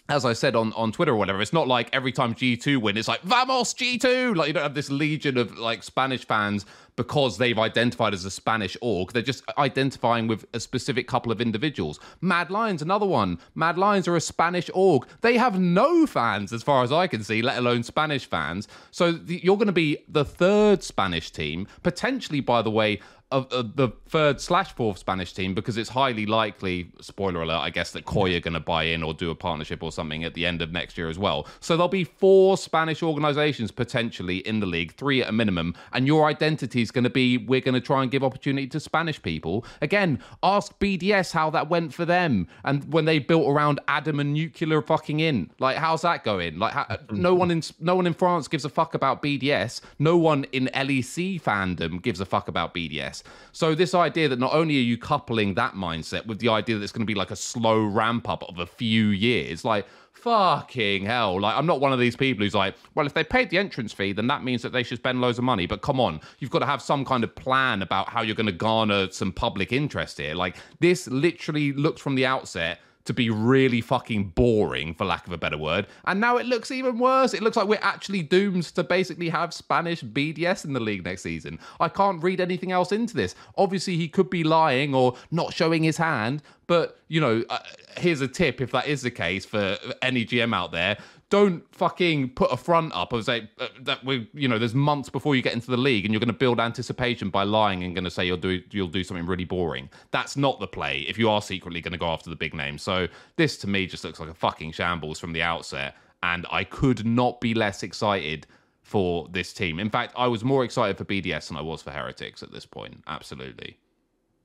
as 0.09 0.25
I 0.25 0.33
said 0.33 0.55
on, 0.55 0.73
on 0.73 0.91
Twitter 0.91 1.13
or 1.13 1.15
whatever, 1.15 1.41
it's 1.41 1.53
not 1.53 1.67
like 1.67 1.89
every 1.93 2.11
time 2.11 2.35
G2 2.35 2.81
win, 2.81 2.97
it's 2.97 3.07
like, 3.07 3.21
vamos 3.21 3.73
G2! 3.73 4.35
Like, 4.35 4.47
you 4.47 4.53
don't 4.53 4.63
have 4.63 4.73
this 4.73 4.89
legion 4.89 5.37
of 5.37 5.57
like 5.57 5.81
Spanish 5.81 6.25
fans 6.25 6.65
because 6.95 7.37
they've 7.37 7.57
identified 7.57 8.13
as 8.13 8.25
a 8.25 8.31
Spanish 8.31 8.75
org. 8.81 9.13
They're 9.13 9.21
just 9.21 9.43
identifying 9.57 10.27
with 10.27 10.45
a 10.53 10.59
specific 10.59 11.07
couple 11.07 11.31
of 11.31 11.41
individuals. 11.41 11.99
Mad 12.21 12.51
Lions, 12.51 12.81
another 12.81 13.05
one. 13.05 13.39
Mad 13.55 13.77
Lions 13.77 14.07
are 14.07 14.15
a 14.15 14.21
Spanish 14.21 14.69
org. 14.73 15.07
They 15.21 15.37
have 15.37 15.59
no 15.59 16.05
fans, 16.05 16.51
as 16.53 16.63
far 16.63 16.83
as 16.83 16.91
I 16.91 17.07
can 17.07 17.23
see, 17.23 17.41
let 17.41 17.57
alone 17.57 17.83
Spanish 17.83 18.25
fans. 18.25 18.67
So 18.91 19.19
you're 19.25 19.57
going 19.57 19.67
to 19.67 19.73
be 19.73 19.97
the 20.07 20.25
third 20.25 20.83
Spanish 20.83 21.31
team, 21.31 21.67
potentially, 21.81 22.41
by 22.41 22.61
the 22.61 22.71
way, 22.71 22.99
of, 23.33 23.75
the 23.75 23.89
third 24.07 24.39
slash 24.39 24.73
fourth 24.73 24.99
Spanish 24.99 25.33
team 25.33 25.53
because 25.53 25.77
it's 25.77 25.89
highly 25.89 26.25
likely, 26.25 26.91
spoiler 27.01 27.41
alert, 27.41 27.59
I 27.59 27.69
guess, 27.71 27.91
that 27.91 28.05
Koi 28.05 28.35
are 28.35 28.39
going 28.39 28.53
to 28.53 28.59
buy 28.59 28.83
in 28.83 29.01
or 29.01 29.13
do 29.13 29.31
a 29.31 29.35
partnership 29.35 29.81
or 29.81 29.91
something 29.91 30.23
at 30.23 30.35
the 30.35 30.45
end 30.45 30.61
of 30.61 30.71
next 30.71 30.97
year 30.97 31.09
as 31.09 31.17
well. 31.17 31.47
So 31.59 31.75
there'll 31.75 31.87
be 31.87 32.03
four 32.03 32.57
Spanish 32.57 33.01
organizations 33.01 33.71
potentially 33.71 34.37
in 34.37 34.59
the 34.59 34.65
league, 34.65 34.93
three 34.93 35.21
at 35.23 35.29
a 35.29 35.31
minimum. 35.31 35.75
And 35.91 36.05
your 36.05 36.25
identity 36.25 36.81
is 36.81 36.91
going 36.91 37.03
to 37.03 37.09
be 37.09 37.37
we're 37.37 37.61
going 37.61 37.73
to 37.73 37.81
try 37.81 38.03
and 38.03 38.11
give 38.11 38.23
opportunity 38.23 38.67
to 38.67 38.79
Spanish 38.79 39.21
people. 39.21 39.65
Again, 39.81 40.19
ask 40.43 40.77
BDS 40.79 41.31
how 41.31 41.49
that 41.49 41.69
went 41.69 41.93
for 41.93 42.05
them 42.05 42.47
and 42.63 42.93
when 42.93 43.05
they 43.05 43.19
built 43.19 43.47
around 43.49 43.79
Adam 43.87 44.19
and 44.19 44.33
Nuclear 44.33 44.81
fucking 44.81 45.19
in. 45.19 45.49
Like, 45.59 45.77
how's 45.77 46.03
that 46.03 46.23
going? 46.23 46.59
Like, 46.59 46.73
how, 46.73 46.97
no 47.09 47.33
one 47.33 47.49
in 47.49 47.63
no 47.79 47.95
one 47.95 48.05
in 48.05 48.13
France 48.13 48.47
gives 48.47 48.65
a 48.65 48.69
fuck 48.69 48.93
about 48.93 49.23
BDS. 49.23 49.81
No 49.97 50.17
one 50.17 50.45
in 50.51 50.69
LEC 50.73 51.41
fandom 51.41 52.01
gives 52.01 52.19
a 52.19 52.25
fuck 52.25 52.47
about 52.47 52.73
BDS. 52.73 53.22
So 53.51 53.75
this 53.75 53.93
idea 53.93 54.27
that 54.29 54.39
not 54.39 54.53
only 54.53 54.77
are 54.77 54.81
you 54.81 54.97
coupling 54.97 55.53
that 55.55 55.73
mindset 55.73 56.25
with 56.25 56.39
the 56.39 56.49
idea 56.49 56.77
that 56.77 56.83
it's 56.83 56.91
going 56.91 57.05
to 57.05 57.11
be 57.11 57.17
like 57.17 57.31
a 57.31 57.35
slow 57.35 57.83
ramp 57.83 58.27
up 58.27 58.43
of 58.49 58.59
a 58.59 58.65
few 58.65 59.07
years, 59.07 59.63
like 59.63 59.85
fucking 60.23 61.05
hell. 61.05 61.41
Like, 61.41 61.55
I'm 61.55 61.65
not 61.65 61.81
one 61.81 61.91
of 61.91 61.99
these 61.99 62.15
people 62.15 62.45
who's 62.45 62.55
like, 62.55 62.75
well, 62.95 63.05
if 63.05 63.13
they 63.13 63.25
paid 63.25 63.49
the 63.49 63.57
entrance 63.57 63.91
fee, 63.91 64.13
then 64.13 64.27
that 64.27 64.43
means 64.43 64.61
that 64.61 64.71
they 64.71 64.81
should 64.81 64.99
spend 64.99 65.19
loads 65.19 65.37
of 65.37 65.43
money. 65.43 65.65
But 65.65 65.81
come 65.81 65.99
on, 65.99 66.21
you've 66.39 66.49
got 66.49 66.59
to 66.59 66.65
have 66.65 66.81
some 66.81 67.03
kind 67.03 67.25
of 67.25 67.35
plan 67.35 67.81
about 67.81 68.07
how 68.07 68.21
you're 68.21 68.35
going 68.35 68.45
to 68.45 68.53
garner 68.53 69.11
some 69.11 69.33
public 69.33 69.73
interest 69.73 70.17
here. 70.17 70.33
Like, 70.33 70.55
this 70.79 71.07
literally 71.07 71.73
looks 71.73 72.01
from 72.01 72.15
the 72.15 72.25
outset 72.25 72.79
to 73.05 73.13
be 73.13 73.29
really 73.29 73.81
fucking 73.81 74.29
boring, 74.29 74.93
for 74.93 75.05
lack 75.05 75.27
of 75.27 75.33
a 75.33 75.37
better 75.37 75.57
word. 75.57 75.87
And 76.05 76.19
now 76.21 76.37
it 76.37 76.45
looks 76.45 76.71
even 76.71 76.99
worse. 76.99 77.33
It 77.33 77.41
looks 77.41 77.57
like 77.57 77.67
we're 77.67 77.79
actually 77.81 78.23
doomed 78.23 78.63
to 78.63 78.83
basically 78.83 79.29
have 79.29 79.53
Spanish 79.53 80.03
BDS 80.03 80.65
in 80.65 80.73
the 80.73 80.79
league 80.79 81.03
next 81.03 81.23
season. 81.23 81.59
I 81.79 81.89
can't 81.89 82.23
read 82.23 82.39
anything 82.39 82.71
else 82.71 82.91
into 82.91 83.15
this. 83.15 83.35
Obviously, 83.57 83.97
he 83.97 84.07
could 84.07 84.29
be 84.29 84.43
lying 84.43 84.95
or 84.95 85.15
not 85.31 85.53
showing 85.53 85.83
his 85.83 85.97
hand, 85.97 86.41
but, 86.67 86.99
you 87.09 87.19
know, 87.19 87.43
uh, 87.49 87.59
here's 87.97 88.21
a 88.21 88.27
tip 88.27 88.61
if 88.61 88.71
that 88.71 88.87
is 88.87 89.01
the 89.01 89.11
case 89.11 89.45
for 89.45 89.77
any 90.01 90.25
GM 90.25 90.55
out 90.55 90.71
there 90.71 90.97
don't 91.33 91.63
fucking 91.73 92.29
put 92.29 92.51
a 92.51 92.57
front 92.57 92.93
up 92.93 93.11
of 93.11 93.25
say 93.25 93.49
uh, 93.59 93.67
that 93.81 94.05
we 94.05 94.29
you 94.35 94.47
know 94.47 94.59
there's 94.59 94.75
months 94.75 95.09
before 95.09 95.35
you 95.35 95.41
get 95.41 95.51
into 95.51 95.71
the 95.71 95.77
league 95.77 96.05
and 96.05 96.13
you're 96.13 96.19
going 96.19 96.27
to 96.27 96.33
build 96.33 96.59
anticipation 96.59 97.31
by 97.31 97.41
lying 97.41 97.83
and 97.83 97.95
going 97.95 98.03
to 98.03 98.11
say 98.11 98.23
you'll 98.23 98.37
do 98.37 98.61
you'll 98.69 98.87
do 98.87 99.03
something 99.03 99.25
really 99.25 99.43
boring. 99.43 99.89
That's 100.11 100.37
not 100.37 100.59
the 100.59 100.67
play 100.67 100.99
if 101.07 101.17
you 101.17 101.31
are 101.31 101.41
secretly 101.41 101.81
going 101.81 101.93
to 101.93 101.97
go 101.97 102.05
after 102.05 102.29
the 102.29 102.35
big 102.35 102.53
name. 102.53 102.77
So 102.77 103.07
this 103.35 103.57
to 103.57 103.67
me 103.67 103.87
just 103.87 104.03
looks 104.03 104.19
like 104.19 104.29
a 104.29 104.33
fucking 104.35 104.73
shambles 104.73 105.19
from 105.19 105.33
the 105.33 105.41
outset 105.41 105.95
and 106.21 106.45
i 106.51 106.63
could 106.63 107.03
not 107.03 107.41
be 107.41 107.55
less 107.55 107.81
excited 107.81 108.45
for 108.83 109.27
this 109.31 109.53
team. 109.53 109.79
In 109.79 109.89
fact 109.89 110.13
i 110.15 110.27
was 110.27 110.43
more 110.43 110.63
excited 110.63 110.99
for 110.99 111.05
bds 111.05 111.47
than 111.47 111.57
i 111.57 111.61
was 111.61 111.81
for 111.81 111.89
heretics 111.89 112.43
at 112.43 112.51
this 112.51 112.67
point. 112.67 113.01
Absolutely. 113.07 113.79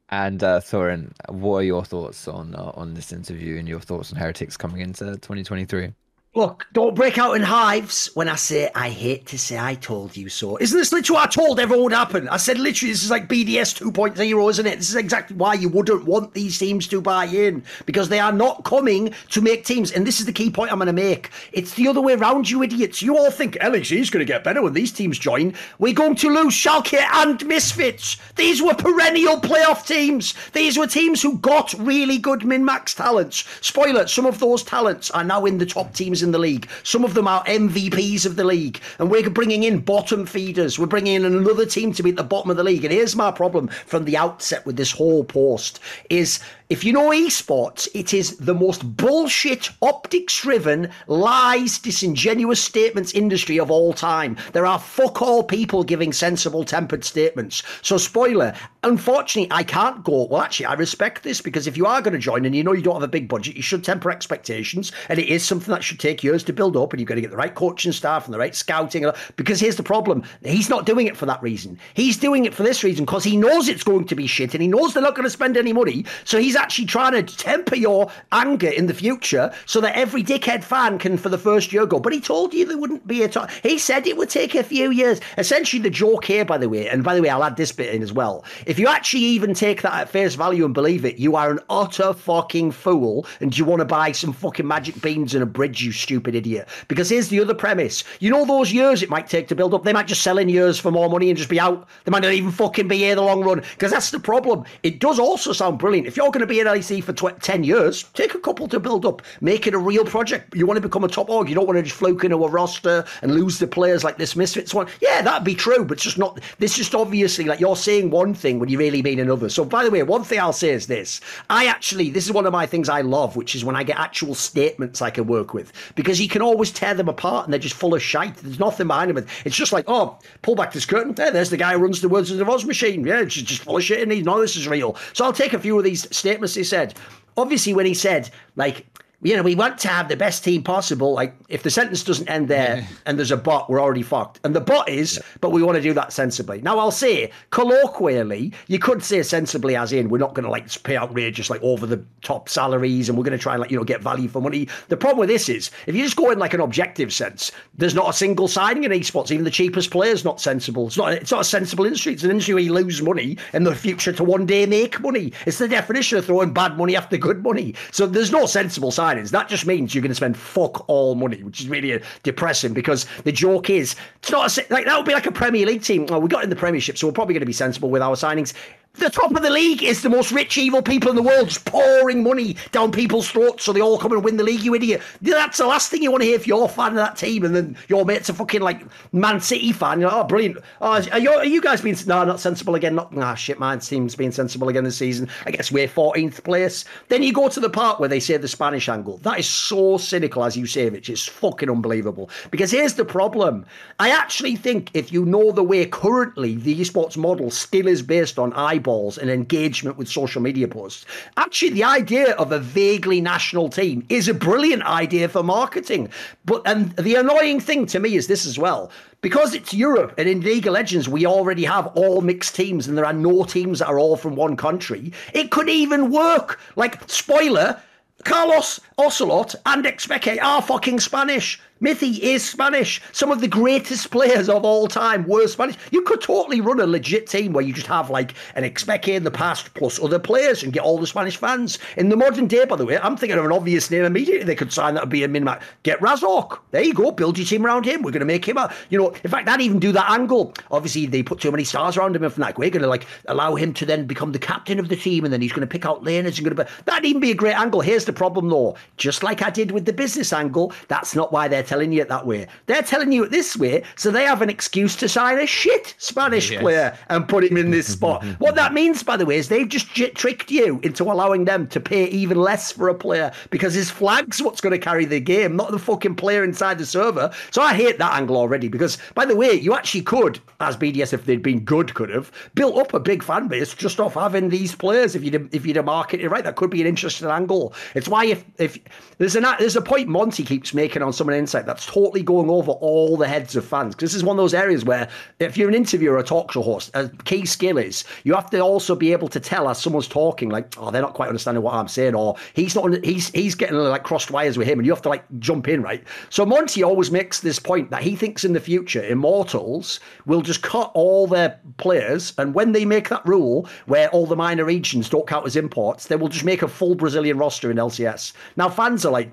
And 0.09 0.43
uh, 0.43 0.61
Thorin, 0.61 1.13
what 1.29 1.57
are 1.57 1.65
your 1.65 1.85
thoughts 1.85 2.27
on 2.29 2.55
uh, 2.55 2.73
on 2.75 2.95
this 2.95 3.13
interview 3.13 3.59
and 3.59 3.69
your 3.69 3.81
thoughts 3.81 4.11
on 4.11 4.19
Heretics 4.19 4.57
coming 4.57 4.81
into 4.81 5.05
2023? 5.05 5.93
Look, 6.39 6.69
don't 6.73 6.95
break 6.95 7.19
out 7.19 7.33
in 7.33 7.43
hives 7.43 8.11
when 8.15 8.29
I 8.29 8.37
say 8.37 8.71
I 8.73 8.91
hate 8.91 9.27
to 9.27 9.37
say 9.37 9.59
I 9.59 9.75
told 9.75 10.17
you 10.17 10.29
so. 10.29 10.57
Isn't 10.59 10.79
this 10.79 10.93
literally 10.93 11.17
what 11.17 11.27
I 11.27 11.33
told 11.33 11.59
everyone 11.59 11.83
would 11.83 11.93
happen? 11.93 12.29
I 12.29 12.37
said 12.37 12.61
literally 12.61 12.93
this 12.93 13.03
is 13.03 13.11
like 13.11 13.29
BDS 13.29 13.77
2.0, 13.77 14.51
isn't 14.51 14.67
it? 14.69 14.77
This 14.77 14.89
is 14.89 14.95
exactly 14.95 15.35
why 15.35 15.55
you 15.55 15.69
wouldn't 15.69 16.05
want 16.05 16.35
these 16.35 16.57
teams 16.57 16.87
to 16.87 17.01
buy 17.01 17.25
in 17.25 17.65
because 17.87 18.09
they 18.09 18.21
are 18.21 18.31
not 18.31 18.63
coming 18.63 19.13
to 19.31 19.41
make 19.41 19.65
teams. 19.65 19.91
And 19.91 20.07
this 20.07 20.21
is 20.21 20.27
the 20.27 20.33
key 20.33 20.49
point 20.49 20.71
I'm 20.71 20.79
going 20.79 20.87
to 20.87 20.93
make. 20.93 21.31
It's 21.51 21.75
the 21.75 21.89
other 21.89 22.01
way 22.01 22.15
around, 22.15 22.49
you 22.49 22.63
idiots. 22.63 23.03
You 23.03 23.19
all 23.19 23.33
think 23.33 23.55
LEC 23.55 23.99
is 23.99 24.09
going 24.09 24.25
to 24.25 24.33
get 24.33 24.45
better 24.45 24.63
when 24.63 24.75
these 24.75 24.93
teams 24.93 25.19
join. 25.19 25.55
We're 25.81 25.93
going 25.93 26.15
to 26.15 26.29
lose 26.29 26.55
Schalke 26.55 27.05
and 27.15 27.45
Misfits. 27.49 28.17
These 28.37 28.63
were 28.63 28.75
perennial 28.75 29.41
playoff 29.41 29.89
teams. 29.89 30.35
These 30.53 30.79
were 30.79 30.87
teams 30.87 31.21
who 31.21 31.37
got 31.39 31.75
really 31.81 32.17
good 32.17 32.45
min-max 32.45 32.95
talents. 32.95 33.43
Spoiler, 33.61 34.07
some 34.07 34.25
of 34.25 34.39
those 34.39 34.63
talents 34.63 35.11
are 35.11 35.25
now 35.25 35.45
in 35.45 35.59
the 35.59 35.67
top 35.67 35.93
teams 35.95 36.23
in 36.23 36.28
the 36.33 36.39
league. 36.39 36.69
Some 36.83 37.05
of 37.05 37.15
them 37.15 37.29
are 37.29 37.45
MVPs 37.45 38.27
of 38.27 38.37
the 38.37 38.45
league. 38.45 38.81
And 38.99 39.11
we're 39.11 39.31
bringing 39.31 39.63
in 39.63 39.81
bottom 39.81 40.27
feeders. 40.27 40.79
We're 40.79 40.87
bringing 40.87 41.15
in 41.15 41.25
another 41.25 41.67
team 41.67 41.93
to 41.95 42.03
be 42.03 42.11
at 42.11 42.17
the 42.17 42.25
bottom 42.25 42.51
of 42.51 42.57
the 42.57 42.65
league. 42.65 42.85
And 42.85 42.93
here's 42.93 43.17
my 43.17 43.31
problem 43.31 43.69
from 43.69 44.05
the 44.05 44.17
outset 44.17 44.65
with 44.67 44.77
this 44.77 44.93
whole 44.93 45.25
post 45.25 45.81
is 46.11 46.41
if 46.69 46.85
you 46.85 46.93
know 46.93 47.09
esports, 47.09 47.89
it 47.95 48.13
is 48.13 48.37
the 48.37 48.55
most 48.55 48.97
bullshit, 48.97 49.71
optics 49.81 50.43
driven, 50.43 50.91
lies, 51.07 51.79
disingenuous 51.79 52.63
statements 52.63 53.13
industry 53.13 53.59
of 53.59 53.71
all 53.71 53.95
time. 53.95 54.37
There 54.53 54.67
are 54.67 54.79
fuck 54.79 55.23
all 55.23 55.43
people 55.43 55.83
giving 55.83 56.13
sensible 56.13 56.65
tempered 56.65 57.05
statements. 57.05 57.63
So, 57.81 57.97
spoiler, 57.97 58.55
unfortunately, 58.83 59.51
I 59.51 59.63
can't 59.63 60.05
go, 60.05 60.25
well, 60.25 60.43
actually, 60.43 60.67
I 60.67 60.75
respect 60.75 61.23
this 61.23 61.41
because 61.41 61.67
if 61.67 61.75
you 61.75 61.87
are 61.87 62.03
going 62.03 62.13
to 62.13 62.19
join 62.19 62.45
and 62.45 62.55
you 62.55 62.63
know 62.63 62.73
you 62.73 62.83
don't 62.83 62.97
have 62.97 63.03
a 63.03 63.09
big 63.09 63.29
budget, 63.29 63.57
you 63.57 63.63
should 63.63 63.83
temper 63.83 64.11
expectations. 64.11 64.93
And 65.09 65.19
it 65.19 65.29
is 65.29 65.43
something 65.43 65.73
that 65.73 65.83
should 65.83 66.01
take 66.01 66.23
years 66.23 66.45
to 66.45 66.53
build 66.53 66.77
up 66.77 66.93
and 66.93 67.01
you've 67.01 67.09
got 67.09 67.15
to 67.15 67.23
get 67.23 67.31
the 67.31 67.37
right 67.39 67.55
coaching 67.55 67.93
staff 67.93 68.27
and 68.27 68.35
the 68.35 68.39
right 68.39 68.55
scouting. 68.55 69.11
Because 69.37 69.59
here's 69.59 69.77
the 69.77 69.83
problem 69.83 70.23
he's 70.45 70.69
not 70.69 70.85
doing 70.85 71.07
it 71.07 71.17
for 71.17 71.25
that 71.25 71.43
reason. 71.43 71.79
He's 71.95 72.19
doing 72.19 72.45
it 72.45 72.53
for 72.53 72.63
this 72.63 72.85
reason 72.85 73.07
because 73.07 73.25
he 73.25 73.39
knows 73.39 73.69
it's 73.69 73.85
going 73.85 74.05
to 74.07 74.15
be 74.15 74.27
shit 74.27 74.53
and 74.53 74.61
he 74.61 74.69
knows 74.69 74.93
they're 74.93 75.03
not 75.03 75.15
going 75.15 75.25
to 75.25 75.31
spend 75.31 75.57
any 75.57 75.73
money. 75.73 76.05
So 76.25 76.39
he's 76.39 76.58
actually 76.59 76.87
trying 76.87 77.13
to 77.13 77.37
temper 77.37 77.77
your 77.77 78.11
anger 78.33 78.69
in 78.69 78.87
the 78.87 78.95
future 78.95 79.53
so 79.67 79.81
that 79.81 79.97
every 79.97 80.23
dickhead 80.23 80.63
fan 80.63 80.99
can, 80.99 81.17
for 81.17 81.29
the 81.29 81.39
first 81.39 81.73
year, 81.73 81.87
go. 81.87 81.99
But 82.01 82.13
he 82.13 82.21
told 82.21 82.53
you 82.53 82.67
there 82.67 82.77
wouldn't 82.77 83.07
be 83.07 83.23
a 83.23 83.29
time. 83.29 83.49
He 83.63 83.79
said 83.79 84.07
it 84.07 84.17
would 84.17 84.31
take 84.31 84.55
a 84.55 84.63
few 84.63 84.91
years. 84.91 85.21
Essentially, 85.39 85.81
the 85.83 85.91
joke 85.91 86.25
here, 86.25 86.45
by 86.45 86.59
the 86.59 86.69
way, 86.69 86.89
and 86.89 87.03
by 87.05 87.15
the 87.15 87.23
way, 87.23 87.31
I'll 87.31 87.45
add 87.45 87.57
this 87.57 87.73
bit 87.73 87.95
in 87.95 88.03
as 88.03 88.13
well. 88.13 88.45
If 88.67 88.79
you 88.79 88.89
actually 88.89 89.23
even 89.23 89.55
take 89.55 89.83
that 89.83 89.95
at 89.95 90.09
face 90.09 90.35
value 90.35 90.65
and 90.65 90.75
believe 90.75 91.05
it, 91.05 91.19
you 91.19 91.37
are 91.37 91.51
an 91.51 91.61
utter 91.71 92.13
fucking 92.13 92.73
fool 92.73 93.27
and 93.41 93.57
you 93.57 93.65
want 93.65 93.81
to 93.81 93.85
buy 93.85 94.13
some 94.13 94.33
fucking 94.33 94.67
magic 94.67 95.01
beans 95.01 95.35
and 95.35 95.43
a 95.43 95.47
bridge, 95.47 95.83
you 95.83 95.93
stupid 95.93 96.35
idiot. 96.35 96.69
Because 96.89 97.09
here's 97.09 97.29
the 97.29 97.41
other 97.41 97.55
premise. 97.55 98.05
You 98.21 98.31
know 98.31 98.45
those 98.45 98.73
years 98.73 99.03
it 99.03 99.11
might 99.11 99.29
take 99.29 99.49
to 99.49 99.55
build 99.55 99.75
up? 99.75 99.85
They 99.85 99.93
might 99.93 100.07
just 100.07 100.23
sell 100.23 100.39
in 100.39 100.49
years 100.49 100.79
for 100.79 100.91
more 100.91 101.09
money 101.09 101.29
and 101.31 101.37
just 101.37 101.51
be 101.51 101.61
out. 101.61 101.89
They 102.05 102.11
might 102.11 102.23
not 102.23 102.33
even 102.33 102.51
fucking 102.51 102.89
be 102.89 102.99
here 102.99 103.15
the 103.15 103.23
long 103.23 103.43
run. 103.45 103.63
Because 103.73 103.93
that's 103.93 104.11
the 104.11 104.21
problem. 104.21 104.65
It 104.83 104.99
does 104.99 105.19
also 105.19 105.53
sound 105.53 105.79
brilliant. 105.79 106.07
If 106.07 106.17
you're 106.17 106.31
going 106.31 106.41
to 106.41 106.47
be 106.49 106.61
in 106.61 106.67
IC 106.67 107.05
for 107.05 107.13
tw- 107.13 107.41
10 107.41 107.65
years, 107.65 108.05
take 108.15 108.35
a 108.35 108.39
couple 108.39 108.69
to 108.69 108.81
build 108.81 109.07
up. 109.07 109.23
Make 109.41 109.67
it 109.67 109.75
a 109.75 109.79
real 109.79 110.05
project. 110.05 110.55
You 110.55 110.67
want 110.67 110.77
to 110.77 110.89
become 110.89 111.05
a 111.05 111.09
top 111.09 111.31
org. 111.31 111.49
You 111.49 111.55
don't 111.55 111.67
want 111.67 111.77
to 111.79 111.83
just 111.83 111.97
float 111.97 112.25
into 112.25 112.45
a 112.45 112.49
roster 112.49 113.05
and 113.23 113.35
lose 113.35 113.59
the 113.59 113.67
players 113.67 114.05
like 114.05 114.19
this 114.19 114.37
Misfits 114.37 114.75
one. 114.75 114.89
Yeah, 115.01 115.23
that'd 115.23 115.45
be 115.45 115.55
true, 115.55 115.85
but 115.85 115.95
it's 115.95 116.05
just 116.05 116.19
not. 116.19 116.41
This 116.59 116.77
just 116.77 116.95
obviously 116.95 117.45
like 117.45 117.61
you're 117.61 117.77
saying 117.77 118.11
one 118.11 118.35
thing 118.35 118.59
when 118.59 118.69
you 118.69 118.79
really 118.79 119.03
mean 119.03 119.19
another. 119.19 119.49
So, 119.49 119.65
by 119.65 119.85
the 119.85 119.91
way, 119.91 120.03
one 120.03 120.25
thing 120.25 120.41
I'll 120.41 120.53
say 120.53 120.71
is 120.71 120.87
this. 120.87 121.21
I 121.51 121.67
actually, 121.67 122.11
this 122.11 122.25
is 122.25 122.33
one 122.33 122.47
of 122.47 122.53
my 122.53 122.67
things 122.67 122.89
I 122.89 123.01
love, 123.01 123.37
which 123.37 123.55
is 123.55 123.65
when 123.65 123.77
I 123.77 123.83
get 123.83 123.99
actual 123.99 124.35
statements 124.35 125.03
I 125.03 125.11
can 125.11 125.27
work 125.27 125.55
with 125.55 125.73
because 125.95 126.21
you 126.21 126.29
can 126.29 126.43
always 126.43 126.71
tear 126.71 126.95
them 126.95 127.09
apart 127.09 127.45
and 127.45 127.53
they're 127.53 127.61
just 127.61 127.75
full 127.75 127.95
of 127.95 128.03
shite. 128.03 128.37
There's 128.37 128.59
nothing 128.59 128.87
behind 128.87 129.17
them. 129.17 129.27
It's 129.45 129.57
just 129.57 129.73
like, 129.73 129.85
oh, 129.89 130.19
pull 130.43 130.55
back 130.55 130.73
this 130.73 130.87
curtain. 130.87 131.15
There, 131.15 131.31
there's 131.31 131.51
the 131.51 131.57
guy 131.57 131.73
who 131.73 131.79
runs 131.79 132.01
the 132.01 132.09
Words 132.09 132.31
of 132.31 132.39
the 132.39 132.47
Oz 132.47 132.65
machine. 132.65 133.05
Yeah, 133.05 133.21
it's 133.21 133.35
just 133.35 133.63
full 133.63 133.77
of 133.77 133.85
shit 133.85 134.09
and 134.09 134.25
no, 134.25 134.41
this 134.41 134.57
is 134.57 134.69
real. 134.69 134.97
So 135.13 135.25
I'll 135.25 135.33
take 135.33 135.53
a 135.53 135.59
few 135.59 135.77
of 135.79 135.85
these 135.85 136.15
statements 136.17 136.38
he 136.55 136.65
said. 136.65 136.95
Obviously, 137.37 137.73
when 137.73 137.87
he 137.87 137.95
said, 137.95 138.31
like, 138.57 138.87
you 139.21 139.37
know, 139.37 139.43
we 139.43 139.57
want 139.57 139.79
to 139.79 139.89
have 139.89 140.09
the 140.09 140.17
best 140.17 140.45
team 140.45 140.63
possible. 140.63 141.13
Like, 141.13 141.35
if 141.49 141.65
the 141.65 141.71
sentence 141.71 142.05
doesn't 142.05 142.29
end 142.29 142.47
there 142.49 142.87
and 143.05 143.19
there's 143.19 143.33
a 143.33 143.37
but, 143.37 143.69
we're 143.69 143.81
already 143.81 144.03
fucked. 144.03 144.39
And 144.45 144.55
the 144.55 144.61
but 144.61 144.89
is, 144.89 145.17
yeah. 145.17 145.23
but 145.41 145.51
we 145.51 145.63
want 145.63 145.77
to 145.77 145.83
do 145.83 145.93
that 145.95 146.13
sensibly. 146.13 146.61
Now, 146.63 146.79
I'll 146.79 146.93
say, 146.93 147.33
colloquially, 147.51 148.53
you 148.69 148.79
could 148.79 149.03
say 149.03 149.23
sensibly, 149.25 149.75
as 149.75 149.93
in, 149.93 150.09
we're 150.09 150.19
not 150.19 150.35
going 150.35 150.45
to 150.45 150.51
like 150.51 150.71
pay 150.85 150.97
outrageous, 150.97 151.51
like 151.51 151.63
over 151.63 151.85
the 151.85 152.05
top 152.23 152.49
salaries, 152.49 153.09
and 153.09 153.19
we're 153.19 153.25
going 153.25 153.37
to 153.37 153.43
try 153.43 153.55
and 153.55 153.61
like, 153.61 153.73
you 153.73 153.77
know, 153.77 153.85
get 153.85 154.03
value 154.03 154.29
for 154.29 154.41
money. 154.41 154.69
The 154.89 154.97
problem 154.97 155.19
with 155.19 155.29
this 155.29 155.49
is, 155.49 155.73
if 155.87 155.97
you 155.97 156.05
just 156.05 156.17
go 156.17 156.31
in 156.31 156.39
like 156.39 156.55
an 156.55 156.61
objective 156.61 157.13
sense, 157.13 157.51
there's 157.75 157.95
not 157.95 158.09
a 158.09 158.13
single 158.13 158.47
signing 158.47 158.85
in 158.85 158.93
esports. 158.93 159.33
Even 159.33 159.45
the 159.45 159.51
cheapest 159.51 159.91
player's 159.91 160.25
not 160.25 160.41
sensible. 160.41 160.87
It's 160.87 160.97
not. 160.97 161.13
It's 161.13 161.33
not 161.33 161.41
a 161.41 161.45
sensible 161.45 161.87
industry. 161.87 162.13
It's 162.13 162.23
an 162.23 162.31
industry 162.31 162.55
where 162.55 162.63
you 162.63 162.73
lose 162.73 163.03
money 163.03 163.37
in 163.53 163.65
the 163.65 163.75
future 163.75 164.13
to 164.13 164.23
one 164.23 164.47
day 164.47 164.65
make 164.65 165.01
money. 165.01 165.33
It's 165.45 165.59
the 165.59 165.67
definition 165.67 166.19
of 166.19 166.27
throwing 166.27 166.53
bad 166.53 166.77
money 166.77 166.95
after 166.95 167.17
good 167.17 167.43
money. 167.43 167.75
So 167.91 168.07
there's 168.07 168.31
no 168.31 168.47
sensible 168.47 168.93
signings. 169.09 169.31
That 169.31 169.49
just 169.49 169.67
means 169.67 169.95
you're 169.95 170.03
going 170.03 170.11
to 170.11 170.15
spend 170.15 170.37
fuck 170.37 170.89
all 170.89 171.15
money, 171.15 171.43
which 171.43 171.61
is 171.61 171.69
really 171.69 171.95
uh, 171.95 171.99
depressing 172.23 172.73
because 172.73 173.07
the 173.25 173.33
joke 173.33 173.71
is 173.71 173.97
it's 174.19 174.31
not 174.31 174.57
a, 174.57 174.67
like 174.73 174.87
that 174.87 174.97
would 174.97 175.07
be 175.07 175.13
like 175.13 175.27
a 175.27 175.33
Premier 175.33 175.67
League 175.67 175.83
team. 175.83 176.07
Oh, 176.11 176.19
we 176.19 176.29
got 176.29 176.45
in 176.45 176.51
the 176.51 176.57
Premiership, 176.57 176.99
so 176.99 177.07
we're 177.07 177.13
probably 177.13 177.35
going 177.35 177.41
to 177.41 177.47
be 177.47 177.53
sensible 177.53 177.91
with 177.91 178.03
our 178.03 178.17
signings 178.17 178.55
the 178.99 179.11
top 179.11 179.35
of 179.35 179.43
the 179.43 179.51
league 179.51 179.83
is 179.83 180.03
the 180.03 180.09
most 180.09 180.33
rich, 180.33 180.57
evil 180.59 180.83
people 180.83 181.11
in 181.11 181.17
the 181.17 181.23
world, 181.23 181.49
just 181.49 181.65
pouring 181.65 182.23
money 182.23 182.57
down 182.73 182.93
people's 182.93 183.31
throats 183.31 183.65
so 183.65 183.73
they 183.73 183.81
all 183.81 183.99
come 183.99 184.13
and 184.13 184.25
win 184.25 184.37
the 184.37 184.45
league, 184.45 184.63
you 184.63 184.75
idiot. 184.75 185.03
That's 185.23 185.59
the 185.59 185.67
last 185.67 185.91
thing 185.91 186.03
you 186.03 186.11
want 186.11 186.23
to 186.23 186.27
hear 186.27 186.37
if 186.37 186.47
you're 186.47 186.65
a 186.65 186.69
fan 186.69 186.89
of 186.89 186.97
that 186.97 187.17
team 187.17 187.45
and 187.45 187.55
then 187.55 187.77
your 187.89 188.05
mate's 188.05 188.29
a 188.29 188.35
fucking 188.35 188.61
like 188.61 188.83
Man 189.13 189.41
City 189.41 189.73
fan. 189.73 190.01
You're 190.01 190.11
like, 190.11 190.25
oh, 190.25 190.27
brilliant. 190.27 190.59
Oh, 190.81 191.03
are, 191.13 191.19
you, 191.19 191.31
are 191.31 191.45
you 191.45 191.61
guys 191.61 191.81
being, 191.81 191.97
no, 192.07 192.25
not 192.25 192.41
sensible 192.41 192.75
again? 192.75 192.95
Not, 192.95 193.15
nah, 193.15 193.35
shit, 193.35 193.59
my 193.59 193.77
team's 193.77 194.17
being 194.17 194.33
sensible 194.33 194.69
again 194.69 194.85
this 194.85 194.97
season. 194.97 195.29
I 195.47 195.51
guess 195.51 195.71
we're 195.71 195.89
14th 195.89 196.45
place. 196.45 196.85
Then 197.09 197.23
you 197.23 197.33
go 197.33 197.49
to 197.49 197.61
the 197.61 197.71
part 197.71 198.01
where 198.01 198.09
they 198.09 198.21
say 198.21 198.37
the 198.37 198.49
Spanish 198.49 198.89
angle. 198.89 199.19
That 199.19 199.39
is 199.39 199.49
so 199.49 199.97
cynical, 199.99 200.45
as 200.45 200.57
you 200.57 200.67
say, 200.67 200.89
Rich. 200.89 201.11
It's 201.11 201.27
fucking 201.27 201.71
unbelievable. 201.71 202.31
Because 202.51 202.71
here's 202.71 202.95
the 202.95 203.05
problem. 203.05 203.65
I 203.99 204.11
actually 204.11 204.57
think 204.57 204.91
if 204.95 205.13
you 205.13 205.25
know 205.25 205.53
the 205.53 205.63
way 205.63 205.87
currently 205.87 206.57
the 206.57 206.81
esports 206.81 207.17
model 207.17 207.51
still 207.51 207.87
is 207.87 208.03
based 208.03 208.39
on 208.39 208.53
eyeballs 208.53 208.88
eyeballs 208.89 209.19
and 209.19 209.31
engagement 209.31 209.99
with 209.99 210.09
social 210.09 210.41
media 210.41 210.67
posts. 210.67 211.05
Actually, 211.37 211.71
the 211.71 211.85
idea 211.85 212.33
of 212.37 212.53
a 212.53 212.59
vaguely 212.59 213.21
national 213.21 213.69
team 213.69 214.05
is 214.09 214.29
a 214.29 214.35
brilliant 214.35 214.83
idea 214.85 215.29
for 215.29 215.43
marketing. 215.43 216.09
But 216.45 216.63
and 216.65 216.93
the 216.97 217.17
annoying 217.17 217.61
thing 217.61 217.87
to 217.87 217.99
me 217.99 218.15
is 218.15 218.27
this 218.27 218.47
as 218.47 218.59
well. 218.59 218.91
Because 219.21 219.53
it's 219.53 219.75
Europe 219.75 220.15
and 220.17 220.29
in 220.29 220.41
League 220.41 220.67
of 220.67 220.73
Legends, 220.73 221.09
we 221.09 221.27
already 221.27 221.65
have 221.65 221.89
all 221.89 222.21
mixed 222.21 222.55
teams 222.55 222.87
and 222.87 222.97
there 222.97 223.05
are 223.05 223.13
no 223.13 223.45
teams 223.45 223.81
that 223.81 223.89
are 223.89 223.99
all 223.99 224.17
from 224.17 224.37
one 224.37 224.57
country. 224.57 225.13
It 225.35 225.51
could 225.51 225.69
even 225.69 226.11
work. 226.11 226.61
Like, 226.77 227.03
spoiler, 227.11 227.83
Carlos 228.25 228.81
Ocelot 228.97 229.55
and 229.67 229.85
Xpeke 229.85 230.43
are 230.43 230.63
fucking 230.63 231.01
Spanish. 231.01 231.61
Mithy 231.81 232.19
is 232.19 232.45
Spanish. 232.45 233.01
Some 233.13 233.31
of 233.31 233.41
the 233.41 233.47
greatest 233.47 234.11
players 234.11 234.49
of 234.49 234.65
all 234.65 234.89
time 234.89 235.25
were 235.29 235.47
Spanish. 235.47 235.77
You 235.93 236.03
could 236.03 236.21
totally 236.21 236.61
run 236.61 236.81
a 236.81 236.87
legit 236.87 237.29
team 237.29 237.53
where 237.53 237.65
you 237.65 237.73
just 237.73 237.87
have 237.87 238.11
like 238.11 238.35
an 238.57 238.65
Xpeke 238.65 239.15
in 239.15 239.23
the 239.23 239.31
past 239.31 239.73
plus 239.75 240.03
other 240.03 240.19
players 240.19 240.65
and 240.65 240.73
get 240.73 240.83
all 240.83 240.99
the 240.99 241.07
Spanish 241.07 241.37
fans. 241.37 241.79
In 241.97 242.09
the 242.09 242.17
modern 242.17 242.49
day, 242.49 242.65
by 242.65 242.75
the 242.75 242.85
way, 242.85 242.99
I'm 242.99 243.17
thinking 243.17 243.39
of 243.39 243.45
an 243.45 243.53
obvious 243.53 243.93
name 243.93 244.05
immediately 244.05 244.45
they 244.45 244.57
could 244.57 244.73
sign 244.73 244.95
that 244.95 245.05
would 245.05 245.11
be 245.11 245.23
a 245.23 245.29
min 245.29 245.49
Get 245.85 246.01
Razork. 246.01 246.59
There 246.73 246.83
you 246.83 246.95
go. 246.95 247.13
Build 247.13 247.39
your 247.39 247.47
team 247.47 247.65
around 247.65 247.85
him. 247.85 248.03
We're 248.03 248.11
going 248.11 248.21
to 248.21 248.27
make 248.27 248.45
him 248.45 248.57
a, 248.57 248.75
you 248.91 248.99
know, 248.99 249.11
in 249.23 249.31
fact, 249.31 249.49
I'd 249.49 249.61
even 249.61 249.79
do 249.79 249.93
that 249.93 250.11
angle. 250.11 250.55
Obviously, 250.73 251.07
they 251.07 251.23
put 251.23 251.41
too 251.41 251.53
many 251.53 251.63
stars 251.63 251.97
around 251.97 252.17
him. 252.17 252.25
If 252.25 252.39
like, 252.39 252.59
we're 252.59 252.71
going 252.71 252.83
to 252.83 252.89
like 252.89 253.07
allow 253.27 253.55
him 253.55 253.73
to 253.75 253.87
then 253.87 254.05
become 254.05 254.33
the 254.33 254.41
captain 254.41 254.81
of 254.81 254.89
the 254.89 254.97
team 254.97 255.23
and 255.25 255.33
then 255.33 255.41
he's 255.41 255.53
going 255.53 255.61
to 255.61 255.73
pick 255.73 255.87
out 255.87 256.03
laners 256.03 256.39
and 256.39 256.45
going 256.45 256.57
to 256.57 256.73
that'd 256.87 257.05
even 257.05 257.21
be 257.21 257.31
a 257.31 257.37
great 257.37 257.57
angle. 257.57 257.81
Here's 257.81 258.05
the 258.05 258.13
problem 258.13 258.49
though. 258.49 258.77
Just 258.97 259.23
like 259.23 259.43
I 259.43 259.51
did 259.51 259.71
with 259.71 259.85
the 259.85 259.93
business 259.93 260.33
angle, 260.33 260.73
that's 260.89 261.15
not 261.15 261.33
why 261.33 261.47
they're 261.47 261.68
telling 261.69 261.93
you 261.93 262.03
it 262.03 262.09
that 262.09 262.27
way. 262.27 262.47
They're 262.67 262.83
telling 262.83 263.13
you 263.13 263.25
it 263.25 263.31
this 263.31 263.57
way, 263.57 263.83
so 263.97 264.11
they 264.11 264.25
have 264.25 264.43
an 264.43 264.51
excuse 264.51 264.97
to 264.97 265.09
sign 265.09 265.39
a 265.39 265.47
shit 265.47 265.95
Spanish 265.99 266.51
yes. 266.51 266.61
player 266.61 266.99
and 267.09 267.29
put 267.29 267.45
him 267.45 267.57
in 267.57 267.71
this 267.71 267.93
spot. 267.93 268.25
what 268.39 268.55
that 268.57 268.73
means, 268.73 269.03
by 269.03 269.17
the 269.17 269.27
way, 269.27 269.37
is 269.37 269.49
they've 269.49 269.69
just 269.69 269.93
j- 269.93 270.11
tricked 270.11 270.51
you 270.51 270.81
into 270.83 271.05
allowing 271.05 271.45
them 271.45 271.67
to 271.69 271.81
pay 271.81 272.07
even 272.07 272.39
less 272.39 272.73
for 272.73 272.89
a 272.89 272.95
player 272.95 273.31
because 273.51 273.75
his 273.75 273.91
flag's 273.91 274.43
what's 274.43 274.61
going 274.61 274.73
to 274.73 274.79
carry 274.79 275.05
the 275.05 275.21
game, 275.21 275.57
not 275.57 275.71
the 275.71 275.79
fucking 275.79 276.15
player 276.17 276.43
inside 276.43 276.79
the 276.79 276.87
server. 276.87 277.31
So 277.51 277.63
I 277.63 277.75
hate 277.75 277.99
that 277.99 278.15
angle 278.15 278.37
already 278.37 278.69
because, 278.69 278.99
by 279.15 279.25
the 279.25 279.37
way, 279.37 279.53
you 279.53 279.75
actually 279.75 280.03
could, 280.03 280.41
as 280.61 280.77
BDS, 280.77 281.13
if 281.13 281.27
they'd 281.27 281.43
been 281.43 281.61
good, 281.61 281.95
could 281.95 282.11
have 282.11 282.33
built 282.55 282.77
up 282.77 282.95
a 282.95 283.01
big 283.01 283.23
fan 283.23 283.49
base 283.49 283.75
just 283.75 284.01
off 284.01 284.15
having 284.15 284.49
these 284.49 284.75
players. 284.75 285.15
If 285.15 285.23
you'd 285.23 285.55
if 285.55 285.67
you'd 285.67 285.85
marketed 285.85 286.25
it 286.25 286.29
right, 286.29 286.45
that 286.45 286.57
could 286.57 286.71
be 286.71 286.81
an 286.81 286.87
interesting 286.87 287.29
angle. 287.29 287.75
It's 287.95 288.09
why 288.09 288.25
if 288.25 288.45
if 288.59 288.79
there's 289.19 289.37
an 289.37 289.45
there's 289.59 289.77
a 289.77 289.83
point 289.83 290.09
Monty 290.09 290.45
keeps 290.45 290.73
making 290.75 291.03
on 291.03 291.13
Summon 291.13 291.35
That's 291.67 291.87
totally 291.87 292.23
going 292.23 292.51
over 292.51 292.73
all 292.73 293.17
the 293.17 293.29
heads 293.29 293.57
of 293.57 293.65
fans. 293.65 293.95
Because 293.95 294.13
this 294.13 294.17
is 294.17 294.25
one 294.25 294.37
of 294.37 294.43
those 294.43 294.55
areas 294.55 294.85
where 294.85 295.09
if 295.39 295.57
you're 295.57 295.69
an 295.69 295.75
interviewer 295.75 296.15
or 296.15 296.19
a 296.19 296.25
talk 296.25 296.53
show 296.53 296.63
host, 296.63 296.91
a 296.95 297.09
key 297.25 297.45
skill 297.47 297.79
is 297.79 298.05
you 298.25 298.35
have 298.35 298.51
to 298.51 298.61
also 298.61 298.95
be 298.95 299.13
able 299.13 299.29
to 299.29 299.41
tell 299.41 299.69
as 299.69 299.81
someone's 299.81 300.09
talking, 300.09 300.49
like, 300.49 300.75
oh, 300.79 300.91
they're 300.91 301.03
not 301.03 301.15
quite 301.15 301.29
understanding 301.29 301.63
what 301.63 301.75
I'm 301.75 301.89
saying, 301.89 302.15
or 302.15 302.37
he's 302.55 302.75
not 302.75 303.05
he's 303.05 303.31
he's 303.31 303.55
getting 303.55 303.77
like 303.77 304.03
crossed 304.03 304.31
wires 304.31 304.59
with 304.59 304.69
him, 304.69 304.79
and 304.79 304.87
you 304.87 304.93
have 304.93 305.03
to 305.03 305.09
like 305.09 305.25
jump 305.39 305.69
in, 305.69 305.83
right? 305.83 306.03
So 306.31 306.45
Monty 306.45 306.83
always 306.83 307.11
makes 307.11 307.41
this 307.41 307.59
point 307.59 307.91
that 307.91 308.03
he 308.03 308.17
thinks 308.17 308.45
in 308.45 308.53
the 308.53 308.61
future 308.61 309.03
Immortals 309.05 310.01
will 310.27 310.43
just 310.43 310.63
cut 310.63 310.91
all 310.95 311.27
their 311.27 311.61
players, 311.77 312.33
and 312.39 312.55
when 312.55 312.73
they 312.73 312.85
make 312.85 313.09
that 313.09 313.27
rule 313.27 313.69
where 313.87 314.09
all 314.11 314.27
the 314.27 314.37
minor 314.37 314.65
regions 314.65 315.09
don't 315.09 315.27
count 315.27 315.47
as 315.47 315.57
imports, 315.57 316.07
they 316.07 316.17
will 316.17 316.29
just 316.29 316.45
make 316.45 316.63
a 316.63 316.69
full 316.69 316.95
Brazilian 316.95 317.39
roster 317.39 317.71
in 317.71 317.77
LCS. 317.77 318.33
Now 318.57 318.69
fans 318.69 319.05
are 319.05 319.13
like, 319.13 319.33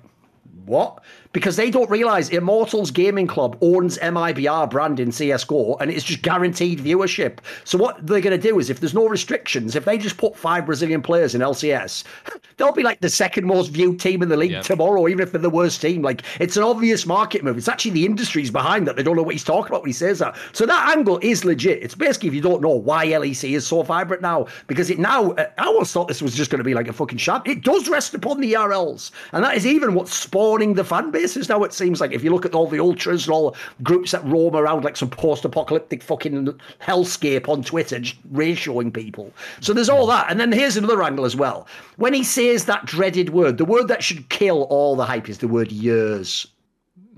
what? 0.65 1.03
Because 1.35 1.57
they 1.57 1.69
don't 1.69 1.89
realize 1.89 2.29
Immortals 2.29 2.91
Gaming 2.91 3.27
Club 3.27 3.57
owns 3.59 3.97
MIBR 3.97 4.69
brand 4.69 5.01
in 5.01 5.09
CSGO 5.09 5.75
and 5.81 5.91
it's 5.91 6.05
just 6.05 6.21
guaranteed 6.21 6.79
viewership. 6.79 7.39
So 7.65 7.77
what 7.77 8.07
they're 8.07 8.21
going 8.21 8.39
to 8.39 8.41
do 8.41 8.57
is 8.57 8.69
if 8.69 8.79
there's 8.79 8.93
no 8.93 9.09
restrictions, 9.09 9.75
if 9.75 9.83
they 9.83 9.97
just 9.97 10.15
put 10.15 10.37
five 10.37 10.65
Brazilian 10.65 11.01
players 11.01 11.35
in 11.35 11.41
LCS, 11.41 12.05
they'll 12.55 12.71
be 12.71 12.83
like 12.83 13.01
the 13.01 13.09
second 13.09 13.45
most 13.45 13.67
viewed 13.67 13.99
team 13.99 14.23
in 14.23 14.29
the 14.29 14.37
league 14.37 14.61
tomorrow, 14.63 15.09
even 15.09 15.19
if 15.19 15.33
they're 15.33 15.41
the 15.41 15.49
worst 15.49 15.81
team. 15.81 16.01
Like 16.01 16.21
it's 16.39 16.55
an 16.55 16.63
obvious 16.63 17.05
market 17.05 17.43
move. 17.43 17.57
It's 17.57 17.67
actually 17.67 17.91
the 17.91 18.05
industry's 18.05 18.49
behind 18.49 18.87
that. 18.87 18.95
They 18.95 19.03
don't 19.03 19.17
know 19.17 19.23
what 19.23 19.35
he's 19.35 19.43
talking 19.43 19.67
about 19.73 19.81
when 19.81 19.89
he 19.89 19.93
says 19.93 20.19
that. 20.19 20.37
So 20.53 20.65
that 20.65 20.95
angle 20.95 21.19
is 21.21 21.43
legit. 21.43 21.83
It's 21.83 21.95
basically 21.95 22.29
if 22.29 22.35
you 22.35 22.41
don't 22.41 22.61
know 22.61 22.69
why 22.69 23.07
LEC 23.07 23.57
is 23.57 23.67
so 23.67 23.83
vibrant 23.83 24.21
now, 24.21 24.47
because 24.67 24.89
it 24.89 24.99
now, 24.99 25.31
uh, 25.31 25.49
I 25.57 25.65
always 25.65 25.91
thought 25.91 26.07
this 26.07 26.21
was 26.21 26.33
just 26.33 26.49
going 26.49 26.59
to 26.59 26.63
be 26.63 26.73
like 26.73 26.87
a 26.87 26.93
fucking 26.93 27.17
sham. 27.17 27.41
It 27.45 27.61
does 27.61 27.89
rest 27.89 28.13
upon 28.13 28.39
the 28.39 28.53
ERLs. 28.53 29.11
And 29.33 29.43
that 29.43 29.57
is 29.57 29.67
even 29.67 29.95
what's 29.95 30.15
spawning 30.15 30.75
the 30.75 30.85
fan 30.85 31.11
base 31.11 31.24
basis 31.25 31.49
now, 31.49 31.63
it 31.63 31.73
seems 31.73 31.99
like. 31.99 32.11
If 32.11 32.23
you 32.23 32.31
look 32.31 32.45
at 32.45 32.53
all 32.53 32.67
the 32.67 32.79
ultras 32.79 33.25
and 33.25 33.33
all 33.33 33.51
the 33.51 33.83
groups 33.83 34.11
that 34.11 34.23
roam 34.25 34.55
around 34.55 34.83
like 34.83 34.95
some 34.95 35.09
post 35.09 35.43
apocalyptic 35.43 36.03
fucking 36.03 36.59
hellscape 36.79 37.49
on 37.49 37.63
Twitter, 37.63 37.99
just 37.99 38.33
ratioing 38.33 38.93
people. 38.93 39.33
So 39.59 39.73
there's 39.73 39.89
all 39.89 40.05
that. 40.07 40.29
And 40.29 40.39
then 40.39 40.51
here's 40.51 40.77
another 40.77 41.01
angle 41.01 41.25
as 41.25 41.35
well. 41.35 41.67
When 41.97 42.13
he 42.13 42.23
says 42.23 42.65
that 42.65 42.85
dreaded 42.85 43.29
word, 43.29 43.57
the 43.57 43.65
word 43.65 43.87
that 43.87 44.03
should 44.03 44.29
kill 44.29 44.63
all 44.63 44.95
the 44.95 45.05
hype 45.05 45.27
is 45.27 45.39
the 45.39 45.47
word 45.47 45.71
years. 45.71 46.45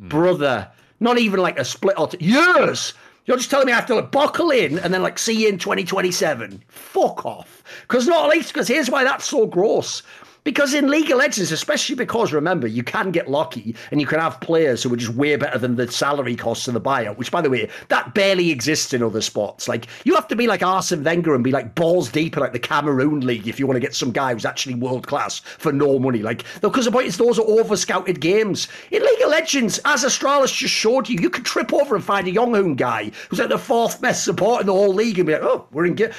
Mm. 0.01 0.09
Brother. 0.09 0.69
Not 0.99 1.19
even 1.19 1.41
like 1.41 1.59
a 1.59 1.65
split 1.65 1.99
or 1.99 2.07
two. 2.07 2.17
Years! 2.19 2.93
You're 3.25 3.37
just 3.37 3.51
telling 3.51 3.67
me 3.67 3.73
I 3.73 3.75
have 3.75 3.85
to 3.87 3.95
like, 3.95 4.11
buckle 4.11 4.51
in 4.51 4.79
and 4.79 4.93
then 4.93 5.03
like 5.03 5.19
see 5.19 5.43
you 5.43 5.49
in 5.49 5.57
2027. 5.57 6.63
Fuck 6.69 7.25
off. 7.25 7.61
Because 7.81 8.07
not 8.07 8.29
least, 8.29 8.53
because 8.53 8.69
here's 8.69 8.89
why 8.89 9.03
that's 9.03 9.25
so 9.25 9.45
gross. 9.45 10.01
Because 10.47 10.73
in 10.73 10.89
League 10.89 11.11
of 11.11 11.17
Legends, 11.17 11.51
especially 11.51 11.95
because 11.95 12.31
remember, 12.31 12.67
you 12.67 12.81
can 12.81 13.11
get 13.11 13.27
lucky 13.29 13.75
and 13.91 13.99
you 13.99 14.07
can 14.07 14.21
have 14.21 14.39
players 14.39 14.81
who 14.81 14.93
are 14.93 14.95
just 14.95 15.13
way 15.13 15.35
better 15.35 15.57
than 15.57 15.75
the 15.75 15.91
salary 15.91 16.37
costs 16.37 16.69
of 16.69 16.73
the 16.73 16.79
buyout, 16.79 17.17
which 17.17 17.31
by 17.31 17.41
the 17.41 17.49
way, 17.49 17.67
that 17.89 18.13
barely 18.13 18.49
exists 18.49 18.93
in 18.93 19.03
other 19.03 19.19
spots. 19.19 19.67
Like 19.67 19.87
you 20.05 20.15
have 20.15 20.29
to 20.29 20.37
be 20.37 20.47
like 20.47 20.63
Arsene 20.63 21.03
Wenger 21.03 21.35
and 21.35 21.43
be 21.43 21.51
like 21.51 21.75
balls 21.75 22.09
deep 22.09 22.37
in 22.37 22.39
like 22.39 22.53
the 22.53 22.59
Cameroon 22.59 23.27
League 23.27 23.45
if 23.45 23.59
you 23.59 23.67
want 23.67 23.75
to 23.75 23.81
get 23.81 23.93
some 23.93 24.13
guy 24.13 24.31
who's 24.31 24.45
actually 24.45 24.75
world 24.75 25.05
class 25.05 25.39
for 25.39 25.73
no 25.73 25.99
money. 25.99 26.19
Like 26.19 26.45
because 26.61 26.85
the 26.85 26.93
point 26.93 27.07
is 27.07 27.17
those 27.17 27.37
are 27.37 27.45
over 27.45 27.75
scouted 27.75 28.21
games. 28.21 28.69
In 28.91 29.01
League 29.01 29.21
of 29.23 29.31
Legends, 29.31 29.81
as 29.83 30.05
Astralis 30.05 30.55
just 30.55 30.73
showed 30.73 31.09
you, 31.09 31.19
you 31.19 31.29
could 31.29 31.43
trip 31.43 31.73
over 31.73 31.93
and 31.93 32.05
find 32.05 32.25
a 32.25 32.31
Younghoon 32.31 32.77
guy 32.77 33.11
who's 33.27 33.39
like 33.39 33.49
the 33.49 33.57
fourth 33.57 33.99
best 33.99 34.23
support 34.23 34.61
in 34.61 34.67
the 34.67 34.71
whole 34.73 34.93
league 34.93 35.19
and 35.19 35.27
be 35.27 35.33
like, 35.33 35.43
oh, 35.43 35.67
we're 35.73 35.85
in 35.85 35.95
get 35.95 36.13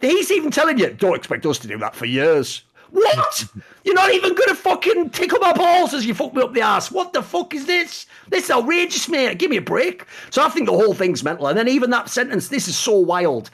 He's 0.00 0.30
even 0.30 0.52
telling 0.52 0.78
you, 0.78 0.92
don't 0.92 1.16
expect 1.16 1.44
us 1.46 1.58
to 1.58 1.66
do 1.66 1.78
that 1.78 1.96
for 1.96 2.04
years. 2.04 2.62
What? 2.96 3.44
You're 3.84 3.94
not 3.94 4.14
even 4.14 4.34
gonna 4.34 4.54
fucking 4.54 5.10
tickle 5.10 5.38
my 5.38 5.52
balls 5.52 5.92
as 5.92 6.06
you 6.06 6.14
fuck 6.14 6.32
me 6.32 6.40
up 6.40 6.54
the 6.54 6.62
ass. 6.62 6.90
What 6.90 7.12
the 7.12 7.22
fuck 7.22 7.52
is 7.52 7.66
this? 7.66 8.06
This 8.30 8.44
is 8.44 8.50
outrageous, 8.50 9.06
mate. 9.06 9.38
Give 9.38 9.50
me 9.50 9.58
a 9.58 9.62
break. 9.62 10.06
So 10.30 10.42
I 10.42 10.48
think 10.48 10.64
the 10.64 10.72
whole 10.72 10.94
thing's 10.94 11.22
mental. 11.22 11.46
And 11.46 11.58
then 11.58 11.68
even 11.68 11.90
that 11.90 12.08
sentence, 12.08 12.48
this 12.48 12.68
is 12.68 12.76
so 12.78 12.98
wild. 12.98 13.50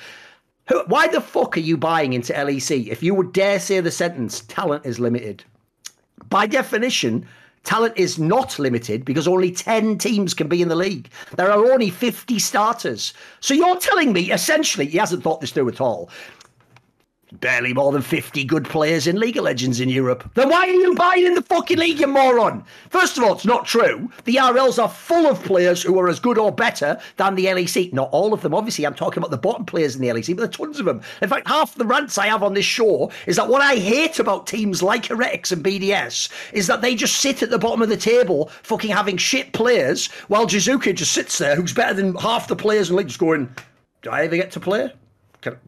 Why 0.87 1.09
the 1.09 1.21
fuck 1.21 1.57
are 1.57 1.61
you 1.61 1.77
buying 1.77 2.13
into 2.13 2.33
LEC 2.33 2.87
if 2.87 3.03
you 3.03 3.17
would 3.17 3.33
dare 3.33 3.59
say 3.59 3.81
the 3.81 3.91
sentence, 3.91 4.43
talent 4.43 4.87
is 4.87 5.01
limited? 5.01 5.43
By 6.29 6.47
definition, 6.47 7.27
talent 7.65 7.95
is 7.97 8.21
not 8.21 8.61
limited 8.61 9.05
because 9.05 9.27
only 9.27 9.51
10 9.51 9.99
teams 9.99 10.35
can 10.35 10.47
be 10.47 10.63
in 10.63 10.69
the 10.69 10.77
league. 10.77 11.09
There 11.37 11.51
are 11.51 11.73
only 11.73 11.91
50 11.91 12.39
starters. 12.39 13.13
So 13.41 13.55
you're 13.55 13.81
telling 13.81 14.13
me, 14.13 14.31
essentially, 14.31 14.87
he 14.87 14.99
hasn't 14.99 15.25
thought 15.25 15.41
this 15.41 15.51
through 15.51 15.69
at 15.69 15.81
all 15.81 16.11
barely 17.41 17.73
more 17.73 17.93
than 17.93 18.03
50 18.03 18.45
good 18.45 18.65
players 18.65 19.07
in 19.07 19.19
League 19.19 19.37
of 19.37 19.45
Legends 19.45 19.81
in 19.81 19.89
Europe. 19.89 20.31
Then 20.35 20.49
why 20.49 20.61
are 20.61 20.67
you 20.69 20.95
buying 20.95 21.25
in 21.25 21.35
the 21.35 21.43
fucking 21.43 21.79
league, 21.79 22.01
you 22.01 22.07
moron? 22.07 22.65
First 22.91 23.17
of 23.17 23.25
all, 23.25 23.33
it's 23.33 23.47
not 23.47 23.67
true. 23.67 24.11
The 24.25 24.37
ERLs 24.37 24.83
are 24.83 24.89
full 24.89 25.27
of 25.27 25.43
players 25.43 25.83
who 25.83 25.99
are 25.99 26.09
as 26.09 26.21
good 26.21 26.39
or 26.39 26.53
better 26.53 27.01
than 27.17 27.35
the 27.35 27.47
LEC. 27.47 27.93
Not 27.93 28.11
all 28.13 28.33
of 28.33 28.43
them, 28.43 28.55
obviously. 28.55 28.85
I'm 28.85 28.95
talking 28.95 29.19
about 29.19 29.31
the 29.31 29.39
bottom 29.39 29.65
players 29.65 29.95
in 29.97 30.03
the 30.03 30.09
LEC, 30.09 30.37
but 30.37 30.43
there 30.43 30.49
are 30.49 30.67
tons 30.67 30.79
of 30.79 30.87
them. 30.87 31.01
In 31.21 31.29
fact, 31.29 31.49
half 31.49 31.75
the 31.75 31.87
rants 31.87 32.19
I 32.19 32.27
have 32.27 32.43
on 32.43 32.55
this 32.55 32.67
show 32.67 33.11
is 33.27 33.37
that 33.37 33.49
what 33.49 33.63
I 33.63 33.77
hate 33.77 34.19
about 34.19 34.47
teams 34.47 34.83
like 34.83 35.07
Heretics 35.07 35.53
and 35.53 35.65
BDS 35.65 36.31
is 36.53 36.67
that 36.67 36.83
they 36.83 36.95
just 36.95 37.17
sit 37.17 37.43
at 37.43 37.51
the 37.51 37.59
bottom 37.59 37.83
of 37.83 37.89
the 37.89 37.97
table 37.97 38.51
fucking 38.63 38.91
having 38.91 39.17
shit 39.17 39.53
players 39.53 40.09
while 40.29 40.47
Jiizuke 40.47 40.95
just 40.95 41.13
sits 41.13 41.39
there, 41.39 41.57
who's 41.57 41.73
better 41.73 41.95
than 41.95 42.15
half 42.17 42.49
the 42.49 42.57
players 42.57 42.91
in 42.91 42.97
the 42.97 42.99
league, 42.99 43.09
just 43.09 43.19
going, 43.19 43.55
do 44.03 44.11
I 44.11 44.25
ever 44.25 44.37
get 44.37 44.51
to 44.53 44.61
play? 44.61 44.93
Can, 45.43 45.59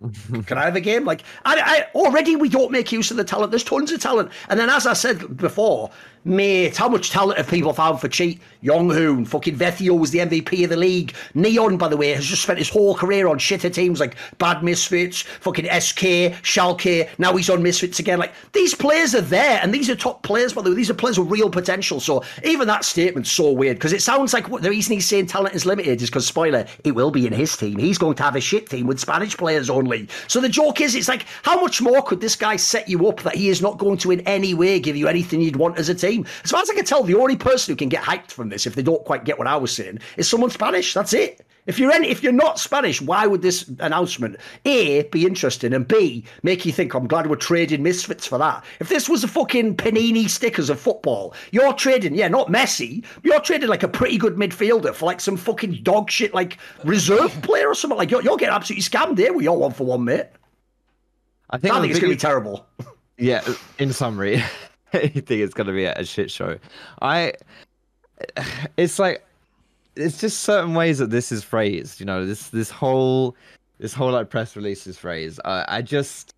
can 0.46 0.56
I 0.56 0.64
have 0.64 0.76
a 0.76 0.80
game? 0.80 1.05
Like, 1.05 1.22
I, 1.44 1.60
I 1.60 1.98
already 1.98 2.36
we 2.36 2.48
don't 2.48 2.70
make 2.70 2.90
use 2.92 3.10
of 3.10 3.16
the 3.16 3.24
talent. 3.24 3.51
There's 3.51 3.64
tons 3.64 3.92
of 3.92 4.01
talent, 4.01 4.30
and 4.48 4.59
then 4.59 4.70
as 4.70 4.86
I 4.86 4.94
said 4.94 5.36
before, 5.36 5.90
Mate, 6.26 6.74
how 6.74 6.88
much 6.88 7.10
talent 7.10 7.36
have 7.36 7.48
people 7.48 7.74
found 7.74 8.01
for 8.01 8.09
cheat? 8.09 8.40
Younghoon, 8.62 9.28
fucking 9.28 9.56
Vetheo 9.56 9.98
was 9.98 10.10
the 10.10 10.20
MVP 10.20 10.64
of 10.64 10.70
the 10.70 10.76
league. 10.76 11.14
Neon, 11.34 11.76
by 11.76 11.86
the 11.86 11.98
way, 11.98 12.14
has 12.14 12.24
just 12.24 12.40
spent 12.40 12.59
his 12.59 12.70
whole 12.70 12.94
career 12.94 13.28
on 13.28 13.38
shitter 13.38 13.70
teams 13.70 14.01
like 14.01 14.16
Bad 14.38 14.64
Misfits, 14.64 15.20
fucking 15.20 15.66
SK, 15.66 16.32
Schalke. 16.42 17.10
Now 17.18 17.36
he's 17.36 17.51
on 17.51 17.62
Misfits 17.62 17.98
again. 17.98 18.18
Like, 18.18 18.32
these 18.55 18.74
players 18.74 19.14
are 19.14 19.20
there, 19.20 19.60
and 19.62 19.74
these 19.74 19.90
are 19.90 19.94
top 19.94 20.22
players, 20.22 20.55
by 20.55 20.62
the 20.62 20.70
way. 20.70 20.76
These 20.76 20.88
are 20.88 20.94
players 20.94 21.18
with 21.18 21.30
real 21.30 21.51
potential. 21.51 22.01
So 22.01 22.24
even 22.42 22.68
that 22.68 22.86
statement's 22.86 23.30
so 23.30 23.52
weird 23.52 23.76
because 23.76 23.92
it 23.92 24.01
sounds 24.01 24.32
like 24.32 24.48
what, 24.48 24.62
the 24.62 24.70
reason 24.70 24.94
he's 24.94 25.06
saying 25.06 25.26
talent 25.26 25.55
is 25.55 25.66
limited 25.66 26.01
is 26.01 26.09
because, 26.09 26.26
spoiler, 26.26 26.64
it 26.84 26.92
will 26.92 27.10
be 27.10 27.26
in 27.26 27.34
his 27.34 27.55
team. 27.55 27.78
He's 27.78 27.98
going 27.98 28.14
to 28.16 28.22
have 28.22 28.34
a 28.34 28.40
shit 28.40 28.70
team 28.70 28.86
with 28.86 28.98
Spanish 28.98 29.36
players 29.36 29.68
only. 29.68 30.09
So 30.28 30.40
the 30.40 30.48
joke 30.48 30.80
is, 30.80 30.94
it's 30.94 31.09
like, 31.09 31.26
how 31.42 31.60
much 31.60 31.82
more 31.82 32.01
could 32.01 32.22
this 32.22 32.34
guy 32.34 32.56
set 32.56 32.88
you 32.88 33.06
up 33.09 33.20
that 33.24 33.34
he 33.34 33.51
is 33.51 33.60
not 33.60 33.76
going 33.76 33.98
to 33.98 34.10
in 34.10 34.20
any 34.20 34.55
way 34.55 34.80
give 34.80 34.96
you 34.96 35.06
anything 35.06 35.42
you'd 35.42 35.56
want 35.56 35.76
as 35.76 35.90
a 35.90 35.94
team? 35.94 36.13
Team. 36.14 36.26
As 36.44 36.50
far 36.50 36.62
as 36.62 36.70
I 36.70 36.74
can 36.74 36.84
tell, 36.84 37.02
the 37.02 37.14
only 37.14 37.36
person 37.36 37.72
who 37.72 37.76
can 37.76 37.88
get 37.88 38.02
hyped 38.02 38.30
from 38.30 38.48
this, 38.48 38.66
if 38.66 38.74
they 38.74 38.82
don't 38.82 39.04
quite 39.04 39.24
get 39.24 39.38
what 39.38 39.46
I 39.46 39.56
was 39.56 39.74
saying, 39.74 39.98
is 40.16 40.28
someone 40.28 40.50
Spanish. 40.50 40.94
That's 40.94 41.12
it. 41.12 41.44
If 41.66 41.78
you're 41.78 41.92
any, 41.92 42.08
if 42.08 42.22
you're 42.22 42.32
not 42.32 42.58
Spanish, 42.58 43.00
why 43.00 43.26
would 43.26 43.40
this 43.40 43.66
announcement 43.78 44.36
A 44.66 45.04
be 45.04 45.24
interesting 45.24 45.72
and 45.72 45.88
B 45.88 46.24
make 46.42 46.66
you 46.66 46.72
think 46.72 46.92
I'm 46.92 47.06
glad 47.06 47.26
we're 47.26 47.36
trading 47.36 47.82
misfits 47.82 48.26
for 48.26 48.36
that? 48.36 48.62
If 48.80 48.90
this 48.90 49.08
was 49.08 49.24
a 49.24 49.28
fucking 49.28 49.76
panini 49.76 50.28
stickers 50.28 50.68
of 50.68 50.78
football, 50.78 51.34
you're 51.52 51.72
trading, 51.72 52.14
yeah, 52.14 52.28
not 52.28 52.48
Messi, 52.48 53.02
you're 53.22 53.40
trading 53.40 53.70
like 53.70 53.82
a 53.82 53.88
pretty 53.88 54.18
good 54.18 54.36
midfielder 54.36 54.94
for 54.94 55.06
like 55.06 55.20
some 55.20 55.38
fucking 55.38 55.82
dog 55.82 56.10
shit 56.10 56.34
like 56.34 56.58
reserve 56.84 57.32
player 57.40 57.68
or 57.68 57.74
something. 57.74 57.96
Like 57.96 58.10
you're, 58.10 58.22
you're 58.22 58.36
getting 58.36 58.54
absolutely 58.54 58.82
scammed 58.82 59.16
here 59.16 59.32
with 59.32 59.44
your 59.44 59.56
one 59.56 59.72
for 59.72 59.86
one, 59.86 60.04
mate. 60.04 60.26
I 61.48 61.56
think, 61.56 61.72
I 61.72 61.80
think 61.80 61.92
it's 61.92 62.00
gonna 62.00 62.12
be 62.12 62.18
terrible. 62.18 62.66
Yeah, 63.16 63.42
in 63.78 63.92
summary. 63.92 64.42
you 65.14 65.20
think 65.20 65.40
it's 65.42 65.54
gonna 65.54 65.72
be 65.72 65.84
a, 65.84 66.04
shit 66.04 66.30
show. 66.30 66.58
I, 67.02 67.34
it's 68.76 68.98
like, 68.98 69.24
it's 69.96 70.20
just 70.20 70.40
certain 70.40 70.74
ways 70.74 70.98
that 70.98 71.10
this 71.10 71.32
is 71.32 71.44
phrased. 71.44 72.00
You 72.00 72.06
know, 72.06 72.26
this 72.26 72.48
this 72.48 72.70
whole 72.70 73.36
this 73.78 73.92
whole 73.92 74.12
like 74.12 74.30
press 74.30 74.56
release 74.56 74.86
is 74.86 74.98
phrased. 74.98 75.40
I, 75.44 75.64
I 75.68 75.82
just 75.82 76.34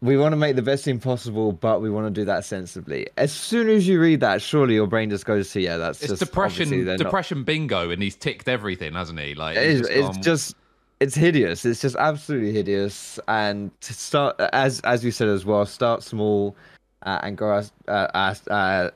we 0.00 0.16
want 0.16 0.32
to 0.32 0.36
make 0.36 0.54
the 0.54 0.62
best 0.62 0.84
team 0.84 1.00
possible, 1.00 1.52
but 1.52 1.82
we 1.82 1.90
want 1.90 2.06
to 2.06 2.20
do 2.20 2.24
that 2.24 2.44
sensibly. 2.44 3.08
As 3.16 3.32
soon 3.32 3.68
as 3.68 3.88
you 3.88 4.00
read 4.00 4.20
that, 4.20 4.40
surely 4.40 4.74
your 4.74 4.86
brain 4.86 5.10
just 5.10 5.26
goes 5.26 5.50
to 5.52 5.60
yeah, 5.60 5.76
that's 5.76 6.00
it's 6.00 6.10
just 6.10 6.20
depression, 6.20 6.84
depression 6.96 7.38
not... 7.38 7.46
bingo, 7.46 7.90
and 7.90 8.02
he's 8.02 8.14
ticked 8.14 8.48
everything, 8.48 8.94
hasn't 8.94 9.18
he? 9.18 9.34
Like 9.34 9.56
it's, 9.56 9.80
just, 9.80 9.90
it's 9.90 10.18
just 10.18 10.54
it's 11.00 11.14
hideous. 11.14 11.64
It's 11.64 11.80
just 11.80 11.96
absolutely 11.96 12.52
hideous. 12.52 13.18
And 13.26 13.70
to 13.80 13.92
start 13.92 14.38
as 14.52 14.80
as 14.80 15.04
you 15.04 15.10
said 15.10 15.28
as 15.28 15.44
well, 15.44 15.66
start 15.66 16.02
small 16.02 16.56
uh, 17.02 17.20
and 17.22 17.36
grow 17.36 17.50
our, 17.56 17.64
uh, 17.88 18.34
uh, 18.50 18.90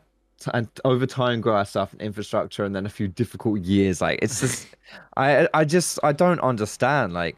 and 0.54 0.68
over 0.84 1.06
time 1.06 1.40
grow 1.40 1.56
our 1.56 1.64
stuff 1.64 1.92
and 1.92 2.02
infrastructure, 2.02 2.64
and 2.64 2.74
then 2.74 2.86
a 2.86 2.90
few 2.90 3.08
difficult 3.08 3.60
years. 3.60 4.00
Like 4.00 4.18
it's 4.22 4.40
just, 4.40 4.66
I 5.16 5.48
I 5.54 5.64
just 5.64 5.98
I 6.02 6.12
don't 6.12 6.40
understand. 6.40 7.12
Like 7.12 7.36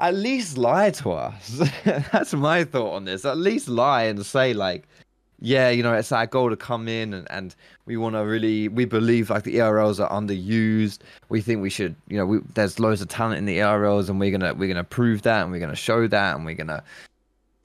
at 0.00 0.14
least 0.14 0.58
lie 0.58 0.90
to 0.90 1.12
us. 1.12 1.62
That's 1.84 2.34
my 2.34 2.64
thought 2.64 2.94
on 2.94 3.04
this. 3.04 3.24
At 3.24 3.38
least 3.38 3.68
lie 3.68 4.04
and 4.04 4.24
say 4.24 4.52
like, 4.52 4.86
yeah, 5.40 5.70
you 5.70 5.82
know, 5.82 5.94
it's 5.94 6.12
our 6.12 6.26
goal 6.26 6.50
to 6.50 6.56
come 6.56 6.88
in 6.88 7.12
and, 7.14 7.26
and 7.30 7.54
we 7.84 7.96
want 7.96 8.14
to 8.14 8.20
really, 8.20 8.68
we 8.68 8.84
believe 8.84 9.30
like 9.30 9.44
the 9.44 9.56
ERLs 9.56 10.02
are 10.02 10.10
underused. 10.10 10.98
We 11.28 11.40
think 11.40 11.62
we 11.62 11.70
should, 11.70 11.94
you 12.08 12.16
know, 12.16 12.26
we, 12.26 12.38
there's 12.54 12.78
loads 12.78 13.00
of 13.00 13.08
talent 13.08 13.38
in 13.38 13.44
the 13.44 13.58
ERLs 13.58 14.08
and 14.08 14.18
we're 14.18 14.30
gonna 14.30 14.54
we're 14.54 14.68
gonna 14.68 14.84
prove 14.84 15.22
that 15.22 15.42
and 15.42 15.52
we're 15.52 15.60
gonna 15.60 15.76
show 15.76 16.06
that 16.06 16.36
and 16.36 16.44
we're 16.44 16.54
gonna 16.54 16.82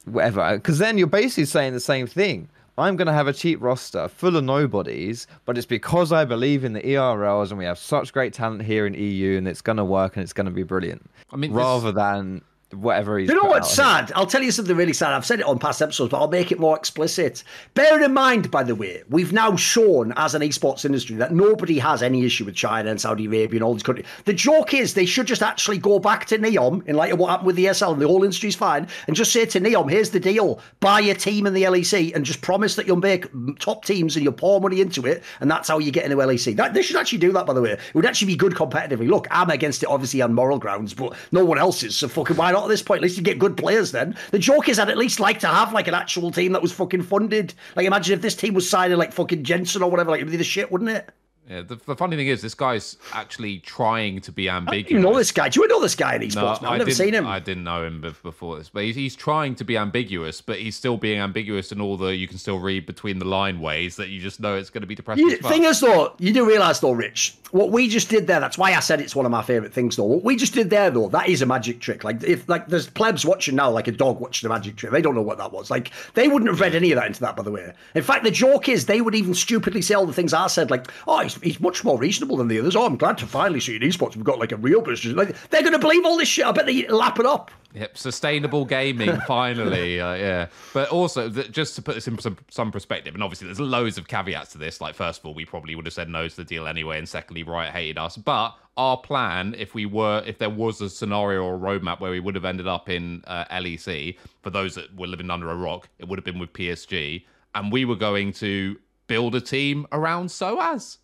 whatever. 0.06 0.56
Because 0.56 0.78
then 0.78 0.98
you're 0.98 1.08
basically 1.08 1.46
saying 1.46 1.74
the 1.74 1.80
same 1.80 2.08
thing. 2.08 2.50
I'm 2.78 2.96
going 2.96 3.08
to 3.08 3.14
have 3.14 3.28
a 3.28 3.34
cheap 3.34 3.62
roster 3.62 4.08
full 4.08 4.36
of 4.38 4.44
nobodies, 4.44 5.28
but 5.46 5.58
it's 5.58 5.68
because 5.68 6.12
I 6.12 6.26
believe 6.26 6.64
in 6.64 6.74
the 6.74 6.82
ERLs 6.82 7.50
and 7.50 7.58
we 7.58 7.66
have 7.66 7.78
such 7.78 8.14
great 8.14 8.34
talent 8.34 8.64
here 8.64 8.88
in 8.88 8.94
EU 8.94 9.38
and 9.38 9.48
it's 9.48 9.62
going 9.62 9.78
to 9.78 9.86
work 9.86 10.16
and 10.16 10.24
it's 10.24 10.34
going 10.34 10.46
to 10.46 10.52
be 10.52 10.64
brilliant. 10.64 11.10
I 11.32 11.36
mean, 11.36 11.52
rather 11.52 11.92
this... 11.92 11.96
than 11.96 12.42
whatever 12.74 13.18
he's. 13.18 13.30
You 13.30 13.36
know 13.36 13.50
what's 13.50 13.74
sad? 13.74 14.12
I'll 14.16 14.26
tell 14.26 14.44
you 14.44 14.52
something 14.52 14.76
really 14.76 14.94
sad. 14.94 15.14
I've 15.14 15.26
said 15.26 15.40
it 15.40 15.46
on 15.46 15.60
past 15.60 15.82
episodes, 15.82 16.12
but 16.12 16.20
I'll 16.20 16.28
make 16.28 16.52
it 16.52 16.60
more 16.60 16.76
explicit. 16.76 17.44
Bear 17.74 18.02
in 18.02 18.14
mind, 18.14 18.52
by 18.52 18.64
the 18.64 18.76
way, 18.76 19.04
we've 19.10 19.34
now 19.34 19.56
shown 19.56 20.14
as 20.16 20.36
an 20.36 20.42
esports 20.42 20.86
industry 20.86 21.16
that 21.18 21.34
nobody 21.34 21.80
has 21.80 22.02
any 22.04 22.26
issue 22.26 22.46
with 22.46 22.56
China 22.56 22.90
and 22.90 23.00
Saudi 23.00 23.26
Arabia 23.26 23.58
and 23.58 23.64
all 23.64 23.74
these 23.74 23.84
countries. 23.84 24.06
The 24.26 24.34
joke 24.34 24.74
is 24.74 24.94
they 24.94 25.06
should 25.06 25.28
just 25.28 25.42
actually 25.42 25.78
go 25.78 26.00
back 26.00 26.26
to 26.28 26.38
Neom 26.38 26.86
in 26.88 26.96
light 26.96 27.12
of 27.12 27.20
what 27.20 27.30
happened 27.30 27.48
with 27.48 27.56
the 27.56 27.66
ESL 27.66 27.94
and 27.94 28.02
the 28.02 28.08
whole 28.08 28.24
industry's 28.24 28.56
fine 28.56 28.88
and 29.08 29.16
just 29.16 29.32
say 29.32 29.46
to 29.46 29.60
Neom, 29.60 29.90
here's 29.90 30.12
the 30.12 30.20
deal: 30.20 30.60
buy 30.80 31.02
a 31.02 31.16
team 31.16 31.46
in 31.46 31.54
the 31.54 31.64
LEC 31.64 32.16
and 32.16 32.26
just 32.26 32.42
promise 32.42 32.76
that 32.76 32.88
you'll 32.88 32.98
make 32.98 33.26
top 33.60 33.86
teams 33.86 34.16
and 34.16 34.24
you'll 34.24 34.34
pour 34.34 34.62
money 34.62 34.82
into 34.82 35.06
it, 35.06 35.24
and 35.40 35.50
that's 35.50 35.68
how 35.68 35.80
you 35.80 35.92
get 35.92 36.06
into 36.06 36.18
LEC. 36.18 36.56
That, 36.56 36.74
they 36.74 36.82
should 36.82 36.96
actually 36.96 37.20
do 37.20 37.32
that, 37.34 37.46
by 37.46 37.54
the 37.54 37.62
way. 37.62 37.72
It 37.72 37.80
would 37.94 38.06
actually 38.06 38.28
be 38.28 38.36
good 38.36 38.54
competitively. 38.54 39.08
Look, 39.08 39.28
I'm 39.32 39.50
against 39.50 39.84
it 39.84 39.90
obviously 39.90 40.22
on 40.22 40.34
moral 40.34 40.60
grounds, 40.60 40.94
but 40.94 41.16
no 41.32 41.46
one 41.46 41.58
else 41.58 41.84
is. 41.84 41.96
So 41.96 42.08
fucking 42.08 42.38
why 42.38 42.52
not? 42.52 42.61
Not 42.62 42.68
at 42.68 42.70
this 42.70 42.82
point. 42.84 43.00
At 43.00 43.04
least 43.04 43.18
you 43.18 43.24
get 43.24 43.40
good 43.40 43.58
players 43.58 43.92
then. 43.92 44.16
The 44.30 44.40
joke 44.40 44.70
is 44.70 44.80
I'd 44.80 44.90
at 44.90 44.98
least 44.98 45.20
like 45.20 45.40
to 45.40 45.48
have 45.48 45.74
like 45.74 45.88
an 45.88 45.94
actual 45.94 46.32
team 46.32 46.54
that 46.54 46.62
was 46.62 46.72
fucking 46.72 47.04
funded. 47.04 47.54
Like 47.76 47.86
imagine 47.86 48.14
if 48.14 48.22
this 48.22 48.36
team 48.36 48.54
was 48.54 48.70
signing 48.70 48.98
like 48.98 49.12
fucking 49.12 49.44
Jensen 49.44 49.82
or 49.82 49.90
whatever, 49.90 50.12
like 50.12 50.22
it'd 50.22 50.32
be 50.32 50.38
the 50.38 50.44
shit, 50.44 50.72
wouldn't 50.72 50.92
it? 50.92 51.10
Yeah, 51.52 51.64
the, 51.64 51.76
the, 51.76 51.98
funny 51.98 52.16
thing 52.16 52.28
is, 52.28 52.42
this 52.42 52.54
guy's 52.54 52.96
actually 53.12 53.60
trying 53.60 54.22
to 54.22 54.32
be 54.32 54.48
ambiguous. 54.48 54.90
You 54.90 55.00
know 55.00 55.18
this 55.18 55.34
guy? 55.34 55.50
Do 55.50 55.60
you 55.60 55.68
know 55.68 55.82
this 55.82 55.96
guy 55.96 56.16
in 56.16 56.22
esports? 56.22 56.62
No, 56.62 56.70
I've 56.70 56.78
never 56.78 56.92
seen 56.92 57.14
him. 57.14 57.28
I 57.28 57.40
didn't 57.40 57.66
know 57.66 57.84
him 57.84 58.00
before 58.24 58.58
this, 58.58 58.70
but 58.70 58.84
he's, 58.84 58.96
he's, 58.96 59.18
trying 59.18 59.56
to 59.56 59.66
be 59.66 59.78
ambiguous, 59.78 60.40
but 60.40 60.60
he's 60.60 60.78
still 60.78 60.96
being 60.96 61.20
ambiguous 61.20 61.74
in 61.74 61.82
all 61.82 61.98
the 61.98 62.16
you 62.16 62.26
can 62.26 62.38
still 62.38 62.58
read 62.58 62.86
between 62.86 63.20
the 63.20 63.26
line 63.26 63.60
ways 63.60 63.98
that 63.98 64.08
you 64.08 64.22
just 64.22 64.40
know 64.40 64.56
it's 64.56 64.70
going 64.70 64.82
to 64.82 64.88
be 64.88 64.96
depressing. 64.96 65.28
You, 65.28 65.38
thing 65.40 65.66
is, 65.66 65.82
though, 65.82 66.16
you 66.20 66.32
do 66.32 66.48
realize 66.48 66.80
though, 66.80 66.94
Rich, 66.94 67.36
what 67.52 67.70
we 67.72 67.90
just 67.90 68.08
did 68.08 68.28
there. 68.28 68.40
That's 68.40 68.58
why 68.58 68.74
I 68.74 68.80
said 68.80 69.02
it's 69.02 69.16
one 69.16 69.26
of 69.26 69.32
my 69.32 69.42
favorite 69.42 69.74
things, 69.74 69.98
though. 69.98 70.06
What 70.06 70.24
we 70.24 70.38
just 70.38 70.54
did 70.54 70.70
there, 70.70 70.90
though, 70.90 71.10
that 71.10 71.28
is 71.28 71.42
a 71.42 71.46
magic 71.46 71.82
trick. 71.82 72.06
Like 72.06 72.24
if 72.24 72.48
like 72.48 72.68
there's 72.68 72.90
plebs 72.90 73.26
watching 73.26 73.56
now, 73.56 73.70
like 73.70 73.90
a 73.90 73.92
dog 73.92 74.22
watching 74.22 74.48
a 74.48 74.54
magic 74.54 74.78
trick. 74.78 74.94
They 74.94 75.02
don't 75.02 75.16
know 75.16 75.22
what 75.22 75.38
that 75.40 75.52
was. 75.52 75.70
Like 75.70 75.92
they 76.14 76.30
wouldn't 76.30 76.50
have 76.50 76.62
read 76.62 76.76
any 76.76 76.94
of 76.94 76.96
that 76.96 77.08
into 77.08 77.20
that, 77.20 77.36
by 77.36 77.44
the 77.44 77.52
way. 77.52 77.74
In 77.94 78.04
fact, 78.04 78.24
the 78.24 78.32
joke 78.32 78.70
is 78.70 78.86
they 78.86 79.02
would 79.02 79.16
even 79.16 79.34
stupidly 79.34 79.82
say 79.82 79.96
all 79.96 80.06
the 80.06 80.14
things 80.14 80.34
I 80.34 80.48
said, 80.48 80.72
like, 80.72 80.88
oh, 81.08 81.20
he's 81.20 81.41
he's 81.42 81.60
much 81.60 81.84
more 81.84 81.98
reasonable 81.98 82.38
than 82.38 82.48
the 82.48 82.60
others. 82.60 82.76
Oh, 82.76 82.86
I'm 82.86 82.98
glad 82.98 83.18
to 83.20 83.28
finally 83.28 83.60
see 83.60 83.76
in 83.76 83.82
esports 83.82 84.16
we've 84.16 84.24
got 84.24 84.40
like 84.40 84.52
a 84.52 84.58
real 84.58 84.82
business. 84.82 85.16
Like 85.16 85.36
they're 85.50 85.62
going 85.62 85.74
to 85.74 85.80
believe 85.80 86.06
all 86.06 86.18
this 86.18 86.28
shit. 86.28 86.46
I 86.46 86.52
bet 86.52 86.66
they 86.66 86.88
lap 86.88 87.20
it 87.20 87.26
up. 87.26 87.52
Yep, 87.74 87.98
sustainable 87.98 88.66
gaming 88.66 89.18
finally, 89.28 90.00
uh, 90.00 90.14
yeah. 90.16 90.48
But 90.74 90.90
also, 90.90 91.30
th- 91.30 91.52
just 91.52 91.76
to 91.76 91.82
put 91.82 91.96
this 91.96 92.08
in 92.08 92.18
some, 92.20 92.38
some 92.50 92.72
perspective, 92.72 93.14
and 93.14 93.24
obviously 93.24 93.48
there's 93.48 93.62
loads 93.62 93.98
of 93.98 94.08
caveats 94.10 94.52
to 94.52 94.58
this. 94.58 94.82
Like, 94.82 94.94
first 94.94 95.22
of 95.22 95.26
all, 95.26 95.34
we 95.34 95.46
probably 95.46 95.76
would 95.76 95.86
have 95.86 95.94
said 95.94 96.10
no 96.10 96.28
to 96.28 96.36
the 96.36 96.44
deal 96.44 96.68
anyway, 96.68 96.98
and 96.98 97.08
secondly, 97.08 97.44
Riot 97.44 97.72
hated 97.72 97.98
us. 97.98 98.18
But 98.18 98.56
our 98.76 98.98
plan, 98.98 99.56
if 99.58 99.74
we 99.74 99.86
were, 99.86 100.22
if 100.26 100.38
there 100.38 100.50
was 100.50 100.82
a 100.82 100.90
scenario 100.90 101.44
or 101.44 101.56
a 101.56 101.60
roadmap 101.60 102.02
where 102.02 102.12
we 102.12 102.20
would 102.20 102.36
have 102.36 102.46
ended 102.46 102.68
up 102.68 102.90
in 102.90 103.24
uh, 103.26 103.46
LEC, 103.46 104.18
for 104.42 104.50
those 104.50 104.76
that 104.76 104.94
were 104.96 105.08
living 105.08 105.30
under 105.30 105.50
a 105.50 105.56
rock, 105.56 105.88
it 105.98 106.08
would 106.10 106.20
have 106.20 106.26
been 106.26 106.40
with 106.40 106.52
PSG, 106.52 107.24
and 107.56 107.72
we 107.72 107.86
were 107.86 107.96
going 107.96 108.34
to 108.34 108.78
build 109.08 109.36
a 109.36 109.42
team 109.42 109.86
around 109.92 110.28
sOAZ, 110.28 110.98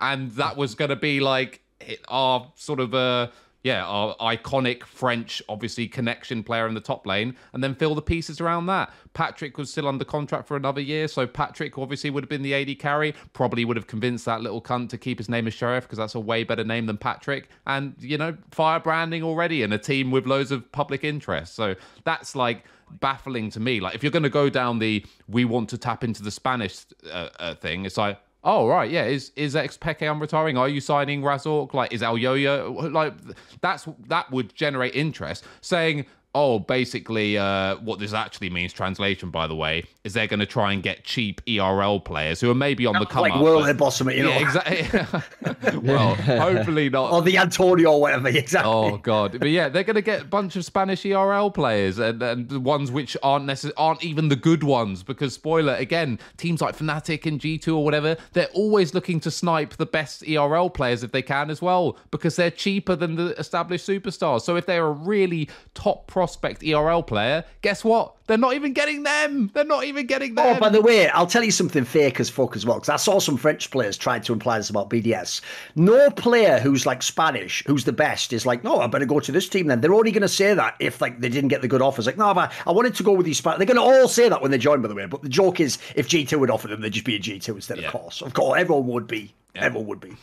and 0.00 0.30
that 0.32 0.56
was 0.56 0.74
going 0.74 0.90
to 0.90 0.96
be 0.96 1.20
like 1.20 1.62
our 2.08 2.50
sort 2.56 2.80
of 2.80 2.94
uh 2.94 3.28
yeah, 3.62 3.84
our 3.84 4.16
iconic 4.16 4.84
French, 4.84 5.42
obviously, 5.48 5.86
connection 5.86 6.42
player 6.42 6.66
in 6.66 6.72
the 6.72 6.80
top 6.80 7.06
lane, 7.06 7.36
and 7.52 7.62
then 7.62 7.74
fill 7.74 7.94
the 7.94 8.00
pieces 8.00 8.40
around 8.40 8.66
that. 8.66 8.90
Patrick 9.12 9.58
was 9.58 9.70
still 9.70 9.86
under 9.86 10.04
contract 10.04 10.48
for 10.48 10.56
another 10.56 10.80
year, 10.80 11.06
so 11.08 11.26
Patrick 11.26 11.76
obviously 11.76 12.08
would 12.08 12.24
have 12.24 12.28
been 12.30 12.42
the 12.42 12.54
AD 12.54 12.78
carry. 12.78 13.14
Probably 13.34 13.66
would 13.66 13.76
have 13.76 13.86
convinced 13.86 14.24
that 14.24 14.40
little 14.40 14.62
cunt 14.62 14.88
to 14.90 14.98
keep 14.98 15.18
his 15.18 15.28
name 15.28 15.46
as 15.46 15.52
Sheriff 15.52 15.84
because 15.84 15.98
that's 15.98 16.14
a 16.14 16.20
way 16.20 16.42
better 16.42 16.64
name 16.64 16.86
than 16.86 16.96
Patrick. 16.96 17.50
And, 17.66 17.94
you 17.98 18.16
know, 18.16 18.34
fire 18.50 18.80
branding 18.80 19.22
already 19.22 19.62
and 19.62 19.74
a 19.74 19.78
team 19.78 20.10
with 20.10 20.26
loads 20.26 20.50
of 20.50 20.70
public 20.72 21.04
interest. 21.04 21.54
So 21.54 21.74
that's 22.04 22.34
like 22.34 22.64
baffling 23.00 23.50
to 23.50 23.60
me. 23.60 23.80
Like, 23.80 23.94
if 23.94 24.02
you're 24.02 24.12
going 24.12 24.22
to 24.22 24.30
go 24.30 24.48
down 24.48 24.78
the 24.78 25.04
we 25.28 25.44
want 25.44 25.68
to 25.70 25.78
tap 25.78 26.02
into 26.02 26.22
the 26.22 26.30
Spanish 26.30 26.86
uh, 27.12 27.28
uh, 27.38 27.54
thing, 27.56 27.84
it's 27.84 27.98
like, 27.98 28.18
Oh 28.42 28.66
right, 28.66 28.90
yeah. 28.90 29.04
Is 29.04 29.32
is 29.36 29.54
XPeke 29.54 30.20
retiring? 30.20 30.56
Are 30.56 30.68
you 30.68 30.80
signing 30.80 31.20
Razork? 31.20 31.74
Like, 31.74 31.92
is 31.92 32.00
Elyoya? 32.00 32.90
Like, 32.92 33.14
that's 33.60 33.86
that 34.08 34.30
would 34.30 34.54
generate 34.54 34.94
interest. 34.94 35.44
Saying 35.60 36.06
oh, 36.34 36.58
basically, 36.58 37.36
uh, 37.36 37.76
what 37.76 37.98
this 37.98 38.12
actually 38.12 38.50
means, 38.50 38.72
translation, 38.72 39.30
by 39.30 39.46
the 39.46 39.54
way, 39.54 39.84
is 40.04 40.12
they're 40.12 40.26
going 40.26 40.40
to 40.40 40.46
try 40.46 40.72
and 40.72 40.82
get 40.82 41.04
cheap 41.04 41.40
ERL 41.48 42.00
players 42.00 42.40
who 42.40 42.50
are 42.50 42.54
maybe 42.54 42.86
on 42.86 42.98
the 42.98 43.06
come 43.06 43.22
like 43.22 43.32
up. 43.32 43.42
World 43.42 43.66
at 43.66 43.76
bottom, 43.76 44.10
you 44.10 44.22
know. 44.22 44.30
Yeah, 44.30 44.38
exactly. 44.38 45.80
well, 45.80 46.14
hopefully 46.14 46.88
not. 46.88 47.12
Or 47.12 47.22
the 47.22 47.38
Antonio 47.38 47.92
or 47.92 48.00
whatever, 48.00 48.28
exactly. 48.40 48.70
Oh 48.72 48.96
god, 48.98 49.38
but 49.38 49.50
yeah, 49.50 49.68
they're 49.68 49.84
going 49.84 49.96
to 49.96 50.02
get 50.02 50.22
a 50.22 50.24
bunch 50.24 50.56
of 50.56 50.64
Spanish 50.64 51.04
ERL 51.04 51.50
players 51.50 51.98
and, 51.98 52.22
and 52.22 52.48
the 52.48 52.60
ones 52.60 52.90
which 52.90 53.16
aren't 53.22 53.46
necess- 53.46 53.72
aren't 53.76 54.04
even 54.04 54.28
the 54.28 54.36
good 54.36 54.62
ones 54.62 55.02
because 55.02 55.34
spoiler 55.34 55.74
again, 55.74 56.18
teams 56.36 56.60
like 56.60 56.76
Fnatic 56.76 57.26
and 57.26 57.40
G2 57.40 57.76
or 57.76 57.84
whatever, 57.84 58.16
they're 58.32 58.48
always 58.54 58.94
looking 58.94 59.20
to 59.20 59.30
snipe 59.30 59.76
the 59.76 59.86
best 59.86 60.26
ERL 60.28 60.70
players 60.70 61.02
if 61.02 61.12
they 61.12 61.22
can 61.22 61.50
as 61.50 61.60
well 61.60 61.98
because 62.10 62.36
they're 62.36 62.50
cheaper 62.50 62.94
than 62.94 63.16
the 63.16 63.38
established 63.38 63.86
superstars. 63.86 64.42
So 64.42 64.56
if 64.56 64.66
they're 64.66 64.86
a 64.86 64.92
really 64.92 65.48
top 65.74 66.06
prospect 66.20 66.62
ERL 66.62 67.02
player, 67.02 67.42
guess 67.62 67.82
what? 67.82 68.14
They're 68.26 68.36
not 68.36 68.52
even 68.52 68.74
getting 68.74 69.04
them. 69.04 69.50
They're 69.54 69.64
not 69.64 69.84
even 69.84 70.04
getting 70.04 70.34
them. 70.34 70.54
Oh, 70.54 70.60
by 70.60 70.68
the 70.68 70.82
way, 70.82 71.08
I'll 71.08 71.26
tell 71.26 71.42
you 71.42 71.50
something 71.50 71.82
fake 71.86 72.20
as 72.20 72.28
fuck 72.28 72.54
as 72.56 72.66
well, 72.66 72.76
because 72.76 72.90
I 72.90 72.96
saw 72.96 73.20
some 73.20 73.38
French 73.38 73.70
players 73.70 73.96
trying 73.96 74.20
to 74.24 74.34
imply 74.34 74.58
this 74.58 74.68
about 74.68 74.90
BDS. 74.90 75.40
No 75.76 76.10
player 76.10 76.58
who's 76.60 76.84
like 76.84 77.02
Spanish, 77.02 77.64
who's 77.66 77.84
the 77.84 77.92
best, 77.94 78.34
is 78.34 78.44
like, 78.44 78.62
no, 78.62 78.80
I 78.80 78.86
better 78.86 79.06
go 79.06 79.18
to 79.18 79.32
this 79.32 79.48
team 79.48 79.66
then. 79.68 79.80
They're 79.80 79.94
only 79.94 80.12
going 80.12 80.20
to 80.20 80.28
say 80.28 80.52
that 80.52 80.76
if 80.78 81.00
like 81.00 81.20
they 81.20 81.30
didn't 81.30 81.48
get 81.48 81.62
the 81.62 81.68
good 81.68 81.80
offers. 81.80 82.04
Like, 82.04 82.18
no, 82.18 82.34
but 82.34 82.52
I 82.66 82.72
wanted 82.72 82.94
to 82.96 83.02
go 83.02 83.12
with 83.12 83.24
these 83.24 83.38
Spanish. 83.38 83.56
They're 83.56 83.74
going 83.74 83.78
to 83.78 83.82
all 83.98 84.08
say 84.08 84.28
that 84.28 84.42
when 84.42 84.50
they 84.50 84.58
join, 84.58 84.82
by 84.82 84.88
the 84.88 84.94
way. 84.94 85.06
But 85.06 85.22
the 85.22 85.30
joke 85.30 85.58
is, 85.58 85.78
if 85.96 86.06
G2 86.06 86.38
would 86.38 86.50
offer 86.50 86.68
them, 86.68 86.82
they'd 86.82 86.92
just 86.92 87.06
be 87.06 87.16
a 87.16 87.18
G2 87.18 87.48
instead 87.48 87.78
Yeah. 87.78 87.86
of 87.86 87.92
course. 87.92 88.20
Of 88.20 88.34
course, 88.34 88.60
everyone 88.60 88.88
would 88.88 89.06
be. 89.06 89.32
Everyone 89.54 89.88
would 89.88 90.00
be. 90.00 90.16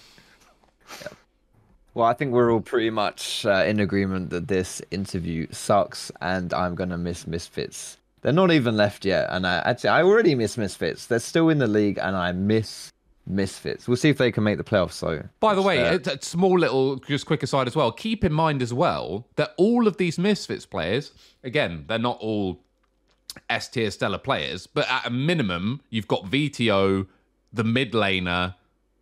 Well, 1.98 2.06
I 2.06 2.14
think 2.14 2.32
we're 2.32 2.54
all 2.54 2.62
pretty 2.62 2.92
much 2.92 3.44
uh, 3.44 3.64
in 3.66 3.80
agreement 3.80 4.30
that 4.30 4.48
this 4.48 4.84
interview 4.92 5.48
sucks, 5.50 6.12
and 6.22 6.54
I'm 6.54 6.76
gonna 6.76 6.96
miss 6.96 7.26
Misfits. 7.26 7.98
They're 8.22 8.32
not 8.32 8.52
even 8.52 8.78
left 8.78 9.04
yet, 9.04 9.26
and 9.32 9.48
I 9.48 9.64
actually 9.66 9.90
I 9.90 10.04
already 10.04 10.36
miss 10.36 10.60
Misfits. 10.60 11.08
They're 11.08 11.18
still 11.18 11.50
in 11.50 11.58
the 11.58 11.66
league, 11.66 11.98
and 11.98 12.16
I 12.16 12.34
miss 12.34 12.94
Misfits. 13.26 13.88
We'll 13.88 13.98
see 13.98 14.10
if 14.10 14.20
they 14.20 14.32
can 14.32 14.44
make 14.44 14.60
the 14.60 14.64
playoffs. 14.64 14.92
So, 14.92 15.24
By 15.40 15.56
the 15.56 15.64
way, 15.64 15.88
uh, 15.88 15.98
a, 16.06 16.12
a 16.12 16.22
small 16.22 16.60
little, 16.60 16.98
just 16.98 17.26
quick 17.26 17.42
aside 17.42 17.66
as 17.66 17.76
well. 17.76 17.92
Keep 17.92 18.24
in 18.24 18.32
mind 18.32 18.62
as 18.62 18.76
well 18.76 19.26
that 19.36 19.56
all 19.58 19.88
of 19.88 19.98
these 19.98 20.20
Misfits 20.20 20.68
players, 20.68 21.14
again, 21.44 21.86
they're 21.88 21.98
not 21.98 22.20
all 22.20 22.60
S 23.50 23.70
tier 23.70 23.90
stellar 23.90 24.20
players, 24.20 24.68
but 24.68 24.88
at 24.88 25.08
a 25.08 25.10
minimum, 25.10 25.82
you've 25.90 26.08
got 26.08 26.26
Vetheo, 26.26 27.08
the 27.52 27.64
mid 27.64 27.94
laner, 27.94 28.54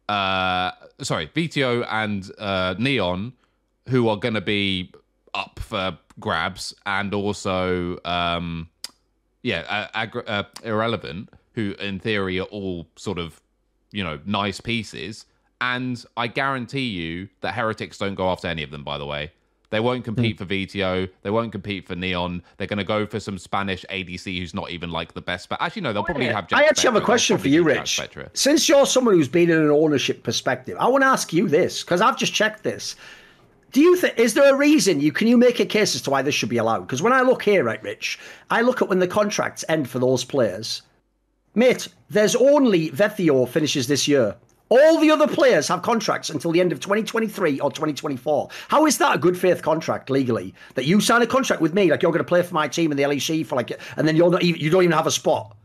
uh, 0.09 0.71
sorry, 1.01 1.27
Vetheo 1.27 1.85
and 1.89 2.29
uh, 2.37 2.75
Neon, 2.77 3.33
who 3.89 4.07
are 4.07 4.17
going 4.17 4.33
to 4.33 4.41
be 4.41 4.91
up 5.33 5.59
for 5.59 5.97
grabs, 6.19 6.73
and 6.85 7.13
also, 7.13 7.97
um, 8.05 8.69
yeah, 9.43 9.87
uh, 9.93 10.19
uh, 10.27 10.43
irrelevant, 10.63 11.29
who 11.53 11.71
in 11.79 11.99
theory 11.99 12.39
are 12.39 12.43
all 12.43 12.87
sort 12.95 13.17
of, 13.17 13.41
you 13.91 14.03
know, 14.03 14.19
nice 14.25 14.61
pieces. 14.61 15.25
And 15.61 16.03
I 16.17 16.27
guarantee 16.27 16.87
you 16.87 17.29
that 17.41 17.53
heretics 17.53 17.97
don't 17.97 18.15
go 18.15 18.29
after 18.29 18.47
any 18.47 18.63
of 18.63 18.71
them. 18.71 18.83
By 18.83 18.97
the 18.97 19.05
way, 19.05 19.31
they 19.75 19.81
won't 19.81 19.99
hmm. 19.99 20.15
compete 20.15 20.37
for 20.37 20.45
Vetheo. 20.45 21.09
They 21.21 21.29
won't 21.29 21.51
compete 21.51 21.85
for 21.85 21.95
Neon. 21.95 22.41
They're 22.57 22.67
going 22.67 22.77
to 22.77 22.85
go 22.85 23.05
for 23.05 23.19
some 23.19 23.37
Spanish 23.37 23.83
ADC 23.89 24.39
who's 24.39 24.53
not 24.53 24.71
even 24.71 24.89
like 24.89 25.13
the 25.13 25.21
best. 25.21 25.49
But 25.49 25.61
actually, 25.61 25.81
no, 25.81 25.91
they'll 25.91 26.03
probably 26.03 26.27
have. 26.27 26.47
Jack 26.47 26.59
I 26.59 26.63
actually 26.63 26.93
have 26.93 26.95
a 26.95 27.05
question 27.05 27.37
for 27.37 27.49
you, 27.49 27.63
Rich. 27.63 27.99
Since 28.33 28.69
you're 28.69 28.85
someone 28.85 29.15
who's 29.15 29.27
been 29.27 29.49
in 29.49 29.61
an 29.61 29.71
ownership 29.71 30.23
perspective, 30.23 30.77
I 30.79 30.87
want 30.87 31.03
to 31.03 31.07
ask 31.07 31.33
you 31.33 31.49
this 31.49 31.83
because 31.83 31.99
I've 31.99 32.17
just 32.17 32.33
checked 32.33 32.63
this. 32.63 32.95
Do 33.73 33.81
you 33.81 33.97
think 33.97 34.17
is 34.17 34.33
there 34.35 34.53
a 34.53 34.55
reason 34.55 35.01
you 35.01 35.11
can 35.11 35.27
you 35.27 35.37
make 35.37 35.59
a 35.59 35.65
case 35.65 35.95
as 35.95 36.01
to 36.03 36.09
why 36.09 36.21
this 36.21 36.33
should 36.33 36.47
be 36.47 36.57
allowed? 36.57 36.87
Because 36.87 37.01
when 37.01 37.11
I 37.11 37.21
look 37.23 37.43
here, 37.43 37.65
right, 37.65 37.83
Rich, 37.83 38.17
I 38.49 38.61
look 38.61 38.81
at 38.81 38.87
when 38.87 38.99
the 38.99 39.07
contracts 39.07 39.65
end 39.67 39.89
for 39.89 39.99
those 39.99 40.23
players. 40.23 40.81
Mate, 41.55 41.89
there's 42.09 42.35
only 42.35 42.89
Vetheo 42.91 43.47
finishes 43.47 43.87
this 43.87 44.07
year. 44.07 44.35
All 44.69 44.99
the 44.99 45.11
other 45.11 45.27
players 45.27 45.67
have 45.67 45.83
contracts 45.83 46.31
until 46.31 46.51
the 46.51 46.59
end 46.59 46.71
of 46.71 46.79
2023 46.79 47.59
or 47.59 47.69
2024. 47.69 48.49
How 48.67 48.87
is 48.87 48.97
that 48.97 49.15
a 49.15 49.19
good 49.19 49.37
faith 49.37 49.61
contract 49.61 50.09
legally? 50.09 50.55
That 50.73 50.85
you 50.85 50.99
sign 50.99 51.21
a 51.21 51.27
contract 51.27 51.61
with 51.61 51.75
me, 51.75 51.91
like 51.91 52.01
you're 52.01 52.11
going 52.11 52.23
to 52.23 52.27
play 52.27 52.41
for 52.41 52.53
my 52.55 52.67
team 52.67 52.91
in 52.91 52.97
the 52.97 53.03
LEC 53.03 53.45
for 53.45 53.55
like, 53.55 53.79
and 53.95 54.07
then 54.07 54.15
you're 54.15 54.31
not 54.31 54.41
even, 54.41 54.59
you 54.59 54.71
don't 54.71 54.83
even 54.83 54.97
have 54.97 55.05
a 55.05 55.11
spot. 55.11 55.55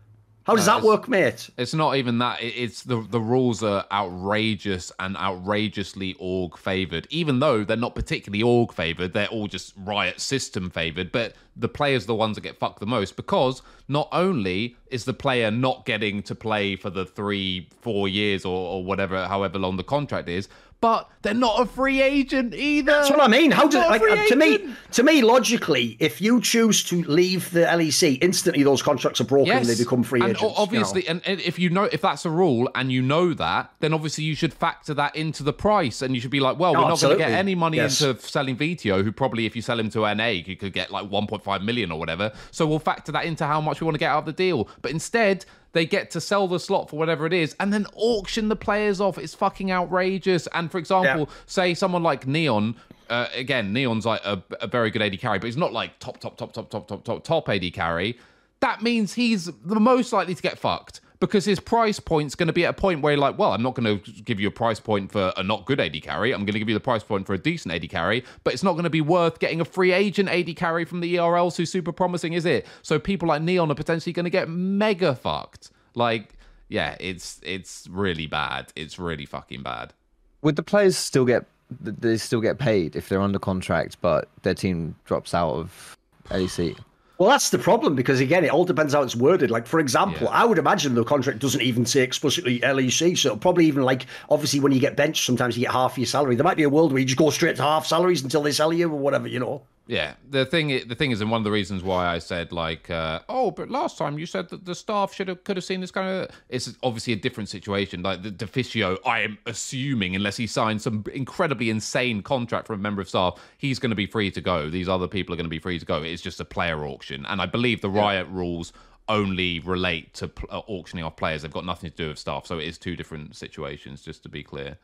How 0.44 0.56
does 0.56 0.66
No, 0.66 0.74
that 0.80 0.82
work, 0.86 1.08
mate? 1.08 1.50
It's 1.58 1.74
not 1.74 1.96
even 1.96 2.18
that. 2.18 2.42
It's 2.42 2.82
the 2.82 3.06
the 3.08 3.20
rules 3.20 3.62
are 3.62 3.84
outrageous 3.92 4.90
and 4.98 5.16
outrageously 5.16 6.16
org 6.18 6.56
favored. 6.56 7.06
Even 7.10 7.40
though 7.40 7.62
they're 7.62 7.76
not 7.76 7.94
particularly 7.94 8.42
org 8.42 8.72
favored, 8.72 9.12
they're 9.12 9.28
all 9.28 9.46
just 9.46 9.74
riot 9.76 10.18
system 10.20 10.70
favored. 10.70 11.12
But 11.12 11.34
the 11.56 11.68
players 11.68 12.04
are 12.04 12.08
the 12.08 12.14
ones 12.14 12.36
that 12.36 12.40
get 12.40 12.58
fucked 12.58 12.80
the 12.80 12.86
most 12.86 13.16
because 13.16 13.60
not 13.86 14.08
only 14.12 14.76
is 14.90 15.04
the 15.04 15.12
player 15.12 15.50
not 15.50 15.84
getting 15.84 16.22
to 16.24 16.34
play 16.34 16.74
for 16.74 16.88
the 16.90 17.04
three, 17.04 17.68
four 17.82 18.08
years 18.08 18.44
or, 18.44 18.56
or 18.56 18.84
whatever, 18.84 19.26
however 19.28 19.58
long 19.58 19.76
the 19.76 19.84
contract 19.84 20.28
is, 20.28 20.48
but 20.80 21.10
they're 21.22 21.34
not 21.34 21.60
a 21.60 21.66
free 21.66 22.00
agent 22.00 22.54
either. 22.54 22.92
That's 22.92 23.10
what 23.10 23.20
I 23.20 23.28
mean. 23.28 23.50
How 23.50 23.68
does 23.68 23.86
like 23.90 24.00
uh, 24.02 24.26
to 24.28 24.36
me? 24.36 24.74
To 24.92 25.02
me, 25.02 25.20
logically, 25.22 25.96
if 26.00 26.20
you 26.20 26.40
choose 26.40 26.82
to 26.84 27.02
leave 27.04 27.50
the 27.50 27.60
LEC, 27.60 28.18
instantly 28.22 28.62
those 28.62 28.82
contracts 28.82 29.20
are 29.20 29.24
broken 29.24 29.52
and 29.52 29.66
they 29.66 29.76
become 29.76 30.02
free 30.02 30.20
and 30.20 30.30
agents. 30.30 30.42
you 30.42 30.48
o- 30.48 30.50
know? 30.52 30.56
obviously, 30.56 31.06
and, 31.06 31.20
if 31.26 31.58
you 31.58 31.68
know 31.70 31.84
if 31.84 32.00
that's 32.00 32.24
a 32.24 32.30
rule 32.30 32.68
and 32.74 32.90
you 32.90 33.02
know 33.02 33.34
that, 33.34 33.72
then 33.80 33.92
obviously 33.92 34.24
you 34.24 34.34
should 34.34 34.54
factor 34.54 34.94
that 34.94 35.14
into 35.14 35.42
the 35.42 35.52
price, 35.52 36.00
and 36.02 36.14
you 36.14 36.20
should 36.20 36.30
be 36.30 36.40
like, 36.40 36.58
well, 36.58 36.74
Oh, 36.76 36.82
we're 36.82 36.88
not 36.88 37.00
going 37.00 37.18
to 37.18 37.24
get 37.24 37.30
any 37.32 37.54
money 37.54 37.76
Yes. 37.76 38.00
into 38.00 38.18
selling 38.26 38.56
Vetheo, 38.56 39.04
who 39.04 39.12
probably 39.12 39.44
if 39.46 39.54
you 39.54 39.62
sell 39.62 39.78
him 39.78 39.90
to 39.90 40.14
NA, 40.14 40.28
you 40.28 40.56
could 40.56 40.72
get 40.72 40.90
like 40.90 41.08
1.5 41.10 41.62
million 41.64 41.92
or 41.92 41.98
whatever. 41.98 42.32
So 42.52 42.66
we'll 42.66 42.78
factor 42.78 43.12
that 43.12 43.26
into 43.26 43.44
how 43.46 43.60
much 43.60 43.80
we 43.80 43.84
want 43.84 43.96
to 43.96 43.98
get 44.00 44.10
out 44.10 44.20
of 44.20 44.24
the 44.26 44.32
deal. 44.32 44.68
But 44.80 44.92
instead. 44.92 45.44
They 45.72 45.86
get 45.86 46.10
to 46.12 46.20
sell 46.20 46.48
the 46.48 46.58
slot 46.58 46.90
for 46.90 46.96
whatever 46.96 47.26
it 47.26 47.32
is 47.32 47.54
and 47.60 47.72
then 47.72 47.86
auction 47.94 48.48
the 48.48 48.56
players 48.56 49.00
off. 49.00 49.18
It's 49.18 49.34
fucking 49.34 49.70
outrageous. 49.70 50.48
And 50.48 50.70
for 50.70 50.78
example, 50.78 51.28
Yeah. 51.28 51.34
say 51.46 51.74
someone 51.74 52.02
like 52.02 52.26
Neon, 52.26 52.74
uh, 53.08 53.26
again, 53.34 53.72
Neon's 53.72 54.04
like 54.06 54.20
a, 54.24 54.42
a 54.60 54.66
very 54.66 54.90
good 54.90 55.02
AD 55.02 55.16
carry, 55.20 55.38
but 55.38 55.46
he's 55.46 55.56
not 55.56 55.72
like 55.72 55.98
top, 56.00 56.18
top, 56.18 56.36
top, 56.36 56.52
top, 56.52 56.70
top, 56.70 56.88
top, 56.88 57.04
top, 57.04 57.24
top 57.24 57.48
AD 57.48 57.72
carry. 57.72 58.18
That 58.60 58.82
means 58.82 59.14
he's 59.14 59.46
the 59.46 59.80
most 59.80 60.12
likely 60.12 60.34
to 60.34 60.42
get 60.42 60.58
fucked 60.58 61.00
because 61.20 61.44
his 61.44 61.60
price 61.60 62.00
point's 62.00 62.34
going 62.34 62.46
to 62.46 62.52
be 62.52 62.64
at 62.64 62.70
a 62.70 62.72
point 62.72 63.02
where, 63.02 63.12
you're 63.12 63.20
like, 63.20 63.38
well, 63.38 63.52
I'm 63.52 63.62
not 63.62 63.74
going 63.74 64.00
to 64.00 64.12
give 64.22 64.40
you 64.40 64.48
a 64.48 64.50
price 64.50 64.80
point 64.80 65.12
for 65.12 65.32
a 65.36 65.42
not 65.42 65.66
good 65.66 65.78
AD 65.78 66.02
carry. 66.02 66.32
I'm 66.32 66.40
going 66.40 66.54
to 66.54 66.58
give 66.58 66.68
you 66.68 66.74
the 66.74 66.80
price 66.80 67.04
point 67.04 67.26
for 67.26 67.34
a 67.34 67.38
decent 67.38 67.74
AD 67.74 67.88
carry, 67.90 68.24
but 68.42 68.54
it's 68.54 68.62
not 68.62 68.72
going 68.72 68.84
to 68.84 68.90
be 68.90 69.02
worth 69.02 69.38
getting 69.38 69.60
a 69.60 69.64
free 69.64 69.92
agent 69.92 70.30
AD 70.30 70.56
carry 70.56 70.84
from 70.84 71.00
the 71.00 71.16
ERLs 71.16 71.56
who's 71.56 71.70
super 71.70 71.92
promising, 71.92 72.32
is 72.32 72.46
it? 72.46 72.66
So 72.82 72.98
people 72.98 73.28
like 73.28 73.42
Neon 73.42 73.70
are 73.70 73.74
potentially 73.74 74.14
going 74.14 74.24
to 74.24 74.30
get 74.30 74.48
mega 74.48 75.14
fucked. 75.14 75.70
Like, 75.94 76.34
yeah, 76.68 76.96
it's 77.00 77.40
it's 77.42 77.86
really 77.90 78.26
bad. 78.26 78.72
It's 78.74 78.98
really 78.98 79.26
fucking 79.26 79.62
bad. 79.62 79.92
would 80.40 80.56
the 80.56 80.62
players 80.62 80.96
still 80.96 81.26
get? 81.26 81.44
They 81.80 82.16
still 82.16 82.40
get 82.40 82.58
paid 82.58 82.96
if 82.96 83.08
they're 83.08 83.20
under 83.20 83.38
contract, 83.38 83.98
but 84.00 84.28
their 84.42 84.54
team 84.54 84.96
drops 85.04 85.34
out 85.34 85.52
of 85.52 85.96
LEC. 86.30 86.76
Well, 87.20 87.28
that's 87.28 87.50
the 87.50 87.58
problem 87.58 87.96
because 87.96 88.18
again, 88.18 88.46
it 88.46 88.50
all 88.50 88.64
depends 88.64 88.94
how 88.94 89.02
it's 89.02 89.14
worded. 89.14 89.50
Like, 89.50 89.66
for 89.66 89.78
example, 89.78 90.22
Yeah. 90.22 90.40
I 90.40 90.46
would 90.46 90.56
imagine 90.56 90.94
the 90.94 91.04
contract 91.04 91.38
doesn't 91.38 91.60
even 91.60 91.84
say 91.84 92.00
explicitly 92.00 92.60
LEC, 92.60 93.14
so 93.14 93.36
probably 93.36 93.66
even 93.66 93.82
like 93.82 94.06
obviously 94.30 94.58
when 94.58 94.72
you 94.72 94.80
get 94.80 94.96
benched, 94.96 95.26
sometimes 95.26 95.54
you 95.54 95.64
get 95.66 95.72
half 95.72 95.98
your 95.98 96.06
salary. 96.06 96.34
There 96.34 96.44
might 96.44 96.56
be 96.56 96.62
a 96.62 96.70
world 96.70 96.92
where 96.92 97.00
you 97.00 97.04
just 97.04 97.18
go 97.18 97.28
straight 97.28 97.56
to 97.56 97.62
half 97.62 97.86
salaries 97.86 98.22
until 98.22 98.40
they 98.40 98.52
sell 98.52 98.72
you 98.72 98.90
or 98.90 98.98
whatever, 98.98 99.28
you 99.28 99.38
know. 99.38 99.60
Yeah, 99.90 100.14
the 100.28 100.46
thing 100.46 100.68
the 100.86 100.94
thing 100.94 101.10
is, 101.10 101.20
and 101.20 101.32
one 101.32 101.40
of 101.40 101.44
the 101.44 101.50
reasons 101.50 101.82
why 101.82 102.06
I 102.06 102.20
said 102.20 102.52
like, 102.52 102.88
uh, 102.90 103.18
oh, 103.28 103.50
but 103.50 103.70
last 103.70 103.98
time 103.98 104.20
you 104.20 104.24
said 104.24 104.48
that 104.50 104.64
the 104.64 104.72
staff 104.76 105.12
should 105.12 105.26
have 105.26 105.42
could 105.42 105.56
have 105.56 105.64
seen 105.64 105.80
this 105.80 105.90
kind 105.90 106.08
of. 106.08 106.30
It's 106.48 106.72
obviously 106.84 107.12
a 107.12 107.16
different 107.16 107.48
situation. 107.48 108.00
Like 108.00 108.22
the 108.22 108.30
Deficio, 108.30 108.98
I 109.04 109.22
am 109.22 109.36
assuming, 109.46 110.14
unless 110.14 110.36
he 110.36 110.46
signs 110.46 110.84
some 110.84 111.02
incredibly 111.12 111.70
insane 111.70 112.22
contract 112.22 112.68
from 112.68 112.78
a 112.78 112.82
member 112.82 113.02
of 113.02 113.08
staff, 113.08 113.40
he's 113.58 113.80
going 113.80 113.90
to 113.90 113.96
be 113.96 114.06
free 114.06 114.30
to 114.30 114.40
go. 114.40 114.70
These 114.70 114.88
other 114.88 115.08
people 115.08 115.34
are 115.34 115.36
going 115.36 115.46
to 115.46 115.50
be 115.50 115.58
free 115.58 115.80
to 115.80 115.84
go. 115.84 116.04
It's 116.04 116.22
just 116.22 116.38
a 116.38 116.44
player 116.44 116.84
auction, 116.84 117.26
and 117.26 117.42
I 117.42 117.46
believe 117.46 117.80
the 117.80 117.90
Riot 117.90 118.28
rules 118.28 118.72
only 119.08 119.58
relate 119.58 120.14
to 120.14 120.30
uh, 120.50 120.60
auctioning 120.68 121.04
off 121.04 121.16
players. 121.16 121.42
They've 121.42 121.50
got 121.50 121.66
nothing 121.66 121.90
to 121.90 121.96
do 121.96 122.08
with 122.10 122.18
staff, 122.20 122.46
so 122.46 122.60
it 122.60 122.68
is 122.68 122.78
two 122.78 122.94
different 122.94 123.34
situations. 123.34 124.02
Just 124.02 124.22
to 124.22 124.28
be 124.28 124.44
clear. 124.44 124.78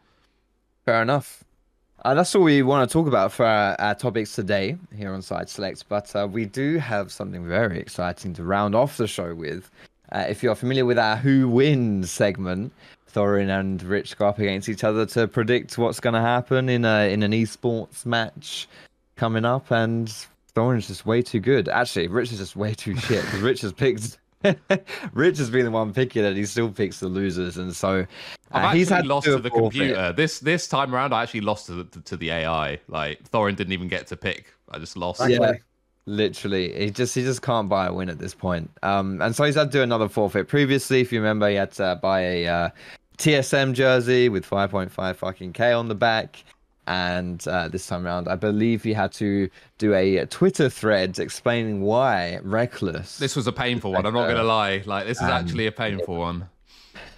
Fair 0.84 1.00
enough. 1.00 1.44
Uh, 2.04 2.14
that's 2.14 2.34
all 2.34 2.42
we 2.42 2.62
want 2.62 2.88
to 2.88 2.92
talk 2.92 3.06
about 3.06 3.32
for 3.32 3.46
our, 3.46 3.74
our 3.80 3.94
topics 3.94 4.34
today 4.34 4.76
here 4.94 5.12
on 5.12 5.22
Side 5.22 5.48
Select. 5.48 5.84
But 5.88 6.14
uh, 6.14 6.28
we 6.30 6.44
do 6.44 6.78
have 6.78 7.10
something 7.10 7.46
very 7.48 7.80
exciting 7.80 8.34
to 8.34 8.44
round 8.44 8.74
off 8.74 8.96
the 8.96 9.06
show 9.06 9.34
with. 9.34 9.70
Uh, 10.12 10.26
if 10.28 10.42
you're 10.42 10.54
familiar 10.54 10.84
with 10.84 10.98
our 10.98 11.16
Who 11.16 11.48
Wins 11.48 12.10
segment, 12.10 12.72
Thorin 13.12 13.48
and 13.48 13.82
Rich 13.82 14.18
go 14.18 14.28
up 14.28 14.38
against 14.38 14.68
each 14.68 14.84
other 14.84 15.06
to 15.06 15.26
predict 15.26 15.78
what's 15.78 15.98
going 15.98 16.14
to 16.14 16.20
happen 16.20 16.68
in 16.68 16.84
a 16.84 17.12
in 17.12 17.22
an 17.22 17.32
esports 17.32 18.04
match 18.04 18.68
coming 19.16 19.44
up, 19.44 19.70
and 19.70 20.14
Thorin's 20.54 20.86
just 20.86 21.06
way 21.06 21.22
too 21.22 21.40
good. 21.40 21.68
Actually, 21.68 22.08
Rich 22.08 22.32
is 22.32 22.38
just 22.38 22.56
way 22.56 22.74
too 22.74 22.96
shit 22.98 23.24
because 23.24 23.40
Rich 23.40 23.62
has 23.62 23.72
picked. 23.72 24.18
Rich 25.12 25.38
has 25.38 25.50
been 25.50 25.64
the 25.64 25.70
one 25.70 25.92
picking 25.92 26.24
it. 26.24 26.36
He 26.36 26.44
still 26.44 26.70
picks 26.70 27.00
the 27.00 27.08
losers, 27.08 27.56
and 27.56 27.74
so 27.74 28.06
I've 28.52 28.62
uh, 28.62 28.66
actually 28.66 28.78
he's 28.78 28.88
had 28.88 29.06
lost 29.06 29.24
do 29.26 29.36
to 29.36 29.42
the 29.42 29.50
forfeit. 29.50 29.78
computer. 29.78 30.12
This 30.12 30.38
this 30.40 30.68
time 30.68 30.94
around, 30.94 31.12
I 31.12 31.22
actually 31.22 31.40
lost 31.42 31.66
to 31.66 31.84
the, 31.84 32.00
to 32.02 32.16
the 32.16 32.30
AI. 32.30 32.78
Like 32.88 33.22
Thorin 33.30 33.56
didn't 33.56 33.72
even 33.72 33.88
get 33.88 34.06
to 34.08 34.16
pick. 34.16 34.52
I 34.70 34.78
just 34.78 34.96
lost. 34.96 35.20
Right. 35.20 35.30
Yeah, 35.30 35.52
literally, 36.06 36.72
he 36.78 36.90
just 36.90 37.14
he 37.14 37.22
just 37.22 37.42
can't 37.42 37.68
buy 37.68 37.86
a 37.86 37.92
win 37.92 38.08
at 38.08 38.18
this 38.18 38.34
point. 38.34 38.70
Um, 38.82 39.20
and 39.20 39.34
so 39.34 39.44
he's 39.44 39.56
had 39.56 39.72
to 39.72 39.78
do 39.78 39.82
another 39.82 40.08
forfeit. 40.08 40.48
Previously, 40.48 41.00
if 41.00 41.12
you 41.12 41.20
remember, 41.20 41.48
he 41.48 41.56
had 41.56 41.72
to 41.72 41.98
buy 42.00 42.20
a 42.20 42.46
uh, 42.46 42.68
TSM 43.18 43.72
jersey 43.72 44.28
with 44.28 44.48
5.5 44.48 45.16
fucking 45.16 45.52
k 45.52 45.72
on 45.72 45.88
the 45.88 45.94
back. 45.94 46.42
And 46.88 47.44
uh, 47.48 47.66
this 47.66 47.84
time 47.88 48.06
around, 48.06 48.28
I 48.28 48.36
believe 48.36 48.84
he 48.84 48.92
had 48.92 49.10
to 49.14 49.50
do 49.78 49.92
a 49.92 50.24
Twitter 50.26 50.68
thread 50.68 51.18
explaining 51.18 51.80
why 51.82 52.38
Rekkles. 52.44 53.18
This 53.18 53.34
was 53.34 53.48
a 53.48 53.52
painful 53.52 53.90
one. 53.92 54.06
I'm 54.06 54.14
not 54.14 54.28
gonna 54.28 54.44
lie. 54.44 54.82
Like 54.86 55.06
this 55.06 55.16
is 55.16 55.24
Um, 55.24 55.30
actually 55.30 55.66
a 55.66 55.72
painful 55.72 56.16
one. 56.16 56.48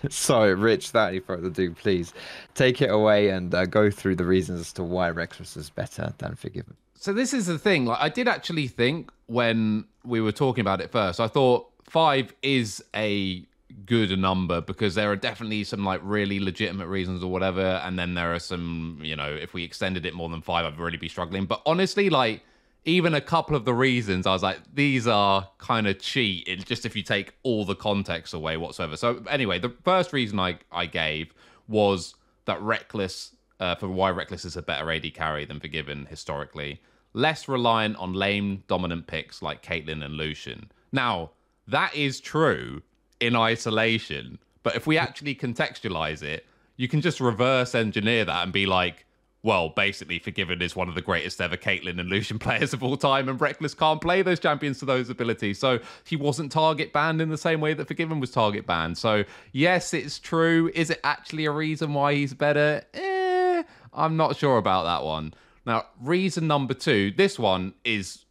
So, 0.10 0.52
Rich, 0.52 0.88
without 0.88 1.08
any 1.08 1.20
further 1.20 1.48
ado, 1.48 1.72
please 1.72 2.12
take 2.54 2.80
it 2.80 2.90
away 2.90 3.30
and 3.30 3.54
uh, 3.54 3.66
go 3.66 3.90
through 3.90 4.16
the 4.16 4.24
reasons 4.24 4.60
as 4.60 4.72
to 4.74 4.84
why 4.84 5.10
Rekkles 5.10 5.56
is 5.56 5.70
better 5.70 6.14
than 6.18 6.34
Forg1ven. 6.34 6.74
So 6.94 7.12
this 7.12 7.32
is 7.32 7.46
the 7.46 7.58
thing. 7.58 7.86
Like 7.86 8.00
I 8.00 8.08
did 8.08 8.26
actually 8.28 8.66
think 8.66 9.10
when 9.26 9.84
we 10.04 10.20
were 10.20 10.32
talking 10.32 10.62
about 10.62 10.80
it 10.80 10.90
first, 10.90 11.20
I 11.20 11.28
thought 11.28 11.68
five 11.84 12.34
is 12.42 12.82
a 12.94 13.44
good 13.86 14.18
number 14.18 14.60
because 14.60 14.94
there 14.94 15.10
are 15.10 15.16
definitely 15.16 15.62
some 15.64 15.84
like 15.84 16.00
really 16.02 16.40
legitimate 16.40 16.88
reasons 16.88 17.22
or 17.22 17.30
whatever, 17.30 17.80
and 17.84 17.98
then 17.98 18.14
there 18.14 18.34
are 18.34 18.38
some, 18.40 18.98
you 19.02 19.14
know, 19.14 19.32
if 19.32 19.54
we 19.54 19.62
extended 19.62 20.06
it 20.06 20.14
more 20.14 20.28
than 20.28 20.42
five, 20.42 20.64
I'd 20.64 20.78
really 20.78 20.96
be 20.96 21.08
struggling. 21.08 21.46
But 21.46 21.62
honestly, 21.66 22.10
like 22.10 22.42
even 22.88 23.12
a 23.14 23.20
couple 23.20 23.54
of 23.54 23.64
the 23.64 23.74
reasons, 23.74 24.26
I 24.26 24.32
was 24.32 24.42
like, 24.42 24.60
these 24.72 25.06
are 25.06 25.48
kind 25.58 25.86
of 25.86 25.98
cheat. 25.98 26.48
It, 26.48 26.64
just 26.64 26.86
if 26.86 26.96
you 26.96 27.02
take 27.02 27.34
all 27.42 27.64
the 27.64 27.74
context 27.74 28.32
away 28.32 28.56
whatsoever. 28.56 28.96
So 28.96 29.22
anyway, 29.28 29.58
the 29.58 29.74
first 29.84 30.12
reason 30.12 30.40
I 30.40 30.58
I 30.72 30.86
gave 30.86 31.34
was 31.68 32.14
that 32.46 32.58
Rekkles 32.60 33.32
uh, 33.60 33.74
for 33.74 33.88
why 33.88 34.10
Rekkles 34.10 34.44
is 34.46 34.56
a 34.56 34.62
better 34.62 34.90
AD 34.90 35.12
carry 35.14 35.44
than 35.44 35.60
Forg1ven 35.60 36.08
historically. 36.08 36.80
Less 37.12 37.46
reliant 37.46 37.96
on 37.96 38.14
lane 38.14 38.62
dominant 38.68 39.06
picks 39.06 39.42
like 39.42 39.62
Caitlyn 39.62 40.04
and 40.04 40.14
Lucian. 40.14 40.70
Now 40.90 41.32
that 41.66 41.94
is 41.94 42.20
true 42.20 42.82
in 43.20 43.36
isolation, 43.36 44.38
but 44.62 44.76
if 44.76 44.86
we 44.86 44.96
actually 44.96 45.34
contextualize 45.34 46.22
it, 46.22 46.46
you 46.76 46.88
can 46.88 47.00
just 47.00 47.20
reverse 47.20 47.74
engineer 47.74 48.24
that 48.24 48.44
and 48.44 48.52
be 48.52 48.64
like, 48.64 49.04
well, 49.48 49.70
basically, 49.70 50.20
Forg1ven 50.20 50.60
is 50.60 50.76
one 50.76 50.90
of 50.90 50.94
the 50.94 51.00
greatest 51.00 51.40
ever 51.40 51.56
Caitlyn 51.56 51.98
and 51.98 52.10
Lucian 52.10 52.38
players 52.46 52.74
of 52.74 52.82
all 52.82 52.98
time, 52.98 53.30
and 53.30 53.40
Rekkles 53.40 53.74
can't 53.74 53.98
play 53.98 54.20
those 54.20 54.38
champions 54.38 54.78
to 54.80 54.84
those 54.84 55.08
abilities. 55.08 55.58
So 55.58 55.78
he 56.04 56.16
wasn't 56.16 56.52
target 56.52 56.92
banned 56.92 57.22
in 57.22 57.30
the 57.30 57.38
same 57.38 57.62
way 57.62 57.72
that 57.72 57.88
Forg1ven 57.88 58.20
was 58.20 58.30
target 58.30 58.66
banned. 58.66 58.98
So, 58.98 59.24
yes, 59.52 59.94
it's 59.94 60.18
true. 60.18 60.70
Is 60.74 60.90
it 60.90 61.00
actually 61.02 61.46
a 61.46 61.50
reason 61.50 61.94
why 61.94 62.12
he's 62.12 62.34
better? 62.34 62.82
Eh, 62.92 63.62
I'm 63.94 64.18
not 64.18 64.36
sure 64.36 64.58
about 64.58 64.82
that 64.82 65.02
one. 65.02 65.32
Now, 65.64 65.86
reason 65.98 66.46
number 66.46 66.74
two 66.74 67.10
this 67.12 67.38
one 67.38 67.72
is 67.86 68.26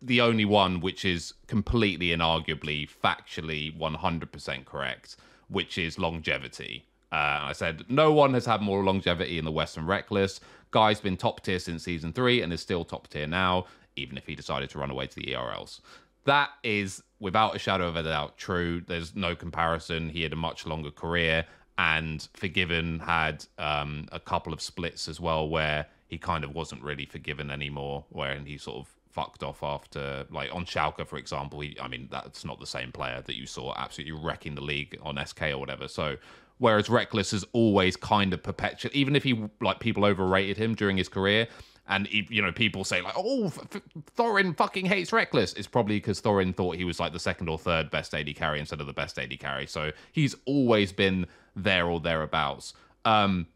the 0.00 0.22
only 0.22 0.46
one 0.46 0.80
which 0.80 1.04
is 1.04 1.34
completely 1.46 2.10
and 2.10 2.22
arguably 2.22 2.88
factually 2.88 3.76
100% 3.78 4.64
correct, 4.64 5.16
which 5.48 5.76
is 5.76 5.98
longevity. 5.98 6.86
Uh, 7.14 7.44
I 7.44 7.52
said 7.52 7.84
no 7.88 8.12
one 8.12 8.34
has 8.34 8.44
had 8.44 8.60
more 8.60 8.82
longevity 8.82 9.38
in 9.38 9.44
the 9.44 9.52
Western 9.52 9.84
Rekkles. 9.84 10.40
Guy's 10.72 11.00
been 11.00 11.16
top 11.16 11.44
tier 11.44 11.60
since 11.60 11.84
season 11.84 12.12
three 12.12 12.42
and 12.42 12.52
is 12.52 12.60
still 12.60 12.84
top 12.84 13.06
tier 13.06 13.28
now, 13.28 13.66
even 13.94 14.18
if 14.18 14.26
he 14.26 14.34
decided 14.34 14.68
to 14.70 14.80
run 14.80 14.90
away 14.90 15.06
to 15.06 15.14
the 15.14 15.26
ERLs. 15.26 15.78
That 16.24 16.50
is, 16.64 17.04
without 17.20 17.54
a 17.54 17.58
shadow 17.60 17.86
of 17.86 17.94
a 17.94 18.02
doubt, 18.02 18.36
true. 18.36 18.80
There's 18.80 19.14
no 19.14 19.36
comparison. 19.36 20.08
He 20.08 20.22
had 20.22 20.32
a 20.32 20.36
much 20.36 20.66
longer 20.66 20.90
career, 20.90 21.46
and 21.78 22.26
Forg1ven 22.36 23.02
had 23.02 23.46
um, 23.58 24.08
a 24.10 24.18
couple 24.18 24.52
of 24.52 24.60
splits 24.60 25.06
as 25.06 25.20
well 25.20 25.48
where 25.48 25.86
he 26.08 26.18
kind 26.18 26.42
of 26.42 26.52
wasn't 26.52 26.82
really 26.82 27.06
forgiven 27.06 27.48
anymore, 27.48 28.06
where 28.08 28.36
he 28.40 28.58
sort 28.58 28.78
of 28.78 28.88
fucked 29.08 29.44
off 29.44 29.62
after, 29.62 30.26
like 30.30 30.52
on 30.52 30.64
Schalke, 30.64 31.06
for 31.06 31.16
example. 31.16 31.60
He, 31.60 31.76
I 31.80 31.86
mean, 31.86 32.08
that's 32.10 32.44
not 32.44 32.58
the 32.58 32.66
same 32.66 32.90
player 32.90 33.22
that 33.24 33.36
you 33.36 33.46
saw 33.46 33.72
absolutely 33.76 34.20
wrecking 34.20 34.56
the 34.56 34.62
league 34.62 34.98
on 35.00 35.24
SK 35.24 35.42
or 35.42 35.58
whatever. 35.58 35.86
So, 35.86 36.16
whereas 36.64 36.88
Rekkles 36.88 37.32
has 37.32 37.44
always 37.52 37.94
kind 37.94 38.32
of 38.32 38.42
perpetual, 38.42 38.90
even 38.94 39.14
if 39.14 39.22
he 39.22 39.38
like 39.60 39.80
people 39.80 40.02
overrated 40.02 40.56
him 40.56 40.74
during 40.74 40.96
his 40.96 41.10
career. 41.10 41.46
And 41.86 42.08
you 42.10 42.40
know, 42.40 42.52
people 42.52 42.84
say 42.84 43.02
like, 43.02 43.12
"Oh, 43.14 43.48
F- 43.48 43.82
Thorin 44.16 44.56
fucking 44.56 44.86
hates 44.86 45.10
Rekkles." 45.10 45.54
It's 45.58 45.66
probably 45.66 45.96
because 45.96 46.22
Thorin 46.22 46.56
thought 46.56 46.76
he 46.76 46.84
was 46.84 46.98
like 46.98 47.12
the 47.12 47.20
second 47.20 47.50
or 47.50 47.58
third 47.58 47.90
best 47.90 48.14
AD 48.14 48.34
carry 48.34 48.58
instead 48.58 48.80
of 48.80 48.86
the 48.86 48.94
best 48.94 49.18
AD 49.18 49.38
carry. 49.38 49.66
So 49.66 49.92
he's 50.10 50.34
always 50.46 50.90
been 50.90 51.26
there 51.54 51.86
or 51.86 52.00
thereabouts. 52.00 52.72
Um, 53.04 53.46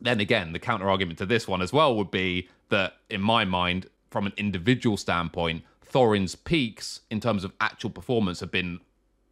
then 0.00 0.18
again, 0.18 0.52
the 0.52 0.58
counter 0.58 0.90
argument 0.90 1.18
to 1.18 1.26
this 1.26 1.46
one 1.46 1.62
as 1.62 1.72
well 1.72 1.94
would 1.94 2.10
be 2.10 2.48
that, 2.70 2.94
in 3.08 3.20
my 3.20 3.44
mind, 3.44 3.86
from 4.10 4.26
an 4.26 4.32
individual 4.36 4.96
standpoint, 4.96 5.62
Thorin's 5.88 6.34
peaks 6.34 7.02
in 7.12 7.20
terms 7.20 7.44
of 7.44 7.52
actual 7.60 7.90
performance 7.90 8.40
have 8.40 8.50
been 8.50 8.80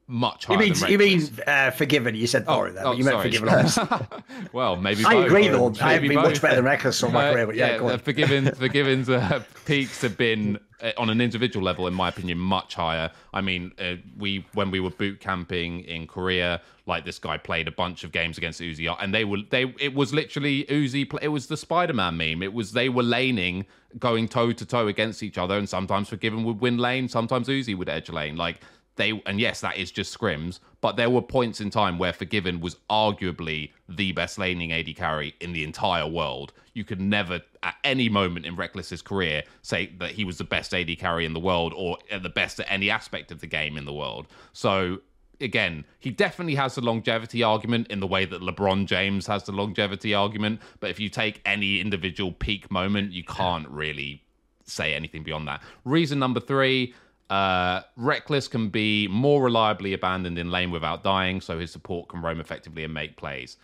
much 0.06 0.44
higher. 0.44 0.62
You 0.62 0.74
mean 0.74 0.90
you 0.90 0.98
mean 0.98 1.20
uh, 1.46 1.70
Forg1ven? 1.70 2.16
You 2.16 2.26
said 2.26 2.44
Thorin 2.44 2.74
there, 2.74 2.86
oh, 2.86 2.90
but 2.90 2.98
you 2.98 3.04
meant 3.04 3.16
sorry. 3.16 3.30
Forg1ven. 3.32 4.22
well, 4.52 4.76
maybe 4.76 5.04
I 5.04 5.14
both. 5.14 5.26
agree, 5.26 5.48
though. 5.48 5.74
I 5.80 5.92
have 5.94 6.02
been 6.02 6.14
much 6.14 6.42
better 6.42 6.56
than 6.56 6.64
Rekkles 6.64 7.02
on 7.04 7.12
my 7.12 7.28
Uh, 7.28 7.32
career, 7.32 7.46
but 7.46 7.56
yeah, 7.56 7.78
go 7.78 7.88
uh. 7.88 7.98
Forg1ven, 7.98 8.56
Forg1ven's 8.56 9.08
uh, 9.08 9.42
peaks 9.64 10.02
have 10.02 10.16
been 10.16 10.58
uh, 10.82 10.92
on 10.98 11.08
an 11.10 11.20
individual 11.20 11.64
level, 11.64 11.86
in 11.86 11.94
my 11.94 12.08
opinion, 12.08 12.38
much 12.38 12.74
higher. 12.74 13.10
I 13.32 13.40
mean, 13.40 13.72
uh, 13.78 13.94
we 14.18 14.46
when 14.52 14.70
we 14.70 14.80
were 14.80 14.90
boot 14.90 15.20
camping 15.20 15.80
in 15.80 16.06
Korea, 16.06 16.60
like 16.86 17.04
this 17.06 17.18
guy 17.18 17.38
played 17.38 17.66
a 17.66 17.72
bunch 17.72 18.04
of 18.04 18.12
games 18.12 18.36
against 18.36 18.60
Uzi, 18.60 18.94
and 19.00 19.14
they 19.14 19.24
were 19.24 19.38
they. 19.50 19.74
It 19.80 19.94
was 19.94 20.12
literally 20.12 20.64
Uzi. 20.64 21.08
It 21.22 21.28
was 21.28 21.46
the 21.46 21.56
Spider-Man 21.56 22.16
meme. 22.16 22.42
It 22.42 22.52
was 22.52 22.72
they 22.72 22.90
were 22.90 23.02
laning, 23.02 23.64
going 23.98 24.28
toe 24.28 24.52
to 24.52 24.66
toe 24.66 24.86
against 24.88 25.22
each 25.22 25.38
other, 25.38 25.56
and 25.56 25.66
sometimes 25.68 26.10
Forg1ven 26.10 26.44
would 26.44 26.60
win 26.60 26.76
lane, 26.76 27.08
sometimes 27.08 27.48
Uzi 27.48 27.74
would 27.76 27.88
edge 27.88 28.10
lane. 28.10 28.36
Like 28.36 28.60
they 28.96 29.20
and 29.26 29.40
yes, 29.40 29.60
that 29.60 29.76
is 29.76 29.90
just 29.90 30.16
scrims, 30.16 30.60
but 30.80 30.96
there 30.96 31.10
were 31.10 31.22
points 31.22 31.60
in 31.60 31.70
time 31.70 31.98
where 31.98 32.12
Forg1ven 32.12 32.60
was 32.60 32.76
arguably 32.88 33.72
the 33.88 34.12
best 34.12 34.38
laning 34.38 34.72
AD 34.72 34.94
carry 34.96 35.34
in 35.40 35.52
the 35.52 35.64
entire 35.64 36.06
world. 36.06 36.52
You 36.74 36.84
could 36.84 37.00
never, 37.00 37.40
at 37.62 37.76
any 37.84 38.08
moment 38.08 38.46
in 38.46 38.56
Rekkles's 38.56 39.02
career, 39.02 39.42
say 39.62 39.92
that 39.98 40.12
he 40.12 40.24
was 40.24 40.38
the 40.38 40.44
best 40.44 40.74
AD 40.74 40.98
carry 40.98 41.24
in 41.24 41.32
the 41.32 41.40
world 41.40 41.72
or 41.76 41.98
uh, 42.10 42.18
the 42.18 42.28
best 42.28 42.60
at 42.60 42.70
any 42.70 42.90
aspect 42.90 43.30
of 43.30 43.40
the 43.40 43.46
game 43.46 43.76
in 43.76 43.84
the 43.84 43.92
world. 43.92 44.26
So 44.52 45.00
again, 45.40 45.84
he 46.00 46.10
definitely 46.10 46.54
has 46.56 46.74
the 46.74 46.80
longevity 46.80 47.42
argument 47.42 47.88
in 47.88 48.00
the 48.00 48.06
way 48.06 48.24
that 48.24 48.40
LeBron 48.40 48.86
James 48.86 49.26
has 49.26 49.44
the 49.44 49.52
longevity 49.52 50.14
argument. 50.14 50.60
But 50.80 50.90
if 50.90 51.00
you 51.00 51.08
take 51.08 51.40
any 51.44 51.80
individual 51.80 52.32
peak 52.32 52.70
moment, 52.70 53.12
you 53.12 53.24
can't 53.24 53.68
really 53.68 54.22
say 54.64 54.94
anything 54.94 55.22
beyond 55.22 55.48
that. 55.48 55.62
Reason 55.84 56.18
number 56.18 56.40
three. 56.40 56.94
Uh, 57.34 57.82
Reckless 57.96 58.46
can 58.46 58.68
be 58.68 59.08
more 59.08 59.42
reliably 59.42 59.92
abandoned 59.92 60.38
in 60.38 60.52
lane 60.52 60.70
without 60.70 61.02
dying, 61.02 61.40
so 61.40 61.58
his 61.58 61.72
support 61.72 62.06
can 62.08 62.22
roam 62.22 62.38
effectively 62.38 62.84
and 62.84 62.94
make 62.94 63.16
plays. 63.16 63.56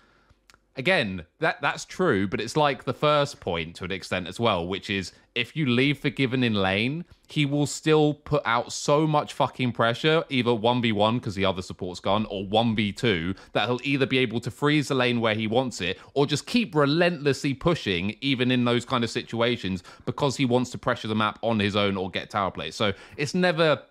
Again, 0.80 1.26
that 1.40 1.60
that's 1.60 1.84
true, 1.84 2.26
but 2.26 2.40
it's 2.40 2.56
like 2.56 2.84
the 2.84 2.94
first 2.94 3.38
point 3.38 3.76
to 3.76 3.84
an 3.84 3.92
extent 3.92 4.26
as 4.26 4.40
well, 4.40 4.66
which 4.66 4.88
is 4.88 5.12
if 5.34 5.54
you 5.54 5.66
leave 5.66 6.00
Forg1ven 6.00 6.42
in 6.42 6.54
lane, 6.54 7.04
he 7.28 7.44
will 7.44 7.66
still 7.66 8.14
put 8.14 8.40
out 8.46 8.72
so 8.72 9.06
much 9.06 9.34
fucking 9.34 9.72
pressure, 9.72 10.24
either 10.30 10.52
1v1 10.52 11.16
because 11.16 11.34
the 11.34 11.44
other 11.44 11.60
support's 11.60 12.00
gone, 12.00 12.24
or 12.30 12.44
1v2, 12.44 13.36
that 13.52 13.68
he'll 13.68 13.78
either 13.84 14.06
be 14.06 14.16
able 14.16 14.40
to 14.40 14.50
freeze 14.50 14.88
the 14.88 14.94
lane 14.94 15.20
where 15.20 15.34
he 15.34 15.46
wants 15.46 15.82
it, 15.82 15.98
or 16.14 16.24
just 16.24 16.46
keep 16.46 16.74
relentlessly 16.74 17.52
pushing, 17.52 18.16
even 18.22 18.50
in 18.50 18.64
those 18.64 18.86
kind 18.86 19.04
of 19.04 19.10
situations, 19.10 19.82
because 20.06 20.34
he 20.34 20.46
wants 20.46 20.70
to 20.70 20.78
pressure 20.78 21.08
the 21.08 21.14
map 21.14 21.38
on 21.42 21.58
his 21.58 21.76
own 21.76 21.98
or 21.98 22.10
get 22.10 22.30
tower 22.30 22.50
play. 22.50 22.70
So 22.70 22.94
it's 23.18 23.34
never 23.34 23.82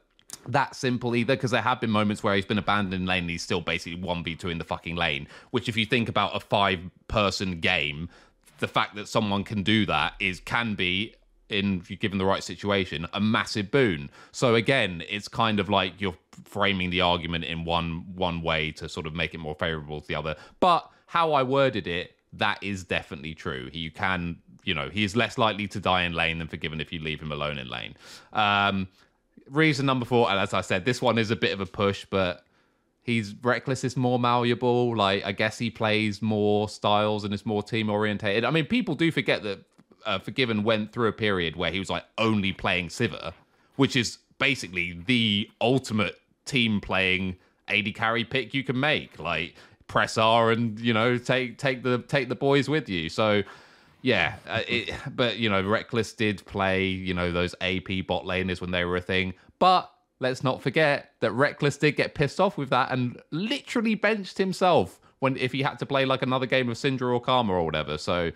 that 0.48 0.76
simple 0.76 1.16
either 1.16 1.36
because 1.36 1.52
there 1.52 1.62
have 1.62 1.82
been 1.82 1.90
moments 1.90 2.24
where 2.24 2.36
he's 2.36 2.46
been 2.46 2.58
abandoned 2.58 2.94
in 2.94 3.06
lane 3.06 3.24
and 3.24 3.30
he's 3.30 3.44
still 3.44 3.62
basically 3.62 4.00
1v2 4.00 4.52
in 4.52 4.58
the 4.58 4.64
fucking 4.64 4.96
lane 4.96 5.28
which 5.52 5.68
if 5.68 5.76
you 5.76 5.86
think 5.86 6.08
about 6.08 6.36
a 6.36 6.40
five 6.40 6.80
person 7.08 7.60
game 7.60 8.10
the 8.60 8.68
fact 8.68 8.96
that 8.96 9.08
someone 9.08 9.44
can 9.44 9.64
do 9.64 9.86
that 9.86 10.14
is 10.20 10.40
can 10.40 10.76
be 10.76 11.16
in 11.50 11.80
given 12.00 12.18
the 12.18 12.26
right 12.26 12.44
situation 12.44 13.08
a 13.14 13.20
massive 13.20 13.72
boon. 13.72 14.10
So 14.32 14.56
again 14.56 15.04
it's 15.10 15.28
kind 15.28 15.60
of 15.60 15.70
like 15.70 16.00
you're 16.00 16.18
framing 16.46 16.90
the 16.90 17.02
argument 17.02 17.46
in 17.46 17.66
one 17.66 18.06
one 18.16 18.42
way 18.42 18.72
to 18.74 18.88
sort 18.88 19.08
of 19.08 19.14
make 19.14 19.34
it 19.34 19.40
more 19.40 19.56
favorable 19.56 20.02
to 20.02 20.08
the 20.08 20.16
other. 20.16 20.36
But 20.60 20.90
how 21.08 21.34
i 21.34 21.42
worded 21.42 21.88
it 21.88 22.16
that 22.34 22.62
is 22.62 22.84
definitely 22.84 23.34
true. 23.34 23.70
You 23.74 23.92
can 23.92 24.38
you 24.64 24.74
know 24.74 24.90
he 24.90 25.04
is 25.04 25.16
less 25.16 25.38
likely 25.38 25.68
to 25.70 25.80
die 25.80 26.04
in 26.04 26.14
lane 26.14 26.38
than 26.38 26.48
Forg1ven 26.48 26.82
if 26.82 26.94
you 26.94 27.00
leave 27.00 27.22
him 27.22 27.32
alone 27.32 27.58
in 27.58 27.68
lane. 27.68 27.96
Um 28.34 28.88
reason 29.52 29.86
number 29.86 30.06
four, 30.06 30.30
and 30.30 30.40
as 30.40 30.54
I 30.54 30.62
said, 30.62 30.86
this 30.86 31.02
one 31.02 31.18
is 31.18 31.32
a 31.32 31.36
bit 31.36 31.52
of 31.54 31.60
a 31.60 31.66
push, 31.66 32.06
but 32.10 32.44
he's 33.02 33.34
Rekkles 33.34 33.84
is 33.84 33.98
more 33.98 34.20
malleable. 34.20 34.96
Like 34.96 35.26
I 35.26 35.32
guess 35.32 35.58
he 35.58 35.70
plays 35.70 36.22
more 36.22 36.70
styles 36.70 37.24
and 37.24 37.34
is 37.34 37.46
more 37.46 37.64
team 37.64 37.90
orientated. 37.90 38.46
I 38.46 38.52
mean, 38.52 38.66
people 38.66 38.96
do 38.96 39.12
forget 39.12 39.44
that 39.44 39.60
uh, 40.06 40.20
Forg1ven 40.20 40.64
went 40.64 40.92
through 40.92 41.08
a 41.08 41.14
period 41.14 41.56
where 41.56 41.72
he 41.72 41.80
was 41.80 41.90
like 41.90 42.06
only 42.18 42.54
playing 42.54 42.88
Sivir, 42.88 43.34
which 43.76 43.96
is 43.96 44.18
basically 44.38 44.94
the 45.06 45.50
ultimate 45.62 46.16
team 46.46 46.80
playing 46.80 47.38
AD 47.68 47.94
carry 47.96 48.24
pick 48.24 48.54
you 48.54 48.64
can 48.64 48.80
make. 48.80 49.20
Like 49.20 49.56
press 49.88 50.18
R 50.18 50.52
and 50.52 50.80
you 50.80 50.94
know 50.94 51.18
take 51.18 51.58
take 51.58 51.84
the 51.84 52.00
take 52.00 52.30
the 52.30 52.36
boys 52.36 52.70
with 52.70 52.88
you. 52.88 53.10
So 53.10 53.44
yeah, 54.02 54.36
uh, 54.48 54.62
it, 54.68 54.92
but 55.16 55.38
you 55.38 55.50
know, 55.50 55.64
Rekkles 55.64 56.16
did 56.16 56.46
play, 56.46 56.86
you 56.88 57.14
know, 57.14 57.32
those 57.32 57.56
AP 57.62 58.08
bot 58.08 58.26
laners 58.26 58.62
when 58.62 58.72
they 58.72 58.86
were 58.86 58.98
a 58.98 59.02
thing. 59.02 59.34
But 59.60 59.92
let's 60.20 60.44
not 60.44 60.62
forget 60.62 61.14
that 61.20 61.32
Rekkles 61.32 61.80
did 61.80 61.96
get 61.96 62.16
pissed 62.16 62.40
off 62.40 62.58
with 62.58 62.70
that 62.70 62.92
and 62.92 63.22
literally 63.32 63.96
benched 63.96 64.38
himself 64.38 65.00
when 65.20 65.36
if 65.38 65.52
he 65.52 65.62
had 65.62 65.80
to 65.80 65.86
play 65.86 66.06
like 66.06 66.22
another 66.22 66.46
game 66.46 66.70
of 66.70 66.78
Syndra 66.78 67.14
or 67.14 67.20
Karma 67.20 67.54
or 67.54 67.66
whatever. 67.66 67.98
So 67.98 68.32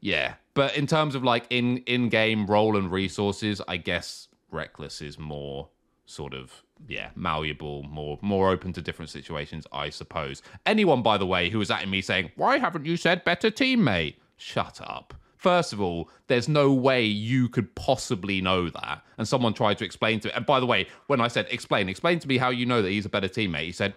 yeah, 0.00 0.34
but 0.54 0.76
in 0.76 0.86
terms 0.86 1.14
of 1.14 1.24
like 1.24 1.46
in 1.50 1.78
in 1.78 2.08
game 2.08 2.46
role 2.46 2.76
and 2.76 2.90
resources, 2.90 3.60
I 3.66 3.76
guess 3.78 4.28
Rekkles 4.52 5.02
is 5.02 5.18
more 5.18 5.68
sort 6.06 6.34
of 6.34 6.64
yeah 6.88 7.10
malleable 7.14 7.84
more 7.84 8.18
more 8.20 8.50
open 8.50 8.72
to 8.72 8.82
different 8.82 9.08
situations 9.08 9.64
i 9.70 9.88
suppose 9.88 10.42
anyone 10.66 11.02
by 11.02 11.16
the 11.16 11.26
way 11.26 11.48
who 11.48 11.58
was 11.58 11.70
at 11.70 11.86
me 11.88 12.00
saying 12.00 12.28
why 12.34 12.58
haven't 12.58 12.84
you 12.84 12.96
said 12.96 13.22
better 13.22 13.48
teammate 13.48 14.14
shut 14.40 14.80
up. 14.82 15.14
First 15.36 15.72
of 15.72 15.80
all, 15.80 16.10
there's 16.26 16.48
no 16.48 16.70
way 16.72 17.02
you 17.02 17.48
could 17.48 17.74
possibly 17.74 18.42
know 18.42 18.68
that. 18.68 19.02
And 19.16 19.26
someone 19.26 19.54
tried 19.54 19.78
to 19.78 19.86
explain 19.86 20.20
to 20.20 20.28
it. 20.28 20.34
And 20.36 20.44
by 20.44 20.60
the 20.60 20.66
way, 20.66 20.86
when 21.06 21.20
I 21.20 21.28
said 21.28 21.46
explain, 21.50 21.88
explain 21.88 22.18
to 22.18 22.28
me 22.28 22.36
how 22.36 22.50
you 22.50 22.66
know 22.66 22.82
that 22.82 22.90
he's 22.90 23.06
a 23.06 23.08
better 23.08 23.28
teammate, 23.28 23.64
he 23.64 23.72
said, 23.72 23.94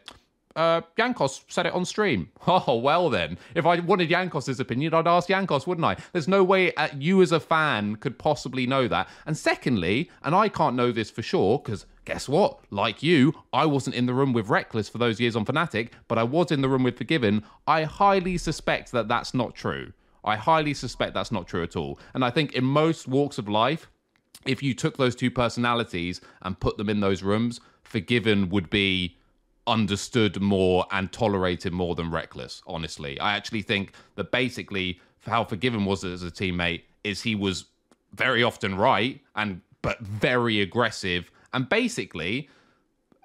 uh, 0.56 0.82
Jankos 0.98 1.44
said 1.50 1.66
it 1.66 1.74
on 1.74 1.84
stream. 1.86 2.30
Oh, 2.48 2.76
well 2.78 3.10
then. 3.10 3.38
If 3.56 3.66
I 3.66 3.80
wanted 3.80 4.10
Jankos' 4.10 4.60
opinion, 4.60 4.94
I'd 4.94 5.08
ask 5.08 5.28
Jankos, 5.28 5.66
wouldn't 5.66 5.86
I? 5.86 5.98
There's 6.12 6.28
no 6.28 6.44
way 6.44 6.74
uh, 6.76 6.90
you 6.98 7.22
as 7.22 7.32
a 7.32 7.40
fan 7.40 7.96
could 7.98 8.20
possibly 8.20 8.68
know 8.68 8.88
that. 8.88 9.08
And 9.26 9.38
secondly, 9.38 10.10
and 10.24 10.36
I 10.36 10.50
can't 10.50 10.76
know 10.76 10.92
this 10.92 11.10
for 11.10 11.24
sure, 11.24 11.60
because 11.60 11.86
guess 12.06 12.30
what? 12.30 12.60
Like 12.70 13.02
you, 13.02 13.34
I 13.52 13.66
wasn't 13.66 13.96
in 13.96 14.06
the 14.06 14.14
room 14.14 14.34
with 14.34 14.48
Rekkles 14.48 14.90
for 14.90 14.98
those 14.98 15.20
years 15.20 15.36
on 15.36 15.46
Fnatic, 15.46 15.90
but 16.08 16.18
I 16.18 16.24
was 16.24 16.52
in 16.52 16.62
the 16.62 16.70
room 16.70 16.84
with 16.84 17.00
Forg1ven. 17.00 17.44
I 17.68 17.84
highly 17.84 18.38
suspect 18.38 18.92
that 18.92 19.08
that's 19.08 19.34
not 19.34 19.56
true. 19.56 19.94
I 20.24 20.36
highly 20.36 20.74
suspect 20.74 21.14
that's 21.14 21.32
not 21.32 21.48
true 21.48 21.64
at 21.64 21.76
all. 21.76 22.00
And 22.14 22.24
I 22.24 22.30
think 22.30 22.54
in 22.54 22.64
most 22.64 23.08
walks 23.08 23.38
of 23.38 23.50
life, 23.50 23.90
if 24.46 24.62
you 24.62 24.74
took 24.74 24.98
those 24.98 25.16
two 25.16 25.32
personalities 25.32 26.22
and 26.42 26.60
put 26.60 26.78
them 26.78 26.90
in 26.90 27.00
those 27.00 27.24
rooms, 27.24 27.60
Forg1ven 27.86 28.50
would 28.50 28.70
be 28.70 29.18
understood 29.68 30.42
more 30.42 30.86
and 30.92 31.12
tolerated 31.12 31.72
more 31.72 31.96
than 31.96 32.10
Rekkles, 32.10 32.62
honestly. 32.68 33.20
I 33.20 33.36
actually 33.36 33.62
think 33.62 33.94
that 34.16 34.32
basically 34.32 35.00
how 35.26 35.44
Forg1ven 35.44 35.86
was 35.86 36.04
as 36.04 36.24
a 36.24 36.32
teammate 36.32 36.84
is 37.04 37.22
he 37.22 37.36
was 37.36 37.66
very 38.14 38.44
often 38.44 38.76
right 38.76 39.20
and 39.36 39.62
but 39.82 40.00
very 40.00 40.62
aggressive 40.62 41.30
and 41.54 41.68
basically 41.68 42.50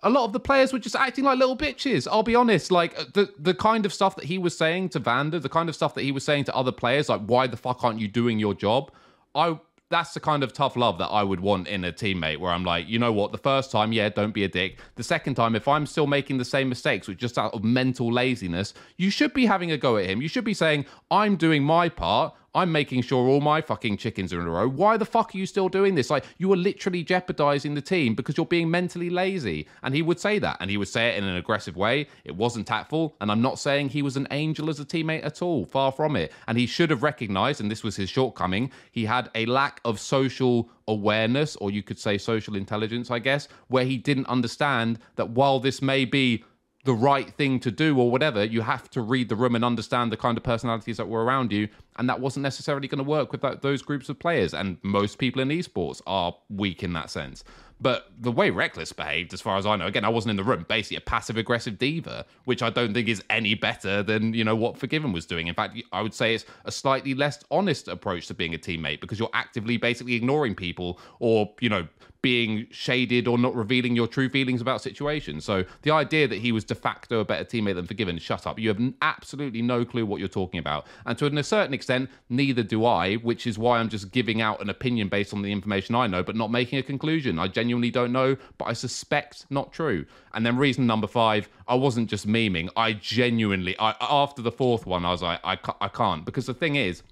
a 0.02 0.10
lot 0.10 0.24
of 0.24 0.32
the 0.32 0.40
players 0.40 0.72
were 0.72 0.78
just 0.78 0.96
acting 0.96 1.24
like 1.24 1.38
little 1.38 1.56
bitches. 1.56 2.06
I'll 2.10 2.22
be 2.22 2.34
honest. 2.34 2.70
Like 2.70 2.98
uh, 2.98 3.04
the 3.14 3.32
the 3.38 3.54
kind 3.54 3.84
of 3.84 3.92
stuff 3.92 4.16
that 4.16 4.24
he 4.24 4.38
was 4.38 4.56
saying 4.56 4.90
to 4.90 4.98
Vander, 4.98 5.38
the 5.38 5.48
kind 5.48 5.68
of 5.68 5.74
stuff 5.74 5.94
that 5.94 6.02
he 6.02 6.12
was 6.12 6.24
saying 6.24 6.44
to 6.44 6.54
other 6.54 6.72
players, 6.72 7.08
like 7.08 7.22
why 7.22 7.46
the 7.46 7.56
fuck 7.56 7.84
aren't 7.84 8.00
you 8.00 8.08
doing 8.08 8.38
your 8.38 8.54
job? 8.54 8.92
I 9.34 9.58
that's 9.90 10.12
the 10.12 10.20
kind 10.20 10.42
of 10.42 10.52
tough 10.52 10.76
love 10.76 10.98
that 10.98 11.06
I 11.06 11.22
would 11.22 11.40
want 11.40 11.66
in 11.66 11.84
a 11.84 11.92
teammate 11.92 12.38
where 12.38 12.52
I'm 12.52 12.64
like, 12.64 12.86
you 12.88 12.98
know 12.98 13.12
what, 13.12 13.32
the 13.32 13.38
first 13.38 13.70
time, 13.70 13.92
yeah, 13.92 14.08
don't 14.10 14.34
be 14.34 14.44
a 14.44 14.48
dick. 14.48 14.78
The 14.96 15.02
second 15.02 15.34
time, 15.34 15.54
if 15.54 15.66
I'm 15.66 15.86
still 15.86 16.06
making 16.06 16.38
the 16.38 16.44
same 16.44 16.68
mistakes, 16.68 17.08
which 17.08 17.18
just 17.18 17.38
out 17.38 17.54
of 17.54 17.64
mental 17.64 18.12
laziness, 18.12 18.74
you 18.96 19.10
should 19.10 19.32
be 19.32 19.46
having 19.46 19.70
a 19.72 19.78
go 19.78 19.96
at 19.96 20.04
him. 20.04 20.20
You 20.20 20.28
should 20.28 20.44
be 20.44 20.54
saying, 20.54 20.84
I'm 21.10 21.36
doing 21.36 21.62
my 21.64 21.88
part. 21.88 22.34
I'm 22.54 22.72
making 22.72 23.02
sure 23.02 23.28
all 23.28 23.40
my 23.40 23.60
fucking 23.60 23.98
chickens 23.98 24.32
are 24.32 24.40
in 24.40 24.46
a 24.46 24.50
row. 24.50 24.68
Why 24.68 24.96
the 24.96 25.04
fuck 25.04 25.34
are 25.34 25.38
you 25.38 25.46
still 25.46 25.68
doing 25.68 25.94
this? 25.94 26.10
Like, 26.10 26.24
you 26.38 26.52
are 26.52 26.56
literally 26.56 27.04
jeopardizing 27.04 27.74
the 27.74 27.82
team 27.82 28.14
because 28.14 28.36
you're 28.36 28.46
being 28.46 28.70
mentally 28.70 29.10
lazy. 29.10 29.66
And 29.82 29.94
he 29.94 30.02
would 30.02 30.18
say 30.18 30.38
that. 30.38 30.56
And 30.60 30.70
he 30.70 30.76
would 30.76 30.88
say 30.88 31.08
it 31.08 31.18
in 31.18 31.24
an 31.24 31.36
aggressive 31.36 31.76
way. 31.76 32.08
It 32.24 32.34
wasn't 32.34 32.66
tactful. 32.66 33.16
And 33.20 33.30
I'm 33.30 33.42
not 33.42 33.58
saying 33.58 33.90
he 33.90 34.02
was 34.02 34.16
an 34.16 34.26
angel 34.30 34.70
as 34.70 34.80
a 34.80 34.84
teammate 34.84 35.24
at 35.24 35.42
all. 35.42 35.66
Far 35.66 35.92
from 35.92 36.16
it. 36.16 36.32
And 36.46 36.56
he 36.56 36.66
should 36.66 36.90
have 36.90 37.02
recognized, 37.02 37.60
and 37.60 37.70
this 37.70 37.82
was 37.82 37.96
his 37.96 38.08
shortcoming, 38.08 38.70
he 38.92 39.04
had 39.04 39.30
a 39.34 39.46
lack 39.46 39.80
of 39.84 40.00
social 40.00 40.70
awareness, 40.88 41.54
or 41.56 41.70
you 41.70 41.82
could 41.82 41.98
say 41.98 42.16
social 42.16 42.56
intelligence, 42.56 43.10
I 43.10 43.18
guess, 43.18 43.46
where 43.68 43.84
he 43.84 43.98
didn't 43.98 44.26
understand 44.26 44.98
that 45.16 45.30
while 45.30 45.60
this 45.60 45.82
may 45.82 46.06
be 46.06 46.44
the 46.88 46.94
right 46.94 47.28
thing 47.34 47.60
to 47.60 47.70
do 47.70 47.98
or 47.98 48.10
whatever, 48.10 48.42
you 48.42 48.62
have 48.62 48.88
to 48.88 49.02
read 49.02 49.28
the 49.28 49.36
room 49.36 49.54
and 49.54 49.62
understand 49.62 50.10
the 50.10 50.16
kind 50.16 50.38
of 50.38 50.42
personalities 50.42 50.96
that 50.96 51.06
were 51.06 51.22
around 51.22 51.52
you. 51.52 51.68
And 51.96 52.08
that 52.08 52.18
wasn't 52.18 52.44
necessarily 52.44 52.88
going 52.88 53.04
to 53.04 53.04
work 53.04 53.30
with 53.30 53.42
that, 53.42 53.60
those 53.60 53.82
groups 53.82 54.08
of 54.08 54.18
players. 54.18 54.54
And 54.54 54.78
most 54.82 55.18
people 55.18 55.42
in 55.42 55.50
esports 55.50 56.00
are 56.06 56.34
weak 56.48 56.82
in 56.82 56.94
that 56.94 57.10
sense. 57.10 57.44
But 57.78 58.10
the 58.18 58.32
way 58.32 58.50
Rekkles 58.50 58.96
behaved, 58.96 59.34
as 59.34 59.42
far 59.42 59.58
as 59.58 59.66
I 59.66 59.76
know, 59.76 59.86
again, 59.86 60.06
I 60.06 60.08
wasn't 60.08 60.30
in 60.30 60.36
the 60.38 60.44
room, 60.44 60.64
basically 60.66 60.96
a 60.96 61.02
passive 61.02 61.36
aggressive 61.36 61.76
diva, 61.78 62.24
which 62.46 62.62
I 62.62 62.70
don't 62.70 62.94
think 62.94 63.06
is 63.06 63.22
any 63.28 63.54
better 63.54 64.02
than, 64.02 64.32
you 64.32 64.42
know, 64.42 64.56
what 64.56 64.78
Forg1ven 64.78 65.12
was 65.12 65.26
doing. 65.26 65.46
In 65.46 65.54
fact, 65.54 65.78
I 65.92 66.00
would 66.00 66.14
say 66.14 66.34
it's 66.34 66.46
a 66.64 66.72
slightly 66.72 67.12
less 67.12 67.44
honest 67.50 67.86
approach 67.86 68.28
to 68.28 68.34
being 68.34 68.54
a 68.54 68.58
teammate 68.58 69.02
because 69.02 69.18
you're 69.18 69.30
actively 69.34 69.76
basically 69.76 70.14
ignoring 70.14 70.54
people 70.54 70.98
or, 71.20 71.52
you 71.60 71.68
know, 71.68 71.86
being 72.20 72.66
shaded 72.70 73.28
or 73.28 73.38
not 73.38 73.54
revealing 73.54 73.94
your 73.94 74.08
true 74.08 74.28
feelings 74.28 74.60
about 74.60 74.82
situations. 74.82 75.44
So 75.44 75.64
the 75.82 75.92
idea 75.92 76.26
that 76.26 76.38
he 76.38 76.50
was 76.50 76.64
de 76.64 76.74
facto 76.74 77.20
a 77.20 77.24
better 77.24 77.44
teammate 77.44 77.76
than 77.76 77.86
Forg1ven, 77.86 78.20
shut 78.20 78.46
up. 78.46 78.58
You 78.58 78.68
have 78.68 78.94
absolutely 79.02 79.62
no 79.62 79.84
clue 79.84 80.04
what 80.04 80.18
you're 80.18 80.28
talking 80.28 80.58
about. 80.58 80.86
And 81.06 81.16
to 81.18 81.26
a 81.26 81.42
certain 81.44 81.74
extent, 81.74 82.10
neither 82.28 82.64
do 82.64 82.84
I, 82.84 83.14
which 83.16 83.46
is 83.46 83.56
why 83.56 83.78
I'm 83.78 83.88
just 83.88 84.10
giving 84.10 84.40
out 84.40 84.60
an 84.60 84.68
opinion 84.68 85.08
based 85.08 85.32
on 85.32 85.42
the 85.42 85.52
information 85.52 85.94
I 85.94 86.08
know, 86.08 86.24
but 86.24 86.34
not 86.34 86.50
making 86.50 86.80
a 86.80 86.82
conclusion. 86.82 87.38
I 87.38 87.46
genuinely 87.46 87.90
don't 87.90 88.12
know, 88.12 88.36
but 88.58 88.64
I 88.64 88.72
suspect 88.72 89.46
not 89.50 89.72
true. 89.72 90.04
And 90.34 90.44
then 90.44 90.56
reason 90.56 90.86
number 90.86 91.06
five, 91.06 91.48
I 91.68 91.76
wasn't 91.76 92.10
just 92.10 92.26
memeing. 92.26 92.68
I 92.76 92.94
genuinely, 92.94 93.76
I, 93.78 93.94
after 94.00 94.42
the 94.42 94.52
fourth 94.52 94.86
one, 94.86 95.04
I 95.04 95.10
was 95.12 95.22
like, 95.22 95.40
I, 95.44 95.56
I 95.80 95.88
can't. 95.88 96.24
Because 96.24 96.46
the 96.46 96.54
thing 96.54 96.74
is, 96.74 97.02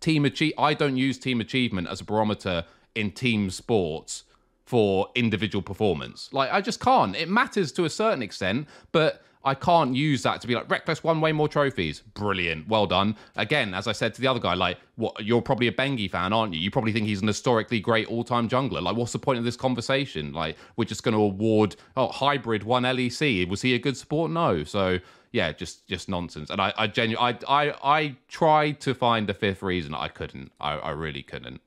team 0.00 0.26
achieve, 0.26 0.52
I 0.58 0.74
don't 0.74 0.96
use 0.96 1.18
team 1.18 1.40
achievement 1.40 1.88
as 1.88 2.02
a 2.02 2.04
barometer 2.04 2.64
in 2.98 3.12
team 3.12 3.50
sports 3.50 4.24
for 4.64 5.08
individual 5.14 5.62
performance. 5.62 6.28
Like 6.32 6.52
I 6.52 6.60
just 6.60 6.80
can't. 6.80 7.16
It 7.16 7.28
matters 7.28 7.72
to 7.72 7.84
a 7.84 7.90
certain 7.90 8.22
extent, 8.22 8.68
but 8.92 9.22
I 9.44 9.54
can't 9.54 9.94
use 9.94 10.24
that 10.24 10.40
to 10.40 10.46
be 10.46 10.54
like 10.54 10.68
Rekkles 10.68 11.02
won 11.04 11.20
way 11.20 11.32
more 11.32 11.48
trophies. 11.48 12.00
Brilliant, 12.00 12.68
well 12.68 12.86
done. 12.86 13.16
Again, 13.36 13.72
as 13.72 13.86
I 13.86 13.92
said 13.92 14.12
to 14.14 14.20
the 14.20 14.26
other 14.26 14.40
guy, 14.40 14.54
like 14.54 14.78
what 14.96 15.24
you're 15.24 15.40
probably 15.40 15.68
a 15.68 15.72
Bengi 15.72 16.10
fan, 16.10 16.32
aren't 16.32 16.52
you? 16.52 16.60
You 16.60 16.70
probably 16.70 16.92
think 16.92 17.06
he's 17.06 17.22
an 17.22 17.28
historically 17.28 17.80
great 17.80 18.08
all-time 18.08 18.48
jungler. 18.48 18.82
Like, 18.82 18.96
what's 18.96 19.12
the 19.12 19.18
point 19.18 19.38
of 19.38 19.44
this 19.44 19.56
conversation? 19.56 20.32
Like, 20.32 20.56
we're 20.76 20.84
just 20.84 21.02
going 21.02 21.14
to 21.14 21.22
award 21.22 21.76
oh 21.96 22.08
hybrid 22.08 22.64
one 22.64 22.82
LEC. 22.82 23.48
Was 23.48 23.62
he 23.62 23.74
a 23.74 23.78
good 23.78 23.96
sport? 23.96 24.30
No. 24.30 24.64
So 24.64 24.98
yeah, 25.32 25.52
just 25.52 25.86
just 25.86 26.08
nonsense. 26.08 26.50
And 26.50 26.60
I 26.60 26.74
I 26.76 26.86
genuinely 26.88 27.38
I 27.46 27.68
I 27.68 27.74
I 27.82 28.16
tried 28.28 28.80
to 28.80 28.94
find 28.94 29.30
a 29.30 29.34
fifth 29.34 29.62
reason. 29.62 29.94
I 29.94 30.08
couldn't. 30.08 30.52
I 30.60 30.72
I 30.74 30.90
really 30.90 31.22
couldn't. 31.22 31.60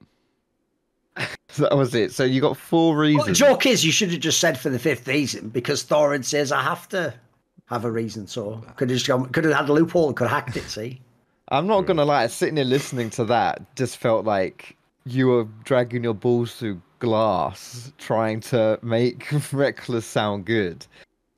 that 1.58 1.76
was 1.76 1.94
it. 1.96 2.12
So 2.12 2.24
you 2.24 2.42
got 2.42 2.58
four 2.58 2.98
reasons. 2.98 3.18
Well, 3.20 3.28
the 3.28 3.34
joke 3.34 3.66
is, 3.66 3.86
you 3.86 3.92
should 3.92 4.12
have 4.12 4.20
just 4.20 4.40
said 4.40 4.60
for 4.60 4.70
the 4.70 4.80
fifth 4.80 5.08
reason 5.08 5.50
because 5.50 5.84
Thorin 5.84 6.24
says 6.24 6.52
I 6.52 6.62
have 6.62 6.88
to 6.90 7.14
have 7.68 7.86
a 7.86 7.92
reason. 7.92 8.28
So 8.28 8.64
could 8.76 8.90
have 8.90 8.98
just 8.98 9.08
gone, 9.08 9.28
could 9.30 9.46
have 9.46 9.54
had 9.54 9.70
a 9.70 9.74
loophole 9.74 10.08
and 10.08 10.16
could 10.16 10.28
have 10.28 10.46
hacked 10.46 10.58
it. 10.58 10.64
See. 10.64 11.02
I'm 11.50 11.68
not 11.68 11.82
gonna 11.82 12.06
lie, 12.06 12.28
sitting 12.28 12.56
here 12.56 12.66
listening 12.66 13.10
to 13.12 13.26
that 13.26 13.76
just 13.76 13.98
felt 13.98 14.26
like 14.26 14.78
you 15.06 15.28
were 15.28 15.48
dragging 15.66 16.04
your 16.04 16.14
balls 16.14 16.56
through 16.56 16.82
glass 17.00 17.92
trying 17.98 18.40
to 18.40 18.80
make 18.82 19.26
Rekkles 19.26 20.04
sound 20.04 20.46
good. 20.46 20.86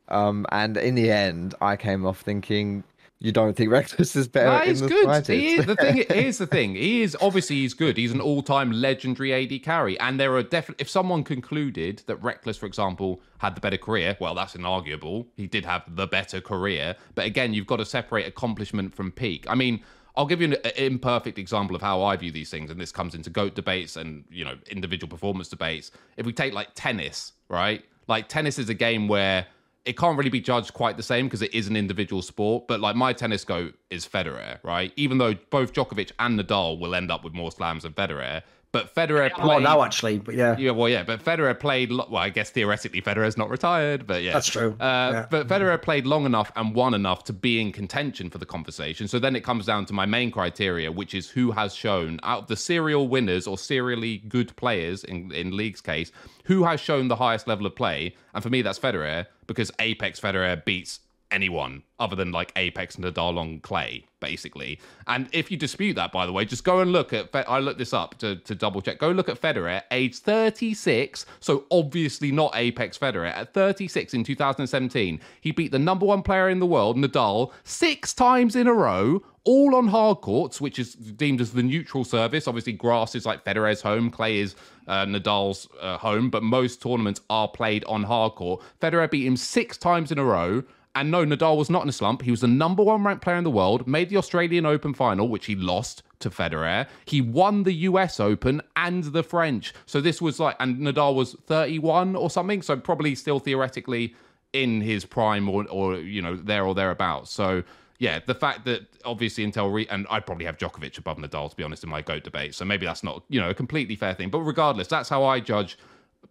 Um, 0.09 0.45
and 0.51 0.77
in 0.77 0.93
the 0.95 1.09
end, 1.09 1.55
I 1.61 1.75
came 1.75 2.05
off 2.05 2.21
thinking 2.21 2.83
you 3.23 3.31
don't 3.31 3.55
think 3.55 3.71
Rekkles 3.71 4.17
is 4.17 4.27
better. 4.27 4.47
Nah, 4.47 4.59
he's 4.59 4.81
good. 4.81 5.25
He 5.27 5.53
is, 5.53 5.65
the 5.65 5.77
thing 5.77 6.03
here's 6.09 6.39
the 6.39 6.45
thing. 6.45 6.75
He 6.75 7.03
is 7.03 7.15
obviously 7.21 7.55
he's 7.55 7.73
good. 7.73 7.95
He's 7.95 8.11
an 8.11 8.19
all-time 8.19 8.73
legendary 8.73 9.33
AD 9.33 9.63
carry, 9.63 9.97
and 10.01 10.19
there 10.19 10.35
are 10.35 10.43
definitely 10.43 10.81
if 10.83 10.89
someone 10.89 11.23
concluded 11.23 12.03
that 12.07 12.21
Rekkles, 12.21 12.59
for 12.59 12.65
example, 12.65 13.21
had 13.37 13.55
the 13.55 13.61
better 13.61 13.77
career, 13.77 14.17
well, 14.19 14.35
that's 14.35 14.55
inarguable. 14.55 15.27
He 15.37 15.47
did 15.47 15.63
have 15.63 15.83
the 15.95 16.05
better 16.05 16.41
career, 16.41 16.97
but 17.15 17.25
again, 17.25 17.53
you've 17.53 17.65
got 17.65 17.77
to 17.77 17.85
separate 17.85 18.27
accomplishment 18.27 18.93
from 18.93 19.11
peak. 19.11 19.45
I 19.49 19.55
mean. 19.55 19.81
I'll 20.15 20.27
give 20.27 20.41
you 20.41 20.49
an, 20.49 20.53
an 20.63 20.71
imperfect 20.75 21.39
example 21.39 21.75
of 21.75 21.81
how 21.81 22.03
I 22.03 22.15
view 22.17 22.31
these 22.31 22.51
things, 22.51 22.69
and 22.69 22.79
this 22.79 22.91
comes 22.91 23.15
into 23.15 23.31
goat 23.31 23.55
debates 23.55 23.95
and 23.95 24.23
you 24.29 24.45
know 24.45 24.55
individual 24.69 25.09
performance 25.09 25.47
debates. 25.47 25.89
If 26.17 26.27
we 26.27 26.33
take 26.33 26.53
like 26.53 26.67
tennis, 26.75 27.31
right? 27.49 27.83
Like 28.07 28.27
tennis 28.27 28.59
is 28.59 28.69
a 28.69 28.75
game 28.75 29.07
where 29.07 29.47
it 29.85 29.97
can't 29.97 30.17
really 30.17 30.29
be 30.29 30.39
judged 30.39 30.73
quite 30.73 30.95
the 30.97 31.03
same 31.03 31.25
because 31.25 31.41
it 31.41 31.53
is 31.53 31.67
an 31.67 31.75
individual 31.75 32.21
sport. 32.21 32.67
But 32.67 32.79
like 32.79 32.95
my 32.95 33.13
tennis 33.13 33.43
goat 33.43 33.75
is 33.89 34.07
Federer, 34.07 34.59
right? 34.63 34.93
Even 34.95 35.17
though 35.17 35.35
both 35.49 35.73
Djokovic 35.73 36.11
and 36.19 36.39
Nadal 36.39 36.79
will 36.79 36.95
end 36.95 37.11
up 37.11 37.23
with 37.23 37.33
more 37.33 37.51
slams 37.51 37.83
than 37.83 37.93
Federer, 37.93 38.43
but 38.73 38.93
Federer 38.93 39.29
Well, 39.37 39.47
played. 39.47 39.63
now 39.63 39.83
actually, 39.83 40.17
but 40.17 40.35
yeah. 40.35 40.57
Yeah, 40.57 40.71
well, 40.71 40.89
yeah, 40.89 41.03
but 41.03 41.23
Federer 41.23 41.57
played. 41.57 41.91
Well, 41.91 42.17
I 42.17 42.29
guess 42.29 42.49
theoretically 42.49 43.01
Federer's 43.01 43.37
not 43.37 43.49
retired, 43.49 44.05
but 44.05 44.23
yeah, 44.23 44.33
That's 44.33 44.47
true. 44.47 44.75
Uh, 44.79 45.09
Yeah. 45.13 45.25
But 45.29 45.47
Federer 45.47 45.81
played 45.81 46.05
long 46.05 46.25
enough 46.25 46.51
and 46.55 46.75
won 46.75 46.93
enough 46.93 47.23
to 47.25 47.33
be 47.33 47.61
in 47.61 47.71
contention 47.71 48.29
for 48.31 48.39
the 48.39 48.45
conversation. 48.47 49.07
So 49.07 49.19
then 49.19 49.35
it 49.35 49.43
comes 49.43 49.65
down 49.67 49.85
to 49.85 49.93
my 49.93 50.05
main 50.07 50.31
criteria, 50.31 50.91
which 50.91 51.13
is 51.13 51.29
who 51.29 51.51
has 51.51 51.73
shown 51.75 52.19
out 52.23 52.41
of 52.43 52.47
the 52.47 52.55
serial 52.57 53.07
winners 53.07 53.45
or 53.47 53.57
serially 53.57 54.17
good 54.27 54.53
players 54.57 55.03
in 55.03 55.31
in 55.31 55.55
league's 55.55 55.79
case, 55.81 56.11
who 56.45 56.63
has 56.63 56.79
shown 56.81 57.07
the 57.07 57.15
highest 57.15 57.47
level 57.47 57.65
of 57.67 57.75
play. 57.75 58.15
And 58.33 58.41
for 58.43 58.49
me, 58.49 58.63
that's 58.63 58.79
Federer 58.79 59.27
because 59.45 59.71
Apex 59.79 60.19
Federer 60.19 60.65
beats 60.65 60.99
anyone 61.33 61.83
other 61.99 62.15
than 62.15 62.31
like 62.31 62.51
Apex 62.55 62.95
and 62.95 63.03
Nadal 63.03 63.37
on 63.37 63.59
clay, 63.59 64.05
basically. 64.19 64.79
And 65.07 65.27
if 65.31 65.49
you 65.49 65.57
dispute 65.57 65.95
that, 65.95 66.11
by 66.11 66.25
the 66.25 66.31
way, 66.31 66.45
just 66.45 66.63
go 66.63 66.79
and 66.79 66.91
look 66.91 67.11
at. 67.11 67.29
I 67.33 67.59
looked 67.59 67.79
this 67.79 67.93
up 67.93 68.17
to, 68.19 68.35
to 68.37 68.55
double 68.55 68.81
check. 68.81 68.99
Go 68.99 69.11
look 69.11 69.29
at 69.29 69.41
Federer, 69.41 69.81
age 69.91 70.19
36. 70.19 71.25
So 71.39 71.65
obviously 71.71 72.31
not 72.31 72.51
Apex 72.55 72.97
Federer. 72.97 73.31
At 73.31 73.53
36 73.53 74.13
in 74.13 74.23
2017, 74.23 75.19
he 75.41 75.51
beat 75.51 75.71
the 75.71 75.79
number 75.79 76.05
one 76.05 76.21
player 76.21 76.49
in 76.49 76.59
the 76.59 76.65
world, 76.65 76.97
Nadal, 76.97 77.51
six 77.63 78.13
times 78.13 78.55
in 78.55 78.67
a 78.67 78.73
row. 78.73 79.23
All 79.45 79.75
on 79.75 79.89
hard 79.89 80.21
courts, 80.21 80.61
which 80.61 80.79
is 80.79 80.93
deemed 80.93 81.41
as 81.41 81.51
the 81.51 81.63
neutral 81.63 82.05
service. 82.05 82.47
Obviously, 82.47 82.71
grass 82.71 83.13
is 83.13 83.25
like 83.25 83.43
Federer's 83.43 83.81
home, 83.81 84.09
clay 84.09 84.39
is 84.39 84.55
uh, 84.87 85.05
Nadal's 85.05 85.67
uh, 85.81 85.97
home, 85.97 86.29
but 86.29 86.43
most 86.43 86.81
tournaments 86.81 87.19
are 87.29 87.49
played 87.49 87.83
on 87.85 88.03
hard 88.03 88.35
court. 88.35 88.61
Federer 88.81 89.11
beat 89.11 89.25
him 89.25 89.35
six 89.35 89.77
times 89.77 90.13
in 90.13 90.17
a 90.17 90.23
row. 90.23 90.63
And 90.95 91.09
no, 91.09 91.25
Nadal 91.25 91.57
was 91.57 91.69
not 91.69 91.83
in 91.83 91.89
a 91.89 91.93
slump. 91.93 92.21
He 92.21 92.31
was 92.31 92.41
the 92.41 92.47
number 92.47 92.83
one 92.83 93.03
ranked 93.03 93.23
player 93.23 93.37
in 93.37 93.43
the 93.43 93.49
world, 93.49 93.87
made 93.87 94.09
the 94.09 94.17
Australian 94.17 94.65
Open 94.65 94.93
final, 94.93 95.27
which 95.27 95.47
he 95.47 95.55
lost 95.55 96.03
to 96.19 96.29
Federer. 96.29 96.87
He 97.05 97.19
won 97.19 97.63
the 97.63 97.73
US 97.73 98.19
Open 98.19 98.61
and 98.75 99.05
the 99.05 99.23
French. 99.23 99.73
So 99.87 100.01
this 100.01 100.21
was 100.21 100.39
like, 100.39 100.55
and 100.59 100.77
Nadal 100.77 101.15
was 101.15 101.33
31 101.45 102.15
or 102.15 102.29
something. 102.29 102.61
So 102.61 102.77
probably 102.77 103.15
still 103.15 103.39
theoretically 103.39 104.15
in 104.53 104.81
his 104.81 105.03
prime 105.03 105.49
or, 105.49 105.67
or 105.69 105.95
you 105.95 106.21
know, 106.21 106.35
there 106.35 106.63
or 106.63 106.75
thereabouts. 106.75 107.31
So 107.31 107.63
yeah, 107.97 108.19
the 108.25 108.35
fact 108.35 108.65
that 108.65 108.81
obviously 109.05 109.45
Intel 109.45 109.73
re- 109.73 109.87
and 109.89 110.05
I'd 110.09 110.25
probably 110.25 110.45
have 110.45 110.57
Djokovic 110.57 110.97
above 110.97 111.17
Nadal 111.17 111.49
to 111.49 111.55
be 111.55 111.63
honest 111.63 111.83
in 111.83 111.89
my 111.89 112.01
goat 112.01 112.23
debate. 112.23 112.53
So 112.53 112.65
maybe 112.65 112.85
that's 112.85 113.03
not 113.03 113.23
you 113.29 113.39
know 113.39 113.49
a 113.49 113.53
completely 113.53 113.95
fair 113.95 114.13
thing. 114.13 114.29
But 114.29 114.41
regardless, 114.41 114.87
that's 114.87 115.09
how 115.09 115.23
I 115.23 115.39
judge 115.39 115.77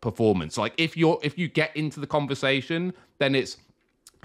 performance. 0.00 0.58
Like 0.58 0.74
if 0.76 0.96
you're 0.96 1.18
if 1.22 1.38
you 1.38 1.48
get 1.48 1.76
into 1.76 1.98
the 1.98 2.06
conversation, 2.06 2.92
then 3.18 3.34
it's 3.34 3.56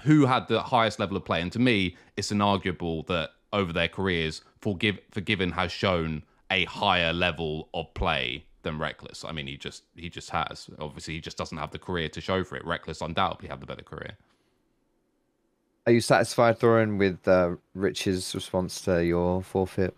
who 0.02 0.26
had 0.26 0.48
the 0.48 0.62
highest 0.62 0.98
level 0.98 1.16
of 1.16 1.24
play. 1.24 1.40
And 1.40 1.52
to 1.52 1.58
me, 1.58 1.96
it's 2.16 2.30
inarguable 2.30 3.06
that 3.06 3.30
over 3.52 3.72
their 3.72 3.88
careers, 3.88 4.42
Forgive 4.60 4.98
Forg1ven 5.12 5.52
has 5.52 5.72
shown 5.72 6.22
a 6.50 6.64
higher 6.64 7.12
level 7.12 7.68
of 7.74 7.92
play 7.94 8.44
than 8.62 8.78
Rekkles. 8.78 9.24
I 9.26 9.32
mean, 9.32 9.46
he 9.46 9.56
just 9.56 9.84
he 9.96 10.08
just 10.08 10.30
has. 10.30 10.68
Obviously, 10.78 11.14
he 11.14 11.20
just 11.20 11.36
doesn't 11.36 11.58
have 11.58 11.70
the 11.70 11.78
career 11.78 12.08
to 12.10 12.20
show 12.20 12.44
for 12.44 12.56
it. 12.56 12.64
Rekkles 12.64 13.04
undoubtedly 13.04 13.48
have 13.48 13.60
the 13.60 13.66
better 13.66 13.82
career. 13.82 14.16
Are 15.86 15.92
you 15.92 16.00
satisfied, 16.00 16.58
Thorin, 16.58 16.98
with 16.98 17.26
uh, 17.26 17.56
Rich's 17.74 18.34
response 18.34 18.82
to 18.82 19.04
your 19.04 19.42
forfeit? 19.42 19.96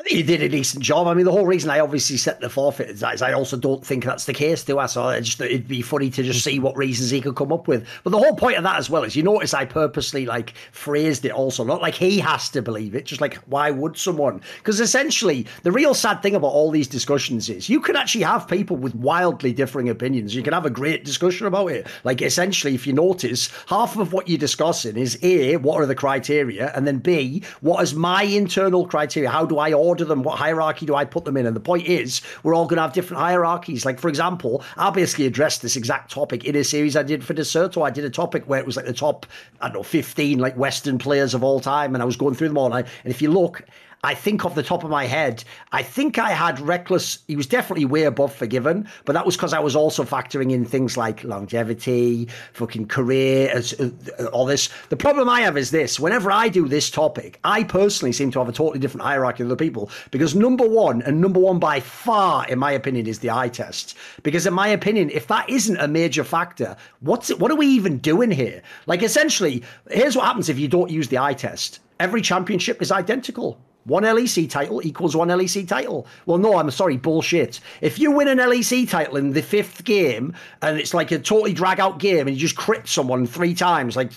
I 0.00 0.04
think 0.04 0.16
he 0.16 0.22
did 0.24 0.42
a 0.42 0.48
decent 0.48 0.82
job. 0.82 1.06
I 1.06 1.14
mean, 1.14 1.26
the 1.26 1.30
whole 1.30 1.46
reason 1.46 1.70
I 1.70 1.78
obviously 1.78 2.16
set 2.16 2.40
the 2.40 2.50
forfeit 2.50 2.90
is, 2.90 3.00
that 3.00 3.14
is 3.14 3.22
I 3.22 3.34
also 3.34 3.56
don't 3.56 3.86
think 3.86 4.04
that's 4.04 4.24
the 4.24 4.32
case, 4.32 4.64
do 4.64 4.80
I? 4.80 4.86
So 4.86 5.04
I 5.04 5.20
just 5.20 5.40
it'd 5.40 5.68
be 5.68 5.80
funny 5.80 6.10
to 6.10 6.24
just 6.24 6.42
see 6.42 6.58
what 6.58 6.76
reasons 6.76 7.10
he 7.10 7.20
could 7.20 7.36
come 7.36 7.52
up 7.52 7.68
with. 7.68 7.86
But 8.02 8.10
the 8.10 8.18
whole 8.18 8.34
point 8.34 8.56
of 8.56 8.64
that 8.64 8.78
as 8.78 8.90
well 8.90 9.04
is 9.04 9.14
you 9.14 9.22
notice 9.22 9.54
I 9.54 9.64
purposely 9.64 10.26
like 10.26 10.54
phrased 10.72 11.24
it 11.24 11.30
also, 11.30 11.62
not 11.62 11.80
like 11.80 11.94
he 11.94 12.18
has 12.18 12.48
to 12.50 12.62
believe 12.62 12.96
it, 12.96 13.04
just 13.04 13.20
like 13.20 13.36
why 13.44 13.70
would 13.70 13.96
someone? 13.96 14.40
Because 14.56 14.80
essentially, 14.80 15.46
the 15.62 15.70
real 15.70 15.94
sad 15.94 16.20
thing 16.20 16.34
about 16.34 16.48
all 16.48 16.72
these 16.72 16.88
discussions 16.88 17.48
is 17.48 17.68
you 17.68 17.80
can 17.80 17.94
actually 17.94 18.24
have 18.24 18.48
people 18.48 18.76
with 18.76 18.96
wildly 18.96 19.52
differing 19.52 19.88
opinions. 19.88 20.34
You 20.34 20.42
can 20.42 20.52
have 20.52 20.66
a 20.66 20.70
great 20.70 21.04
discussion 21.04 21.46
about 21.46 21.68
it. 21.68 21.86
Like 22.02 22.22
essentially, 22.22 22.74
if 22.74 22.88
you 22.88 22.92
notice, 22.92 23.50
half 23.68 23.96
of 23.96 24.12
what 24.12 24.28
you're 24.28 24.36
discussing 24.36 24.96
is 24.96 25.16
A, 25.22 25.58
what 25.58 25.76
are 25.76 25.86
the 25.86 25.94
criteria? 25.94 26.72
And 26.74 26.88
then 26.88 26.98
B, 26.98 27.44
what 27.60 27.84
is 27.84 27.94
my 27.94 28.24
internal 28.24 28.84
criteria? 28.84 29.30
How 29.30 29.46
do 29.46 29.58
I 29.58 29.72
order 29.82 30.04
them? 30.04 30.22
What 30.22 30.38
hierarchy 30.38 30.86
do 30.86 30.94
I 30.94 31.04
put 31.04 31.24
them 31.24 31.36
in? 31.36 31.46
And 31.46 31.56
the 31.56 31.60
point 31.60 31.86
is, 31.86 32.22
we're 32.42 32.54
all 32.54 32.66
going 32.66 32.76
to 32.76 32.82
have 32.82 32.92
different 32.92 33.20
hierarchies. 33.20 33.84
Like, 33.84 33.98
for 33.98 34.08
example, 34.08 34.62
I 34.76 34.90
basically 34.90 35.26
addressed 35.26 35.62
this 35.62 35.76
exact 35.76 36.10
topic 36.10 36.44
in 36.44 36.56
a 36.56 36.64
series 36.64 36.96
I 36.96 37.02
did 37.02 37.24
for 37.24 37.34
Deserto. 37.34 37.82
I 37.82 37.90
did 37.90 38.04
a 38.04 38.10
topic 38.10 38.44
where 38.48 38.60
it 38.60 38.66
was 38.66 38.76
like 38.76 38.86
the 38.86 38.92
top, 38.92 39.26
I 39.60 39.68
don't 39.68 39.76
know, 39.76 39.82
15 39.82 40.38
like 40.38 40.56
Western 40.56 40.98
players 40.98 41.34
of 41.34 41.42
all 41.42 41.60
time. 41.60 41.94
And 41.94 42.02
I 42.02 42.06
was 42.06 42.16
going 42.16 42.34
through 42.34 42.48
them 42.48 42.58
all. 42.58 42.66
And, 42.66 42.74
I, 42.74 42.90
and 43.04 43.12
if 43.12 43.20
you 43.20 43.30
look, 43.30 43.62
I 44.04 44.14
think 44.14 44.44
off 44.44 44.56
the 44.56 44.64
top 44.64 44.82
of 44.82 44.90
my 44.90 45.04
head, 45.04 45.44
I 45.70 45.84
think 45.84 46.18
I 46.18 46.30
had 46.30 46.56
Rekkles. 46.56 47.20
He 47.28 47.36
was 47.36 47.46
definitely 47.46 47.84
way 47.84 48.02
above 48.02 48.36
Forg1ven, 48.36 48.88
but 49.04 49.12
that 49.12 49.24
was 49.24 49.36
because 49.36 49.52
I 49.52 49.60
was 49.60 49.76
also 49.76 50.02
factoring 50.02 50.50
in 50.50 50.64
things 50.64 50.96
like 50.96 51.22
longevity, 51.22 52.26
fucking 52.52 52.88
career, 52.88 53.52
uh, 53.54 53.90
uh, 54.18 54.24
all 54.32 54.44
this. 54.44 54.70
The 54.88 54.96
problem 54.96 55.28
I 55.28 55.42
have 55.42 55.56
is 55.56 55.70
this: 55.70 56.00
whenever 56.00 56.32
I 56.32 56.48
do 56.48 56.66
this 56.66 56.90
topic, 56.90 57.38
I 57.44 57.62
personally 57.62 58.10
seem 58.10 58.32
to 58.32 58.40
have 58.40 58.48
a 58.48 58.52
totally 58.52 58.80
different 58.80 59.04
hierarchy 59.04 59.44
of 59.44 59.48
the 59.48 59.56
people 59.56 59.88
because 60.10 60.34
number 60.34 60.68
one, 60.68 61.02
and 61.02 61.20
number 61.20 61.38
one 61.38 61.60
by 61.60 61.78
far, 61.78 62.44
in 62.48 62.58
my 62.58 62.72
opinion, 62.72 63.06
is 63.06 63.20
the 63.20 63.30
eye 63.30 63.50
test. 63.50 63.96
Because 64.24 64.46
in 64.46 64.52
my 64.52 64.66
opinion, 64.66 65.10
if 65.10 65.28
that 65.28 65.48
isn't 65.48 65.76
a 65.76 65.86
major 65.86 66.24
factor, 66.24 66.76
what's 67.02 67.30
it, 67.30 67.38
what 67.38 67.52
are 67.52 67.56
we 67.56 67.68
even 67.68 67.98
doing 67.98 68.32
here? 68.32 68.62
Like 68.86 69.04
essentially, 69.04 69.62
here's 69.92 70.16
what 70.16 70.26
happens 70.26 70.48
if 70.48 70.58
you 70.58 70.66
don't 70.66 70.90
use 70.90 71.06
the 71.06 71.18
eye 71.18 71.34
test. 71.34 71.78
Every 72.00 72.20
championship 72.20 72.82
is 72.82 72.90
identical. 72.90 73.60
One 73.84 74.04
LEC 74.04 74.48
title 74.48 74.84
equals 74.86 75.16
one 75.16 75.28
LEC 75.28 75.66
title. 75.66 76.06
Well, 76.26 76.38
no, 76.38 76.56
I'm 76.58 76.70
sorry, 76.70 76.96
bullshit. 76.96 77.58
If 77.80 77.98
you 77.98 78.12
win 78.12 78.28
an 78.28 78.38
LEC 78.38 78.88
title 78.88 79.16
in 79.16 79.32
the 79.32 79.42
fifth 79.42 79.84
game 79.84 80.34
and 80.60 80.78
it's 80.78 80.94
like 80.94 81.10
a 81.10 81.18
totally 81.18 81.52
drag 81.52 81.80
out 81.80 81.98
game 81.98 82.28
and 82.28 82.36
you 82.36 82.40
just 82.40 82.56
crit 82.56 82.86
someone 82.86 83.26
three 83.26 83.54
times, 83.54 83.96
like 83.96 84.12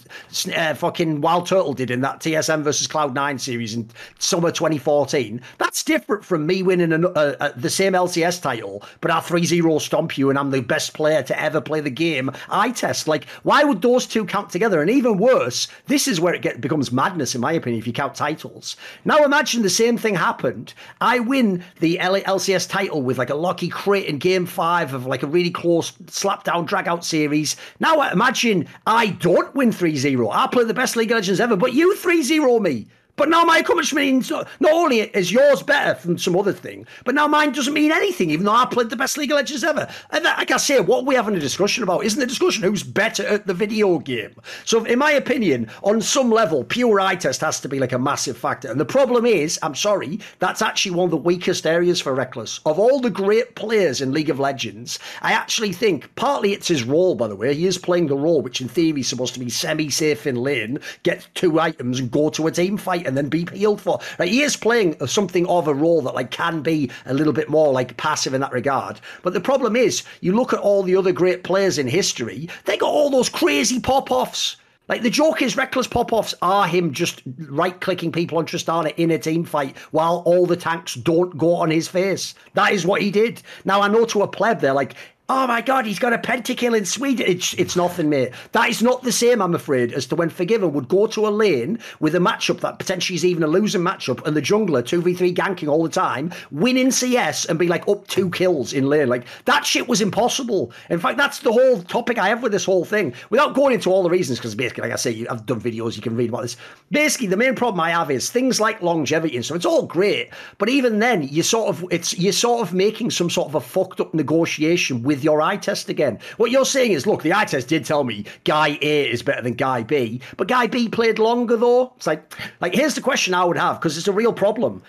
uh, 0.55 0.75
fucking 0.75 1.21
Wild 1.21 1.47
Turtle 1.47 1.73
did 1.73 1.89
in 1.89 2.01
that 2.01 2.19
TSM 2.19 2.61
versus 2.61 2.87
Cloud9 2.87 3.39
series 3.39 3.73
in 3.73 3.89
summer 4.19 4.51
2014, 4.51 5.41
that's 5.57 5.83
different 5.83 6.23
from 6.23 6.45
me 6.45 6.61
winning 6.61 6.93
an, 6.93 7.05
uh, 7.05 7.35
uh, 7.39 7.51
the 7.55 7.69
same 7.69 7.93
LCS 7.93 8.41
title, 8.41 8.83
but 9.01 9.09
I 9.09 9.19
3 9.19 9.45
0 9.45 9.79
stomp 9.79 10.15
you 10.17 10.29
and 10.29 10.37
I'm 10.37 10.51
the 10.51 10.61
best 10.61 10.93
player 10.93 11.23
to 11.23 11.41
ever 11.41 11.59
play 11.59 11.81
the 11.81 11.89
game. 11.89 12.29
eye 12.49 12.71
test. 12.71 13.07
Like, 13.07 13.25
why 13.41 13.63
would 13.63 13.81
those 13.81 14.05
two 14.05 14.25
count 14.25 14.51
together? 14.51 14.81
And 14.81 14.91
even 14.91 15.17
worse, 15.17 15.67
this 15.87 16.07
is 16.07 16.21
where 16.21 16.35
it 16.35 16.43
get, 16.43 16.61
becomes 16.61 16.91
madness, 16.91 17.33
in 17.33 17.41
my 17.41 17.53
opinion, 17.53 17.79
if 17.79 17.87
you 17.87 17.93
count 17.93 18.13
titles. 18.13 18.77
Now 19.05 19.23
imagine 19.23 19.54
the 19.63 19.69
same 19.69 19.97
thing 19.97 20.15
happened. 20.15 20.73
I 21.01 21.19
win 21.19 21.63
the 21.79 21.97
LCS 22.01 22.69
title 22.69 23.01
with 23.01 23.17
like 23.17 23.29
a 23.29 23.35
lucky 23.35 23.69
crit 23.69 24.05
in 24.05 24.17
game 24.17 24.45
five 24.45 24.93
of 24.93 25.05
like 25.05 25.23
a 25.23 25.27
really 25.27 25.51
close 25.51 25.93
slap 26.07 26.43
down 26.43 26.65
drag 26.65 26.87
out 26.87 27.05
series. 27.05 27.55
Now 27.79 28.09
imagine 28.09 28.67
I 28.87 29.07
don't 29.07 29.53
win 29.55 29.71
3 29.71 29.95
0. 29.95 30.29
I 30.29 30.47
play 30.47 30.63
the 30.63 30.73
best 30.73 30.95
League 30.95 31.11
of 31.11 31.15
Legends 31.15 31.39
ever, 31.39 31.55
but 31.55 31.73
you 31.73 31.95
3 31.95 32.21
0 32.23 32.59
me. 32.59 32.87
But 33.17 33.29
now 33.29 33.43
my 33.43 33.59
accomplishment 33.59 34.05
means 34.05 34.29
not 34.29 34.47
only 34.63 34.99
is 34.99 35.31
yours 35.31 35.63
better 35.63 35.95
from 35.95 36.17
some 36.17 36.35
other 36.37 36.51
thing, 36.51 36.85
but 37.05 37.15
now 37.15 37.27
mine 37.27 37.53
doesn't 37.53 37.73
mean 37.73 37.91
anything, 37.91 38.29
even 38.29 38.45
though 38.45 38.51
I 38.51 38.65
played 38.65 38.89
the 38.89 38.97
best 38.97 39.17
League 39.17 39.31
of 39.31 39.35
Legends 39.35 39.63
ever. 39.63 39.87
And 40.11 40.25
that, 40.25 40.37
like 40.37 40.51
I 40.51 40.57
say, 40.57 40.79
what 40.81 41.05
we're 41.05 41.17
having 41.17 41.35
a 41.35 41.39
discussion 41.39 41.83
about 41.83 42.03
isn't 42.03 42.19
the 42.19 42.25
discussion 42.25 42.63
who's 42.63 42.83
better 42.83 43.25
at 43.25 43.47
the 43.47 43.53
video 43.53 43.99
game. 43.99 44.35
So, 44.65 44.83
in 44.83 44.99
my 44.99 45.11
opinion, 45.11 45.69
on 45.83 46.01
some 46.01 46.29
level, 46.29 46.63
pure 46.65 46.99
eye 46.99 47.15
test 47.15 47.41
has 47.41 47.61
to 47.61 47.69
be 47.69 47.79
like 47.79 47.93
a 47.93 47.99
massive 47.99 48.37
factor. 48.37 48.69
And 48.69 48.79
the 48.79 48.85
problem 48.85 49.25
is, 49.25 49.57
I'm 49.63 49.75
sorry, 49.75 50.19
that's 50.39 50.61
actually 50.61 50.95
one 50.95 51.05
of 51.05 51.11
the 51.11 51.17
weakest 51.17 51.65
areas 51.65 52.01
for 52.01 52.13
Rekkles. 52.13 52.59
Of 52.65 52.79
all 52.79 52.99
the 52.99 53.09
great 53.09 53.55
players 53.55 54.01
in 54.01 54.11
League 54.11 54.29
of 54.29 54.39
Legends, 54.39 54.99
I 55.21 55.31
actually 55.31 55.71
think 55.71 56.13
partly 56.15 56.51
it's 56.51 56.67
his 56.67 56.83
role, 56.83 57.15
by 57.15 57.27
the 57.27 57.35
way. 57.35 57.53
He 57.55 57.65
is 57.65 57.77
playing 57.77 58.07
the 58.07 58.17
role, 58.17 58.41
which 58.41 58.59
in 58.59 58.67
theory 58.67 59.01
is 59.01 59.07
supposed 59.07 59.33
to 59.35 59.39
be 59.39 59.49
semi 59.49 59.89
safe 59.89 60.27
in 60.27 60.35
lane, 60.35 60.79
get 61.03 61.27
two 61.33 61.59
items 61.59 61.99
and 61.99 62.11
go 62.11 62.29
to 62.31 62.47
a 62.47 62.51
team 62.51 62.77
fight 62.77 63.04
and 63.05 63.17
then 63.17 63.29
be 63.29 63.45
peeled 63.45 63.81
for. 63.81 63.99
He 64.21 64.41
is 64.41 64.55
playing 64.55 64.95
something 65.07 65.45
of 65.47 65.67
a 65.67 65.73
role 65.73 66.01
that 66.01 66.15
like 66.15 66.31
can 66.31 66.61
be 66.61 66.91
a 67.05 67.13
little 67.13 67.33
bit 67.33 67.49
more 67.49 67.71
like 67.71 67.97
passive 67.97 68.33
in 68.33 68.41
that 68.41 68.51
regard. 68.51 68.99
But 69.23 69.33
the 69.33 69.41
problem 69.41 69.75
is, 69.75 70.03
you 70.21 70.33
look 70.33 70.53
at 70.53 70.59
all 70.59 70.83
the 70.83 70.95
other 70.95 71.11
great 71.11 71.43
players 71.43 71.77
in 71.77 71.87
history, 71.87 72.49
they 72.65 72.77
got 72.77 72.89
all 72.89 73.09
those 73.09 73.29
crazy 73.29 73.79
pop 73.79 74.11
offs. 74.11 74.57
Like 74.87 75.01
the 75.01 75.09
joke 75.09 75.41
is, 75.41 75.55
Rekkles 75.55 75.89
pop 75.89 76.13
offs 76.13 76.35
are 76.43 76.67
him 76.67 76.93
just 76.93 77.23
right 77.49 77.79
clicking 77.81 78.11
people 78.11 78.37
on 78.37 78.45
Tristana 78.45 78.93
in 78.97 79.09
a 79.09 79.17
team 79.17 79.43
fight 79.43 79.75
while 79.89 80.21
all 80.27 80.45
the 80.45 80.55
tanks 80.55 80.93
don't 80.93 81.35
go 81.37 81.55
on 81.55 81.71
his 81.71 81.87
face. 81.87 82.35
That 82.53 82.71
is 82.71 82.85
what 82.85 83.01
he 83.01 83.09
did. 83.09 83.41
Now 83.63 83.81
I 83.81 83.87
know 83.87 84.05
to 84.05 84.21
a 84.21 84.27
pleb, 84.27 84.59
they're 84.59 84.73
like, 84.73 84.93
Oh 85.27 85.47
my 85.47 85.59
God, 85.59 85.87
he's 85.87 85.97
got 85.97 86.13
a 86.13 86.19
pentakill 86.19 86.77
in 86.77 86.85
Sweden. 86.85 87.25
It's, 87.27 87.55
it's 87.55 87.75
nothing, 87.75 88.09
mate. 88.11 88.29
That 88.51 88.69
is 88.69 88.83
not 88.83 89.01
the 89.01 89.11
same, 89.11 89.41
I'm 89.41 89.55
afraid, 89.55 89.91
as 89.91 90.05
to 90.07 90.15
when 90.15 90.29
Forg1ven 90.29 90.71
would 90.71 90.87
go 90.87 91.07
to 91.07 91.27
a 91.27 91.29
lane 91.29 91.79
with 91.99 92.13
a 92.13 92.19
matchup 92.19 92.59
that 92.59 92.77
potentially 92.77 93.15
is 93.15 93.25
even 93.25 93.41
a 93.41 93.47
losing 93.47 93.81
matchup 93.81 94.23
and 94.27 94.37
the 94.37 94.41
jungler 94.41 94.83
2v3 94.83 95.33
ganking 95.33 95.67
all 95.67 95.81
the 95.81 95.89
time, 95.89 96.31
winning 96.51 96.91
CS 96.91 97.45
and 97.45 97.57
be 97.57 97.67
like 97.67 97.87
up 97.87 98.05
two 98.05 98.29
kills 98.29 98.71
in 98.71 98.85
lane. 98.85 99.07
Like 99.07 99.25
that 99.45 99.65
shit 99.65 99.87
was 99.87 99.99
impossible. 99.99 100.71
In 100.91 100.99
fact, 100.99 101.17
that's 101.17 101.39
the 101.39 101.51
whole 101.51 101.81
topic 101.81 102.19
I 102.19 102.27
have 102.27 102.43
with 102.43 102.51
this 102.51 102.65
whole 102.65 102.85
thing. 102.85 103.11
Without 103.31 103.55
going 103.55 103.73
into 103.73 103.89
all 103.89 104.03
the 104.03 104.11
reasons, 104.11 104.37
because 104.37 104.53
basically, 104.53 104.83
like 104.83 104.93
I 104.93 104.97
say, 104.97 105.25
I've 105.27 105.47
done 105.47 105.59
videos, 105.59 105.95
you 105.95 106.03
can 106.03 106.15
read 106.15 106.29
about 106.29 106.43
this. 106.43 106.55
Basically, 106.91 107.25
the 107.25 107.37
main 107.37 107.55
problem 107.55 107.79
I 107.79 107.89
have 107.89 108.11
is 108.11 108.29
things 108.29 108.59
like 108.59 108.79
longevity 108.83 109.35
and 109.35 109.45
so 109.45 109.55
it's 109.55 109.65
all 109.65 109.87
great. 109.87 110.29
But 110.59 110.69
even 110.69 110.99
then, 110.99 111.23
you 111.23 111.41
sort 111.41 111.69
of 111.69 111.83
it's 111.89 112.15
you're 112.15 112.31
sort 112.31 112.61
of 112.61 112.75
making 112.75 113.09
some 113.09 113.31
sort 113.31 113.47
of 113.47 113.55
a 113.55 113.61
fucked 113.61 113.99
up 113.99 114.13
negotiation 114.13 115.01
with 115.01 115.14
with 115.15 115.23
your 115.23 115.41
eye 115.41 115.55
test 115.55 115.87
again. 115.87 116.19
What 116.35 116.51
you're 116.51 116.65
saying 116.65 116.91
is, 116.91 117.07
look, 117.07 117.23
the 117.23 117.33
eye 117.33 117.45
test 117.45 117.69
did 117.69 117.85
tell 117.85 118.03
me 118.03 118.25
guy 118.43 118.77
A 118.81 119.09
is 119.09 119.23
better 119.23 119.41
than 119.41 119.53
guy 119.53 119.81
B, 119.81 120.19
but 120.35 120.49
guy 120.49 120.67
B 120.67 120.89
played 120.89 121.19
longer 121.19 121.55
though. 121.55 121.93
It's 121.95 122.05
like, 122.05 122.33
like 122.59 122.75
here's 122.75 122.95
the 122.95 123.01
question 123.01 123.33
I 123.33 123.45
would 123.45 123.57
have 123.57 123.79
because 123.79 123.97
it's 123.97 124.09
a 124.09 124.11
real 124.11 124.33
problem. 124.33 124.83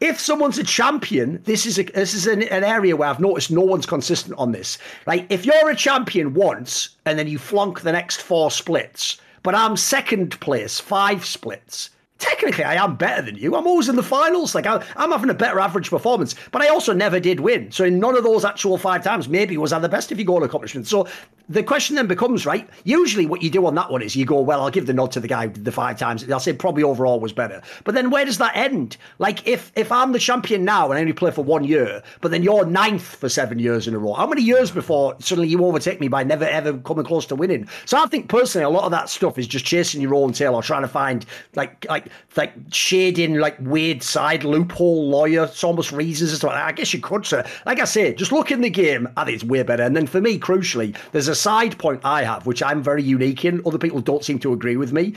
If 0.00 0.20
someone's 0.20 0.58
a 0.58 0.64
champion, 0.64 1.42
this 1.44 1.64
is 1.64 1.78
a, 1.78 1.84
this 1.84 2.12
is 2.12 2.26
an, 2.26 2.42
an 2.42 2.62
area 2.62 2.94
where 2.94 3.08
I've 3.08 3.20
noticed 3.20 3.50
no 3.50 3.62
one's 3.62 3.86
consistent 3.86 4.38
on 4.38 4.52
this. 4.52 4.76
Like 5.06 5.24
if 5.30 5.46
you're 5.46 5.70
a 5.70 5.76
champion 5.76 6.34
once 6.34 6.90
and 7.06 7.18
then 7.18 7.26
you 7.26 7.38
flunk 7.38 7.80
the 7.80 7.92
next 7.92 8.20
four 8.20 8.50
splits, 8.50 9.18
but 9.42 9.54
I'm 9.54 9.78
second 9.78 10.38
place, 10.40 10.78
five 10.78 11.24
splits 11.24 11.88
technically 12.20 12.64
I 12.64 12.82
am 12.82 12.94
better 12.96 13.22
than 13.22 13.36
you. 13.36 13.56
I'm 13.56 13.66
always 13.66 13.88
in 13.88 13.96
the 13.96 14.02
finals. 14.02 14.54
Like 14.54 14.66
I, 14.66 14.84
am 14.96 15.10
having 15.10 15.30
a 15.30 15.34
better 15.34 15.58
average 15.58 15.90
performance, 15.90 16.34
but 16.52 16.62
I 16.62 16.68
also 16.68 16.92
never 16.92 17.18
did 17.18 17.40
win. 17.40 17.72
So 17.72 17.84
in 17.84 17.98
none 17.98 18.16
of 18.16 18.22
those 18.22 18.44
actual 18.44 18.78
five 18.78 19.02
times, 19.02 19.28
maybe 19.28 19.56
was 19.56 19.72
I 19.72 19.78
the 19.78 19.88
best 19.88 20.12
if 20.12 20.18
you 20.18 20.24
go 20.24 20.36
on 20.36 20.42
accomplishment. 20.42 20.86
So 20.86 21.08
the 21.50 21.64
question 21.64 21.96
then 21.96 22.06
becomes, 22.06 22.46
right? 22.46 22.68
Usually 22.84 23.26
what 23.26 23.42
you 23.42 23.50
do 23.50 23.66
on 23.66 23.74
that 23.74 23.90
one 23.90 24.02
is 24.02 24.14
you 24.14 24.24
go, 24.24 24.40
well, 24.40 24.62
I'll 24.62 24.70
give 24.70 24.86
the 24.86 24.94
nod 24.94 25.10
to 25.12 25.20
the 25.20 25.26
guy 25.26 25.48
who 25.48 25.52
did 25.52 25.64
the 25.64 25.72
five 25.72 25.98
times. 25.98 26.30
I'll 26.30 26.38
say 26.38 26.52
probably 26.52 26.84
overall 26.84 27.18
was 27.18 27.32
better. 27.32 27.60
But 27.82 27.96
then 27.96 28.10
where 28.10 28.24
does 28.24 28.38
that 28.38 28.56
end? 28.56 28.96
Like 29.18 29.46
if 29.48 29.72
if 29.74 29.90
I'm 29.90 30.12
the 30.12 30.20
champion 30.20 30.64
now 30.64 30.90
and 30.90 30.98
I 30.98 31.00
only 31.00 31.12
play 31.12 31.32
for 31.32 31.42
one 31.42 31.64
year, 31.64 32.02
but 32.20 32.30
then 32.30 32.44
you're 32.44 32.64
ninth 32.64 33.16
for 33.16 33.28
seven 33.28 33.58
years 33.58 33.88
in 33.88 33.94
a 33.94 33.98
row, 33.98 34.12
how 34.12 34.28
many 34.28 34.42
years 34.42 34.70
before 34.70 35.16
suddenly 35.18 35.48
you 35.48 35.64
overtake 35.64 36.00
me 36.00 36.06
by 36.06 36.22
never 36.22 36.44
ever 36.44 36.78
coming 36.78 37.04
close 37.04 37.26
to 37.26 37.34
winning? 37.34 37.68
So 37.84 37.98
I 37.98 38.06
think 38.06 38.28
personally 38.28 38.64
a 38.64 38.70
lot 38.70 38.84
of 38.84 38.92
that 38.92 39.08
stuff 39.08 39.36
is 39.36 39.48
just 39.48 39.64
chasing 39.64 40.00
your 40.00 40.14
own 40.14 40.32
tail 40.32 40.54
or 40.54 40.62
trying 40.62 40.82
to 40.82 40.88
find 40.88 41.26
like 41.56 41.84
like 41.88 42.09
like 42.36 42.52
shading 42.72 43.34
like 43.34 43.56
weird 43.60 44.02
side 44.02 44.44
loophole 44.44 45.08
lawyer. 45.08 45.44
It's 45.44 45.64
almost 45.64 45.92
reasons 45.92 46.32
as 46.32 46.40
to 46.40 46.50
I 46.50 46.72
guess 46.72 46.92
you 46.94 47.00
could 47.00 47.26
say. 47.26 47.44
Like 47.66 47.80
I 47.80 47.84
say, 47.84 48.14
just 48.14 48.32
look 48.32 48.50
in 48.50 48.60
the 48.60 48.70
game. 48.70 49.08
I 49.16 49.24
think 49.24 49.36
it's 49.36 49.44
way 49.44 49.62
better. 49.62 49.82
And 49.82 49.96
then 49.96 50.06
for 50.06 50.20
me, 50.20 50.38
crucially, 50.38 50.96
there's 51.12 51.28
a 51.28 51.34
side 51.34 51.78
point 51.78 52.00
I 52.04 52.22
have 52.24 52.46
which 52.46 52.62
I'm 52.62 52.82
very 52.82 53.02
unique 53.02 53.44
in. 53.44 53.62
Other 53.66 53.78
people 53.78 54.00
don't 54.00 54.24
seem 54.24 54.38
to 54.40 54.52
agree 54.52 54.76
with 54.76 54.92
me 54.92 55.14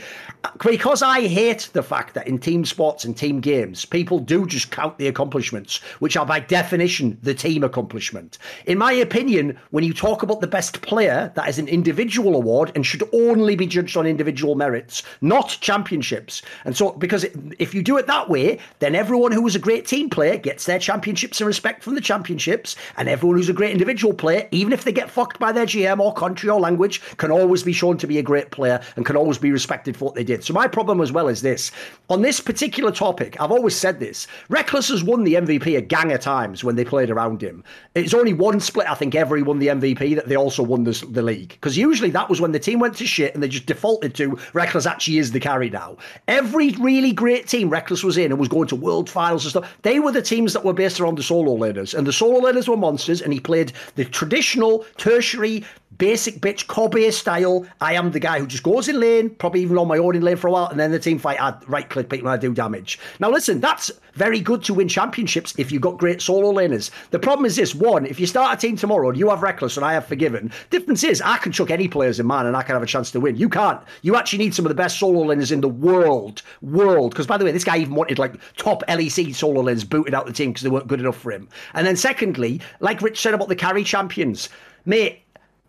because 0.66 1.02
I 1.02 1.26
hate 1.26 1.70
the 1.72 1.82
fact 1.82 2.14
that 2.14 2.26
in 2.26 2.38
team 2.38 2.64
sports 2.64 3.04
and 3.04 3.16
team 3.16 3.40
games, 3.40 3.84
people 3.84 4.18
do 4.18 4.46
just 4.46 4.70
count 4.70 4.98
the 4.98 5.08
accomplishments, 5.08 5.78
which 5.98 6.16
are 6.16 6.26
by 6.26 6.40
definition 6.40 7.18
the 7.22 7.34
team 7.34 7.64
accomplishment. 7.64 8.38
In 8.66 8.78
my 8.78 8.92
opinion, 8.92 9.58
when 9.70 9.84
you 9.84 9.94
talk 9.94 10.22
about 10.22 10.40
the 10.40 10.46
best 10.46 10.82
player, 10.82 11.32
that 11.34 11.48
is 11.48 11.58
an 11.58 11.68
individual 11.68 12.36
award 12.36 12.72
and 12.74 12.84
should 12.84 13.02
only 13.12 13.56
be 13.56 13.66
judged 13.66 13.96
on 13.96 14.06
individual 14.06 14.54
merits, 14.54 15.02
not 15.20 15.56
championships. 15.60 16.42
And 16.64 16.76
so 16.76 16.83
because 16.92 17.24
if 17.58 17.74
you 17.74 17.82
do 17.82 17.96
it 17.96 18.06
that 18.06 18.28
way, 18.28 18.58
then 18.78 18.94
everyone 18.94 19.32
who 19.32 19.42
was 19.42 19.54
a 19.54 19.58
great 19.58 19.86
team 19.86 20.08
player 20.10 20.36
gets 20.36 20.66
their 20.66 20.78
championships 20.78 21.40
and 21.40 21.46
respect 21.46 21.82
from 21.82 21.94
the 21.94 22.00
championships, 22.00 22.76
and 22.96 23.08
everyone 23.08 23.36
who's 23.36 23.48
a 23.48 23.54
great 23.54 23.72
individual 23.72 24.14
player, 24.14 24.48
even 24.50 24.72
if 24.72 24.84
they 24.84 24.92
get 24.92 25.10
fucked 25.10 25.38
by 25.38 25.52
their 25.52 25.66
GM 25.66 26.00
or 26.00 26.12
country 26.14 26.48
or 26.48 26.60
language, 26.60 27.00
can 27.16 27.30
always 27.30 27.62
be 27.62 27.72
shown 27.72 27.96
to 27.98 28.06
be 28.06 28.18
a 28.18 28.22
great 28.22 28.50
player 28.50 28.80
and 28.96 29.06
can 29.06 29.16
always 29.16 29.38
be 29.38 29.52
respected 29.52 29.96
for 29.96 30.06
what 30.06 30.14
they 30.14 30.24
did. 30.24 30.44
So 30.44 30.54
my 30.54 30.68
problem 30.68 31.00
as 31.00 31.12
well 31.12 31.28
is 31.28 31.42
this: 31.42 31.70
on 32.08 32.22
this 32.22 32.40
particular 32.40 32.92
topic, 32.92 33.40
I've 33.40 33.52
always 33.52 33.76
said 33.76 34.00
this: 34.00 34.26
Rekkles 34.50 34.90
has 34.90 35.02
won 35.02 35.24
the 35.24 35.34
MVP 35.34 35.76
a 35.76 35.80
gang 35.80 36.12
of 36.12 36.20
times 36.20 36.64
when 36.64 36.76
they 36.76 36.84
played 36.84 37.10
around 37.10 37.42
him. 37.42 37.64
It's 37.94 38.14
only 38.14 38.32
one 38.32 38.60
split, 38.60 38.90
I 38.90 38.94
think, 38.94 39.14
ever 39.14 39.36
he 39.36 39.42
won 39.42 39.58
the 39.58 39.68
MVP 39.68 40.14
that 40.16 40.28
they 40.28 40.36
also 40.36 40.62
won 40.62 40.84
the, 40.84 41.06
the 41.10 41.22
league 41.22 41.50
because 41.50 41.76
usually 41.76 42.10
that 42.10 42.28
was 42.28 42.40
when 42.40 42.52
the 42.52 42.58
team 42.58 42.78
went 42.78 42.96
to 42.96 43.06
shit 43.06 43.34
and 43.34 43.42
they 43.42 43.48
just 43.48 43.66
defaulted 43.66 44.14
to 44.16 44.30
Rekkles 44.52 44.90
actually 44.90 45.18
is 45.18 45.32
the 45.32 45.40
carry 45.40 45.70
now. 45.70 45.96
Every 46.28 46.72
really 46.78 47.12
great 47.12 47.48
team 47.48 47.70
Rekkles 47.70 48.04
was 48.04 48.16
in 48.16 48.30
and 48.30 48.38
was 48.38 48.48
going 48.48 48.68
to 48.68 48.76
world 48.76 49.08
finals 49.08 49.44
and 49.44 49.50
stuff. 49.50 49.76
They 49.82 50.00
were 50.00 50.12
the 50.12 50.22
teams 50.22 50.52
that 50.52 50.64
were 50.64 50.72
based 50.72 51.00
around 51.00 51.18
the 51.18 51.22
solo 51.22 51.56
laners, 51.56 51.96
and 51.96 52.06
the 52.06 52.12
solo 52.12 52.40
laners 52.40 52.68
were 52.68 52.76
monsters. 52.76 53.22
And 53.22 53.32
he 53.32 53.40
played 53.40 53.72
the 53.96 54.04
traditional 54.04 54.84
tertiary 54.96 55.64
basic 55.98 56.40
bitch 56.40 56.66
Kobe 56.66 57.10
style. 57.10 57.66
I 57.80 57.94
am 57.94 58.10
the 58.10 58.20
guy 58.20 58.38
who 58.38 58.46
just 58.46 58.62
goes 58.62 58.88
in 58.88 58.98
lane, 58.98 59.30
probably 59.30 59.62
even 59.62 59.78
on 59.78 59.88
my 59.88 59.98
own 59.98 60.16
in 60.16 60.22
lane 60.22 60.36
for 60.36 60.48
a 60.48 60.50
while, 60.50 60.66
and 60.66 60.78
then 60.78 60.90
the 60.90 60.98
team 60.98 61.18
fight, 61.18 61.40
I 61.40 61.54
right 61.66 61.88
click 61.88 62.08
people 62.08 62.28
and 62.28 62.34
I 62.34 62.40
do 62.40 62.52
damage. 62.52 62.98
Now 63.20 63.30
listen, 63.30 63.60
that's 63.60 63.90
very 64.14 64.40
good 64.40 64.62
to 64.64 64.74
win 64.74 64.88
championships 64.88 65.54
if 65.58 65.70
you've 65.70 65.82
got 65.82 65.98
great 65.98 66.20
solo 66.20 66.52
laners. 66.52 66.90
The 67.10 67.18
problem 67.18 67.46
is 67.46 67.56
this: 67.56 67.74
one, 67.74 68.06
if 68.06 68.18
you 68.18 68.26
start 68.26 68.56
a 68.56 68.60
team 68.60 68.76
tomorrow 68.76 69.08
and 69.08 69.18
you 69.18 69.30
have 69.30 69.40
Rekkles 69.40 69.76
and 69.76 69.84
I 69.84 69.92
have 69.92 70.06
Forg1ven, 70.06 70.52
difference 70.70 71.04
is 71.04 71.20
I 71.20 71.36
can 71.38 71.52
chuck 71.52 71.70
any 71.70 71.88
players 71.88 72.20
in 72.20 72.26
mine 72.26 72.46
and 72.46 72.56
I 72.56 72.62
can 72.62 72.74
have 72.74 72.82
a 72.82 72.86
chance 72.86 73.10
to 73.12 73.20
win. 73.20 73.36
You 73.36 73.48
can't. 73.48 73.80
You 74.02 74.16
actually 74.16 74.40
need 74.40 74.54
some 74.54 74.64
of 74.64 74.70
the 74.70 74.74
best 74.74 74.98
solo 74.98 75.24
laners 75.24 75.52
in 75.52 75.60
the 75.60 75.68
world, 75.68 76.42
world. 76.62 77.10
Because 77.10 77.26
by 77.26 77.36
the 77.36 77.44
way, 77.44 77.52
this 77.52 77.64
guy 77.64 77.78
even 77.78 77.94
wanted 77.94 78.18
like 78.18 78.34
top 78.56 78.82
LEC 78.88 79.34
solo 79.34 79.62
laners 79.62 79.88
booted 79.88 80.14
out 80.14 80.26
the 80.26 80.32
team 80.32 80.50
because 80.50 80.62
they 80.62 80.70
weren't 80.70 80.88
good 80.88 81.00
enough 81.00 81.16
for 81.16 81.32
him. 81.32 81.48
And 81.74 81.86
then 81.86 81.96
secondly, 81.96 82.60
like 82.80 83.02
Rich 83.02 83.20
said 83.20 83.34
about 83.34 83.48
the 83.48 83.56
carry 83.56 83.84
champions, 83.84 84.48
mate 84.84 85.24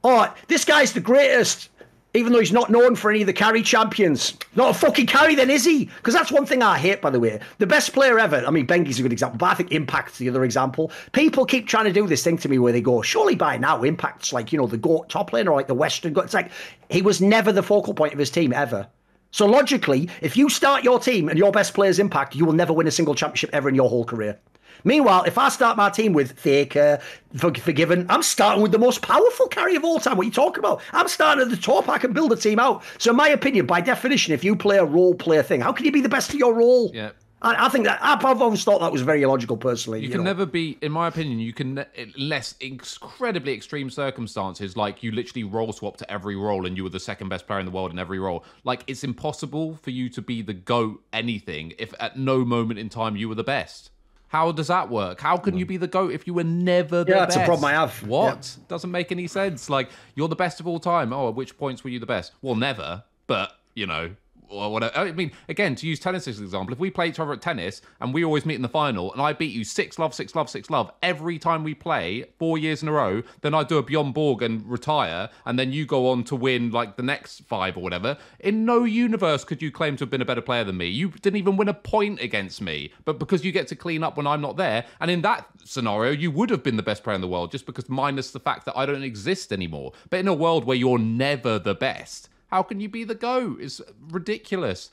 oh, 0.06 0.34
this 0.48 0.64
guy's 0.64 0.94
the 0.94 1.00
greatest, 1.00 1.70
even 2.16 2.32
though 2.32 2.40
he's 2.40 2.52
not 2.52 2.70
known 2.70 2.96
for 2.96 3.12
any 3.12 3.22
of 3.22 3.28
the 3.28 3.34
carry 3.34 3.62
champions. 3.62 4.38
Not 4.56 4.72
a 4.72 4.74
fucking 4.74 5.08
carry, 5.08 5.36
then, 5.36 5.50
is 5.50 5.66
he? 5.66 5.86
Because 5.86 6.14
that's 6.14 6.32
one 6.32 6.46
thing 6.46 6.64
I 6.64 6.78
hate, 6.78 7.02
by 7.02 7.10
the 7.10 7.20
way. 7.20 7.40
The 7.58 7.68
best 7.68 7.94
player 7.94 8.18
ever, 8.18 8.44
I 8.46 8.52
mean, 8.52 8.66
Bengi's 8.66 9.00
a 9.00 9.02
good 9.02 9.12
example, 9.12 9.38
but 9.38 9.48
I 9.48 9.54
think 9.54 9.72
Impact's 9.72 10.18
the 10.18 10.30
other 10.30 10.44
example. 10.44 10.92
People 11.12 11.46
keep 11.46 11.68
trying 11.68 11.86
to 11.86 11.94
do 11.94 12.08
this 12.08 12.24
thing 12.24 12.38
to 12.38 12.50
me 12.50 12.58
where 12.58 12.72
they 12.72 12.82
go, 12.82 13.02
surely 13.02 13.36
by 13.36 13.58
now, 13.58 13.84
Impact's 13.84 14.32
like, 14.32 14.52
you 14.54 14.58
know, 14.58 14.68
the 14.68 14.78
GOAT 14.78 15.10
top 15.10 15.34
lane 15.34 15.48
or 15.48 15.56
like 15.56 15.68
the 15.68 15.74
Western 15.74 16.14
GOAT. 16.14 16.26
It's 16.26 16.34
like, 16.34 16.52
he 16.90 17.02
was 17.02 17.22
never 17.22 17.52
the 17.52 17.64
focal 17.64 17.94
point 17.94 18.14
of 18.14 18.20
his 18.20 18.32
team, 18.32 18.54
ever. 18.54 18.88
So 19.32 19.46
logically, 19.46 20.10
if 20.22 20.38
you 20.38 20.50
start 20.50 20.86
your 20.86 20.98
team 20.98 21.28
and 21.28 21.38
your 21.38 21.52
best 21.52 21.74
player's 21.74 22.00
Impact, 22.00 22.36
you 22.36 22.46
will 22.46 22.54
never 22.54 22.72
win 22.72 22.88
a 22.88 22.92
single 22.92 23.16
championship 23.16 23.50
ever 23.52 23.68
in 23.68 23.76
your 23.76 23.90
whole 23.90 24.06
career. 24.06 24.40
Meanwhile, 24.86 25.24
if 25.24 25.38
I 25.38 25.50
start 25.50 25.76
my 25.76 25.90
team 25.90 26.14
with 26.14 26.40
Faker, 26.40 27.02
Forg1ven, 27.36 28.06
I'm 28.08 28.24
starting 28.24 28.62
with 28.62 28.72
the 28.72 28.78
most 28.78 29.02
powerful 29.02 29.48
carry 29.48 29.76
of 29.76 29.84
all 29.84 30.00
time. 30.00 30.16
What 30.16 30.24
are 30.24 30.28
you 30.28 30.32
talking 30.32 30.60
about? 30.60 30.80
I'm 30.94 31.08
starting 31.08 31.42
at 31.42 31.50
the 31.50 31.58
top. 31.58 31.90
I 31.90 31.98
can 31.98 32.14
build 32.14 32.32
a 32.32 32.36
team 32.36 32.60
out. 32.60 32.84
So, 33.00 33.10
in 33.10 33.18
my 33.18 33.30
opinion, 33.30 33.66
by 33.66 33.82
definition, 33.82 34.34
if 34.34 34.44
you 34.44 34.56
play 34.56 34.78
a 34.78 34.86
role 34.86 35.16
player 35.16 35.44
thing, 35.44 35.60
how 35.60 35.74
can 35.74 35.86
you 35.86 35.92
be 35.92 36.02
the 36.02 36.10
best 36.10 36.30
of 36.30 36.36
your 36.36 36.54
role? 36.54 36.92
Yeah. 36.94 37.10
I, 37.42 37.66
I 37.66 37.70
think 37.70 37.86
that 37.86 38.00
I've 38.02 38.24
always 38.42 38.64
thought 38.64 38.80
that 38.80 38.92
was 38.92 39.02
very 39.02 39.24
illogical, 39.24 39.58
personally. 39.58 40.00
You, 40.00 40.06
you 40.06 40.12
can 40.12 40.24
know. 40.24 40.32
never 40.32 40.46
be, 40.46 40.78
in 40.82 40.92
my 40.92 41.08
opinion, 41.08 41.40
you 41.40 41.52
can 41.52 41.86
less 42.18 42.56
incredibly 42.60 43.54
extreme 43.54 43.90
circumstances, 43.90 44.78
like 44.78 45.04
you 45.04 45.12
literally 45.12 45.44
role 45.44 45.74
swap 45.74 45.98
to 45.98 46.12
every 46.12 46.36
role 46.36 46.66
and 46.66 46.78
you 46.78 46.84
were 46.84 46.90
the 46.90 47.00
second 47.00 47.30
best 47.30 47.48
player 47.48 47.60
in 47.60 47.66
the 47.66 47.72
world 47.72 47.92
in 47.92 48.00
every 48.00 48.20
role. 48.20 48.46
Like 48.64 48.84
it's 48.88 49.04
impossible 49.04 49.78
for 49.82 49.90
you 49.90 50.10
to 50.10 50.22
be 50.22 50.42
the 50.42 50.54
goat 50.54 51.04
anything 51.12 51.74
if 51.78 51.94
at 52.00 52.18
no 52.18 52.46
moment 52.46 52.80
in 52.80 52.90
time 52.90 53.16
you 53.16 53.28
were 53.30 53.36
the 53.36 53.44
best. 53.44 53.92
How 54.36 54.52
does 54.52 54.68
that 54.68 54.90
work? 54.90 55.22
How 55.22 55.38
can 55.38 55.58
you 55.58 55.66
mm. 55.66 55.70
be 55.70 55.78
the 55.78 55.88
GOAT 55.88 56.12
if 56.12 56.28
you 56.28 56.34
were 56.34 56.44
never 56.44 57.06
the 57.06 57.14
Yeah, 57.14 57.20
best? 57.20 57.36
that's 57.38 57.44
a 57.44 57.46
problem 57.46 57.64
I 57.64 57.72
have. 57.72 58.06
What? 58.06 58.58
Doesn't 58.68 58.92
make 58.92 59.14
any 59.14 59.28
sense. 59.28 59.70
Like, 59.70 59.88
you're 60.14 60.28
the 60.28 60.36
best 60.36 60.60
of 60.60 60.68
all 60.68 60.78
time. 60.78 61.14
Oh, 61.14 61.30
at 61.30 61.36
which 61.36 61.58
points 61.58 61.86
were 61.86 61.90
you 61.90 62.00
the 62.00 62.06
best? 62.06 62.34
Well, 62.42 62.56
never. 62.56 63.06
But, 63.28 63.54
you 63.76 63.88
know, 63.88 64.12
or 64.50 64.72
whatever. 64.72 64.98
I 64.98 65.12
mean, 65.12 65.32
again, 65.50 65.76
to 65.76 65.88
use 65.88 66.00
tennis 66.00 66.28
as 66.28 66.40
an 66.40 66.46
example, 66.46 66.74
if 66.74 66.80
we 66.80 66.90
play 66.90 67.08
each 67.08 67.20
other 67.20 67.34
at 67.34 67.42
tennis 67.42 67.82
and 68.02 68.14
we 68.14 68.24
always 68.24 68.46
meet 68.46 68.56
in 68.56 68.62
the 68.62 68.70
final 68.70 69.12
and 69.14 69.22
I 69.22 69.34
beat 69.34 69.54
you 69.54 69.64
six 69.64 70.00
love, 70.00 70.14
six 70.14 70.36
love, 70.36 70.50
six 70.50 70.70
love 70.70 70.92
every 71.04 71.38
time 71.38 71.64
we 71.64 71.74
play 71.74 72.26
four 72.38 72.58
years 72.58 72.82
in 72.82 72.90
a 72.90 72.92
row, 72.92 73.24
then 73.42 73.54
I 73.54 73.64
do 73.64 73.78
a 73.78 73.84
Bjorn 73.84 74.12
Borg 74.12 74.42
and 74.42 74.66
retire, 74.70 75.30
and 75.46 75.58
then 75.58 75.72
you 75.72 75.86
go 75.86 76.10
on 76.10 76.24
to 76.26 76.36
win 76.36 76.72
like 76.72 76.96
the 76.96 77.04
next 77.04 77.42
five 77.42 77.78
or 77.78 77.84
whatever. 77.84 78.18
In 78.40 78.66
no 78.66 78.84
universe 78.84 79.44
could 79.44 79.62
you 79.62 79.72
claim 79.72 79.96
to 79.98 80.04
have 80.04 80.10
been 80.10 80.22
a 80.22 80.26
better 80.26 80.42
player 80.42 80.64
than 80.64 80.78
me. 80.78 80.88
You 80.88 81.10
didn't 81.10 81.38
even 81.38 81.58
win 81.58 81.70
a 81.70 81.74
point 81.74 82.22
against 82.22 82.62
me, 82.62 82.92
but 83.04 83.20
because 83.20 83.44
you 83.44 83.52
get 83.52 83.68
to 83.70 83.76
clean 83.76 84.04
up 84.04 84.18
when 84.18 84.28
I'm 84.28 84.42
not 84.42 84.58
there, 84.58 84.86
and 85.00 85.12
in 85.12 85.22
that 85.22 85.48
scenario, 85.64 86.12
you 86.12 86.32
would 86.32 86.50
have 86.50 86.64
been 86.64 86.78
the 86.78 86.84
best 86.84 87.04
player 87.04 87.16
in 87.16 87.22
the 87.22 87.28
world 87.28 87.52
just 87.52 87.66
because 87.66 87.90
minus 87.90 88.32
the 88.32 88.40
fact 88.40 88.66
that 88.66 88.78
I 88.78 88.86
don't 88.86 89.04
exist 89.04 89.52
anymore. 89.52 89.94
But 90.10 90.20
in 90.20 90.28
a 90.28 90.34
world 90.34 90.66
where 90.66 90.78
you're 90.78 91.00
never 91.00 91.60
the 91.60 91.76
best, 91.76 92.30
how 92.56 92.64
can 92.64 92.80
you 92.80 92.88
be 92.88 93.04
the 93.04 93.16
go? 93.16 93.58
It's 93.60 93.82
ridiculous. 94.10 94.90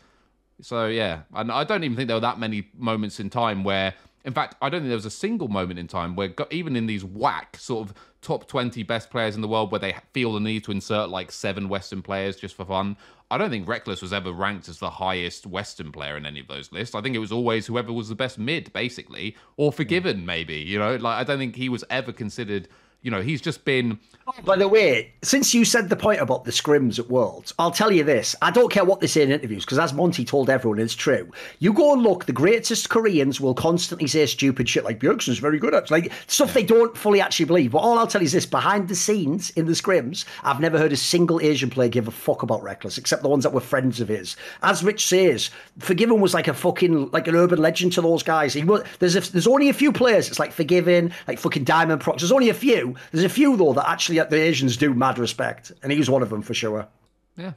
So 0.61 0.89
yeah, 0.89 1.23
and 1.33 1.53
I 1.53 1.63
don't 1.63 1.85
even 1.85 1.97
think 1.97 2.09
there 2.09 2.17
were 2.17 2.21
that 2.33 2.41
many 2.41 2.67
moments 2.77 3.21
in 3.21 3.31
time 3.31 3.63
where, 3.63 3.95
in 4.25 4.33
fact, 4.33 4.57
I 4.61 4.69
don't 4.69 4.81
think 4.81 4.89
there 4.89 4.97
was 4.97 5.07
a 5.07 5.11
single 5.11 5.47
moment 5.47 5.79
in 5.79 5.87
time 5.87 6.17
where, 6.17 6.35
even 6.51 6.75
in 6.75 6.87
these 6.87 7.05
whack 7.05 7.57
sort 7.57 7.89
of 7.89 7.95
top 8.21 8.49
twenty 8.49 8.83
best 8.83 9.11
players 9.11 9.37
in 9.37 9.43
the 9.43 9.47
world, 9.47 9.71
where 9.71 9.79
they 9.79 9.95
feel 10.13 10.33
the 10.33 10.41
need 10.41 10.65
to 10.65 10.73
insert 10.73 11.09
like 11.09 11.31
seven 11.31 11.69
Western 11.69 12.03
players 12.03 12.35
just 12.35 12.57
for 12.57 12.65
fun. 12.65 12.97
I 13.31 13.39
don't 13.39 13.51
think 13.51 13.69
Rekkles 13.69 14.03
was 14.03 14.13
ever 14.13 14.33
ranked 14.33 14.69
as 14.69 14.81
the 14.81 14.91
highest 14.91 15.47
Western 15.47 15.93
player 15.93 16.17
in 16.17 16.27
any 16.27 16.41
of 16.41 16.49
those 16.49 16.73
lists. 16.73 16.97
I 16.97 17.01
think 17.01 17.15
it 17.15 17.21
was 17.21 17.31
always 17.31 17.69
whoever 17.69 17.93
was 17.93 18.09
the 18.09 18.17
best 18.17 18.41
mid, 18.41 18.73
basically, 18.73 19.37
or 19.57 19.71
Forg1ven, 19.71 20.03
mm. 20.03 20.25
maybe. 20.25 20.57
You 20.57 20.81
know, 20.81 20.97
like 20.97 21.21
I 21.21 21.23
don't 21.23 21.39
think 21.39 21.55
he 21.55 21.69
was 21.69 21.85
ever 21.91 22.11
considered. 22.11 22.67
You 23.03 23.11
know, 23.11 23.21
he's 23.21 23.41
just 23.41 23.65
been 23.65 23.99
oh, 24.29 24.35
By 24.45 24.57
the 24.57 24.69
way, 24.69 25.13
since 25.23 25.53
you 25.53 25.65
said 25.65 25.89
the 25.89 25.97
point 25.97 26.21
about 26.21 26.45
the 26.45 26.53
scrims 26.53 27.01
at 27.01 27.11
Worlds, 27.11 27.53
I'll 27.59 27.73
tell 27.73 27.91
you 27.91 28.05
this. 28.05 28.37
I 28.41 28.53
don't 28.53 28.71
care 28.71 28.85
what 28.85 29.01
they 29.01 29.09
say 29.09 29.23
in 29.23 29.33
interviews, 29.33 29.65
because 29.65 29.81
as 29.81 29.93
Monty 29.93 30.25
told 30.25 30.49
everyone, 30.49 30.79
it's 30.79 30.95
true. 30.95 31.29
You 31.59 31.73
go 31.73 31.93
and 31.93 32.03
look, 32.03 32.27
the 32.27 32.33
greatest 32.33 32.91
Koreans 32.91 33.41
will 33.41 33.55
constantly 33.55 34.07
say 34.07 34.25
stupid 34.27 34.69
shit 34.69 34.85
like 34.85 35.01
Bjergsen's 35.01 35.39
very 35.39 35.59
good 35.59 35.75
at 35.75 35.91
like 35.91 36.13
stuff 36.29 36.55
they 36.55 36.63
don't 36.63 36.97
fully 36.97 37.21
actually 37.21 37.47
believe. 37.47 37.73
But 37.73 37.79
all 37.79 37.99
I'll 37.99 38.07
tell 38.07 38.21
you 38.21 38.27
is 38.27 38.33
this 38.33 38.47
behind 38.47 38.87
the 38.87 38.95
scenes 38.95 39.51
in 39.51 39.67
the 39.67 39.73
scrims, 39.73 40.25
I've 40.45 40.61
never 40.61 40.79
heard 40.79 40.93
a 40.93 40.97
single 40.97 41.41
Asian 41.41 41.71
player 41.71 41.89
give 41.89 42.07
a 42.07 42.13
fuck 42.13 42.45
about 42.45 42.63
Rekkles, 42.63 42.99
except 42.99 43.25
the 43.25 43.29
ones 43.29 43.43
that 43.43 43.53
were 43.53 43.61
friends 43.61 44.01
of 44.01 44.07
his. 44.07 44.37
As 44.63 44.85
Rich 44.85 45.07
says, 45.07 45.51
Forg1ven 45.81 46.21
was 46.21 46.35
like 46.35 46.47
a 46.47 46.55
fucking 46.55 47.11
like 47.11 47.27
an 47.27 47.35
urban 47.35 47.59
legend 47.59 47.95
to 47.95 48.01
those 48.01 48.23
guys. 48.23 48.55
He 48.55 48.63
was 48.63 48.85
there's 49.01 49.17
a, 49.17 49.33
there's 49.33 49.49
only 49.49 49.71
a 49.71 49.75
few 49.75 49.91
players, 49.91 50.29
it's 50.29 50.39
like 50.39 50.55
Forg1ven, 50.55 51.13
like 51.27 51.41
fucking 51.41 51.65
Diamondprox. 51.65 52.21
There's 52.21 52.31
only 52.31 52.49
a 52.49 52.55
few. 52.55 52.92
There's 53.11 53.25
a 53.25 53.29
few 53.29 53.57
though 53.57 53.73
that 53.75 53.89
actually 53.89 54.19
the 54.19 54.41
Asians 54.41 54.77
do 54.77 54.95
mad 54.95 55.19
respect, 55.19 55.73
and 55.83 55.93
he 55.93 55.99
was 55.99 56.11
one 56.11 56.23
of 56.23 56.31
them 56.31 56.43
for 56.43 56.55
sure. 56.55 56.87
Yeah. 57.37 57.53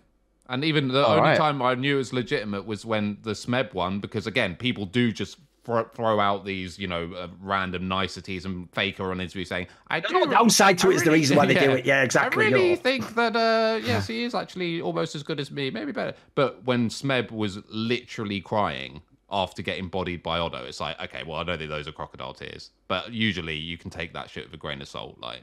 And 0.47 0.63
even 0.63 0.89
the 0.89 1.03
All 1.03 1.11
only 1.11 1.29
right. 1.29 1.37
time 1.37 1.61
I 1.61 1.73
knew 1.73 1.95
it 1.95 1.97
was 1.97 2.13
legitimate 2.13 2.65
was 2.65 2.85
when 2.85 3.17
the 3.23 3.31
Smeb 3.31 3.73
won, 3.73 3.99
because 3.99 4.27
again, 4.27 4.55
people 4.55 4.85
do 4.85 5.11
just 5.11 5.37
throw, 5.63 5.83
throw 5.85 6.19
out 6.19 6.45
these, 6.45 6.77
you 6.77 6.87
know, 6.87 7.11
uh, 7.13 7.27
random 7.41 7.87
niceties 7.87 8.45
and 8.45 8.71
Faker 8.71 9.11
on 9.11 9.19
interview 9.19 9.43
saying, 9.43 9.67
"I 9.87 9.99
do." 9.99 10.13
no 10.13 10.25
downside 10.27 10.77
to 10.79 10.87
I 10.87 10.91
it 10.91 10.95
is 10.97 11.03
the 11.03 11.11
reason 11.11 11.35
why 11.35 11.47
they 11.47 11.55
do 11.55 11.71
it. 11.71 11.85
Yeah, 11.85 12.03
exactly, 12.03 12.45
I 12.45 12.49
really 12.49 12.69
yeah. 12.71 12.75
think 12.75 13.15
that, 13.15 13.35
uh, 13.35 13.79
yes, 13.83 14.07
he 14.07 14.23
is 14.23 14.35
actually 14.35 14.81
almost 14.81 15.15
as 15.15 15.23
good 15.23 15.39
as 15.39 15.49
me, 15.51 15.71
maybe 15.71 15.91
better. 15.91 16.13
But 16.35 16.63
when 16.63 16.89
Smeb 16.89 17.31
was 17.31 17.57
literally 17.69 18.39
crying 18.39 19.01
after 19.35 19.61
getting 19.61 19.89
bodied 19.89 20.23
by 20.23 20.39
Otto, 20.39 20.63
it's 20.63 20.79
like, 20.79 20.97
okay, 21.01 21.23
well, 21.27 21.37
I 21.37 21.43
don't 21.43 21.57
think 21.57 21.69
those 21.69 21.89
are 21.89 21.91
crocodile 21.91 22.33
tears, 22.33 22.71
but 22.87 23.11
usually 23.11 23.55
you 23.57 23.77
can 23.77 23.91
take 23.91 24.13
that 24.13 24.29
shit 24.29 24.45
with 24.45 24.53
a 24.53 24.57
grain 24.57 24.81
of 24.81 24.87
salt. 24.87 25.19
Like, 25.19 25.41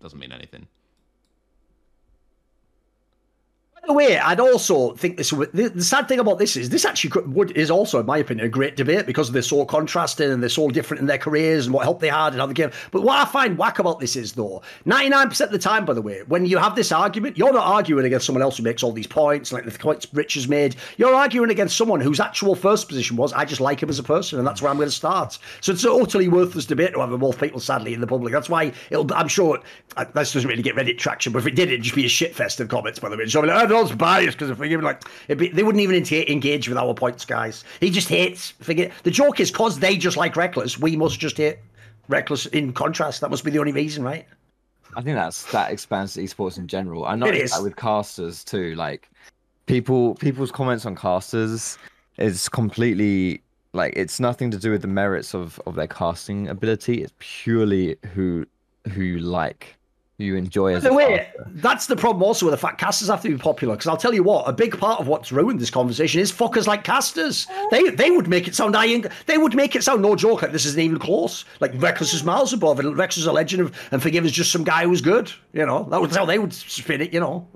doesn't 0.00 0.18
mean 0.18 0.32
anything. 0.32 0.66
By 3.73 3.73
the 3.86 3.92
way, 3.92 4.18
I'd 4.18 4.40
also 4.40 4.94
think 4.94 5.16
this. 5.16 5.30
The, 5.30 5.72
the 5.74 5.84
sad 5.84 6.08
thing 6.08 6.18
about 6.18 6.38
this 6.38 6.56
is 6.56 6.70
this 6.70 6.84
actually 6.84 7.10
could, 7.10 7.34
would 7.34 7.50
is 7.56 7.70
also, 7.70 8.00
in 8.00 8.06
my 8.06 8.18
opinion, 8.18 8.46
a 8.46 8.48
great 8.48 8.76
debate 8.76 9.06
because 9.06 9.32
they're 9.32 9.42
so 9.42 9.64
contrasting 9.64 10.30
and 10.30 10.42
they're 10.42 10.48
so 10.48 10.68
different 10.68 11.00
in 11.00 11.06
their 11.06 11.18
careers 11.18 11.66
and 11.66 11.74
what 11.74 11.84
help 11.84 12.00
they 12.00 12.08
had 12.08 12.28
and 12.28 12.40
how 12.40 12.46
they 12.46 12.54
came. 12.54 12.70
But 12.90 13.02
what 13.02 13.18
I 13.18 13.30
find 13.30 13.58
whack 13.58 13.78
about 13.78 14.00
this 14.00 14.16
is 14.16 14.32
though, 14.32 14.62
ninety 14.84 15.08
nine 15.08 15.28
percent 15.28 15.48
of 15.48 15.52
the 15.52 15.58
time, 15.58 15.84
by 15.84 15.94
the 15.94 16.02
way, 16.02 16.22
when 16.28 16.46
you 16.46 16.58
have 16.58 16.74
this 16.74 16.92
argument, 16.92 17.36
you're 17.36 17.52
not 17.52 17.66
arguing 17.66 18.06
against 18.06 18.26
someone 18.26 18.42
else 18.42 18.56
who 18.56 18.62
makes 18.62 18.82
all 18.82 18.92
these 18.92 19.06
points, 19.06 19.52
like 19.52 19.64
the 19.64 19.78
points 19.78 20.06
Rich 20.12 20.34
has 20.34 20.48
made. 20.48 20.76
You're 20.96 21.14
arguing 21.14 21.50
against 21.50 21.76
someone 21.76 22.00
whose 22.00 22.20
actual 22.20 22.54
first 22.54 22.88
position 22.88 23.16
was, 23.16 23.32
I 23.32 23.44
just 23.44 23.60
like 23.60 23.82
him 23.82 23.88
as 23.88 23.98
a 23.98 24.02
person, 24.02 24.38
and 24.38 24.46
that's 24.46 24.62
where 24.62 24.70
I'm 24.70 24.76
going 24.76 24.88
to 24.88 24.94
start. 24.94 25.38
So 25.60 25.72
it's 25.72 25.84
an 25.84 25.92
utterly 25.92 26.28
worthless 26.28 26.66
debate 26.66 26.94
to 26.94 27.00
have 27.00 27.18
both 27.18 27.40
people, 27.40 27.60
sadly, 27.60 27.94
in 27.94 28.00
the 28.00 28.06
public. 28.06 28.32
That's 28.32 28.48
why. 28.48 28.72
I'm 28.92 29.28
sure 29.28 29.60
uh, 29.96 30.04
this 30.14 30.32
doesn't 30.32 30.48
really 30.48 30.62
get 30.62 30.74
Reddit 30.76 30.98
traction, 30.98 31.32
but 31.32 31.38
if 31.40 31.46
it 31.46 31.54
did, 31.54 31.68
it'd 31.68 31.82
just 31.82 31.94
be 31.94 32.06
a 32.06 32.08
shit 32.08 32.34
fest 32.34 32.60
of 32.60 32.68
comments. 32.68 32.98
By 32.98 33.08
the 33.08 33.16
way, 33.16 33.26
so 33.26 33.40
I'm 33.40 33.46
like, 33.46 33.64
oh, 33.64 33.66
those 33.74 33.92
biased 33.92 34.38
because 34.38 34.50
if 34.50 34.58
we 34.58 34.68
give 34.68 34.82
like, 34.82 35.02
it'd 35.28 35.38
be, 35.38 35.48
they 35.48 35.62
wouldn't 35.62 35.82
even 35.82 35.96
engage 35.96 36.68
with 36.68 36.78
our 36.78 36.94
points, 36.94 37.24
guys. 37.24 37.64
He 37.80 37.90
just 37.90 38.08
hates. 38.08 38.50
Forget 38.60 38.92
the 39.02 39.10
joke 39.10 39.40
is 39.40 39.50
because 39.50 39.78
they 39.78 39.96
just 39.96 40.16
like 40.16 40.34
Rekkles. 40.34 40.78
We 40.78 40.96
must 40.96 41.20
just 41.20 41.36
hate 41.36 41.58
Rekkles. 42.08 42.52
In 42.52 42.72
contrast, 42.72 43.20
that 43.20 43.30
must 43.30 43.44
be 43.44 43.50
the 43.50 43.58
only 43.58 43.72
reason, 43.72 44.04
right? 44.04 44.26
I 44.96 45.02
think 45.02 45.16
that's 45.16 45.50
that 45.52 45.72
expands 45.72 46.14
to 46.14 46.22
esports 46.22 46.58
in 46.58 46.68
general. 46.68 47.04
I 47.04 47.16
know 47.16 47.26
noticed 47.26 47.44
is. 47.44 47.52
that 47.52 47.62
with 47.62 47.76
casters 47.76 48.44
too. 48.44 48.74
Like 48.76 49.10
people, 49.66 50.14
people's 50.16 50.52
comments 50.52 50.86
on 50.86 50.94
casters 50.94 51.78
is 52.16 52.48
completely 52.48 53.42
like 53.72 53.92
it's 53.96 54.20
nothing 54.20 54.50
to 54.52 54.56
do 54.56 54.70
with 54.70 54.82
the 54.82 54.88
merits 54.88 55.34
of 55.34 55.60
of 55.66 55.74
their 55.74 55.88
casting 55.88 56.48
ability. 56.48 57.02
It's 57.02 57.12
purely 57.18 57.96
who 58.14 58.46
who 58.92 59.02
you 59.02 59.18
like, 59.18 59.76
you 60.18 60.36
enjoy 60.36 60.74
as 60.74 60.82
By 60.84 60.88
a 60.88 60.90
the 60.90 60.96
way, 60.96 61.16
caster. 61.34 61.50
that's 61.54 61.86
the 61.86 61.96
problem 61.96 62.22
also 62.22 62.46
with 62.46 62.52
the 62.52 62.58
fact 62.58 62.78
casters 62.78 63.08
have 63.08 63.20
to 63.22 63.28
be 63.28 63.36
popular. 63.36 63.74
Because 63.74 63.88
I'll 63.88 63.96
tell 63.96 64.14
you 64.14 64.22
what, 64.22 64.48
a 64.48 64.52
big 64.52 64.78
part 64.78 65.00
of 65.00 65.08
what's 65.08 65.32
ruined 65.32 65.58
this 65.60 65.70
conversation 65.70 66.20
is 66.20 66.30
fuckers 66.30 66.66
like 66.68 66.84
casters. 66.84 67.46
They 67.72 67.90
they 67.90 68.10
would 68.12 68.28
make 68.28 68.46
it 68.46 68.54
sound 68.54 68.76
I 68.76 69.02
they 69.26 69.38
would 69.38 69.56
make 69.56 69.74
it 69.74 69.82
sound 69.82 70.02
no 70.02 70.14
joke 70.14 70.42
like 70.42 70.52
this 70.52 70.66
isn't 70.66 70.80
even 70.80 70.98
close. 71.00 71.44
Like 71.60 71.72
Rekkles 71.72 72.14
is 72.14 72.22
miles 72.22 72.52
above, 72.52 72.78
and 72.78 72.96
Rex 72.96 73.16
is 73.18 73.26
a 73.26 73.32
legend, 73.32 73.62
of, 73.62 73.88
and 73.90 74.00
Forgive 74.00 74.24
is 74.24 74.32
just 74.32 74.52
some 74.52 74.62
guy 74.62 74.84
who's 74.84 75.00
good. 75.00 75.32
You 75.52 75.66
know, 75.66 75.84
that 75.90 76.00
was 76.00 76.14
how 76.14 76.24
they 76.24 76.38
would 76.38 76.52
spin 76.52 77.00
it. 77.00 77.12
You 77.12 77.20
know, 77.20 77.48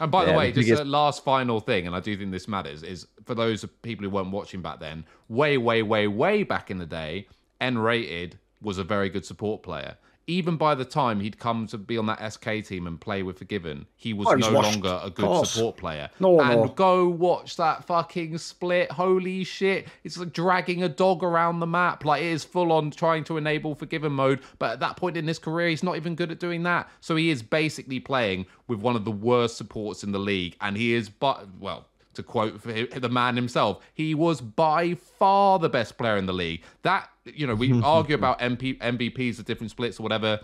And 0.00 0.10
by 0.10 0.24
the 0.24 0.32
way, 0.32 0.50
the 0.50 0.62
just 0.62 0.66
biggest- 0.68 0.82
a 0.82 0.84
last 0.84 1.24
final 1.24 1.60
thing, 1.60 1.86
and 1.86 1.94
I 1.94 2.00
do 2.00 2.16
think 2.16 2.32
this 2.32 2.48
matters, 2.48 2.82
is 2.82 3.06
for 3.24 3.34
those 3.36 3.64
people 3.82 4.02
who 4.04 4.10
weren't 4.10 4.32
watching 4.32 4.60
back 4.60 4.80
then, 4.80 5.04
way, 5.28 5.56
way, 5.58 5.82
way, 5.82 6.08
way 6.08 6.42
back 6.42 6.70
in 6.72 6.78
the 6.78 6.86
day, 6.86 7.28
nRated 7.60 8.32
was 8.60 8.78
a 8.78 8.84
very 8.84 9.08
good 9.08 9.24
support 9.24 9.62
player. 9.62 9.96
Even 10.26 10.56
by 10.56 10.74
the 10.74 10.84
time 10.86 11.20
he'd 11.20 11.38
come 11.38 11.66
to 11.66 11.76
be 11.76 11.98
on 11.98 12.06
that 12.06 12.32
SK 12.32 12.64
team 12.64 12.86
and 12.86 12.98
play 13.00 13.22
with 13.22 13.38
Forg1ven, 13.46 13.84
he 13.96 14.14
was 14.14 14.26
Oh, 14.28 14.34
no 14.34 14.52
washed. 14.52 14.72
longer 14.72 15.00
a 15.02 15.10
good 15.10 15.46
support 15.46 15.76
player. 15.76 16.08
No, 16.18 16.40
and 16.40 16.62
no. 16.62 16.68
go 16.68 17.06
watch 17.08 17.56
that 17.56 17.84
fucking 17.84 18.38
split. 18.38 18.90
Holy 18.90 19.44
shit. 19.44 19.86
It's 20.02 20.16
like 20.16 20.32
dragging 20.32 20.82
a 20.82 20.88
dog 20.88 21.22
around 21.22 21.60
the 21.60 21.66
map. 21.66 22.04
Like 22.04 22.22
it 22.22 22.28
is 22.28 22.42
full 22.44 22.72
on 22.72 22.90
trying 22.90 23.24
to 23.24 23.36
enable 23.36 23.76
Forg1ven 23.76 24.12
mode. 24.12 24.40
But 24.58 24.72
at 24.72 24.80
that 24.80 24.96
point 24.96 25.16
in 25.18 25.28
his 25.28 25.38
career, 25.38 25.68
he's 25.68 25.82
not 25.82 25.96
even 25.96 26.14
good 26.14 26.30
at 26.30 26.40
doing 26.40 26.62
that. 26.62 26.88
So 27.00 27.16
he 27.16 27.28
is 27.30 27.42
basically 27.42 28.00
playing 28.00 28.46
with 28.66 28.78
one 28.80 28.96
of 28.96 29.04
the 29.04 29.10
worst 29.12 29.58
supports 29.58 30.02
in 30.04 30.12
the 30.12 30.18
league. 30.18 30.56
And 30.62 30.76
he 30.76 30.94
is, 30.94 31.10
but, 31.10 31.46
well, 31.60 31.86
to 32.14 32.22
quote 32.22 32.60
for 32.60 32.72
the 32.72 33.08
man 33.08 33.36
himself, 33.36 33.82
he 33.94 34.14
was 34.14 34.40
by 34.40 34.94
far 34.94 35.58
the 35.58 35.68
best 35.68 35.98
player 35.98 36.16
in 36.16 36.26
the 36.26 36.32
league. 36.32 36.62
That, 36.82 37.08
you 37.24 37.46
know, 37.46 37.54
we 37.54 37.80
argue 37.84 38.14
about 38.14 38.40
MP, 38.40 38.78
MVPs, 38.78 39.36
the 39.36 39.42
different 39.42 39.70
splits 39.70 40.00
or 40.00 40.02
whatever. 40.02 40.40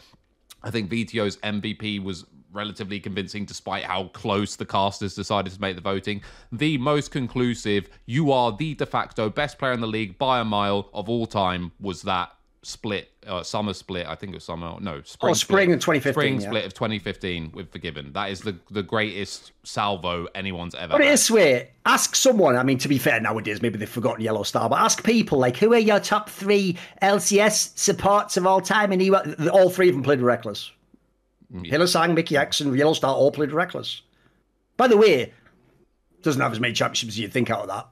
I 0.63 0.71
think 0.71 0.91
Vetheo's 0.91 1.37
MVP 1.39 2.03
was 2.03 2.27
relatively 2.53 3.01
convincing 3.01 3.45
despite 3.45 3.85
how 3.85 4.09
close 4.09 4.57
the 4.57 4.67
casters 4.67 5.15
decided 5.15 5.53
to 5.53 5.61
make 5.61 5.77
the 5.77 5.83
voting. 5.83 6.23
The 6.53 6.79
most 6.79 7.11
conclusive, 7.11 7.89
you 8.07 8.33
are 8.33 8.57
the 8.57 8.75
de 8.75 8.87
facto 8.87 9.31
best 9.31 9.59
player 9.59 9.73
in 9.73 9.81
the 9.81 9.87
league 9.87 10.19
by 10.19 10.41
a 10.41 10.45
mile 10.45 10.91
of 10.93 11.09
all 11.09 11.27
time 11.27 11.73
was 11.81 12.03
that 12.03 12.31
split, 12.63 13.11
uh, 13.27 13.43
summer 13.43 13.73
split. 13.73 14.07
I 14.07 14.15
think 14.15 14.33
it 14.33 14.37
was 14.37 14.45
summer, 14.45 14.77
no, 14.81 15.03
spring. 15.03 15.31
Oh, 15.31 15.35
spring 15.35 15.69
split. 15.69 15.75
in 15.75 15.79
2015, 15.79 16.13
Spring 16.13 16.41
yeah. 16.41 16.47
split 16.47 16.65
of 16.67 16.75
2015 16.75 17.53
with 17.53 17.73
Forg1ven. 17.73 18.13
That 18.13 18.31
is 18.31 18.41
the, 18.41 18.57
the 18.71 18.83
greatest 18.83 19.53
salvo 19.65 20.27
anyone's 20.35 20.75
ever 20.75 20.93
Put 20.93 21.03
it 21.03 21.11
this 21.11 21.31
way: 21.31 21.71
ask 21.87 22.15
someone. 22.15 22.57
I 22.57 22.63
mean, 22.63 22.79
to 22.79 22.89
be 22.89 22.99
fair, 22.99 23.21
nowadays 23.21 23.63
maybe 23.63 23.79
they've 23.79 23.89
forgotten 23.89 24.25
YellOwStaR, 24.25 24.69
but 24.69 24.81
ask 24.81 25.05
people 25.05 25.39
like, 25.39 25.57
who 25.57 25.73
are 25.73 25.79
your 25.79 26.01
top 26.01 26.29
three 26.29 26.77
LCS 27.03 27.79
supports 27.79 28.37
of 28.37 28.47
all 28.47 28.61
time? 28.61 28.93
And 28.93 29.01
he, 29.01 29.11
all 29.13 29.71
three 29.71 29.89
of 29.89 29.95
them 29.95 30.03
played 30.03 30.21
Rekkles. 30.21 30.71
Hylissang, 31.53 32.15
Mickey 32.15 32.37
X, 32.37 32.61
and 32.61 32.73
YellOwStaR 32.73 33.09
all 33.09 33.33
played 33.33 33.51
Rekkles. 33.51 34.03
By 34.77 34.87
the 34.87 34.97
way, 34.97 35.33
doesn't 36.23 36.41
have 36.41 36.53
as 36.53 36.61
many 36.61 36.75
championships 36.75 37.15
as 37.15 37.19
you'd 37.19 37.33
think 37.33 37.51
out 37.51 37.63
of 37.63 37.69
that. 37.69 37.89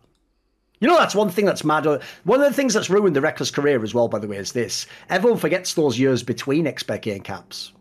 You 0.81 0.89
know, 0.89 0.97
that's 0.97 1.15
one 1.15 1.31
thing 1.31 1.45
that's 1.45 1.65
mad. 1.65 1.85
One 1.85 2.41
of 2.41 2.49
the 2.49 2.55
things 2.55 2.75
that's 2.75 2.91
ruined 2.91 3.17
the 3.17 3.21
Rekkles 3.21 3.53
career 3.53 3.83
as 3.83 3.95
well, 3.95 4.09
by 4.09 4.19
the 4.19 4.29
way, 4.29 4.37
is 4.37 4.53
this. 4.53 4.87
Everyone 5.11 5.39
forgets 5.39 5.75
those 5.75 5.99
years 5.99 6.23
between 6.23 6.67
xPeke 6.67 7.13
and 7.13 7.25
Caps. 7.25 7.73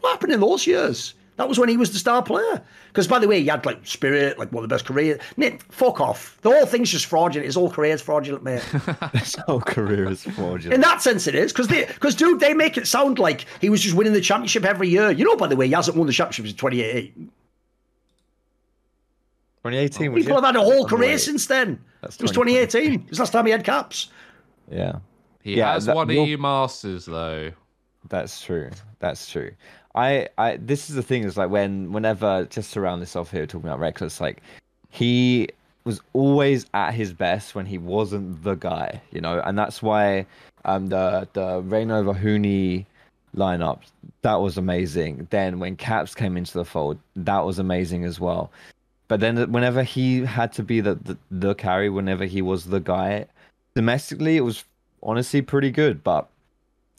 What 0.00 0.10
happened 0.10 0.32
in 0.32 0.40
those 0.40 0.66
years? 0.66 1.14
That 1.36 1.48
was 1.48 1.58
when 1.58 1.68
he 1.70 1.78
was 1.78 1.92
the 1.92 1.98
star 1.98 2.22
player. 2.22 2.60
Because, 2.88 3.08
by 3.08 3.18
the 3.18 3.26
way, 3.26 3.40
he 3.40 3.46
had, 3.46 3.64
like, 3.64 3.86
Spirit, 3.86 4.38
like, 4.38 4.52
one 4.52 4.62
of 4.62 4.68
the 4.68 4.74
best 4.74 4.84
careers. 4.84 5.20
Nick, 5.38 5.62
fuck 5.72 6.00
off. 6.00 6.36
The 6.42 6.50
whole 6.50 6.66
thing's 6.66 6.90
just 6.90 7.06
fraudulent. 7.06 7.46
His 7.46 7.54
whole 7.54 7.70
career's 7.70 8.02
fraudulent, 8.02 8.44
mate. 8.44 8.62
His 9.14 9.36
whole 9.46 9.60
career 9.60 10.10
is 10.10 10.24
fraudulent. 10.24 10.74
In 10.74 10.80
that 10.82 11.00
sense, 11.00 11.26
it 11.26 11.34
is. 11.34 11.52
Because, 11.52 11.68
because 11.68 12.14
dude, 12.14 12.40
they 12.40 12.52
make 12.52 12.76
it 12.76 12.86
sound 12.86 13.18
like 13.18 13.46
he 13.60 13.70
was 13.70 13.80
just 13.80 13.94
winning 13.94 14.12
the 14.12 14.20
championship 14.20 14.66
every 14.66 14.88
year. 14.88 15.10
You 15.12 15.24
know, 15.24 15.36
by 15.36 15.46
the 15.46 15.56
way, 15.56 15.66
he 15.66 15.72
hasn't 15.72 15.96
won 15.96 16.06
the 16.06 16.12
championship 16.12 16.46
since 16.46 16.58
2018. 16.58 17.30
2018. 19.62 20.12
was 20.12 20.24
People 20.24 20.36
have 20.36 20.44
had 20.44 20.56
a 20.56 20.60
whole 20.60 20.86
career 20.86 21.16
since 21.16 21.46
then. 21.46 21.82
That's 22.02 22.16
it 22.16 22.22
was 22.22 22.30
2018. 22.32 22.92
It 22.94 23.10
was 23.10 23.18
last 23.18 23.32
time 23.32 23.46
he 23.46 23.52
had 23.52 23.64
caps. 23.64 24.08
Yeah. 24.70 24.98
He 25.42 25.56
Yeah, 25.56 25.72
has 25.74 25.86
that- 25.86 25.96
won 25.96 26.08
you're- 26.10 26.24
EU 26.24 26.38
Masters, 26.38 27.06
though. 27.06 27.50
That's 28.08 28.40
true. 28.40 28.70
That's 28.98 29.30
true. 29.30 29.50
I, 29.94 30.28
I 30.38 30.56
this 30.56 30.88
is 30.88 30.94
the 30.96 31.02
thing 31.02 31.24
is 31.24 31.36
like 31.36 31.50
when 31.50 31.92
whenever 31.92 32.44
just 32.46 32.76
around 32.76 33.00
this 33.00 33.16
off 33.16 33.30
here 33.32 33.44
talking 33.46 33.68
about 33.68 33.80
Rekkles 33.80 34.20
like 34.20 34.40
he 34.88 35.48
was 35.84 36.00
always 36.12 36.64
at 36.74 36.92
his 36.94 37.12
best 37.12 37.54
when 37.56 37.66
he 37.66 37.76
wasn't 37.76 38.40
the 38.44 38.54
guy 38.54 39.00
you 39.10 39.20
know 39.20 39.40
and 39.44 39.58
that's 39.58 39.82
why 39.82 40.24
um 40.64 40.90
the 40.90 41.26
the 41.32 41.60
Reignover 41.62 42.14
Huni 42.16 42.86
lineup 43.36 43.80
that 44.22 44.36
was 44.36 44.56
amazing 44.56 45.26
then 45.30 45.58
when 45.58 45.74
Caps 45.74 46.14
came 46.14 46.36
into 46.36 46.52
the 46.52 46.64
fold 46.64 46.96
that 47.16 47.40
was 47.44 47.58
amazing 47.58 48.04
as 48.04 48.20
well 48.20 48.52
but 49.10 49.18
then 49.18 49.50
whenever 49.50 49.82
he 49.82 50.24
had 50.24 50.52
to 50.52 50.62
be 50.62 50.80
the, 50.80 50.94
the 50.94 51.18
the 51.32 51.52
carry, 51.56 51.90
whenever 51.90 52.26
he 52.26 52.40
was 52.40 52.66
the 52.66 52.78
guy, 52.78 53.26
domestically 53.74 54.36
it 54.36 54.42
was 54.42 54.64
honestly 55.02 55.42
pretty 55.42 55.72
good, 55.72 56.04
but 56.04 56.28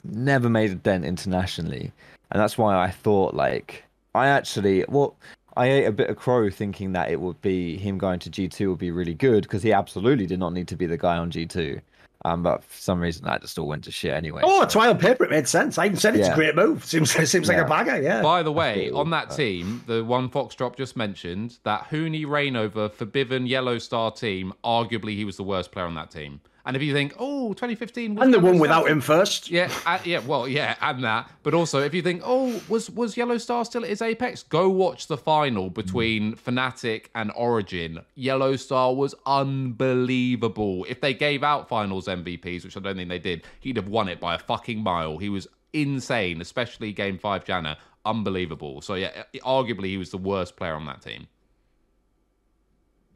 never 0.04 0.50
made 0.50 0.70
a 0.70 0.74
dent 0.74 1.06
internationally, 1.06 1.90
and 2.30 2.38
that's 2.38 2.58
why 2.58 2.76
I 2.76 2.90
thought 2.90 3.32
like 3.32 3.84
I 4.14 4.26
actually 4.28 4.84
well. 4.88 5.16
I 5.56 5.66
ate 5.68 5.84
a 5.86 5.92
bit 5.92 6.10
of 6.10 6.16
crow 6.16 6.50
thinking 6.50 6.92
that 6.92 7.10
it 7.10 7.20
would 7.20 7.40
be 7.40 7.78
him 7.78 7.96
going 7.98 8.18
to 8.20 8.30
G2 8.30 8.68
would 8.68 8.78
be 8.78 8.90
really 8.90 9.12
good 9.12 9.42
because 9.42 9.62
he 9.62 9.72
absolutely 9.72 10.26
did 10.26 10.38
not 10.38 10.54
need 10.54 10.68
to 10.68 10.76
be 10.76 10.86
the 10.86 10.96
guy 10.96 11.18
on 11.18 11.30
G2. 11.30 11.80
Um, 12.24 12.42
but 12.42 12.62
for 12.62 12.80
some 12.80 13.00
reason 13.00 13.24
that 13.26 13.40
just 13.40 13.58
all 13.58 13.66
went 13.66 13.84
to 13.84 13.90
shit 13.90 14.12
anyway. 14.12 14.42
Oh, 14.44 14.54
so- 14.56 14.60
that's 14.60 14.76
why 14.76 14.88
on 14.88 14.98
paper 14.98 15.24
it 15.24 15.30
made 15.30 15.48
sense. 15.48 15.76
I 15.78 15.86
even 15.86 15.96
said 15.98 16.14
it's 16.14 16.26
Yeah. 16.28 16.32
a 16.32 16.36
great 16.36 16.54
move. 16.54 16.84
Seems 16.92 17.10
seems 17.10 17.48
like 17.48 17.58
a 17.58 17.64
bagger, 17.64 18.00
yeah. 18.00 18.22
By 18.22 18.42
the 18.42 18.52
way, 18.52 18.90
on 18.90 19.10
that 19.10 19.30
that. 19.30 19.36
team, 19.36 19.82
the 19.86 20.04
one 20.04 20.28
Foxdrop 20.28 20.76
just 20.76 20.96
mentioned, 20.96 21.58
that 21.64 21.88
Huni 21.90 22.24
Reignover 22.24 22.90
Forg1ven 22.92 23.48
Yellow 23.48 23.78
Star 23.78 24.10
team, 24.12 24.52
arguably 24.64 25.16
he 25.16 25.24
was 25.24 25.36
the 25.36 25.42
worst 25.44 25.72
player 25.72 25.86
on 25.86 25.94
that 25.94 26.10
team. 26.10 26.40
And 26.64 26.76
if 26.76 26.82
you 26.82 26.92
think, 26.92 27.14
oh, 27.18 27.48
2015 27.54 28.14
was 28.14 28.24
and 28.24 28.32
the 28.32 28.38
one 28.38 28.58
without 28.58 28.88
him 28.88 29.00
first. 29.00 29.50
Yeah, 29.50 29.70
uh, 29.84 29.98
yeah, 30.04 30.20
well, 30.20 30.46
yeah, 30.46 30.76
and 30.80 31.02
that. 31.02 31.28
But 31.42 31.54
also, 31.54 31.80
if 31.80 31.92
you 31.92 32.02
think, 32.02 32.22
oh, 32.24 32.60
was 32.68 32.88
was 32.90 33.16
YellOwStaR 33.16 33.66
still 33.66 33.82
at 33.82 33.90
his 33.90 34.00
apex? 34.00 34.44
Go 34.44 34.68
watch 34.68 35.08
the 35.08 35.16
final 35.16 35.70
between 35.70 36.36
Fnatic 36.36 37.06
and 37.14 37.32
Origin. 37.34 38.00
YellOwStaR 38.16 38.94
was 38.94 39.14
unbelievable. 39.26 40.86
If 40.88 41.00
they 41.00 41.14
gave 41.14 41.42
out 41.42 41.68
finals 41.68 42.06
MVPs, 42.06 42.64
which 42.64 42.76
I 42.76 42.80
don't 42.80 42.96
think 42.96 43.08
they 43.08 43.18
did, 43.18 43.44
he'd 43.60 43.76
have 43.76 43.88
won 43.88 44.08
it 44.08 44.20
by 44.20 44.36
a 44.36 44.38
fucking 44.38 44.80
mile. 44.82 45.18
He 45.18 45.28
was 45.28 45.48
insane, 45.72 46.40
especially 46.40 46.92
game 46.92 47.18
five 47.18 47.44
Janna. 47.44 47.76
Unbelievable. 48.04 48.80
So 48.80 48.94
yeah, 48.94 49.24
arguably 49.44 49.86
he 49.86 49.96
was 49.96 50.10
the 50.10 50.18
worst 50.18 50.56
player 50.56 50.74
on 50.74 50.86
that 50.86 51.02
team. 51.02 51.26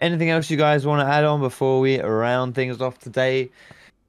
Anything 0.00 0.30
else 0.30 0.50
you 0.50 0.56
guys 0.56 0.86
want 0.86 1.06
to 1.06 1.12
add 1.12 1.24
on 1.24 1.40
before 1.40 1.80
we 1.80 2.00
round 2.00 2.54
things 2.54 2.80
off 2.80 2.98
today? 2.98 3.50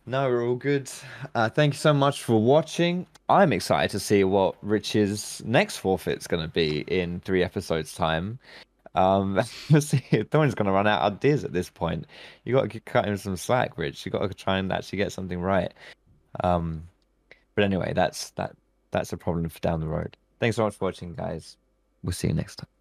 No, 0.06 0.28
we're 0.28 0.46
all 0.46 0.56
good. 0.56 0.90
Uh, 1.34 1.50
thank 1.50 1.74
you 1.74 1.78
so 1.78 1.94
much 1.94 2.24
for 2.24 2.42
watching. 2.42 3.06
I'm 3.30 3.54
excited 3.54 3.92
to 3.92 4.00
see 4.00 4.24
what 4.24 4.56
Rich's 4.62 5.42
next 5.46 5.78
forfeit's 5.78 6.28
going 6.28 6.44
to 6.44 6.52
be 6.52 6.82
in 6.88 7.22
three 7.22 7.44
episodes' 7.44 7.94
time. 7.94 8.40
Um, 8.96 9.42
see. 9.80 9.98
Thorin's 10.00 10.56
going 10.56 10.66
to 10.66 10.72
run 10.72 10.88
out 10.88 11.02
of 11.02 11.14
ideas 11.14 11.44
at 11.44 11.54
this 11.54 11.70
point. 11.70 12.06
You 12.44 12.54
got 12.54 12.70
to 12.70 12.80
cut 12.82 13.06
him 13.06 13.16
some 13.18 13.38
slack, 13.38 13.78
Rich. 13.78 14.06
You 14.06 14.12
got 14.12 14.28
to 14.28 14.34
try 14.34 14.58
and 14.58 14.72
actually 14.72 14.98
get 14.98 15.12
something 15.12 15.42
right. 15.42 15.74
Um, 16.44 16.84
but 17.56 17.64
anyway, 17.64 17.94
that's 17.94 18.32
that. 18.32 18.56
That's 18.92 19.12
a 19.12 19.18
problem 19.18 19.50
for 19.50 19.60
down 19.60 19.82
the 19.82 19.88
road. 19.88 20.16
Thanks 20.40 20.56
so 20.56 20.64
much 20.64 20.76
for 20.76 20.86
watching, 20.86 21.14
guys. 21.14 21.58
We'll 22.04 22.14
see 22.14 22.30
you 22.30 22.34
next 22.34 22.56
time. 22.58 22.77